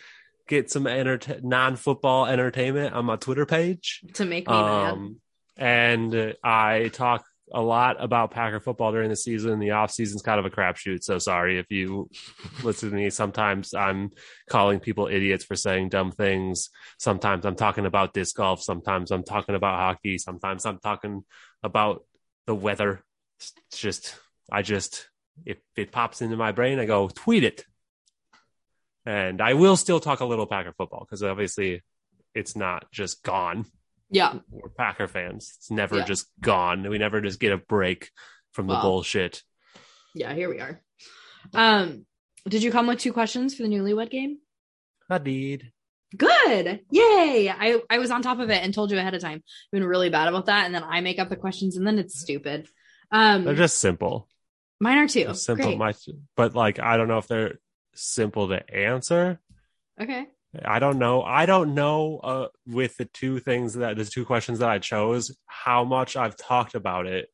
get 0.46 0.70
some 0.70 0.86
enter- 0.86 1.40
non-football 1.42 2.26
entertainment 2.26 2.94
on 2.94 3.04
my 3.06 3.16
Twitter 3.16 3.46
page. 3.46 4.02
To 4.14 4.24
make 4.24 4.46
me 4.46 4.52
mad. 4.54 4.92
Um, 4.92 5.20
and 5.56 6.14
uh, 6.14 6.32
I 6.44 6.88
talk 6.92 7.24
a 7.52 7.60
lot 7.60 8.02
about 8.02 8.32
Packer 8.32 8.60
football 8.60 8.92
during 8.92 9.08
the 9.08 9.16
season. 9.16 9.60
The 9.60 9.70
off 9.72 9.90
season's 9.90 10.22
kind 10.22 10.38
of 10.38 10.46
a 10.46 10.50
crapshoot. 10.50 11.02
So 11.02 11.18
sorry 11.18 11.58
if 11.58 11.70
you 11.70 12.10
listen 12.62 12.90
to 12.90 12.96
me. 12.96 13.10
Sometimes 13.10 13.72
I'm 13.72 14.10
calling 14.50 14.80
people 14.80 15.06
idiots 15.06 15.44
for 15.44 15.54
saying 15.54 15.90
dumb 15.90 16.10
things. 16.10 16.70
Sometimes 16.98 17.44
I'm 17.44 17.54
talking 17.54 17.86
about 17.86 18.14
disc 18.14 18.36
golf. 18.36 18.62
Sometimes 18.62 19.10
I'm 19.10 19.22
talking 19.22 19.54
about 19.54 19.78
hockey. 19.78 20.18
Sometimes 20.18 20.66
I'm 20.66 20.78
talking 20.78 21.24
about 21.62 22.04
the 22.46 22.54
weather. 22.54 23.04
It's 23.38 23.52
just, 23.72 24.16
I 24.50 24.62
just, 24.62 25.08
if 25.44 25.58
it 25.76 25.92
pops 25.92 26.22
into 26.22 26.36
my 26.36 26.52
brain, 26.52 26.80
I 26.80 26.86
go 26.86 27.08
tweet 27.08 27.44
it. 27.44 27.64
And 29.04 29.40
I 29.40 29.54
will 29.54 29.76
still 29.76 30.00
talk 30.00 30.18
a 30.18 30.24
little 30.24 30.46
Packer 30.46 30.72
football 30.76 31.06
because 31.06 31.22
obviously 31.22 31.82
it's 32.34 32.56
not 32.56 32.90
just 32.90 33.22
gone 33.22 33.66
Yeah. 34.10 34.34
we're 34.50 34.68
Packer 34.70 35.08
fans. 35.08 35.54
It's 35.58 35.70
never 35.70 35.98
Yeah. 35.98 36.04
just 36.04 36.26
gone. 36.40 36.88
We 36.88 36.98
never 36.98 37.20
just 37.20 37.40
get 37.40 37.52
a 37.52 37.56
break 37.58 38.10
from 38.52 38.66
the 38.66 38.74
Wow. 38.74 38.82
bullshit. 38.82 39.42
Yeah, 40.14 40.32
here 40.34 40.48
we 40.48 40.60
are. 40.60 40.80
Um, 41.54 42.06
did 42.48 42.62
you 42.62 42.70
come 42.70 42.86
with 42.86 42.98
two 43.00 43.12
questions 43.12 43.54
for 43.54 43.62
the 43.64 43.68
newlywed 43.68 44.10
game? 44.10 44.38
I 45.10 45.18
did. 45.18 45.72
Good. 46.16 46.80
Yay. 46.90 47.50
I, 47.50 47.80
I 47.90 47.98
was 47.98 48.10
on 48.10 48.22
top 48.22 48.38
of 48.38 48.48
it 48.50 48.62
and 48.62 48.72
told 48.72 48.90
you 48.90 48.98
ahead 48.98 49.14
of 49.14 49.20
time. 49.20 49.42
I've 49.44 49.70
been 49.72 49.84
really 49.84 50.08
bad 50.08 50.28
about 50.28 50.46
that. 50.46 50.64
And 50.66 50.74
then 50.74 50.84
I 50.84 51.00
make 51.00 51.18
up 51.18 51.28
the 51.28 51.36
questions 51.36 51.76
and 51.76 51.86
then 51.86 51.98
it's 51.98 52.18
stupid. 52.18 52.68
Um 53.10 53.44
They're 53.44 53.54
just 53.54 53.78
simple. 53.78 54.28
mine 54.80 54.98
are 54.98 55.08
too. 55.08 55.24
They're 55.24 55.34
simple. 55.34 55.66
Great. 55.66 55.78
My, 55.78 55.94
but 56.36 56.54
like, 56.54 56.78
I 56.80 56.96
don't 56.96 57.08
know 57.08 57.18
if 57.18 57.26
they're 57.28 57.58
simple 57.94 58.48
to 58.48 58.74
answer. 58.74 59.40
okay. 60.00 60.26
I 60.64 60.78
don't 60.78 60.98
know. 60.98 61.22
I 61.22 61.46
don't 61.46 61.74
know 61.74 62.18
uh, 62.22 62.48
with 62.66 62.96
the 62.96 63.04
two 63.06 63.38
things 63.40 63.74
that 63.74 63.96
the 63.96 64.04
two 64.04 64.24
questions 64.24 64.58
that 64.60 64.68
I 64.68 64.78
chose, 64.78 65.36
how 65.46 65.84
much 65.84 66.16
I've 66.16 66.36
talked 66.36 66.74
about 66.74 67.06
it 67.06 67.28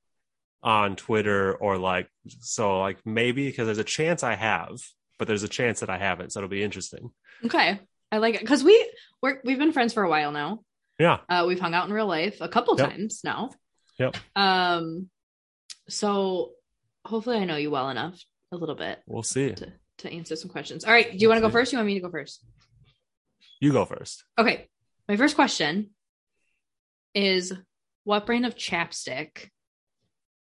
on 0.63 0.97
Twitter 0.97 1.55
or 1.55 1.77
like, 1.79 2.09
so 2.41 2.79
like 2.81 2.99
maybe 3.05 3.47
because 3.47 3.67
there's 3.67 3.79
a 3.79 3.85
chance 3.85 4.23
I 4.23 4.35
have, 4.35 4.71
but 5.19 5.29
there's 5.29 5.43
a 5.43 5.49
chance 5.49 5.81
that 5.81 5.91
I 5.91 5.99
haven't. 5.99 6.33
So 6.33 6.41
it'll 6.41 6.49
be 6.49 6.63
interesting. 6.63 7.11
Okay. 7.45 7.81
I 8.11 8.19
like 8.19 8.35
it 8.35 8.41
because 8.41 8.63
we 8.63 8.91
we're 9.23 9.41
we've 9.45 9.59
been 9.59 9.73
friends 9.73 9.93
for 9.95 10.03
a 10.03 10.09
while 10.11 10.33
now. 10.33 10.61
Yeah. 10.99 11.19
Uh, 11.29 11.45
we've 11.49 11.59
hung 11.61 11.75
out 11.75 11.87
in 11.89 11.93
real 11.93 12.07
life 12.07 12.41
a 12.41 12.49
couple 12.49 12.79
Yep. 12.79 12.91
times 12.91 13.21
now. 13.25 13.51
Yep. 13.99 14.17
Um, 14.37 15.09
so 15.89 16.53
hopefully 17.05 17.39
I 17.39 17.45
know 17.45 17.57
you 17.57 17.71
well 17.71 17.91
enough 17.91 18.21
a 18.53 18.57
little 18.57 18.75
bit 18.75 19.01
We'll 19.07 19.23
see. 19.23 19.53
to 19.53 19.73
to 19.99 20.13
answer 20.13 20.37
some 20.37 20.51
questions. 20.51 20.85
All 20.85 20.93
right. 20.93 21.11
Do 21.11 21.17
you 21.19 21.29
want 21.29 21.39
to 21.39 21.43
go 21.47 21.51
first? 21.51 21.71
Do 21.71 21.77
you 21.77 21.79
want 21.79 21.87
me 21.87 21.95
to 21.95 22.01
go 22.01 22.11
first? 22.11 22.45
You 23.63 23.71
go 23.71 23.85
first. 23.85 24.25
Okay. 24.37 24.67
My 25.09 25.17
first 25.17 25.37
question 25.37 25.91
is 27.15 27.53
what 28.03 28.27
brand 28.27 28.45
of 28.45 28.57
chapstick 28.57 29.51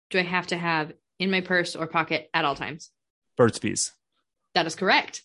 do 0.10 0.18
I 0.18 0.24
have 0.24 0.48
to 0.48 0.58
have 0.58 0.94
in 1.20 1.30
my 1.30 1.42
purse 1.42 1.76
or 1.76 1.86
pocket 1.86 2.28
at 2.34 2.44
all 2.44 2.56
times? 2.56 2.90
Burt's 3.38 3.60
Bees. 3.60 3.92
That 4.56 4.66
is 4.66 4.74
correct. 4.74 5.22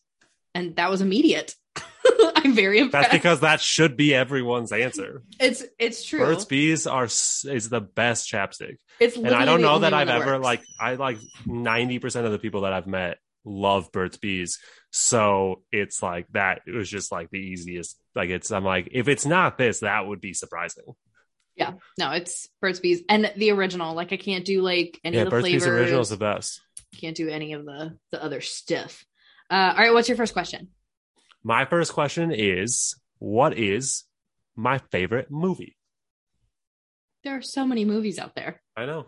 And 0.55 0.77
that 0.77 0.91
was 0.91 1.01
immediate. 1.01 1.55
I'm 2.37 2.55
very 2.55 2.79
impressed. 2.79 3.11
That's 3.11 3.23
because 3.23 3.41
that 3.41 3.63
should 3.63 3.97
be 3.97 4.15
everyone's 4.15 4.71
answer. 4.71 5.23
it's 5.41 5.65
it's 5.79 6.05
true. 6.05 6.19
Burt's 6.19 6.45
Bees 6.45 6.87
are 6.87 7.05
is 7.05 7.69
the 7.71 7.81
best 7.81 8.31
chapstick, 8.31 8.77
it's 9.01 9.17
and 9.17 9.29
I 9.29 9.47
don't 9.47 9.63
know 9.63 9.79
that 9.79 9.95
I've 9.95 10.09
ever 10.09 10.35
works. 10.35 10.45
like 10.45 10.63
I 10.79 10.95
like 10.97 11.19
ninety 11.47 11.99
percent 11.99 12.27
of 12.27 12.33
the 12.33 12.39
people 12.39 12.63
that 12.63 12.73
I've 12.73 12.87
met 12.87 13.19
love 13.45 13.93
Burt's 13.93 14.17
Bees, 14.17 14.59
so 14.91 15.63
it's 15.71 16.03
like 16.03 16.27
that. 16.33 16.63
It 16.67 16.75
was 16.75 16.89
just 16.89 17.13
like 17.13 17.31
the 17.31 17.39
easiest. 17.39 17.99
Like 18.15 18.31
it's 18.31 18.51
I'm 18.51 18.65
like 18.65 18.89
if 18.93 19.09
it's 19.09 19.27
not 19.27 19.59
this, 19.59 19.81
that 19.81 20.07
would 20.07 20.21
be 20.21 20.35
surprising. 20.35 20.85
Yeah, 21.57 21.73
no, 21.99 22.13
it's 22.13 22.49
Burt's 22.61 22.81
Bees 22.81 23.03
and 23.09 23.33
the 23.37 23.51
original. 23.51 23.95
Like 23.95 24.13
I 24.13 24.17
can't 24.17 24.45
do 24.45 24.63
like 24.63 24.99
any 25.05 25.17
yeah, 25.17 25.23
of 25.23 25.27
the 25.27 25.31
Burt's 25.31 25.43
flavors. 25.45 25.65
Bees 25.65 25.69
original 25.69 26.01
is 26.01 26.09
the 26.09 26.17
best. 26.17 26.61
Can't 27.01 27.17
do 27.17 27.29
any 27.29 27.53
of 27.53 27.65
the 27.65 27.97
the 28.11 28.23
other 28.23 28.41
stuff. 28.41 29.05
Uh, 29.51 29.73
all 29.77 29.83
right, 29.83 29.93
what's 29.93 30.09
your 30.09 30.17
first 30.17 30.33
question? 30.33 30.69
My 31.43 31.65
first 31.65 31.93
question 31.93 32.33
is, 32.33 32.95
what 33.19 33.57
is 33.57 34.05
my 34.57 34.79
favorite 34.91 35.31
movie? 35.31 35.77
There 37.25 37.37
are 37.37 37.43
so 37.43 37.67
many 37.67 37.85
movies 37.85 38.19
out 38.19 38.35
there. 38.35 38.61
I 38.77 38.87
know. 38.87 39.07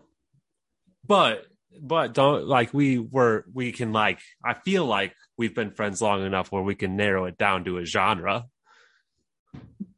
But 1.05 1.45
but 1.79 2.13
don't 2.13 2.45
like 2.45 2.73
we 2.73 2.97
were 2.99 3.45
we 3.53 3.71
can 3.71 3.93
like 3.93 4.19
I 4.43 4.53
feel 4.55 4.85
like 4.85 5.13
we've 5.37 5.55
been 5.55 5.71
friends 5.71 6.01
long 6.01 6.25
enough 6.25 6.51
where 6.51 6.61
we 6.61 6.75
can 6.75 6.95
narrow 6.95 7.25
it 7.25 7.37
down 7.37 7.63
to 7.65 7.77
a 7.77 7.85
genre. 7.85 8.45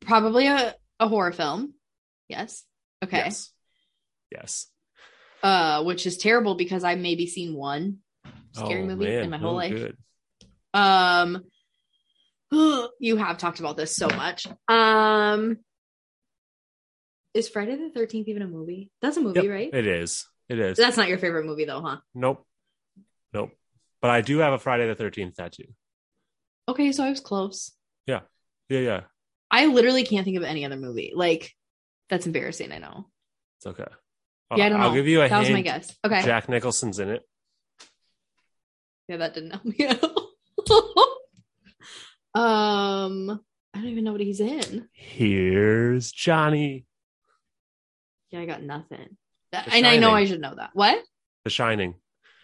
Probably 0.01 0.47
a, 0.47 0.75
a 0.99 1.07
horror 1.07 1.31
film. 1.31 1.73
Yes. 2.27 2.63
Okay. 3.03 3.17
Yes. 3.17 3.51
Yes. 4.31 4.67
Uh, 5.41 5.83
which 5.83 6.05
is 6.05 6.17
terrible 6.17 6.55
because 6.55 6.83
I've 6.83 6.99
maybe 6.99 7.27
seen 7.27 7.53
one 7.55 7.97
scary 8.53 8.83
Oh, 8.83 8.85
movie 8.87 9.05
man. 9.05 9.23
in 9.25 9.29
my 9.29 9.37
whole 9.37 9.51
Oh, 9.51 9.55
life. 9.55 9.71
good. 9.71 9.97
Um, 10.73 11.43
you 12.99 13.17
have 13.17 13.37
talked 13.37 13.59
about 13.59 13.77
this 13.77 13.95
so 13.95 14.07
much. 14.07 14.47
Um, 14.67 15.57
is 17.33 17.49
Friday 17.49 17.75
the 17.75 17.89
Thirteenth 17.89 18.27
even 18.27 18.41
a 18.41 18.47
movie? 18.47 18.91
That's 19.01 19.17
a 19.17 19.21
movie, 19.21 19.41
Yep, 19.41 19.49
right? 19.51 19.69
It 19.73 19.87
is. 19.87 20.25
It 20.49 20.59
is. 20.59 20.77
That's 20.77 20.97
not 20.97 21.07
your 21.07 21.17
favorite 21.17 21.45
movie, 21.45 21.65
though, 21.65 21.81
huh? 21.81 21.97
nope. 22.13 22.45
Nope. 23.33 23.51
But 24.01 24.11
I 24.11 24.21
do 24.21 24.39
have 24.39 24.53
a 24.53 24.59
Friday 24.59 24.87
the 24.87 24.95
Thirteenth 24.95 25.35
tattoo. 25.35 25.63
Okay, 26.67 26.91
so 26.91 27.03
I 27.03 27.09
was 27.09 27.19
close. 27.19 27.71
Yeah, 28.05 28.21
yeah. 28.69 28.79
Yeah. 28.79 29.01
I 29.49 29.67
literally 29.67 30.03
can't 30.03 30.25
think 30.25 30.37
of 30.37 30.43
any 30.43 30.65
other 30.65 30.75
movie. 30.75 31.13
Like, 31.15 31.53
that's 32.09 32.25
embarrassing. 32.25 32.71
I 32.71 32.79
know. 32.79 33.07
It's 33.57 33.67
okay. 33.67 33.85
Yeah, 34.55 34.65
I 34.65 34.69
don't 34.69 34.79
know. 34.79 34.87
I'll 34.87 34.93
give 34.93 35.07
you 35.07 35.21
a 35.21 35.29
That 35.29 35.39
was 35.39 35.49
my 35.49 35.61
guess. 35.61 35.95
Okay. 36.05 36.21
Jack 36.23 36.49
Nicholson's 36.49 36.99
in 36.99 37.09
it. 37.09 37.23
Yeah, 39.07 39.17
that 39.17 39.33
didn't 39.33 39.51
help 39.51 39.65
me 39.65 39.85
at 39.85 40.03
all. 40.03 40.29
um, 42.41 43.41
I 43.73 43.79
don't 43.79 43.89
even 43.89 44.03
know 44.03 44.11
what 44.11 44.21
he's 44.21 44.39
in. 44.39 44.87
Here's 44.93 46.11
Johnny. 46.11 46.85
Yeah, 48.31 48.39
I 48.39 48.45
got 48.45 48.63
nothing. 48.63 49.17
And 49.53 49.85
I 49.87 49.97
know 49.97 50.11
I 50.11 50.25
should 50.25 50.41
know 50.41 50.55
that. 50.55 50.71
What? 50.73 51.03
The 51.43 51.49
Shining. 51.49 51.95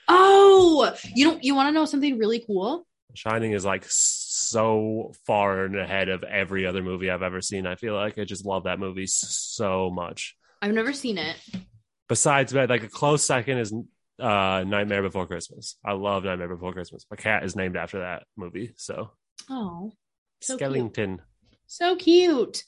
Oh, 0.08 0.96
you 1.16 1.26
don't. 1.26 1.44
You 1.44 1.56
want 1.56 1.68
to 1.68 1.72
know 1.72 1.86
something 1.86 2.18
really 2.18 2.44
cool? 2.46 2.86
Shining 3.16 3.52
is 3.54 3.66
like 3.66 3.86
so 3.88 5.14
far 5.26 5.66
and 5.66 5.76
ahead 5.76 6.10
of 6.10 6.24
every 6.24 6.66
other 6.66 6.82
movie 6.84 7.10
I've 7.10 7.22
ever 7.24 7.42
seen. 7.42 7.66
I 7.66 7.76
feel 7.76 7.94
like 7.96 8.18
I 8.18 8.24
just 8.24 8.46
love 8.46 8.64
that 8.64 8.80
movie 8.80 9.08
so 9.08 9.90
much. 9.90 10.36
I've 10.62 10.74
never 10.74 10.94
seen 10.94 11.18
it. 11.18 11.36
Besides, 12.08 12.54
like 12.54 12.84
a 12.84 12.88
close 12.88 13.24
second 13.24 13.58
is 13.60 13.74
uh 14.20 14.64
Nightmare 14.68 15.02
Before 15.04 15.26
Christmas. 15.28 15.78
I 15.86 15.94
love 15.94 16.24
Nightmare 16.24 16.50
Before 16.50 16.74
Christmas. 16.74 17.06
My 17.10 17.18
cat 17.18 17.44
is 17.44 17.56
named 17.56 17.78
after 17.78 18.00
that 18.00 18.24
movie. 18.36 18.74
So 18.78 19.12
Oh, 19.50 19.94
So 20.42 20.58
cute. 20.58 20.70
Skellington. 20.72 21.20
so 21.68 21.96
cute. 21.96 22.64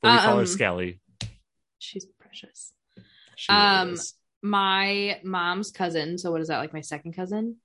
But 0.00 0.12
we 0.12 0.18
call 0.18 0.34
her 0.36 0.40
Um, 0.42 0.46
Skelly. 0.46 1.00
She's 1.78 2.06
precious. 2.18 2.72
She 3.42 3.52
um, 3.52 3.94
is. 3.94 4.14
My 4.40 5.20
mom's 5.24 5.70
cousin. 5.72 6.16
So 6.18 6.30
what 6.30 6.40
is 6.40 6.48
that? 6.48 6.58
Like 6.58 6.72
my 6.72 6.80
second 6.80 7.14
cousin? 7.14 7.56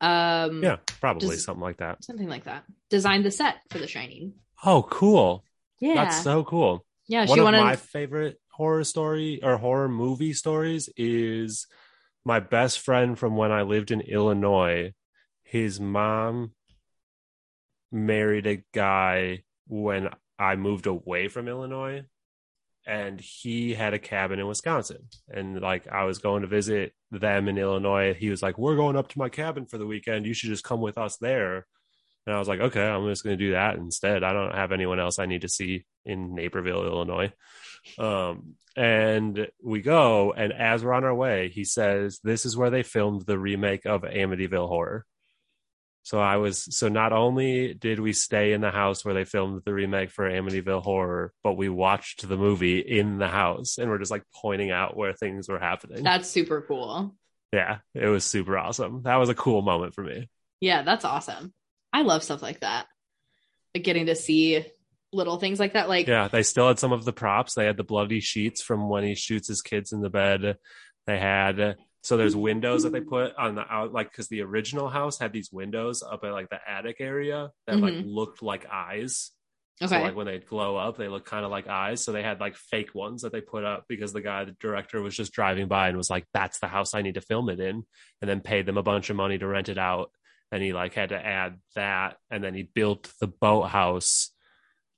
Um, 0.00 0.62
Yeah, 0.62 0.76
probably 1.00 1.28
does- 1.36 1.44
something 1.44 1.62
like 1.62 1.76
that. 1.78 2.02
something 2.04 2.28
like 2.28 2.44
that. 2.44 2.64
Designed 2.88 3.24
the 3.26 3.30
set 3.30 3.56
for 3.70 3.78
The 3.78 3.86
Shining. 3.86 4.32
Oh, 4.64 4.82
cool. 4.82 5.44
Yeah, 5.78 5.94
That's 6.04 6.22
so 6.22 6.42
cool. 6.44 6.86
yeah. 7.06 7.20
One 7.26 7.36
She 7.36 7.40
of 7.40 7.44
wanted. 7.44 7.60
my 7.60 7.76
favorite 7.76 8.40
horror 8.50 8.84
story 8.84 9.40
or 9.42 9.56
horror 9.58 9.88
movie 9.90 10.32
stories 10.32 10.88
is 10.96 11.66
my 12.24 12.40
best 12.40 12.80
friend 12.80 13.18
from 13.18 13.36
when 13.36 13.52
I 13.52 13.62
lived 13.62 13.90
in 13.90 14.00
Illinois. 14.00 14.92
His 15.42 15.78
mom 15.80 16.52
married 17.92 18.46
a 18.46 18.62
guy 18.72 19.42
when 19.66 20.08
I 20.38 20.56
moved 20.56 20.86
away 20.86 21.28
from 21.28 21.48
Illinois 21.48 22.04
and 22.86 23.20
he 23.20 23.74
had 23.74 23.94
a 23.94 23.98
cabin 23.98 24.38
in 24.38 24.46
Wisconsin. 24.46 25.08
And 25.28 25.60
like 25.60 25.88
I 25.88 26.04
was 26.04 26.18
going 26.18 26.42
to 26.42 26.48
visit 26.48 26.92
them 27.10 27.48
in 27.48 27.58
Illinois. 27.58 28.14
He 28.14 28.30
was 28.30 28.42
like, 28.42 28.58
We're 28.58 28.76
going 28.76 28.96
up 28.96 29.08
to 29.08 29.18
my 29.18 29.28
cabin 29.28 29.66
for 29.66 29.78
the 29.78 29.86
weekend. 29.86 30.26
You 30.26 30.34
should 30.34 30.50
just 30.50 30.64
come 30.64 30.80
with 30.80 30.98
us 30.98 31.16
there. 31.18 31.66
And 32.26 32.34
I 32.34 32.38
was 32.38 32.48
like, 32.48 32.60
okay, 32.60 32.86
I'm 32.86 33.08
just 33.08 33.24
going 33.24 33.38
to 33.38 33.44
do 33.44 33.52
that 33.52 33.76
instead. 33.76 34.22
I 34.22 34.32
don't 34.32 34.54
have 34.54 34.72
anyone 34.72 35.00
else 35.00 35.18
I 35.18 35.26
need 35.26 35.40
to 35.40 35.48
see 35.48 35.86
in 36.04 36.34
Naperville, 36.34 36.84
Illinois. 36.84 37.32
Um, 37.98 38.56
and 38.76 39.48
we 39.62 39.80
go, 39.80 40.32
and 40.32 40.52
as 40.52 40.84
we're 40.84 40.92
on 40.92 41.04
our 41.04 41.14
way, 41.14 41.48
he 41.48 41.64
says, 41.64 42.20
This 42.22 42.46
is 42.46 42.56
where 42.56 42.70
they 42.70 42.82
filmed 42.82 43.22
the 43.22 43.38
remake 43.38 43.86
of 43.86 44.02
Amityville 44.02 44.68
Horror. 44.68 45.04
So 46.02 46.18
I 46.18 46.38
was 46.38 46.76
so 46.76 46.88
not 46.88 47.12
only 47.12 47.74
did 47.74 48.00
we 48.00 48.12
stay 48.12 48.52
in 48.52 48.60
the 48.60 48.70
house 48.70 49.04
where 49.04 49.14
they 49.14 49.24
filmed 49.24 49.62
the 49.64 49.74
remake 49.74 50.10
for 50.10 50.28
Amityville 50.28 50.82
Horror, 50.82 51.32
but 51.44 51.54
we 51.54 51.68
watched 51.68 52.26
the 52.26 52.36
movie 52.36 52.80
in 52.80 53.18
the 53.18 53.28
house 53.28 53.78
and 53.78 53.90
we're 53.90 53.98
just 53.98 54.10
like 54.10 54.24
pointing 54.34 54.70
out 54.70 54.96
where 54.96 55.12
things 55.12 55.48
were 55.48 55.58
happening. 55.58 56.02
That's 56.02 56.28
super 56.28 56.62
cool. 56.62 57.14
Yeah, 57.52 57.78
it 57.94 58.06
was 58.06 58.24
super 58.24 58.56
awesome. 58.56 59.02
That 59.02 59.16
was 59.16 59.28
a 59.28 59.34
cool 59.34 59.62
moment 59.62 59.94
for 59.94 60.02
me. 60.02 60.28
Yeah, 60.60 60.82
that's 60.82 61.04
awesome. 61.04 61.52
I 61.92 62.02
love 62.02 62.22
stuff 62.22 62.42
like 62.42 62.60
that. 62.60 62.86
Like 63.74 63.84
getting 63.84 64.06
to 64.06 64.16
see 64.16 64.64
little 65.12 65.38
things 65.38 65.60
like 65.60 65.74
that. 65.74 65.88
Like 65.88 66.06
Yeah, 66.06 66.28
they 66.28 66.42
still 66.42 66.68
had 66.68 66.78
some 66.78 66.92
of 66.92 67.04
the 67.04 67.12
props. 67.12 67.54
They 67.54 67.66
had 67.66 67.76
the 67.76 67.84
bloody 67.84 68.20
sheets 68.20 68.62
from 68.62 68.88
when 68.88 69.04
he 69.04 69.14
shoots 69.14 69.48
his 69.48 69.62
kids 69.62 69.92
in 69.92 70.00
the 70.00 70.10
bed. 70.10 70.56
They 71.06 71.18
had 71.18 71.76
so 72.02 72.16
there's 72.16 72.34
windows 72.36 72.82
that 72.84 72.92
they 72.92 73.00
put 73.00 73.34
on 73.36 73.54
the 73.56 73.62
out 73.72 73.92
like 73.92 74.10
because 74.10 74.28
the 74.28 74.40
original 74.42 74.88
house 74.88 75.18
had 75.18 75.32
these 75.32 75.50
windows 75.52 76.02
up 76.02 76.24
at 76.24 76.32
like 76.32 76.48
the 76.48 76.58
attic 76.68 76.96
area 77.00 77.50
that 77.66 77.78
like 77.78 77.94
Mhm. 77.94 78.04
looked 78.06 78.42
like 78.42 78.66
eyes. 78.70 79.32
okay. 79.82 79.94
So 79.96 80.00
like 80.02 80.14
when 80.16 80.26
they 80.26 80.38
glow 80.38 80.76
up, 80.76 80.96
they 80.96 81.08
look 81.08 81.24
kind 81.26 81.44
of 81.44 81.50
like 81.50 81.66
eyes. 81.68 82.02
So 82.04 82.12
they 82.12 82.22
had 82.22 82.40
like 82.40 82.56
fake 82.56 82.94
ones 82.94 83.22
that 83.22 83.32
they 83.32 83.40
put 83.40 83.64
up 83.64 83.84
because 83.88 84.12
the 84.12 84.20
guy, 84.20 84.44
the 84.44 84.52
director, 84.60 85.00
was 85.02 85.16
just 85.16 85.32
driving 85.32 85.68
by 85.68 85.88
and 85.88 85.96
was 85.96 86.10
like, 86.10 86.26
"That's 86.34 86.58
the 86.58 86.68
house 86.68 86.94
I 86.94 87.02
need 87.02 87.14
to 87.14 87.20
film 87.22 87.48
it 87.50 87.60
in," 87.60 87.84
and 88.20 88.28
then 88.28 88.40
paid 88.40 88.66
them 88.66 88.76
a 88.78 88.82
bunch 88.82 89.10
of 89.10 89.16
money 89.16 89.38
to 89.38 89.46
rent 89.46 89.68
it 89.68 89.78
out. 89.78 90.10
And 90.52 90.62
he 90.62 90.72
like 90.72 90.94
had 90.94 91.10
to 91.10 91.16
add 91.26 91.60
that, 91.76 92.16
and 92.30 92.42
then 92.42 92.54
he 92.54 92.62
built 92.64 93.12
the 93.20 93.28
boathouse 93.28 94.30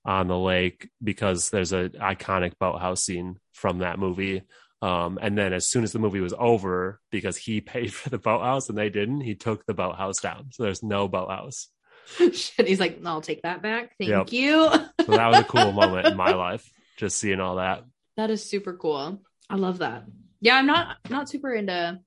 on 0.05 0.27
the 0.27 0.39
lake 0.39 0.89
because 1.03 1.51
there's 1.51 1.73
a 1.73 1.89
iconic 1.91 2.55
boathouse 2.59 3.05
scene 3.05 3.39
from 3.53 3.79
that 3.79 3.99
movie. 4.01 4.43
Um, 4.83 5.19
and 5.23 5.39
then 5.39 5.53
as 5.53 5.71
soon 5.71 5.85
as 5.85 5.93
the 5.93 6.01
movie 6.01 6.21
was 6.21 6.35
over, 6.37 7.01
because 7.11 7.37
he 7.37 7.61
paid 7.75 7.95
for 7.95 8.11
the 8.11 8.19
boathouse 8.19 8.69
and 8.69 8.77
they 8.77 8.91
didn't, 8.91 9.21
he 9.23 9.35
took 9.37 9.65
the 9.65 9.75
boathouse 9.75 10.21
down. 10.21 10.49
So 10.51 10.65
there's 10.65 10.83
no 10.83 11.09
boathouse. 11.09 11.69
Shit, 12.19 12.67
he's 12.67 12.81
like, 12.81 12.99
I'll 13.07 13.21
take 13.21 13.43
that 13.43 13.63
back. 13.63 13.93
Thank 13.97 14.11
Yep. 14.11 14.33
you. 14.33 14.71
So 15.07 15.13
that 15.13 15.29
was 15.29 15.39
a 15.39 15.45
cool 15.45 15.71
moment 15.83 16.09
in 16.09 16.17
my 16.17 16.35
life, 16.35 16.69
just 16.97 17.17
seeing 17.17 17.41
all 17.41 17.57
that. 17.57 17.85
That 18.17 18.31
is 18.31 18.45
super 18.45 18.75
cool. 18.77 19.23
I 19.49 19.55
love 19.57 19.79
that. 19.79 20.05
Yeah, 20.41 20.57
I'm 20.57 20.67
not 20.67 20.97
not 21.09 21.29
super 21.31 21.55
into 21.55 22.01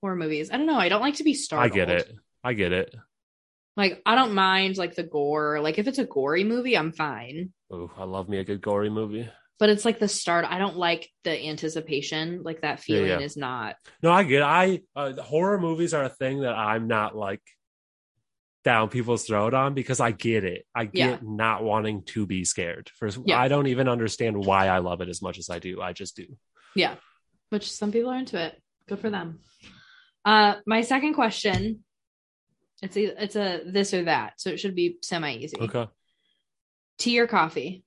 horror 0.00 0.14
movies. 0.16 0.50
I 0.52 0.56
don't 0.56 0.66
know. 0.66 0.78
I 0.78 0.88
don't 0.88 1.00
like 1.00 1.16
to 1.16 1.24
be 1.24 1.34
startled. 1.34 1.72
I 1.72 1.74
get 1.74 1.90
it. 1.90 2.12
I 2.44 2.52
get 2.52 2.72
it. 2.72 2.94
Like 3.76 4.00
I 4.06 4.14
don't 4.14 4.34
mind 4.34 4.76
like 4.76 4.94
the 4.94 5.02
gore. 5.02 5.60
Like 5.60 5.78
if 5.78 5.88
it's 5.88 5.98
a 5.98 6.04
gory 6.04 6.44
movie, 6.44 6.76
I'm 6.78 6.92
fine. 6.92 7.52
Oh, 7.72 7.90
I 7.98 8.04
love 8.04 8.28
me 8.28 8.38
a 8.38 8.44
good 8.44 8.60
gory 8.60 8.88
movie. 8.90 9.28
But 9.58 9.70
it's 9.70 9.84
like 9.84 9.98
the 9.98 10.08
start. 10.08 10.44
I 10.48 10.58
don't 10.58 10.76
like 10.76 11.10
the 11.24 11.48
anticipation. 11.48 12.42
Like 12.44 12.62
that 12.62 12.80
feeling 12.80 13.08
yeah. 13.08 13.18
is 13.18 13.36
not. 13.36 13.76
No, 14.02 14.12
I 14.12 14.22
get. 14.22 14.40
It. 14.40 14.44
I 14.44 14.80
uh, 14.94 15.20
horror 15.20 15.58
movies 15.58 15.94
are 15.94 16.04
a 16.04 16.08
thing 16.08 16.42
that 16.42 16.54
I'm 16.54 16.86
not 16.86 17.16
like 17.16 17.42
down 18.64 18.88
people's 18.88 19.24
throat 19.24 19.54
on 19.54 19.74
because 19.74 19.98
I 19.98 20.10
get 20.10 20.44
it. 20.44 20.66
I 20.74 20.84
get 20.84 20.94
Yeah. 20.94 21.18
not 21.22 21.64
wanting 21.64 22.02
to 22.06 22.26
be 22.26 22.44
scared. 22.44 22.90
First, 22.98 23.18
Yeah. 23.24 23.40
I 23.40 23.48
don't 23.48 23.68
even 23.68 23.88
understand 23.88 24.36
why 24.36 24.68
I 24.68 24.78
love 24.78 25.00
it 25.00 25.08
as 25.08 25.22
much 25.22 25.38
as 25.38 25.48
I 25.48 25.58
do. 25.58 25.80
I 25.80 25.92
just 25.92 26.16
do. 26.16 26.26
Yeah. 26.74 26.96
Which 27.50 27.70
some 27.70 27.92
people 27.92 28.10
are 28.10 28.18
into 28.18 28.38
it. 28.38 28.60
Good 28.86 29.00
for 29.00 29.10
them. 29.10 29.40
Uh 30.24 30.56
my 30.66 30.82
second 30.82 31.14
question. 31.14 31.84
It's 32.82 32.96
a 32.96 33.22
it's 33.22 33.36
a 33.36 33.62
this 33.64 33.94
or 33.94 34.04
that. 34.04 34.34
So 34.36 34.50
it 34.50 34.60
should 34.60 34.74
be 34.74 34.98
semi 35.02 35.36
easy. 35.36 35.56
Okay. 35.58 35.88
Tea 36.98 37.20
or 37.20 37.26
coffee? 37.26 37.84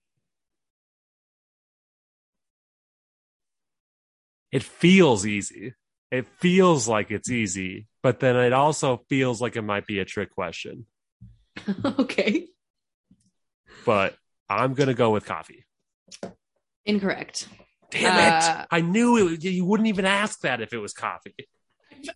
It 4.51 4.63
feels 4.63 5.25
easy. 5.25 5.73
It 6.11 6.27
feels 6.39 6.87
like 6.87 7.09
it's 7.11 7.29
easy, 7.29 7.87
but 8.03 8.19
then 8.19 8.35
it 8.35 8.51
also 8.53 8.97
feels 9.07 9.41
like 9.41 9.55
it 9.55 9.61
might 9.61 9.87
be 9.87 9.99
a 9.99 10.05
trick 10.05 10.31
question. 10.31 10.85
okay. 11.85 12.47
But 13.85 14.15
I'm 14.49 14.73
gonna 14.73 14.93
go 14.93 15.11
with 15.11 15.25
coffee. 15.25 15.65
Incorrect. 16.85 17.47
Damn 17.91 18.33
Uh, 18.33 18.61
it! 18.61 18.67
I 18.71 18.81
knew 18.81 19.29
it. 19.29 19.43
You 19.43 19.65
wouldn't 19.65 19.87
even 19.87 20.05
ask 20.05 20.41
that 20.41 20.61
if 20.61 20.73
it 20.73 20.77
was 20.79 20.93
coffee. 20.93 21.35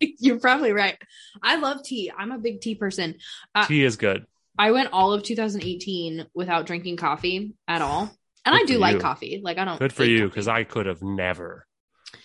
You're 0.00 0.40
probably 0.40 0.72
right. 0.72 0.98
I 1.42 1.56
love 1.56 1.82
tea. 1.84 2.10
I'm 2.16 2.32
a 2.32 2.38
big 2.38 2.60
tea 2.60 2.74
person. 2.74 3.16
Uh, 3.54 3.66
Tea 3.66 3.84
is 3.84 3.96
good. 3.96 4.26
I 4.58 4.72
went 4.72 4.90
all 4.92 5.12
of 5.12 5.22
2018 5.22 6.26
without 6.34 6.66
drinking 6.66 6.96
coffee 6.96 7.54
at 7.68 7.82
all. 7.82 8.10
And 8.44 8.54
Good 8.54 8.62
I 8.62 8.64
do 8.66 8.78
like 8.78 9.00
coffee. 9.00 9.40
Like 9.42 9.58
I 9.58 9.64
don't 9.64 9.78
Good 9.78 9.92
for 9.92 10.04
you 10.04 10.28
because 10.28 10.48
I 10.48 10.64
could 10.64 10.86
have 10.86 11.02
never. 11.02 11.66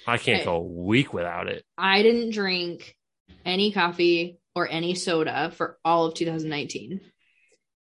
I 0.08 0.18
can't 0.18 0.46
go 0.46 0.56
a 0.56 0.62
week 0.62 1.14
without 1.14 1.48
it. 1.48 1.64
I 1.78 2.02
didn't 2.04 2.32
drink 2.32 2.96
any 3.46 3.72
coffee 3.72 4.40
or 4.56 4.68
any 4.68 4.96
soda 4.96 5.52
for 5.56 5.78
all 5.84 6.06
of 6.06 6.14
2019. 6.16 7.02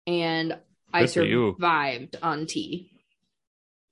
And 0.07 0.59
I 0.93 1.07
Good 1.07 1.29
you. 1.29 1.55
survived 1.59 2.17
on 2.23 2.47
tea. 2.47 2.93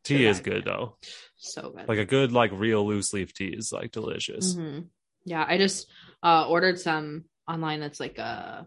Tea 0.04 0.26
is 0.26 0.40
good 0.40 0.64
though. 0.64 0.96
So 1.36 1.70
good. 1.70 1.88
Like 1.88 1.98
a 1.98 2.04
good 2.04 2.30
like 2.32 2.50
real 2.52 2.86
loose 2.86 3.12
leaf 3.12 3.32
tea 3.32 3.54
is 3.56 3.72
like 3.72 3.90
delicious. 3.90 4.54
Mhm. 4.54 4.88
Yeah, 5.24 5.44
I 5.46 5.56
just 5.56 5.90
uh 6.22 6.46
ordered 6.48 6.78
some 6.78 7.24
online 7.48 7.80
that's 7.80 8.00
like 8.00 8.18
a 8.18 8.66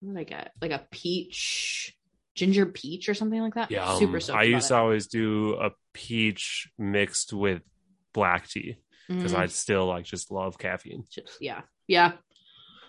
what 0.00 0.14
did 0.14 0.20
I 0.20 0.24
get? 0.24 0.52
Like 0.60 0.72
a 0.72 0.86
peach 0.90 1.96
ginger 2.34 2.66
peach 2.66 3.08
or 3.08 3.14
something 3.14 3.40
like 3.40 3.54
that. 3.54 3.70
Yeah, 3.70 3.98
Super 3.98 4.20
I 4.34 4.42
used 4.42 4.66
it. 4.66 4.68
to 4.68 4.76
always 4.76 5.06
do 5.06 5.54
a 5.54 5.70
peach 5.94 6.68
mixed 6.78 7.32
with 7.32 7.62
black 8.16 8.48
tea 8.48 8.76
because 9.06 9.32
Mhm. 9.32 9.38
I 9.38 9.46
still 9.46 9.86
like 9.86 10.04
just 10.04 10.32
love 10.32 10.58
caffeine. 10.58 11.04
just 11.10 11.40
yeah. 11.40 11.62
Yeah. 11.86 12.12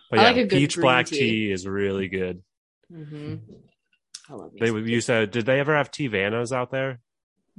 But 0.10 0.20
I 0.20 0.24
yeah, 0.24 0.32
like 0.32 0.46
a 0.46 0.48
peach 0.48 0.76
black 0.78 1.06
tea. 1.08 1.18
tea. 1.20 1.52
is 1.52 1.68
really 1.68 2.08
good. 2.08 2.42
hmm 2.90 3.36
I 4.30 4.34
love 4.34 4.52
They 4.60 4.72
used 4.72 5.08
to. 5.08 5.28
Did 5.28 5.46
they 5.46 5.60
ever 5.60 5.76
have 5.76 5.92
Teavanas 5.92 6.52
out 6.52 6.72
there? 6.72 7.00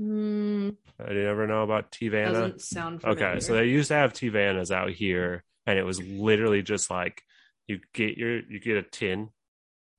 Mm, 0.00 0.76
I 0.98 1.12
did 1.12 1.26
ever 1.26 1.46
know 1.46 1.62
about 1.62 1.92
Teavana. 1.92 2.24
doesn't 2.32 2.60
sound 2.62 3.00
familiar. 3.00 3.26
Okay, 3.30 3.40
so 3.40 3.54
they 3.54 3.66
used 3.66 3.88
to 3.88 3.94
have 3.94 4.12
Teavanas 4.12 4.70
out 4.70 4.90
here, 4.90 5.44
and 5.66 5.78
it 5.78 5.84
was 5.84 6.00
literally 6.02 6.62
just 6.62 6.90
like 6.90 7.22
you 7.66 7.80
get 7.94 8.16
your 8.18 8.40
you 8.40 8.60
get 8.60 8.76
a 8.76 8.82
tin, 8.82 9.30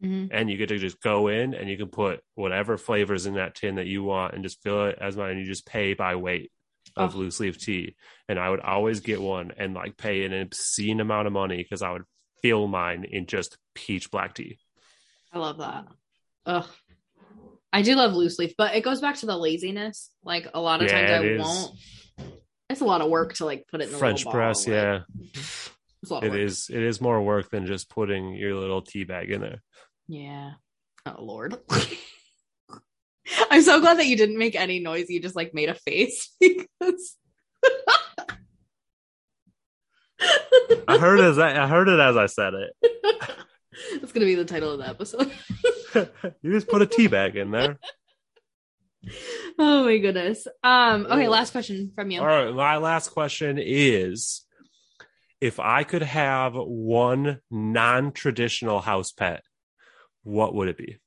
Mhm. 0.03 0.29
and 0.31 0.49
you 0.49 0.57
get 0.57 0.69
to 0.69 0.77
just 0.77 1.01
go 1.01 1.27
in 1.27 1.53
and 1.53 1.69
you 1.69 1.77
can 1.77 1.89
put 1.89 2.21
whatever 2.35 2.77
flavors 2.77 3.25
in 3.25 3.33
that 3.35 3.55
tin 3.55 3.75
that 3.75 3.87
you 3.87 4.03
want, 4.03 4.33
and 4.33 4.43
just 4.43 4.61
fill 4.63 4.85
it 4.87 4.97
as 5.01 5.15
much, 5.17 5.31
and 5.31 5.39
you 5.39 5.45
just 5.45 5.65
pay 5.65 5.93
by 5.93 6.15
weight 6.15 6.51
of 6.99 7.15
Oh. 7.15 7.19
loose 7.19 7.39
leaf 7.39 7.57
tea. 7.57 7.95
And 8.27 8.37
I 8.39 8.49
would 8.49 8.59
always 8.59 8.99
get 8.99 9.21
one 9.21 9.51
and 9.57 9.73
like 9.73 9.97
pay 9.97 10.23
an 10.25 10.33
obscene 10.33 10.99
amount 10.99 11.27
of 11.27 11.33
money 11.33 11.57
because 11.57 11.81
I 11.81 11.91
would 11.91 12.03
fill 12.41 12.67
mine 12.67 13.05
in 13.09 13.25
just 13.25 13.57
peach 13.73 14.11
black 14.11 14.33
tea. 14.35 14.59
I 15.33 15.39
love 15.39 15.57
that. 15.59 15.85
Ugh. 16.45 16.67
I 17.71 17.81
do 17.83 17.95
love 17.95 18.13
loose 18.13 18.39
leaf, 18.39 18.53
but 18.57 18.75
it 18.75 18.83
goes 18.83 18.99
back 19.01 19.15
to 19.17 19.25
the 19.25 19.37
laziness. 19.37 20.09
Like 20.23 20.47
a 20.53 20.59
lot 20.59 20.81
of 20.81 20.87
Yeah, 20.89 21.07
times 21.07 21.11
I 21.11 21.25
it 21.27 21.39
won't. 21.39 21.77
It's 22.69 22.81
a 22.81 22.85
lot 22.85 23.01
of 23.01 23.09
work 23.09 23.33
to 23.35 23.45
like 23.45 23.65
put 23.69 23.81
it 23.81 23.85
in 23.87 23.91
the 23.91 23.97
French 23.97 24.25
press, 24.25 24.65
bottle, 24.65 24.73
yeah, 24.73 24.91
like, 24.93 25.03
it's 25.35 26.09
a 26.09 26.13
lot 26.13 26.23
of 26.23 26.29
it 26.33 26.37
work. 26.37 26.39
is. 26.47 26.69
It 26.71 26.81
is 26.83 27.01
more 27.01 27.21
work 27.21 27.49
than 27.49 27.65
just 27.65 27.89
putting 27.89 28.33
your 28.35 28.55
little 28.55 28.81
tea 28.81 29.03
bag 29.05 29.31
in 29.31 29.41
there. 29.41 29.61
Yeah. 30.07 30.51
Oh 31.05 31.23
Lord. 31.23 31.57
I'm 33.51 33.61
so 33.61 33.79
glad 33.79 33.97
that 33.99 34.07
you 34.07 34.17
didn't 34.17 34.37
make 34.37 34.55
any 34.55 34.79
noise. 34.79 35.09
You 35.09 35.19
just 35.21 35.35
like 35.35 35.53
made 35.53 35.69
a 35.69 35.75
face 35.75 36.33
because 36.39 37.15
I 40.87 40.97
heard 40.97 41.19
it 41.19 41.25
as 41.25 41.39
I, 41.39 41.63
I 41.63 41.67
heard 41.67 41.87
it 41.87 41.99
as 41.99 42.17
I 42.17 42.25
said 42.25 42.53
it. 42.53 42.73
That's 44.01 44.11
gonna 44.11 44.25
be 44.25 44.35
the 44.35 44.45
title 44.45 44.71
of 44.71 44.79
the 44.79 44.87
episode. 44.87 45.31
you 46.41 46.51
just 46.51 46.67
put 46.67 46.81
a 46.81 46.85
tea 46.85 47.07
bag 47.07 47.35
in 47.35 47.51
there. 47.51 47.79
oh 49.57 49.85
my 49.85 49.97
goodness. 49.97 50.47
Um. 50.63 51.05
Okay. 51.05 51.27
Last 51.27 51.51
question 51.51 51.91
from 51.95 52.11
you. 52.11 52.19
All 52.19 52.27
right, 52.27 52.53
my 52.53 52.77
last 52.77 53.11
question 53.11 53.57
is 53.59 54.45
if 55.39 55.59
I 55.59 55.83
could 55.83 56.01
have 56.01 56.53
one 56.55 57.39
non-traditional 57.49 58.81
house 58.81 59.13
pet, 59.13 59.43
what 60.23 60.53
would 60.53 60.67
it 60.67 60.77
be? 60.77 60.97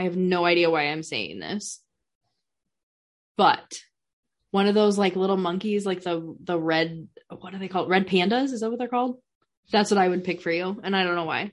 I 0.00 0.04
have 0.04 0.16
no 0.16 0.46
idea 0.46 0.70
why 0.70 0.84
I'm 0.84 1.02
saying 1.02 1.40
this, 1.40 1.78
but 3.36 3.80
one 4.50 4.66
of 4.66 4.74
those 4.74 4.96
like 4.96 5.14
little 5.14 5.36
monkeys, 5.36 5.84
like 5.84 6.02
the 6.02 6.34
the 6.42 6.58
red, 6.58 7.06
what 7.28 7.52
are 7.54 7.58
they 7.58 7.68
called? 7.68 7.90
Red 7.90 8.08
pandas? 8.08 8.44
Is 8.44 8.60
that 8.60 8.70
what 8.70 8.78
they're 8.78 8.88
called? 8.88 9.18
That's 9.70 9.90
what 9.90 9.98
I 9.98 10.08
would 10.08 10.24
pick 10.24 10.40
for 10.40 10.50
you, 10.50 10.80
and 10.82 10.96
I 10.96 11.04
don't 11.04 11.16
know 11.16 11.26
why. 11.26 11.52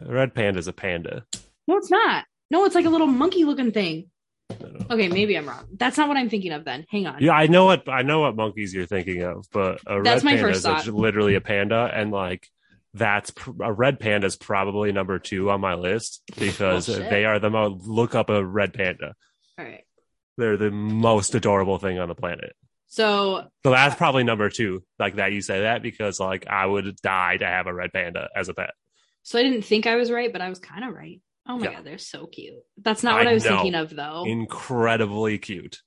A 0.00 0.12
red 0.12 0.32
panda's 0.32 0.68
a 0.68 0.72
panda. 0.72 1.24
No, 1.66 1.76
it's 1.76 1.90
not. 1.90 2.24
No, 2.52 2.64
it's 2.66 2.76
like 2.76 2.84
a 2.86 2.88
little 2.88 3.08
monkey 3.08 3.44
looking 3.44 3.72
thing. 3.72 4.10
I 4.48 4.54
don't 4.54 4.78
know. 4.78 4.86
Okay, 4.90 5.08
maybe 5.08 5.36
I'm 5.36 5.48
wrong. 5.48 5.66
That's 5.76 5.98
not 5.98 6.06
what 6.06 6.16
I'm 6.16 6.30
thinking 6.30 6.52
of. 6.52 6.64
Then 6.64 6.86
hang 6.88 7.08
on. 7.08 7.20
Yeah, 7.20 7.32
I 7.32 7.48
know 7.48 7.64
what 7.64 7.88
I 7.88 8.02
know 8.02 8.20
what 8.20 8.36
monkeys 8.36 8.72
you're 8.72 8.86
thinking 8.86 9.22
of, 9.24 9.44
but 9.52 9.80
a 9.88 10.00
That's 10.02 10.22
red 10.22 10.24
my 10.24 10.30
panda 10.36 10.42
first 10.46 10.58
is 10.58 10.62
thought. 10.62 10.86
literally 10.86 11.34
a 11.34 11.40
panda, 11.40 11.90
and 11.92 12.12
like 12.12 12.46
that's 12.98 13.32
a 13.60 13.72
red 13.72 13.98
panda 14.00 14.26
is 14.26 14.36
probably 14.36 14.92
number 14.92 15.18
two 15.18 15.50
on 15.50 15.60
my 15.60 15.74
list 15.74 16.22
because 16.38 16.88
Oh, 16.88 16.92
they 16.98 17.24
are 17.24 17.38
the 17.38 17.50
most 17.50 17.86
look 17.86 18.14
up 18.14 18.28
a 18.30 18.44
red 18.44 18.74
panda. 18.74 19.14
All 19.58 19.64
right. 19.64 19.84
They're 20.36 20.56
the 20.56 20.70
most 20.70 21.34
adorable 21.34 21.78
thing 21.78 21.98
on 21.98 22.08
the 22.08 22.14
planet. 22.14 22.54
So 22.86 23.44
So 23.64 23.70
that's 23.70 23.94
probably 23.96 24.24
number 24.24 24.48
two, 24.50 24.82
like 24.98 25.16
that 25.16 25.32
you 25.32 25.42
say 25.42 25.62
that 25.62 25.82
because 25.82 26.18
like 26.20 26.46
I 26.46 26.64
would 26.64 26.96
die 27.02 27.36
to 27.36 27.46
have 27.46 27.66
a 27.66 27.74
red 27.74 27.92
panda 27.92 28.28
as 28.34 28.48
a 28.48 28.54
pet. 28.54 28.70
so 29.22 29.38
I 29.38 29.42
didn't 29.42 29.62
think 29.62 29.86
I 29.86 29.96
was 29.96 30.10
right, 30.10 30.32
but 30.32 30.40
I 30.40 30.48
was 30.48 30.58
kind 30.58 30.84
of 30.84 30.94
right. 30.94 31.20
Oh 31.46 31.58
my 31.58 31.64
Yeah. 31.66 31.74
god, 31.74 31.84
they're 31.84 31.98
so 31.98 32.26
cute. 32.26 32.54
That's 32.82 33.02
not 33.02 33.16
what 33.18 33.26
I, 33.26 33.30
I 33.30 33.34
was 33.34 33.44
know. 33.44 33.56
thinking 33.56 33.74
of 33.74 33.94
though. 33.94 34.24
Incredibly 34.26 35.38
cute. 35.38 35.80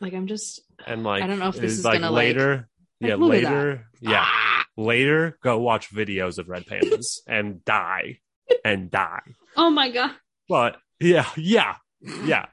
like 0.00 0.14
I'm 0.14 0.26
just 0.26 0.60
And 0.86 1.02
like 1.04 1.22
I 1.22 1.26
don't 1.26 1.38
know 1.38 1.48
if 1.48 1.56
this 1.56 1.72
is 1.72 1.84
like 1.84 2.00
gonna, 2.00 2.10
like- 2.10 2.26
later. 2.36 2.68
like, 3.00 3.08
yeah, 3.10 3.14
later. 3.16 3.86
Yeah. 4.00 4.24
Ah! 4.26 4.59
Later, 4.76 5.38
go 5.42 5.58
watch 5.58 5.92
videos 5.92 6.38
of 6.38 6.48
red 6.48 6.64
pandas 6.66 7.18
and 7.26 7.64
die. 7.64 8.18
And 8.64 8.90
die. 8.90 9.22
Oh 9.56 9.70
my 9.70 9.90
god. 9.90 10.12
But 10.48 10.76
yeah, 10.98 11.28
yeah, 11.36 11.76
yeah. 12.24 12.46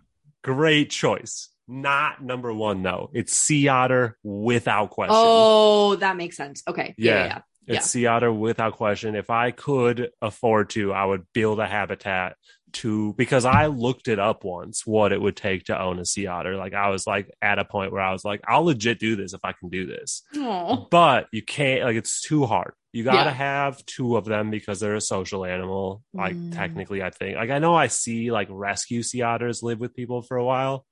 Great 0.43 0.91
choice. 0.91 1.49
Not 1.67 2.23
number 2.23 2.53
one 2.53 2.83
though. 2.83 3.09
It's 3.13 3.33
sea 3.33 3.67
otter 3.67 4.17
without 4.23 4.91
question. 4.91 5.15
Oh, 5.17 5.95
that 5.95 6.15
makes 6.15 6.37
sense. 6.37 6.63
Okay. 6.67 6.95
Yeah. 6.97 7.13
Yeah. 7.13 7.25
Yeah. 7.25 7.41
yeah. 7.65 7.75
It's 7.75 7.87
sea 7.87 8.05
otter 8.05 8.31
without 8.31 8.73
question. 8.73 9.15
If 9.15 9.29
I 9.29 9.51
could 9.51 10.11
afford 10.21 10.69
to, 10.71 10.93
I 10.93 11.03
would 11.03 11.25
build 11.33 11.59
a 11.59 11.67
habitat 11.67 12.35
to 12.73 13.13
because 13.13 13.45
I 13.45 13.67
looked 13.67 14.07
it 14.07 14.19
up 14.19 14.43
once 14.43 14.85
what 14.85 15.11
it 15.11 15.21
would 15.21 15.35
take 15.37 15.65
to 15.65 15.79
own 15.81 15.99
a 15.99 16.05
sea 16.05 16.27
otter. 16.27 16.55
Like 16.55 16.73
I 16.73 16.89
was 16.89 17.07
like 17.07 17.29
at 17.41 17.59
a 17.59 17.65
point 17.65 17.91
where 17.91 18.01
I 18.01 18.11
was 18.11 18.25
like, 18.25 18.41
I'll 18.47 18.63
legit 18.65 18.99
do 18.99 19.15
this 19.15 19.33
if 19.33 19.39
I 19.43 19.53
can 19.53 19.69
do 19.69 19.85
this. 19.85 20.23
Oh. 20.35 20.87
But 20.91 21.27
you 21.31 21.41
can't 21.41 21.83
like 21.83 21.95
it's 21.95 22.21
too 22.21 22.45
hard. 22.45 22.73
You 22.93 23.03
gotta 23.03 23.29
Yeah. 23.29 23.33
have 23.33 23.85
two 23.85 24.17
of 24.17 24.25
them 24.25 24.49
because 24.51 24.79
they're 24.79 24.95
a 24.95 25.01
social 25.01 25.45
animal. 25.45 26.03
Like 26.13 26.35
Mm. 26.35 26.53
technically, 26.53 27.01
I 27.01 27.09
think. 27.09 27.37
Like 27.37 27.49
I 27.51 27.59
know 27.59 27.75
I 27.75 27.87
see 27.87 28.31
like 28.31 28.47
rescue 28.51 29.03
sea 29.03 29.21
otters 29.21 29.63
live 29.63 29.79
with 29.79 29.95
people 29.95 30.21
for 30.21 30.37
a 30.37 30.45
while, 30.45 30.85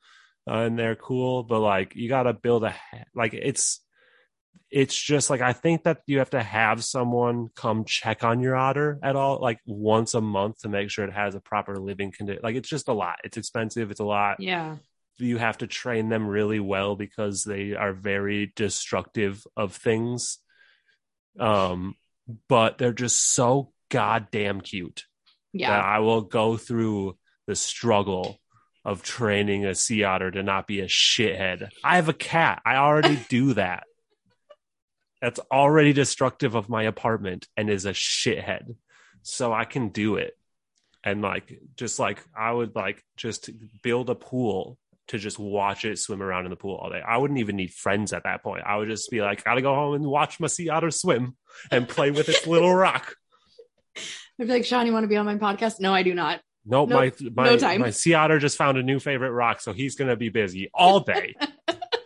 uh, 0.50 0.60
and 0.60 0.78
they're 0.80 0.96
cool. 0.96 1.44
But 1.44 1.60
like 1.60 1.96
you 1.96 2.08
gotta 2.10 2.34
build 2.34 2.64
a 2.64 2.72
ha- 2.72 3.04
like 3.16 3.34
it's 3.34 3.82
it's 4.72 4.96
just 5.00 5.30
like 5.30 5.42
I 5.42 5.54
think 5.54 5.84
that 5.84 6.02
you 6.08 6.20
have 6.20 6.32
to 6.32 6.42
have 6.44 6.84
someone 6.84 7.48
come 7.56 7.86
check 7.86 8.24
on 8.24 8.40
your 8.42 8.56
otter 8.56 9.00
at 9.04 9.16
all, 9.16 9.40
like 9.42 9.60
once 9.66 10.14
a 10.14 10.22
month 10.22 10.62
to 10.62 10.70
make 10.70 10.90
sure 10.90 11.06
it 11.06 11.14
has 11.14 11.36
a 11.36 11.40
proper 11.40 11.78
living 11.78 12.12
condition. 12.12 12.42
Like 12.44 12.56
it's 12.56 12.70
just 12.70 12.88
a 12.88 12.94
lot. 12.94 13.20
It's 13.24 13.38
expensive. 13.38 13.92
It's 13.92 14.00
a 14.00 14.06
lot 14.06 14.38
Yeah. 14.40 14.78
you 15.18 15.38
have 15.38 15.60
to 15.60 15.68
train 15.68 16.10
them 16.10 16.28
really 16.28 16.60
well 16.60 16.96
because 16.96 17.44
they 17.46 17.74
are 17.74 17.94
very 17.94 18.52
destructive 18.56 19.44
of 19.56 19.74
things 19.76 20.40
um 21.40 21.96
but 22.50 22.78
they're 22.78 22.94
just 22.94 23.34
so 23.34 23.72
goddamn 23.90 24.62
cute 24.62 25.04
that 25.54 25.60
Yeah. 25.60 25.80
i 25.82 26.00
will 26.00 26.22
go 26.22 26.58
through 26.58 27.18
the 27.48 27.56
struggle 27.56 28.40
of 28.84 29.04
training 29.04 29.66
a 29.66 29.76
sea 29.76 30.04
otter 30.04 30.32
to 30.32 30.44
not 30.44 30.68
be 30.68 30.80
a 30.82 30.86
shithead 30.88 31.70
i 31.84 31.96
have 31.98 32.10
a 32.10 32.14
cat 32.14 32.62
i 32.66 32.76
already 32.78 33.20
do 33.30 33.54
that 33.54 33.84
that's 35.22 35.40
already 35.52 35.94
destructive 35.94 36.56
of 36.56 36.70
my 36.70 36.84
apartment 36.84 37.48
and 37.58 37.70
is 37.70 37.86
a 37.86 37.92
shithead. 37.94 38.76
So 39.24 39.52
i 39.54 39.66
can 39.66 39.90
do 39.90 40.16
it. 40.18 40.38
And 41.04 41.22
like 41.22 41.60
just 41.76 42.00
like 42.00 42.20
i 42.38 42.52
would 42.52 42.76
like 42.76 43.04
just 43.18 43.50
build 43.82 44.10
a 44.10 44.16
pool 44.16 44.78
to 45.08 45.20
just 45.20 45.38
watch 45.38 45.86
it 45.86 46.00
swim 46.00 46.22
around 46.22 46.46
in 46.46 46.50
the 46.50 46.56
pool 46.56 46.76
all 46.78 46.90
day. 46.90 47.02
I 47.08 47.18
wouldn't 47.18 47.40
even 47.40 47.56
need 47.56 47.72
friends 47.72 48.12
at 48.12 48.24
that 48.24 48.42
point. 48.42 48.64
I 48.66 48.76
would 48.78 48.90
just 48.90 49.12
be 49.12 49.22
like 49.22 49.44
gotta 49.44 49.62
go 49.62 49.74
home 49.74 49.94
and 49.96 50.06
watch 50.06 50.40
my 50.40 50.48
sea 50.48 50.70
otter 50.70 50.90
swim 50.92 51.36
and 51.72 51.88
play 51.88 52.10
with 52.12 52.28
its 52.30 52.48
little 52.48 52.74
rock. 52.86 53.16
I'd 53.98 54.48
be 54.48 54.54
like, 54.54 54.66
Sean, 54.66 54.86
you 54.86 54.94
want 54.94 55.04
to 55.04 55.08
be 55.08 55.16
on 55.16 55.26
my 55.26 55.36
podcast? 55.36 55.80
No, 55.80 55.94
I 55.94 56.04
do 56.04 56.14
not. 56.14 56.42
nope 56.66 56.90
No- 56.90 56.98
my 56.98 57.12
my, 57.36 57.56
no 57.56 57.78
my 57.78 57.92
sea 57.92 58.16
otter 58.16 58.40
just 58.40 58.58
found 58.58 58.78
a 58.80 58.84
new 58.84 59.00
favorite 59.00 59.32
rock 59.32 59.62
so 59.62 59.72
he's 59.72 59.96
gonna 59.96 60.16
be 60.16 60.30
busy 60.30 60.70
all 60.74 61.00
day 61.02 61.36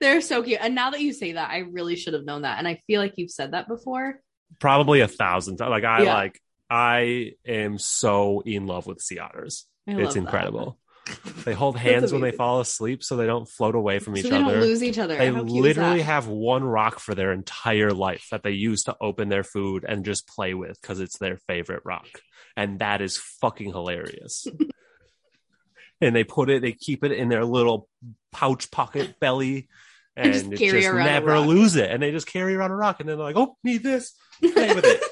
They're 0.00 0.20
so 0.20 0.42
cute. 0.42 0.58
And 0.60 0.74
now 0.74 0.90
that 0.90 1.00
you 1.00 1.12
say 1.12 1.32
that, 1.32 1.50
I 1.50 1.58
really 1.58 1.96
should 1.96 2.14
have 2.14 2.24
known 2.24 2.42
that. 2.42 2.58
And 2.58 2.68
I 2.68 2.80
feel 2.86 3.00
like 3.00 3.14
you've 3.16 3.30
said 3.30 3.52
that 3.52 3.66
before. 3.68 4.20
probably 4.60 5.00
a 5.00 5.08
thousand 5.08 5.56
times 5.58 5.70
like 5.70 5.84
i 5.84 6.02
Yeah. 6.02 6.14
like 6.14 6.40
i 6.70 7.32
am 7.46 7.78
so 7.78 8.42
in 8.46 8.66
love 8.66 8.86
with 8.86 9.00
sea 9.00 9.18
otters 9.18 9.66
it's 9.86 10.14
that. 10.14 10.20
incredible 10.20 10.78
they 11.44 11.52
hold 11.54 11.76
hands 11.78 12.12
when 12.12 12.20
they 12.22 12.30
fall 12.32 12.60
asleep 12.60 13.02
so 13.02 13.16
they 13.16 13.26
don't 13.26 13.48
float 13.48 13.74
away 13.74 13.98
from 13.98 14.14
So 14.16 14.20
each 14.20 14.30
they 14.30 14.36
other 14.36 14.52
don't 14.54 14.60
lose 14.60 14.82
each 14.82 14.98
other. 14.98 15.16
They 15.16 15.28
How 15.28 15.42
cute 15.44 15.46
is 15.46 15.52
literally 15.52 16.02
have 16.02 16.26
one 16.28 16.62
rock 16.64 16.98
for 16.98 17.14
their 17.14 17.32
entire 17.32 17.92
life 17.92 18.26
that 18.30 18.42
they 18.42 18.50
use 18.52 18.82
to 18.84 18.96
open 19.00 19.28
their 19.30 19.42
food 19.44 19.84
and 19.88 20.04
just 20.04 20.26
play 20.28 20.52
with 20.54 20.78
because 20.80 21.00
it's 21.00 21.16
their 21.18 21.38
favorite 21.46 21.82
rock. 21.86 22.08
And 22.58 22.80
that 22.80 23.00
is 23.00 23.16
fucking 23.16 23.70
hilarious. 23.72 24.46
and 26.00 26.14
they 26.14 26.24
put 26.24 26.50
it, 26.50 26.60
they 26.62 26.72
keep 26.72 27.04
it 27.04 27.12
in 27.12 27.28
their 27.30 27.44
little 27.44 27.88
pouch 28.32 28.70
pocket 28.70 29.18
belly 29.18 29.68
and, 30.24 30.32
just 30.32 30.50
just 30.50 30.94
never 30.94 31.38
lose 31.38 31.76
it. 31.76 31.90
And 31.90 32.02
they 32.02 32.10
just 32.10 32.26
carry 32.26 32.54
around 32.54 32.70
a 32.70 32.76
rock 32.76 33.00
and 33.00 33.08
then 33.08 33.16
they're 33.16 33.24
like, 33.24 33.36
oh, 33.36 33.56
need 33.62 33.82
this. 33.82 34.14
Play 34.40 34.74
with 34.74 34.84
it. 34.84 35.02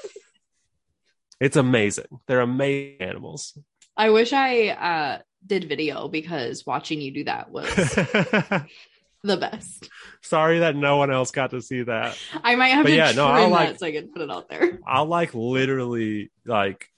it's 1.39 1.55
amazing. 1.55 2.05
They're 2.27 2.41
amazing 2.41 3.01
animals. 3.01 3.57
I 3.95 4.09
wish 4.09 4.33
I 4.33 4.67
uh, 4.69 5.21
did 5.45 5.67
video 5.69 6.07
because 6.07 6.65
watching 6.65 7.01
you 7.01 7.11
do 7.11 7.23
that 7.23 7.49
was 7.49 7.65
the 9.23 9.37
best. 9.37 9.89
Sorry 10.21 10.59
that 10.59 10.75
no 10.75 10.97
one 10.97 11.11
else 11.11 11.31
got 11.31 11.51
to 11.51 11.61
see 11.61 11.83
that. 11.83 12.17
I 12.43 12.55
might 12.55 12.69
have 12.69 12.83
But 12.83 12.89
to 12.89 12.95
yeah, 12.95 13.11
no, 13.13 13.27
I'll, 13.27 13.49
that 13.49 13.51
like- 13.51 13.79
so 13.79 13.85
I 13.85 13.91
can 13.91 14.09
put 14.09 14.21
it 14.21 14.29
out 14.29 14.49
there. 14.49 14.79
I'll 14.85 15.05
like 15.05 15.33
literally 15.33 16.31
like 16.45 16.89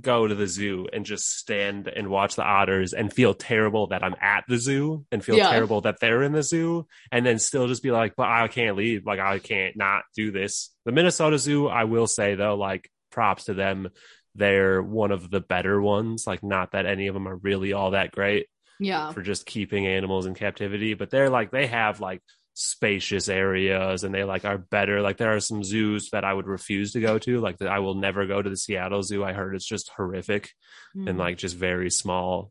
go 0.00 0.26
to 0.26 0.34
the 0.34 0.46
zoo 0.46 0.86
and 0.92 1.04
just 1.06 1.36
stand 1.38 1.88
and 1.88 2.08
watch 2.08 2.36
the 2.36 2.42
otters 2.44 2.92
and 2.92 3.12
feel 3.12 3.34
terrible 3.34 3.88
that 3.88 4.02
I'm 4.04 4.14
at 4.20 4.44
the 4.48 4.58
zoo 4.58 5.04
and 5.12 5.24
feel 5.24 5.36
Yeah. 5.36 5.50
terrible 5.50 5.80
that 5.82 6.00
they're 6.00 6.22
in 6.22 6.32
the 6.32 6.42
zoo 6.42 6.86
and 7.12 7.24
then 7.24 7.38
still 7.38 7.66
just 7.68 7.82
be 7.82 7.90
like, 7.90 8.14
but 8.16 8.28
I 8.28 8.48
can't 8.48 8.76
leave. 8.76 9.06
Like 9.06 9.20
I 9.20 9.38
can't 9.38 9.76
not 9.76 10.02
do 10.14 10.30
this. 10.30 10.70
The 10.84 10.92
Minnesota 10.92 11.38
Zoo, 11.38 11.68
I 11.68 11.84
will 11.84 12.06
say 12.06 12.34
though, 12.34 12.56
like 12.56 12.90
props 13.10 13.44
to 13.44 13.54
them. 13.54 13.88
They're 14.34 14.82
one 14.82 15.10
of 15.10 15.30
the 15.30 15.40
better 15.40 15.80
ones. 15.80 16.24
Like 16.26 16.42
not 16.42 16.72
that 16.72 16.86
any 16.86 17.06
of 17.08 17.14
them 17.14 17.26
are 17.26 17.36
really 17.36 17.72
all 17.72 17.92
that 17.92 18.12
great 18.12 18.46
Yeah. 18.78 19.10
for 19.12 19.22
just 19.22 19.46
keeping 19.46 19.86
animals 19.86 20.26
in 20.26 20.34
captivity, 20.34 20.94
but 20.94 21.10
they're 21.10 21.30
like 21.30 21.50
they 21.50 21.66
have 21.66 22.00
like 22.00 22.20
spacious 22.60 23.28
areas 23.28 24.02
and 24.02 24.12
they 24.12 24.24
like 24.24 24.44
are 24.44 24.58
better. 24.58 25.00
Like 25.00 25.16
there 25.16 25.34
are 25.34 25.40
some 25.40 25.62
zoos 25.62 26.10
that 26.10 26.24
I 26.24 26.32
would 26.34 26.48
refuse 26.48 26.92
to 26.92 27.00
go 27.00 27.16
to. 27.20 27.40
Like 27.40 27.58
that 27.58 27.68
I 27.68 27.78
will 27.78 27.94
never 27.94 28.26
go 28.26 28.42
to 28.42 28.50
the 28.50 28.56
Seattle 28.56 29.02
Zoo. 29.04 29.22
I 29.24 29.32
heard 29.32 29.54
it's 29.54 29.64
just 29.66 29.90
horrific 29.96 30.50
Mm. 30.96 31.08
and 31.08 31.18
like 31.18 31.36
just 31.38 31.54
very 31.56 31.90
small 31.90 32.50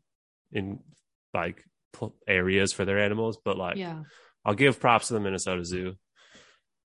in 0.52 0.80
like 1.34 1.64
pl- 1.92 2.16
areas 2.28 2.72
for 2.72 2.86
their 2.86 3.00
animals. 3.00 3.38
But 3.44 3.58
like 3.58 3.76
yeah. 3.78 4.04
I'll 4.46 4.54
give 4.54 4.80
props 4.80 5.10
to 5.10 5.16
the 5.16 5.20
Minnesota 5.20 5.66
Zoo. 5.66 5.96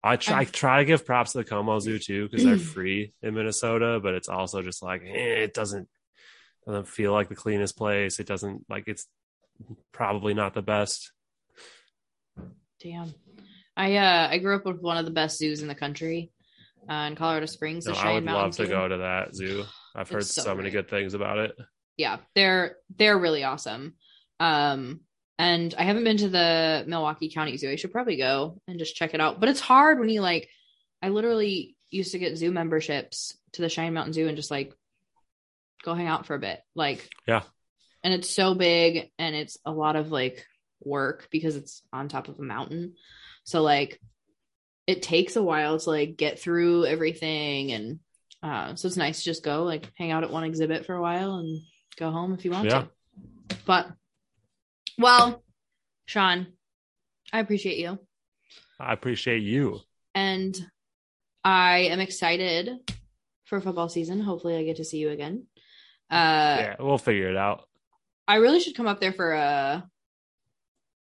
I 0.03 0.15
try 0.17 0.41
I- 0.41 0.45
try 0.45 0.79
to 0.79 0.85
give 0.85 1.05
props 1.05 1.31
to 1.31 1.39
the 1.39 1.43
Como 1.43 1.79
Zoo 1.79 1.97
too 1.99 2.27
because 2.29 2.45
they're 2.45 2.57
free 2.75 3.13
in 3.23 3.33
Minnesota, 3.33 3.99
but 4.01 4.13
it's 4.13 4.29
also 4.29 4.61
just 4.61 4.83
like 4.83 5.01
eh, 5.01 5.43
it 5.45 5.53
doesn't 5.55 5.87
doesn't 6.67 6.87
feel 6.87 7.13
like 7.13 7.29
the 7.29 7.35
cleanest 7.35 7.77
place. 7.77 8.19
It 8.19 8.27
doesn't 8.27 8.65
like 8.69 8.83
it's 8.87 9.07
probably 9.91 10.35
not 10.35 10.53
the 10.53 10.61
best. 10.61 11.11
Damn. 12.81 13.13
I 13.75 13.95
uh 13.95 14.27
I 14.31 14.37
grew 14.39 14.55
up 14.55 14.65
with 14.65 14.81
one 14.81 14.97
of 14.97 15.05
the 15.05 15.11
best 15.11 15.37
zoos 15.37 15.61
in 15.61 15.67
the 15.67 15.75
country. 15.75 16.31
Uh, 16.89 17.07
in 17.09 17.15
Colorado 17.15 17.45
Springs, 17.47 17.83
the 17.83 17.91
No, 17.91 17.97
I 17.99 18.13
would 18.13 18.23
Mountain 18.23 18.43
love 18.43 18.55
to 18.57 18.67
go 18.67 18.87
to 18.87 18.97
that 18.99 19.35
zoo. 19.35 19.65
I've 19.93 20.09
heard 20.09 20.21
It's 20.21 20.33
so, 20.33 20.41
so 20.43 20.55
many 20.55 20.69
good 20.69 20.89
things 20.89 21.13
about 21.15 21.37
it. 21.39 21.51
yeah 21.97 22.17
they're 22.35 22.77
they're 22.97 23.17
really 23.17 23.43
awesome 23.43 23.95
um 24.39 24.99
and 25.39 25.73
i 25.77 25.83
haven't 25.83 26.03
been 26.03 26.17
to 26.17 26.29
the 26.29 26.83
milwaukee 26.87 27.31
county 27.33 27.57
zoo 27.57 27.71
i 27.71 27.75
should 27.75 27.91
probably 27.91 28.15
go 28.17 28.61
and 28.67 28.77
just 28.77 28.95
check 28.95 29.15
it 29.15 29.19
out 29.19 29.39
but 29.39 29.49
it's 29.49 29.59
hard 29.59 29.99
when 29.99 30.07
you 30.09 30.21
like 30.21 30.47
i 31.01 31.09
literally 31.09 31.75
used 31.89 32.11
to 32.11 32.19
get 32.19 32.37
zoo 32.37 32.51
memberships 32.51 33.35
to 33.53 33.63
the 33.63 33.69
cheyenne 33.69 33.95
mountain 33.95 34.13
zoo 34.13 34.27
and 34.27 34.37
just 34.37 34.51
like 34.51 34.71
go 35.83 35.95
hang 35.95 36.07
out 36.07 36.27
for 36.27 36.35
a 36.35 36.39
bit 36.39 36.59
like 36.75 37.09
Yeah. 37.27 37.41
and 38.03 38.13
it's 38.13 38.29
so 38.29 38.53
big 38.53 39.09
and 39.17 39.35
it's 39.35 39.57
a 39.65 39.71
lot 39.71 39.95
of 39.95 40.11
like 40.11 40.45
work 40.83 41.27
because 41.31 41.55
it's 41.55 41.81
on 41.91 42.07
top 42.07 42.27
of 42.27 42.39
a 42.39 42.43
mountain 42.43 42.93
so 43.43 43.61
like 43.61 43.99
it 44.85 45.01
takes 45.01 45.35
a 45.35 45.43
while 45.43 45.77
to 45.79 45.89
like 45.89 46.15
get 46.17 46.39
through 46.39 46.85
everything 46.85 47.71
and 47.71 47.99
uh 48.43 48.75
so 48.75 48.87
it's 48.87 48.97
nice 48.97 49.19
to 49.19 49.25
just 49.25 49.43
go 49.43 49.63
like 49.63 49.91
hang 49.97 50.11
out 50.11 50.23
at 50.23 50.31
one 50.31 50.43
exhibit 50.43 50.85
for 50.85 50.95
a 50.95 51.01
while 51.01 51.35
and 51.35 51.61
go 51.97 52.11
home 52.11 52.33
if 52.33 52.45
you 52.45 52.51
want 52.51 52.65
Yeah. 52.67 52.83
to 53.49 53.57
but 53.65 53.87
well 54.97 55.43
sean 56.05 56.47
i 57.33 57.39
appreciate 57.39 57.77
you 57.77 57.97
I 58.79 58.93
appreciate 58.93 59.41
you. 59.41 59.79
and 60.13 60.55
i 61.43 61.79
am 61.91 61.99
excited 61.99 62.69
for 63.45 63.59
football 63.61 63.89
season 63.89 64.21
hopefully 64.21 64.55
i 64.55 64.63
get 64.63 64.75
to 64.77 64.85
see 64.85 64.97
you 64.97 65.09
again 65.09 65.47
uh 66.11 66.57
yeah, 66.59 66.75
we'll 66.79 66.97
figure 66.97 67.29
it 67.29 67.35
out. 67.35 67.67
I 68.29 68.35
really 68.35 68.59
should 68.61 68.75
come 68.75 68.87
up 68.87 69.01
there 69.01 69.11
for 69.11 69.33
a 69.33 69.83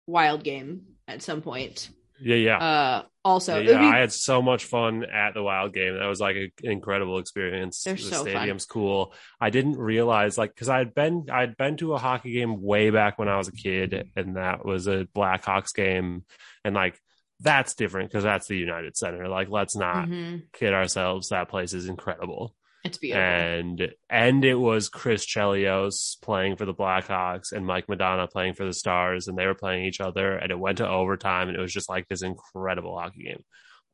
wild 0.07 0.43
game 0.43 0.83
at 1.07 1.21
some 1.21 1.41
point. 1.41 1.89
Yeah, 2.19 2.35
yeah. 2.37 2.57
Uh, 2.57 3.03
also, 3.23 3.59
yeah, 3.59 3.71
yeah, 3.73 3.77
be- 3.79 3.85
I 3.95 3.99
had 3.99 4.11
so 4.11 4.41
much 4.41 4.65
fun 4.65 5.03
at 5.05 5.35
the 5.35 5.43
Wild 5.43 5.71
game. 5.73 5.95
That 5.99 6.07
was 6.07 6.19
like 6.19 6.35
an 6.35 6.51
incredible 6.63 7.19
experience. 7.19 7.83
They're 7.83 7.93
the 7.93 8.01
so 8.01 8.23
fun. 8.23 8.29
stadium's 8.29 8.65
cool. 8.65 9.13
I 9.39 9.51
didn't 9.51 9.77
realize 9.77 10.35
like 10.35 10.55
because 10.55 10.67
I 10.69 10.79
had 10.79 10.95
been 10.95 11.27
I'd 11.31 11.57
been 11.57 11.77
to 11.77 11.93
a 11.93 11.99
hockey 11.99 12.31
game 12.31 12.59
way 12.63 12.89
back 12.89 13.19
when 13.19 13.27
I 13.27 13.37
was 13.37 13.49
a 13.49 13.51
kid, 13.51 14.09
and 14.15 14.35
that 14.35 14.65
was 14.65 14.87
a 14.87 15.07
Blackhawks 15.15 15.75
game, 15.75 16.23
and 16.63 16.73
like 16.73 16.99
that's 17.39 17.75
different 17.75 18.09
because 18.09 18.23
that's 18.23 18.47
the 18.47 18.57
United 18.57 18.97
Center. 18.97 19.27
Like, 19.27 19.49
let's 19.51 19.75
not 19.75 20.07
Mhm. 20.07 20.41
kid 20.53 20.73
ourselves. 20.73 21.29
That 21.29 21.49
place 21.49 21.73
is 21.73 21.87
incredible. 21.87 22.55
It's 22.87 22.97
beautiful. 22.97 23.21
and 23.21 23.91
and 24.09 24.45
it 24.45 24.55
was 24.55 24.89
Chris 24.89 25.25
Chelios 25.25 26.19
playing 26.21 26.55
for 26.55 26.65
the 26.65 26.73
Blackhawks 26.73 27.51
and 27.51 27.65
Mike 27.65 27.87
Modano 27.87 28.29
playing 28.29 28.53
for 28.53 28.65
the 28.65 28.73
Stars, 28.73 29.27
and 29.27 29.37
they 29.37 29.45
were 29.45 29.55
playing 29.55 29.85
each 29.85 30.01
other, 30.01 30.35
and 30.35 30.51
it 30.51 30.59
went 30.59 30.79
to 30.79 30.87
overtime, 30.87 31.49
and 31.49 31.57
it 31.57 31.61
was 31.61 31.73
just 31.73 31.89
like 31.89 32.07
this 32.07 32.21
incredible 32.21 32.97
hockey 32.97 33.23
game. 33.23 33.43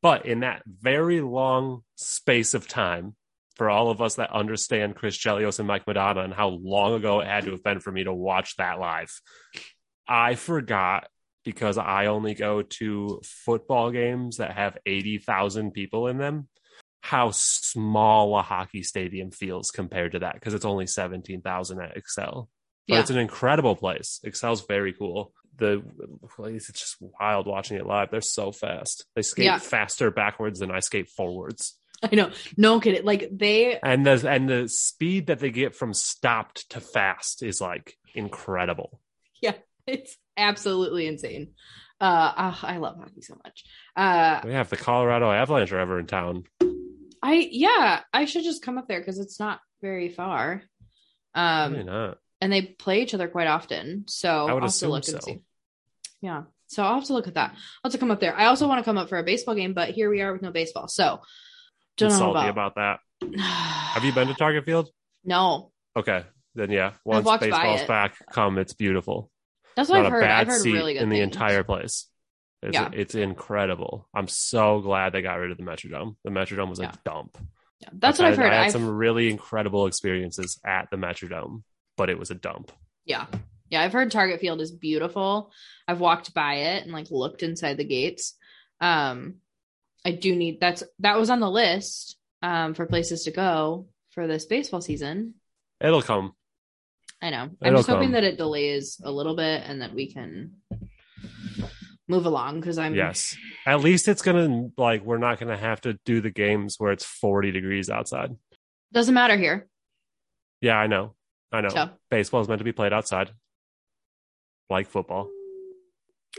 But 0.02 0.26
in 0.26 0.42
that 0.42 0.64
very 0.68 1.22
long 1.22 1.84
space 1.96 2.54
of 2.54 2.68
time, 2.68 3.16
for 3.56 3.70
all 3.70 3.90
of 3.90 4.02
us 4.02 4.16
that 4.16 4.32
understand 4.32 4.96
Chris 4.96 5.18
Chelios 5.18 5.60
and 5.60 5.68
Mike 5.68 5.86
Modano 5.86 6.24
and 6.24 6.34
how 6.34 6.50
long 6.50 6.94
ago 6.94 7.20
it 7.20 7.28
had 7.28 7.46
to 7.46 7.52
have 7.52 7.64
been 7.64 7.80
for 7.80 7.92
me 7.92 8.04
to 8.04 8.14
watch 8.14 8.56
that 8.58 8.80
live, 8.80 9.12
I 10.08 10.36
forgot 10.36 11.08
because 11.46 11.78
I 11.78 12.08
only 12.08 12.34
go 12.34 12.62
to 12.62 13.22
football 13.24 13.92
games 13.92 14.38
that 14.38 14.52
have 14.52 14.78
80,000 14.86 15.72
people 15.72 16.08
in 16.08 16.18
them 16.18 16.48
how 17.06 17.32
small 17.32 18.38
a 18.38 18.42
hockey 18.42 18.82
stadium 18.82 19.30
feels 19.30 19.72
compared 19.72 20.14
to 20.14 20.20
that 20.20 20.36
because 20.36 20.54
it's 20.54 20.64
only 20.64 20.88
17,000 20.88 21.82
at 21.82 21.98
Xcel. 21.98 22.48
But 22.88 22.96
Yeah. 22.96 23.00
it's 23.02 23.10
an 23.10 23.18
incredible 23.18 23.76
place. 23.76 24.22
Xcel's 24.26 24.66
very 24.66 24.94
cool. 24.94 25.34
The 25.58 25.84
place 26.36 26.70
it's 26.70 26.80
just 26.80 26.96
wild 27.20 27.46
watching 27.46 27.76
it 27.76 27.86
live. 27.86 28.10
They're 28.10 28.22
so 28.22 28.54
fast. 28.54 29.06
They 29.16 29.22
skate 29.22 29.46
Yeah. 29.46 29.58
faster 29.58 30.12
backwards 30.12 30.60
than 30.62 30.72
I 30.72 30.80
skate 30.80 31.10
forwards. 31.10 31.78
I 32.10 32.16
know. 32.16 32.32
No 32.56 32.80
kidding. 32.80 33.04
Like 33.04 33.28
they 33.34 33.80
And 33.82 34.06
the 34.06 34.26
and 34.30 34.48
the 34.48 34.70
speed 34.70 35.28
that 35.28 35.40
they 35.40 35.52
get 35.52 35.76
from 35.76 35.94
stopped 35.94 36.70
to 36.70 36.80
fast 36.80 37.44
is 37.44 37.60
like 37.60 37.98
incredible. 38.16 39.02
Yeah, 39.42 39.56
it's 39.86 40.18
absolutely 40.38 41.06
insane. 41.08 41.52
Uh 42.00 42.32
ah, 42.38 42.60
I 42.64 42.78
love 42.78 42.98
hockey 42.98 43.22
so 43.22 43.36
much. 43.44 43.66
Uh 43.94 44.40
Yeah, 44.48 44.62
if 44.62 44.70
the 44.70 44.78
Colorado 44.78 45.30
Avalanche 45.30 45.74
are 45.74 45.80
ever 45.80 46.00
in 46.00 46.08
town, 46.08 46.46
I 47.24 47.48
yeah, 47.52 48.02
I 48.14 48.26
should 48.26 48.44
just 48.44 48.62
come 48.64 48.78
up 48.78 48.88
there 48.88 49.00
because 49.00 49.18
it's 49.18 49.40
not 49.40 49.60
very 49.82 50.10
far. 50.10 50.62
Um 51.34 51.74
probably 51.74 51.84
not. 51.86 52.18
and 52.42 52.52
they 52.54 52.62
play 52.62 53.02
each 53.02 53.14
other 53.14 53.28
quite 53.30 53.48
often. 53.48 54.04
So 54.08 54.30
I 54.30 54.50
I'll 54.50 54.56
would 54.56 54.64
have 54.64 54.72
to 54.72 54.76
assume 54.76 54.90
look 54.92 55.04
so. 55.06 55.14
and 55.16 55.24
see. 55.24 55.42
Yeah. 56.22 56.44
So 56.68 56.84
I'll 56.84 56.96
have 56.96 57.06
to 57.06 57.14
look 57.14 57.28
at 57.28 57.36
that. 57.36 57.52
I'll 57.52 57.60
have 57.86 57.92
to 57.94 57.98
come 57.98 58.12
up 58.12 58.20
there. 58.20 58.36
I 58.36 58.46
also 58.46 58.68
want 58.68 58.80
to 58.80 58.84
come 58.84 58.98
up 58.98 59.08
for 59.10 59.18
a 59.20 59.24
baseball 59.24 59.56
game, 59.56 59.74
but 59.74 59.90
here 59.90 60.10
we 60.10 60.22
are 60.22 60.34
with 60.34 60.42
no 60.42 60.52
baseball. 60.52 60.88
So 60.88 61.22
don't 61.98 62.10
know 62.10 62.18
salty 62.18 62.48
about, 62.50 62.74
about 62.74 63.00
that. 63.22 63.38
Have 63.40 64.04
you 64.04 64.12
been 64.12 64.28
to 64.28 64.34
Target 64.34 64.66
Field? 64.66 64.90
No. 65.24 65.72
Okay, 65.96 66.24
then 66.56 66.72
yeah. 66.72 66.94
Once 67.06 67.26
walked 67.26 67.42
by 67.42 67.50
baseball's 67.50 67.82
it. 67.82 67.88
back, 67.88 68.16
come. 68.32 68.58
It's 68.58 68.74
beautiful. 68.74 69.30
That's 69.76 69.88
what 69.90 69.98
Not 69.98 70.08
I've 70.08 70.12
a 70.12 70.16
heard. 70.16 70.22
bad 70.22 70.42
I've 70.42 70.48
heard 70.48 70.62
seat 70.62 70.74
really 70.74 70.94
good 70.94 71.04
in 71.04 71.10
the 71.10 71.18
things. 71.18 71.36
entire 71.36 71.64
place. 71.64 72.08
It's, 72.64 72.74
Yeah. 72.74 72.90
it's 72.94 73.14
incredible. 73.16 74.08
I'm 74.14 74.28
so 74.28 74.80
glad 74.80 75.14
they 75.14 75.22
got 75.22 75.36
rid 75.36 75.52
of 75.52 75.58
the 75.58 75.64
Metrodome. 75.64 76.16
The 76.24 76.30
Metrodome 76.32 76.70
was 76.70 76.80
a 76.80 76.92
dump. 77.04 77.38
Yeah, 77.80 77.90
that's 77.94 78.18
what 78.20 78.30
I've 78.30 78.38
heard. 78.38 78.52
I 78.52 78.56
had 78.56 78.66
I've, 78.68 78.72
some 78.72 78.88
really 78.88 79.30
incredible 79.30 79.86
experiences 79.88 80.60
at 80.66 80.90
the 80.90 80.98
Metrodome, 80.98 81.64
but 81.98 82.10
it 82.10 82.18
was 82.18 82.32
a 82.32 82.36
dump. 82.36 82.72
yeah. 83.06 83.26
Yeah, 83.70 83.82
I've 83.82 83.94
heard 83.94 84.12
Target 84.12 84.40
Field 84.40 84.62
is 84.62 84.72
beautiful. 84.72 85.52
I've 85.88 86.00
walked 86.00 86.32
by 86.36 86.54
it 86.56 86.84
and 86.84 86.92
like 86.92 87.10
looked 87.10 87.42
inside 87.42 87.78
the 87.78 87.84
gates. 87.84 88.36
Um 88.80 89.36
I 90.06 90.12
do 90.12 90.36
need 90.36 90.60
that's 90.60 90.84
that 91.00 91.18
was 91.18 91.32
on 91.32 91.40
the 91.40 91.50
list 91.50 92.18
um 92.44 92.76
for 92.76 92.86
places 92.86 93.24
to 93.24 93.32
go 93.32 93.88
for 94.12 94.28
this 94.28 94.46
baseball 94.46 94.82
season. 94.82 95.34
It'll 95.82 96.04
come. 96.04 96.36
I 97.20 97.32
know. 97.32 97.38
I'm 97.44 97.58
It'll 97.64 97.80
just 97.80 97.90
hoping 97.90 98.12
that 98.12 98.24
it 98.24 98.38
delays 98.38 99.02
a 99.04 99.12
little 99.12 99.36
bit 99.36 99.64
and 99.66 99.82
that 99.82 99.96
we 99.96 100.12
can 100.14 100.58
move 102.08 102.26
along 102.26 102.60
because 102.60 102.78
I'm 102.78 102.96
Yes. 102.96 103.38
At 103.66 103.82
least 103.82 104.08
it's 104.08 104.22
gonna 104.22 104.70
like 104.78 105.04
we're 105.04 105.18
not 105.18 105.40
gonna 105.40 105.58
have 105.58 105.82
to 105.82 105.98
do 106.06 106.22
the 106.22 106.30
games 106.32 106.76
where 106.78 106.92
it's 106.92 107.06
40 107.06 107.52
degrees 107.52 107.90
outside. 107.90 108.36
doesn't 108.92 109.14
matter 109.14 109.38
here. 109.38 109.68
Yeah, 110.62 110.78
I 110.78 110.88
know. 110.88 111.16
I 111.52 111.62
know. 111.62 111.70
So 111.70 111.90
Baseball 112.10 112.42
is 112.42 112.48
meant 112.48 112.60
to 112.60 112.66
be 112.66 112.72
played 112.72 112.94
outside, 112.94 113.32
like 114.70 114.88
football. 114.88 115.30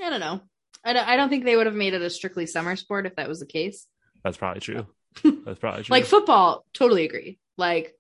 I 0.03 0.11
don't 0.11 0.21
know. 0.21 0.41
I 0.85 0.93
don't, 0.93 1.09
I 1.09 1.17
don't 1.17 1.29
think 1.29 1.45
they 1.45 1.57
would 1.57 1.67
have 1.67 1.75
made 1.75 1.95
it 1.95 2.03
a 2.03 2.11
strictly 2.11 2.47
summer 2.47 2.77
sport 2.77 3.07
if 3.07 3.17
that 3.17 3.29
was 3.29 3.41
the 3.41 3.47
case. 3.47 3.87
That's 4.23 4.37
probably 4.37 4.61
true. 4.61 4.87
That's 5.45 5.59
probably 5.59 5.85
true. 5.85 5.93
Like 5.93 6.05
football, 6.05 6.65
totally 6.75 7.05
agree. 7.05 7.39
Like 7.57 7.95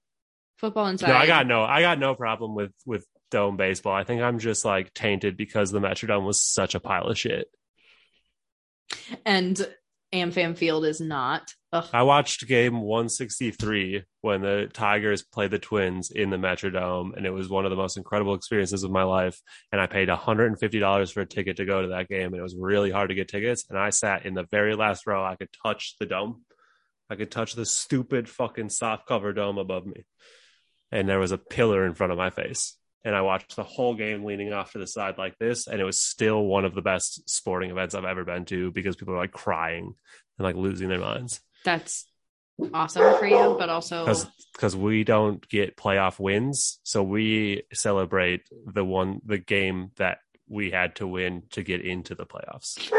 football 0.58 0.86
inside. 0.88 1.08
No, 1.08 1.14
I 1.14 1.26
got 1.26 1.46
no, 1.46 1.62
I 1.62 1.80
got 1.80 1.98
no 1.98 2.14
problem 2.14 2.54
with 2.54 2.72
with 2.84 3.06
baseball. 3.56 3.94
I 3.94 4.04
think 4.04 4.22
I'm 4.22 4.38
just 4.38 4.64
like 4.64 4.94
tainted 4.94 5.36
because 5.36 5.70
the 5.70 5.80
Metrodome 5.80 6.24
was 6.24 6.42
such 6.42 6.74
a 6.74 6.80
pile 6.80 7.06
of 7.06 7.18
shit. 7.18 7.48
and 9.26 9.66
AmFam 10.14 10.56
Field 10.56 10.84
is 10.84 11.00
not. 11.00 11.52
Ugh. 11.72 11.88
I 11.92 12.04
watched 12.04 12.46
game 12.46 12.80
163 12.80 14.04
when 14.20 14.42
the 14.42 14.70
Tigers 14.72 15.22
played 15.22 15.50
the 15.50 15.58
Twins 15.58 16.12
in 16.12 16.30
the 16.30 16.36
Metrodome, 16.36 17.16
and 17.16 17.26
it 17.26 17.30
was 17.30 17.48
one 17.48 17.64
of 17.64 17.70
the 17.70 17.76
most 17.76 17.96
incredible 17.96 18.34
experiences 18.34 18.84
of 18.84 18.92
my 18.92 19.02
life. 19.02 19.40
And 19.72 19.80
I 19.80 19.88
paid 19.88 20.08
$150 20.08 21.12
for 21.12 21.20
a 21.20 21.26
ticket 21.26 21.56
to 21.56 21.64
go 21.64 21.82
to 21.82 21.88
that 21.88 22.08
game, 22.08 22.26
and 22.26 22.36
it 22.36 22.42
was 22.42 22.54
really 22.56 22.92
hard 22.92 23.08
to 23.08 23.16
get 23.16 23.28
tickets. 23.28 23.64
And 23.68 23.76
I 23.76 23.90
sat 23.90 24.24
in 24.24 24.34
the 24.34 24.46
very 24.52 24.76
last 24.76 25.04
row. 25.06 25.24
I 25.24 25.34
could 25.34 25.50
touch 25.64 25.96
the 25.98 26.06
dome. 26.06 26.44
I 27.10 27.16
could 27.16 27.32
touch 27.32 27.54
the 27.54 27.66
stupid 27.66 28.28
fucking 28.28 28.68
soft 28.68 29.06
cover 29.06 29.32
dome 29.32 29.58
above 29.58 29.84
me. 29.84 30.04
And 30.92 31.08
there 31.08 31.18
was 31.18 31.32
a 31.32 31.38
pillar 31.38 31.84
in 31.84 31.94
front 31.94 32.12
of 32.12 32.18
my 32.18 32.30
face. 32.30 32.76
And 33.04 33.14
I 33.14 33.20
watched 33.20 33.56
the 33.56 33.64
whole 33.64 33.94
game 33.94 34.24
leaning 34.24 34.52
off 34.52 34.72
to 34.72 34.78
the 34.78 34.86
side 34.86 35.18
like 35.18 35.38
this. 35.38 35.66
And 35.66 35.80
it 35.80 35.84
was 35.84 36.00
still 36.00 36.42
one 36.42 36.64
of 36.64 36.74
the 36.74 36.82
best 36.82 37.28
sporting 37.28 37.70
events 37.70 37.94
I've 37.94 38.04
ever 38.04 38.24
been 38.24 38.46
to 38.46 38.70
because 38.70 38.96
people 38.96 39.14
are 39.14 39.18
like 39.18 39.32
crying 39.32 39.94
and 40.38 40.44
like 40.44 40.56
losing 40.56 40.88
their 40.88 40.98
minds 40.98 41.40
That's 41.64 42.06
awesome 42.72 43.18
for 43.18 43.26
you, 43.26 43.56
but 43.58 43.68
also 43.68 44.06
because 44.52 44.76
we 44.76 45.04
don't 45.04 45.46
get 45.48 45.76
playoff 45.76 46.18
wins, 46.18 46.78
so 46.82 47.02
we 47.02 47.64
celebrate 47.72 48.42
the 48.66 48.84
one 48.84 49.20
the 49.24 49.38
game 49.38 49.90
that 49.96 50.18
we 50.48 50.70
had 50.70 50.96
to 50.96 51.06
win 51.06 51.42
to 51.50 51.62
get 51.62 51.80
into 51.80 52.14
the 52.14 52.26
playoffs. 52.26 52.90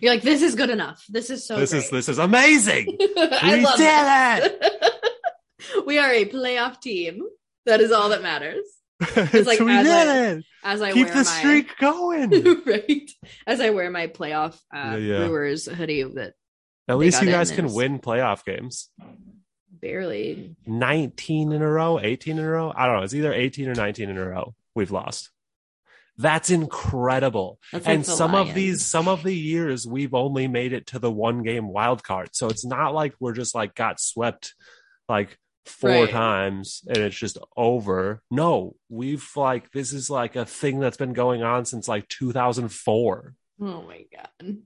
you're 0.00 0.12
like, 0.12 0.22
this 0.22 0.42
is 0.42 0.54
good 0.54 0.70
enough. 0.70 1.04
This 1.08 1.30
is 1.30 1.46
so 1.46 1.58
this 1.58 1.70
great. 1.70 1.84
is 1.84 1.90
this 1.90 2.08
is 2.08 2.18
amazing. 2.18 2.96
I 3.16 3.56
we 3.56 3.64
love 3.64 3.76
did 3.76 3.86
that. 3.86 5.02
we 5.86 5.98
are 5.98 6.10
a 6.10 6.24
playoff 6.24 6.80
team. 6.80 7.22
That 7.66 7.80
is 7.80 7.92
all 7.92 8.10
that 8.10 8.22
matters. 8.22 8.64
it. 9.16 9.46
like 9.46 9.60
we 9.60 9.72
as 9.72 9.86
did 9.86 10.42
I- 10.42 10.42
As 10.72 10.82
I 10.82 10.92
Keep 10.92 11.06
wear 11.06 11.14
the 11.14 11.18
my 11.20 11.22
streak 11.24 11.76
going. 11.78 12.62
right, 12.66 13.10
as 13.46 13.60
I 13.60 13.70
wear 13.70 13.90
my 13.90 14.06
playoff 14.06 14.54
uh, 14.74 14.96
Yeah, 14.96 15.18
yeah. 15.20 15.26
Brewers 15.26 15.66
hoodie 15.66 16.02
that 16.02 16.34
At 16.88 16.98
least 16.98 17.22
you 17.22 17.30
guys 17.30 17.50
can 17.50 17.66
this. 17.66 17.74
win 17.74 17.98
playoff 17.98 18.44
games. 18.44 18.90
barely. 19.70 20.56
19 20.66 21.52
in 21.52 21.62
a 21.62 21.68
row, 21.70 21.98
18 22.00 22.38
in 22.38 22.44
a 22.44 22.48
row. 22.48 22.72
I 22.74 22.86
don't 22.86 22.96
know. 22.96 23.02
It's 23.02 23.14
either 23.14 23.32
18 23.32 23.68
or 23.68 23.74
19 23.74 24.08
in 24.10 24.16
a 24.18 24.28
row. 24.28 24.54
We've 24.74 24.90
lost. 24.90 25.30
That's 26.18 26.48
incredible. 26.48 27.58
That's 27.72 27.86
and 27.86 28.02
the 28.04 28.10
some 28.10 28.34
of 28.34 28.54
these 28.54 28.82
some 28.84 29.06
of 29.06 29.22
the 29.22 29.34
years 29.34 29.86
we've 29.86 30.14
only 30.14 30.48
made 30.48 30.72
it 30.72 30.86
to 30.88 30.98
the 30.98 31.10
one 31.12 31.42
game 31.42 31.68
wild 31.68 32.02
card 32.02 32.30
so 32.32 32.48
it's 32.48 32.64
not 32.64 32.94
like 32.94 33.14
we're 33.20 33.34
just 33.34 33.54
like 33.54 33.74
got 33.74 34.00
swept 34.00 34.54
like 35.10 35.36
four 35.66 35.90
Right. 35.90 36.10
times 36.10 36.82
and 36.88 36.98
it's 36.98 37.16
just 37.16 37.38
over 37.56 38.22
no 38.30 38.76
we've 38.88 39.28
like 39.36 39.70
this 39.72 39.92
is 39.92 40.08
like 40.08 40.36
a 40.36 40.44
thing 40.46 40.78
that's 40.80 40.96
been 40.96 41.12
going 41.12 41.42
on 41.42 41.64
since 41.64 41.88
like 41.88 42.08
2004 42.08 43.34
Oh 43.60 43.82
my 43.82 44.04
god. 44.14 44.58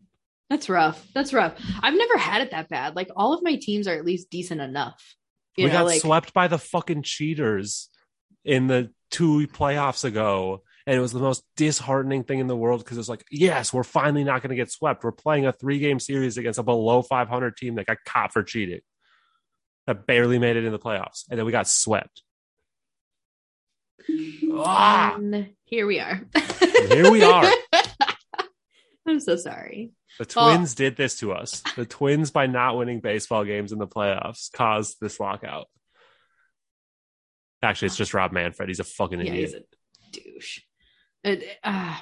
That's 0.49 0.69
rough. 0.69 1.07
That's 1.15 1.33
rough. 1.33 1.55
I've 1.81 1.95
never 1.95 2.19
had 2.19 2.43
it 2.43 2.51
that 2.51 2.69
bad. 2.69 2.97
Like 2.97 3.09
all 3.15 3.33
of 3.33 3.41
my 3.45 3.55
teams 3.55 3.87
are 3.87 3.95
at 3.95 4.05
least 4.05 4.31
decent 4.31 4.61
enough. 4.61 5.15
You 5.57 5.67
we 5.67 5.71
know, 5.71 5.79
got 5.79 5.87
like 5.87 6.01
swept 6.01 6.35
by 6.35 6.49
the 6.49 6.59
fucking 6.59 7.03
cheaters 7.05 7.89
in 8.45 8.67
the 8.67 8.91
two 9.13 9.47
playoffs 9.47 10.05
ago 10.05 10.63
and 10.89 10.97
it 10.97 11.01
was 11.01 11.13
the 11.13 11.21
most 11.21 11.45
disheartening 11.57 12.25
thing 12.25 12.41
in 12.41 12.47
the 12.49 12.57
world 12.57 12.83
because 12.83 12.97
it's 12.99 13.09
like 13.09 13.25
yes 13.31 13.73
we're 13.73 13.83
finally 13.85 14.25
not 14.25 14.41
going 14.43 14.51
to 14.51 14.57
get 14.57 14.71
swept 14.71 15.05
we're 15.05 15.13
playing 15.13 15.45
a 15.47 15.53
three 15.53 15.79
game 15.79 16.01
series 16.01 16.37
against 16.39 16.59
a 16.59 16.63
below 16.63 17.03
500 17.03 17.57
team 17.57 17.75
that 17.75 17.87
got 17.87 17.99
caught 18.07 18.33
for 18.33 18.43
cheating 18.43 18.81
that 19.91 20.07
barely 20.07 20.39
made 20.39 20.55
it 20.57 20.65
in 20.65 20.71
the 20.71 20.79
playoffs 20.79 21.25
and 21.29 21.37
then 21.37 21.45
we 21.45 21.51
got 21.51 21.67
swept 21.67 22.23
Ah! 24.53 25.17
and 25.17 25.51
here 25.65 25.85
we 25.87 25.99
are. 26.01 26.23
here 26.89 27.11
we 27.11 27.23
are. 27.25 27.45
I'm 29.07 29.19
so 29.19 29.35
sorry. 29.35 29.91
the 30.21 30.27
Well- 30.37 30.55
twins 30.55 30.77
did 30.77 30.97
this 30.97 31.19
to 31.21 31.33
us 31.33 31.63
the 31.75 31.85
twins 31.87 32.31
by 32.31 32.47
not 32.47 32.77
winning 32.79 33.01
baseball 33.01 33.45
games 33.45 33.73
in 33.73 33.79
the 33.81 33.89
playoffs 33.89 34.53
caused 34.53 34.99
this 35.01 35.19
lockout 35.19 35.67
actually 37.63 37.87
it's 37.87 37.97
just 37.97 38.15
rob 38.15 38.31
manfred 38.33 38.69
he's 38.69 38.79
a 38.81 38.85
fucking 38.85 39.21
Yeah, 39.21 39.33
idiot 39.33 39.51
he's 40.13 40.21
a 40.23 40.23
douche. 40.23 40.61
It, 41.25 41.45
uh, 41.65 41.97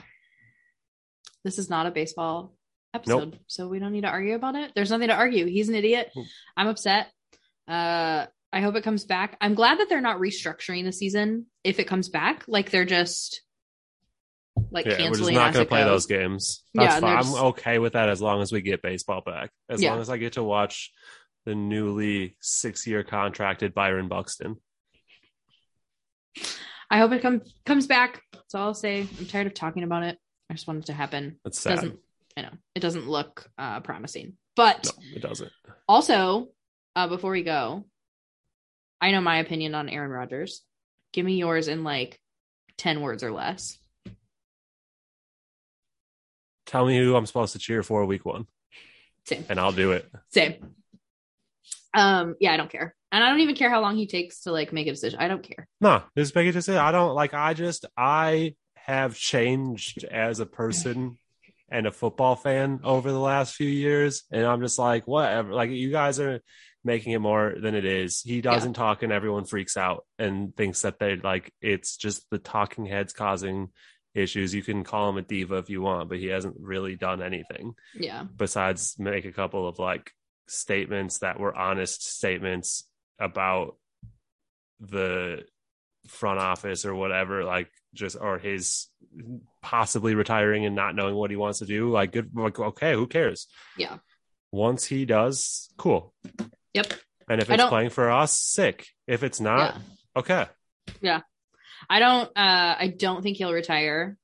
this 1.42 1.58
is 1.58 1.70
not 1.70 1.86
a 1.86 1.90
baseball 1.90 2.54
episode, 2.92 3.38
so 3.46 3.66
we 3.68 3.78
don't 3.78 3.92
need 3.92 4.02
to 4.02 4.08
argue 4.08 4.34
about 4.34 4.54
it. 4.56 4.72
There's 4.74 4.90
nothing 4.90 5.08
to 5.08 5.14
argue. 5.14 5.46
He's 5.46 5.68
an 5.68 5.74
idiot. 5.74 6.12
I'm 6.56 6.68
upset. 6.68 7.08
Uh, 7.68 8.26
I 8.52 8.60
hope 8.60 8.76
it 8.76 8.84
comes 8.84 9.04
back. 9.04 9.36
I'm 9.40 9.54
glad 9.54 9.78
that 9.78 9.88
they're 9.88 10.00
not 10.00 10.18
restructuring 10.18 10.84
the 10.84 10.92
season 10.92 11.46
if 11.64 11.78
it 11.78 11.84
comes 11.86 12.08
back. 12.08 12.44
Like 12.48 12.70
they're 12.70 12.86
just 12.86 13.42
like 14.70 14.86
Yeah, 14.86 14.92
we're 14.92 14.96
just 14.98 15.04
canceling. 15.20 15.34
not 15.34 15.52
going 15.52 15.66
to 15.66 15.68
play 15.68 15.82
goes. 15.82 15.88
those 15.90 16.06
games. 16.06 16.64
Yeah, 16.72 16.84
That's 16.84 16.94
and 16.96 17.02
fine. 17.02 17.18
I'm 17.18 17.44
okay 17.48 17.78
with 17.78 17.92
that 17.92 18.08
as 18.08 18.22
long 18.22 18.40
as 18.42 18.50
we 18.50 18.62
get 18.62 18.80
baseball 18.82 19.20
back. 19.20 19.50
As 19.68 19.82
Yeah. 19.82 19.90
long 19.92 20.00
as 20.00 20.08
I 20.10 20.16
get 20.16 20.32
to 20.34 20.42
watch 20.42 20.90
the 21.44 21.54
newly 21.54 22.36
six-year 22.40 23.04
contracted 23.04 23.74
Byron 23.74 24.08
Buxton. 24.08 24.56
I 26.90 26.98
hope 26.98 27.12
it 27.12 27.20
comes 27.22 27.54
comes 27.66 27.86
back. 27.86 28.22
That's 28.32 28.54
all 28.54 28.68
I'll 28.68 28.74
say. 28.74 29.06
I'm 29.18 29.26
tired 29.26 29.46
of 29.46 29.54
talking 29.54 29.82
about 29.82 30.04
it. 30.04 30.18
I 30.50 30.54
just 30.54 30.66
want 30.66 30.80
it 30.80 30.86
to 30.86 30.94
happen. 30.94 31.38
It's 31.44 31.60
sad. 31.60 31.76
doesn't 31.76 31.98
I 32.36 32.42
know 32.42 32.50
it 32.74 32.80
doesn't 32.80 33.08
look 33.08 33.48
uh, 33.58 33.80
promising. 33.80 34.34
But 34.56 34.86
No, 34.86 35.16
it 35.16 35.22
doesn't. 35.22 35.52
also, 35.86 36.48
uh, 36.98 37.06
before 37.06 37.30
we 37.30 37.44
go, 37.44 37.84
I 39.00 39.12
know 39.12 39.20
my 39.20 39.38
opinion 39.38 39.76
on 39.76 39.88
Aaron 39.88 40.10
Rodgers. 40.10 40.62
Give 41.12 41.24
me 41.24 41.36
yours 41.36 41.68
in 41.68 41.84
like 41.84 42.18
ten 42.76 43.00
words 43.02 43.22
or 43.22 43.30
less. 43.30 43.78
Tell 46.66 46.84
me 46.84 46.98
who 46.98 47.14
I'm 47.14 47.24
supposed 47.24 47.52
to 47.52 47.60
cheer 47.60 47.84
for 47.84 48.04
week 48.04 48.26
one, 48.26 48.46
Same. 49.26 49.44
and 49.48 49.60
I'll 49.60 49.70
do 49.72 49.92
it. 49.92 50.10
Same. 50.30 50.74
Um, 51.94 52.34
yeah, 52.40 52.52
I 52.52 52.56
don't 52.56 52.70
care. 52.70 52.96
And 53.12 53.22
I 53.22 53.30
don't 53.30 53.40
even 53.40 53.54
care 53.54 53.70
how 53.70 53.80
long 53.80 53.96
he 53.96 54.08
takes 54.08 54.40
to 54.40 54.50
like 54.50 54.72
make 54.72 54.88
a 54.88 54.90
decision. 54.90 55.20
I 55.20 55.28
don't 55.28 55.42
care. 55.42 55.68
No, 55.80 56.02
this 56.16 56.32
big 56.32 56.52
to 56.52 56.60
say. 56.62 56.76
I 56.76 56.90
don't 56.90 57.14
like. 57.14 57.32
I 57.32 57.54
just 57.54 57.86
I 57.96 58.56
have 58.74 59.16
changed 59.16 60.02
as 60.02 60.40
a 60.40 60.46
person 60.46 61.16
and 61.70 61.86
a 61.86 61.92
football 61.92 62.34
fan 62.34 62.80
over 62.82 63.12
the 63.12 63.20
last 63.20 63.54
few 63.54 63.68
years, 63.68 64.24
and 64.32 64.44
I'm 64.44 64.60
just 64.60 64.80
like 64.80 65.06
whatever. 65.06 65.52
Like 65.52 65.70
you 65.70 65.92
guys 65.92 66.18
are 66.18 66.40
making 66.88 67.12
it 67.12 67.20
more 67.20 67.54
than 67.60 67.74
it 67.76 67.84
is. 67.84 68.20
He 68.22 68.40
doesn't 68.40 68.72
talk, 68.74 69.02
and 69.04 69.12
everyone 69.12 69.44
freaks 69.44 69.76
out 69.76 70.04
and 70.18 70.56
thinks 70.56 70.82
that 70.82 70.98
they 70.98 71.14
like 71.16 71.52
it's 71.62 71.96
just 71.96 72.28
the 72.30 72.38
talking 72.38 72.86
heads 72.86 73.12
causing 73.12 73.68
issues. 74.14 74.52
You 74.54 74.62
can 74.64 74.82
call 74.82 75.08
him 75.10 75.18
a 75.18 75.22
diva 75.22 75.56
if 75.58 75.70
you 75.70 75.80
want, 75.82 76.08
but 76.08 76.18
he 76.18 76.26
hasn't 76.26 76.56
really 76.58 76.96
done 76.96 77.22
anything 77.22 77.74
Yeah. 77.94 78.24
besides 78.36 78.96
make 78.98 79.24
a 79.26 79.32
couple 79.32 79.68
of 79.68 79.78
like 79.78 80.10
statements 80.48 81.18
that 81.18 81.38
were 81.38 81.54
honest 81.54 82.02
statements 82.16 82.84
about 83.20 83.76
the 84.80 85.44
front 86.08 86.38
office 86.40 86.84
or 86.86 86.94
whatever 86.94 87.44
like 87.44 87.68
just 87.94 88.16
or 88.18 88.38
his 88.38 88.88
possibly 89.62 90.14
retiring 90.14 90.64
and 90.64 90.74
not 90.74 90.94
knowing 90.94 91.14
what 91.14 91.30
he 91.30 91.36
wants 91.36 91.58
to 91.58 91.66
do 91.66 91.90
like 91.90 92.12
good 92.12 92.30
like 92.34 92.58
okay 92.58 92.94
who 92.94 93.06
cares 93.06 93.46
Yeah. 93.76 93.98
once 94.52 94.84
he 94.86 95.04
does 95.04 95.68
cool 95.76 96.14
Yep. 96.74 96.92
and 97.28 97.40
if 97.42 97.50
it's 97.50 97.64
playing 97.64 97.90
for 97.90 98.10
us 98.10 98.36
sick 98.38 98.86
if 99.06 99.22
it's 99.22 99.40
not 99.40 99.74
yeah. 99.74 99.80
okay 100.20 100.46
Yeah. 101.00 101.20
I 101.88 101.98
don't 102.00 102.26
uh 102.36 102.76
I 102.78 102.94
don't 102.96 103.22
think 103.22 103.36
he'll 103.36 103.52
retire. 103.52 104.16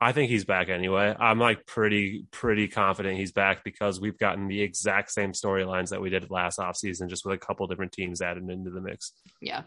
I 0.00 0.12
think 0.12 0.30
he's 0.30 0.44
back 0.44 0.68
anyway. 0.68 1.14
I'm 1.18 1.38
like 1.40 1.66
pretty 1.66 2.26
pretty 2.30 2.68
confident 2.68 3.18
he's 3.18 3.32
back 3.32 3.64
because 3.64 4.00
we've 4.00 4.16
gotten 4.18 4.46
the 4.48 4.60
exact 4.62 5.10
same 5.10 5.32
storylines 5.32 5.90
that 5.90 6.00
we 6.00 6.08
did 6.08 6.30
last 6.30 6.58
offseason, 6.58 7.08
just 7.08 7.24
with 7.26 7.34
a 7.34 7.38
couple 7.38 7.66
different 7.66 7.92
teams 7.92 8.22
added 8.22 8.48
into 8.48 8.70
the 8.70 8.80
mix. 8.80 9.12
Yeah. 9.42 9.62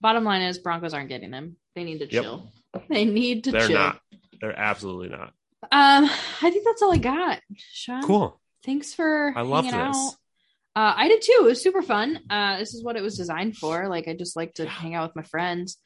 Bottom 0.00 0.24
line 0.24 0.42
is 0.42 0.58
Broncos 0.58 0.94
aren't 0.94 1.08
getting 1.08 1.32
him. 1.32 1.56
They 1.74 1.84
need 1.84 1.98
to 1.98 2.06
Yep. 2.10 2.22
chill. 2.22 2.52
They 2.88 3.04
need 3.04 3.44
to 3.44 3.50
They're 3.52 3.66
chill. 3.66 3.76
not. 3.78 4.00
They're 4.40 4.56
absolutely 4.58 5.08
not. 5.08 5.32
Um, 5.72 6.04
I 6.42 6.50
think 6.50 6.64
that's 6.64 6.80
all 6.82 6.92
I 6.92 6.98
got. 6.98 7.40
Sean, 7.56 8.02
Cool. 8.02 8.40
Thanks 8.64 8.94
for 8.94 9.32
I 9.36 9.42
love 9.42 9.64
this. 9.64 9.74
out. 9.74 10.14
Uh, 10.76 10.94
I 10.96 11.08
did 11.08 11.22
too. 11.22 11.38
It 11.40 11.44
was 11.44 11.62
super 11.62 11.82
fun. 11.82 12.20
Uh, 12.30 12.58
this 12.58 12.74
is 12.74 12.84
what 12.84 12.96
it 12.96 13.02
was 13.02 13.16
designed 13.16 13.56
for. 13.56 13.88
Like, 13.88 14.06
I 14.08 14.14
just 14.14 14.36
like 14.36 14.54
to 14.54 14.66
hang 14.66 14.94
out 14.94 15.08
with 15.08 15.16
my 15.16 15.22
friends. 15.22 15.78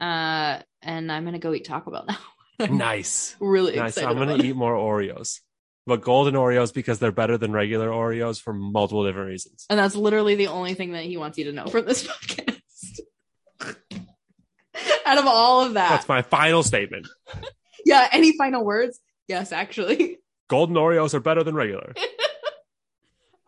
Uh, 0.00 0.58
and 0.82 1.10
I'm 1.12 1.24
gonna 1.24 1.38
go 1.38 1.54
eat 1.54 1.64
Taco 1.64 1.90
Bell 1.90 2.04
now. 2.08 2.18
Nice. 2.70 3.34
really 3.40 3.74
Nice. 3.76 3.96
excited. 3.96 4.08
I'm 4.08 4.16
gonna 4.18 4.42
eat 4.42 4.54
more 4.56 4.74
Oreos. 4.74 5.40
But 5.86 6.00
golden 6.02 6.34
Oreos 6.34 6.72
because 6.72 6.98
they're 6.98 7.12
better 7.12 7.36
than 7.36 7.52
regular 7.52 7.88
Oreos 7.90 8.40
for 8.40 8.52
multiple 8.54 9.04
different 9.04 9.28
reasons. 9.28 9.66
And 9.68 9.78
that's 9.78 9.94
literally 9.94 10.34
the 10.34 10.46
only 10.46 10.74
thing 10.74 10.92
that 10.92 11.04
he 11.04 11.16
wants 11.16 11.36
you 11.38 11.44
to 11.44 11.52
know 11.52 11.66
from 11.66 11.84
this 11.84 12.06
podcast. 12.08 13.00
Out 15.06 15.18
of 15.18 15.26
all 15.26 15.64
of 15.66 15.74
that, 15.74 15.90
That's 15.90 16.08
my 16.08 16.22
final 16.22 16.62
statement. 16.62 17.06
yeah. 17.84 18.08
Any 18.12 18.36
final 18.36 18.64
words? 18.64 18.98
Yes, 19.28 19.52
actually. 19.52 20.18
Golden 20.48 20.76
Oreos 20.76 21.14
are 21.14 21.20
better 21.20 21.44
than 21.44 21.54
regular. 21.54 21.94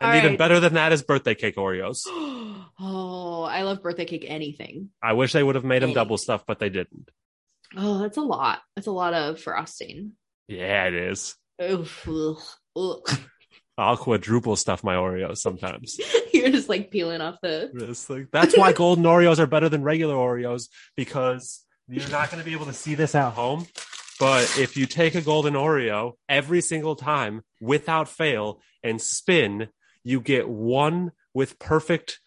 All 0.01 0.09
And 0.11 0.19
even 0.19 0.31
right. 0.33 0.39
better 0.39 0.61
than 0.61 0.75
that 0.75 0.93
is 0.93 1.03
birthday 1.03 1.35
cake 1.35 1.57
Oreos. 1.57 2.03
oh, 2.07 3.43
I 3.49 3.63
love 3.63 3.83
birthday 3.83 4.05
cake. 4.05 4.25
Anything. 4.29 4.91
I 5.03 5.15
wish 5.15 5.33
they 5.33 5.43
would 5.43 5.55
have 5.55 5.65
made 5.65 5.83
them 5.83 5.93
double 5.93 6.19
stuff, 6.19 6.45
but 6.47 6.59
they 6.59 6.69
didn't. 6.69 7.11
Oh, 7.77 7.99
that's 7.99 8.17
a 8.17 8.23
lot. 8.23 8.61
That's 8.75 8.87
a 8.87 8.93
lot 8.93 9.15
of 9.15 9.41
frosting. 9.41 10.13
Yeah, 10.49 10.85
it 10.85 10.95
is. 10.95 11.35
Oof, 11.63 12.07
ugh, 12.09 12.39
ugh. 12.77 13.19
I'll 13.79 13.97
quadruple 13.97 14.57
stuff 14.57 14.83
my 14.85 14.95
Oreos 14.95 15.39
sometimes. 15.39 15.99
You're 16.33 16.51
just 16.51 16.69
like 16.69 16.91
peeling 16.91 17.21
off 17.21 17.37
the. 17.43 17.71
Like- 18.09 18.29
that's 18.33 18.57
why 18.57 18.73
golden 18.73 19.05
Oreos 19.05 19.39
are 19.39 19.47
better 19.47 19.69
than 19.69 19.83
regular 19.83 20.15
Oreos 20.15 20.69
because 20.97 21.63
you're 21.89 22.09
not 22.09 22.31
going 22.31 22.41
to 22.43 22.45
be 22.45 22.53
able 22.55 22.67
to 22.67 22.73
see 22.73 22.95
this 22.95 23.15
at 23.15 23.33
home. 23.33 23.67
But 24.19 24.59
if 24.59 24.77
you 24.79 24.87
take 24.87 25.15
a 25.15 25.21
golden 25.21 25.55
Oreo 25.55 26.13
every 26.29 26.63
single 26.63 26.97
time 26.97 27.43
without 27.61 28.09
fail 28.09 28.61
and 28.83 29.01
spin, 29.01 29.69
you 30.07 30.21
get 30.21 30.49
one 30.49 31.11
with 31.35 31.59
perfect 31.59 32.21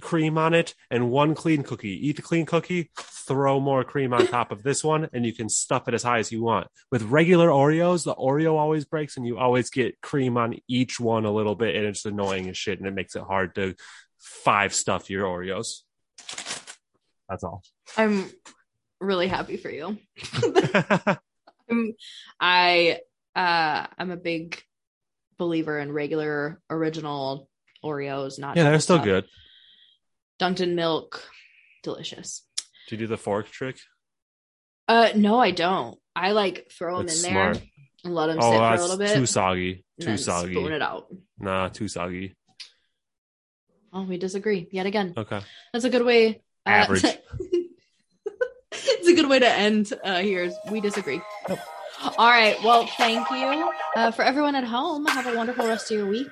cream 0.00 0.38
on 0.38 0.54
it 0.54 0.74
and 0.88 1.10
one 1.10 1.34
clean 1.34 1.64
cookie. 1.64 2.06
Eat 2.06 2.14
the 2.14 2.22
clean 2.22 2.46
cookie, 2.46 2.90
throw 2.96 3.58
more 3.58 3.82
cream 3.82 4.14
on 4.14 4.28
top 4.28 4.52
of 4.52 4.62
this 4.62 4.84
one, 4.84 5.08
and 5.12 5.26
you 5.26 5.32
can 5.32 5.48
stuff 5.48 5.88
it 5.88 5.94
as 5.94 6.04
high 6.04 6.20
as 6.20 6.30
you 6.30 6.44
want. 6.44 6.68
With 6.92 7.02
regular 7.02 7.48
Oreos, 7.48 8.04
the 8.04 8.14
Oreo 8.14 8.54
always 8.54 8.84
breaks 8.84 9.16
and 9.16 9.26
you 9.26 9.36
always 9.36 9.68
get 9.68 10.00
cream 10.00 10.36
on 10.36 10.58
each 10.68 11.00
one 11.00 11.24
a 11.24 11.32
little 11.32 11.56
bit, 11.56 11.74
and 11.74 11.86
it's 11.86 12.04
annoying 12.04 12.48
as 12.48 12.56
shit, 12.56 12.78
and 12.78 12.86
it 12.86 12.94
makes 12.94 13.16
it 13.16 13.24
hard 13.24 13.56
to 13.56 13.74
five 14.18 14.72
stuff 14.72 15.10
your 15.10 15.24
Oreos. 15.24 15.80
That's 17.28 17.42
all. 17.42 17.64
I'm 17.96 18.30
really 19.00 19.26
happy 19.26 19.56
for 19.56 19.70
you. 19.70 19.98
I'm, 21.68 21.94
I 22.40 23.00
uh 23.34 23.86
I'm 23.98 24.12
a 24.12 24.16
big 24.16 24.62
believer 25.38 25.78
in 25.78 25.92
regular 25.92 26.60
original 26.68 27.48
Oreos, 27.84 28.38
not 28.38 28.56
yeah, 28.56 28.64
they're 28.64 28.80
still 28.80 28.98
good. 28.98 29.24
Dunked 30.40 30.60
in 30.60 30.74
milk, 30.74 31.24
delicious. 31.82 32.44
Do 32.88 32.96
you 32.96 32.98
do 33.00 33.06
the 33.06 33.16
fork 33.16 33.48
trick? 33.50 33.78
Uh, 34.88 35.10
no, 35.14 35.38
I 35.38 35.50
don't. 35.50 35.98
I 36.16 36.32
like 36.32 36.70
throw 36.76 36.98
them 36.98 37.08
in 37.08 37.22
there 37.22 37.54
and 38.04 38.14
let 38.14 38.28
them 38.28 38.38
Oh, 38.40 38.50
sit 38.50 38.58
for 38.58 38.74
a 38.74 38.80
little 38.80 38.96
bit. 38.98 39.14
too 39.14 39.26
soggy. 39.26 39.84
Too 40.00 40.16
soggy. 40.16 40.54
Spoon 40.54 40.72
it 40.72 40.82
out. 40.82 41.06
Nah, 41.38 41.68
too 41.68 41.88
soggy. 41.88 42.34
Oh, 43.92 44.02
we 44.02 44.18
disagree 44.18 44.68
yet 44.72 44.86
again. 44.86 45.14
Okay. 45.16 45.40
That's 45.72 45.84
a 45.84 45.90
good 45.90 46.04
way. 46.04 46.28
uh, 46.28 46.34
Average. 46.70 47.04
it's 48.72 49.08
a 49.08 49.14
good 49.14 49.28
way 49.28 49.38
to 49.38 49.48
end 49.50 49.92
uh, 50.04 50.18
here. 50.18 50.42
is 50.44 50.54
We 50.70 50.80
disagree. 50.80 51.20
Yep. 51.48 51.58
All 52.02 52.28
right. 52.28 52.56
Well, 52.62 52.86
thank 52.96 53.28
you 53.30 53.72
uh, 53.96 54.10
for 54.10 54.22
everyone 54.22 54.54
at 54.54 54.64
home. 54.64 55.06
Have 55.06 55.26
a 55.26 55.36
wonderful 55.36 55.66
rest 55.66 55.90
of 55.90 55.96
your 55.98 56.06
week. 56.06 56.28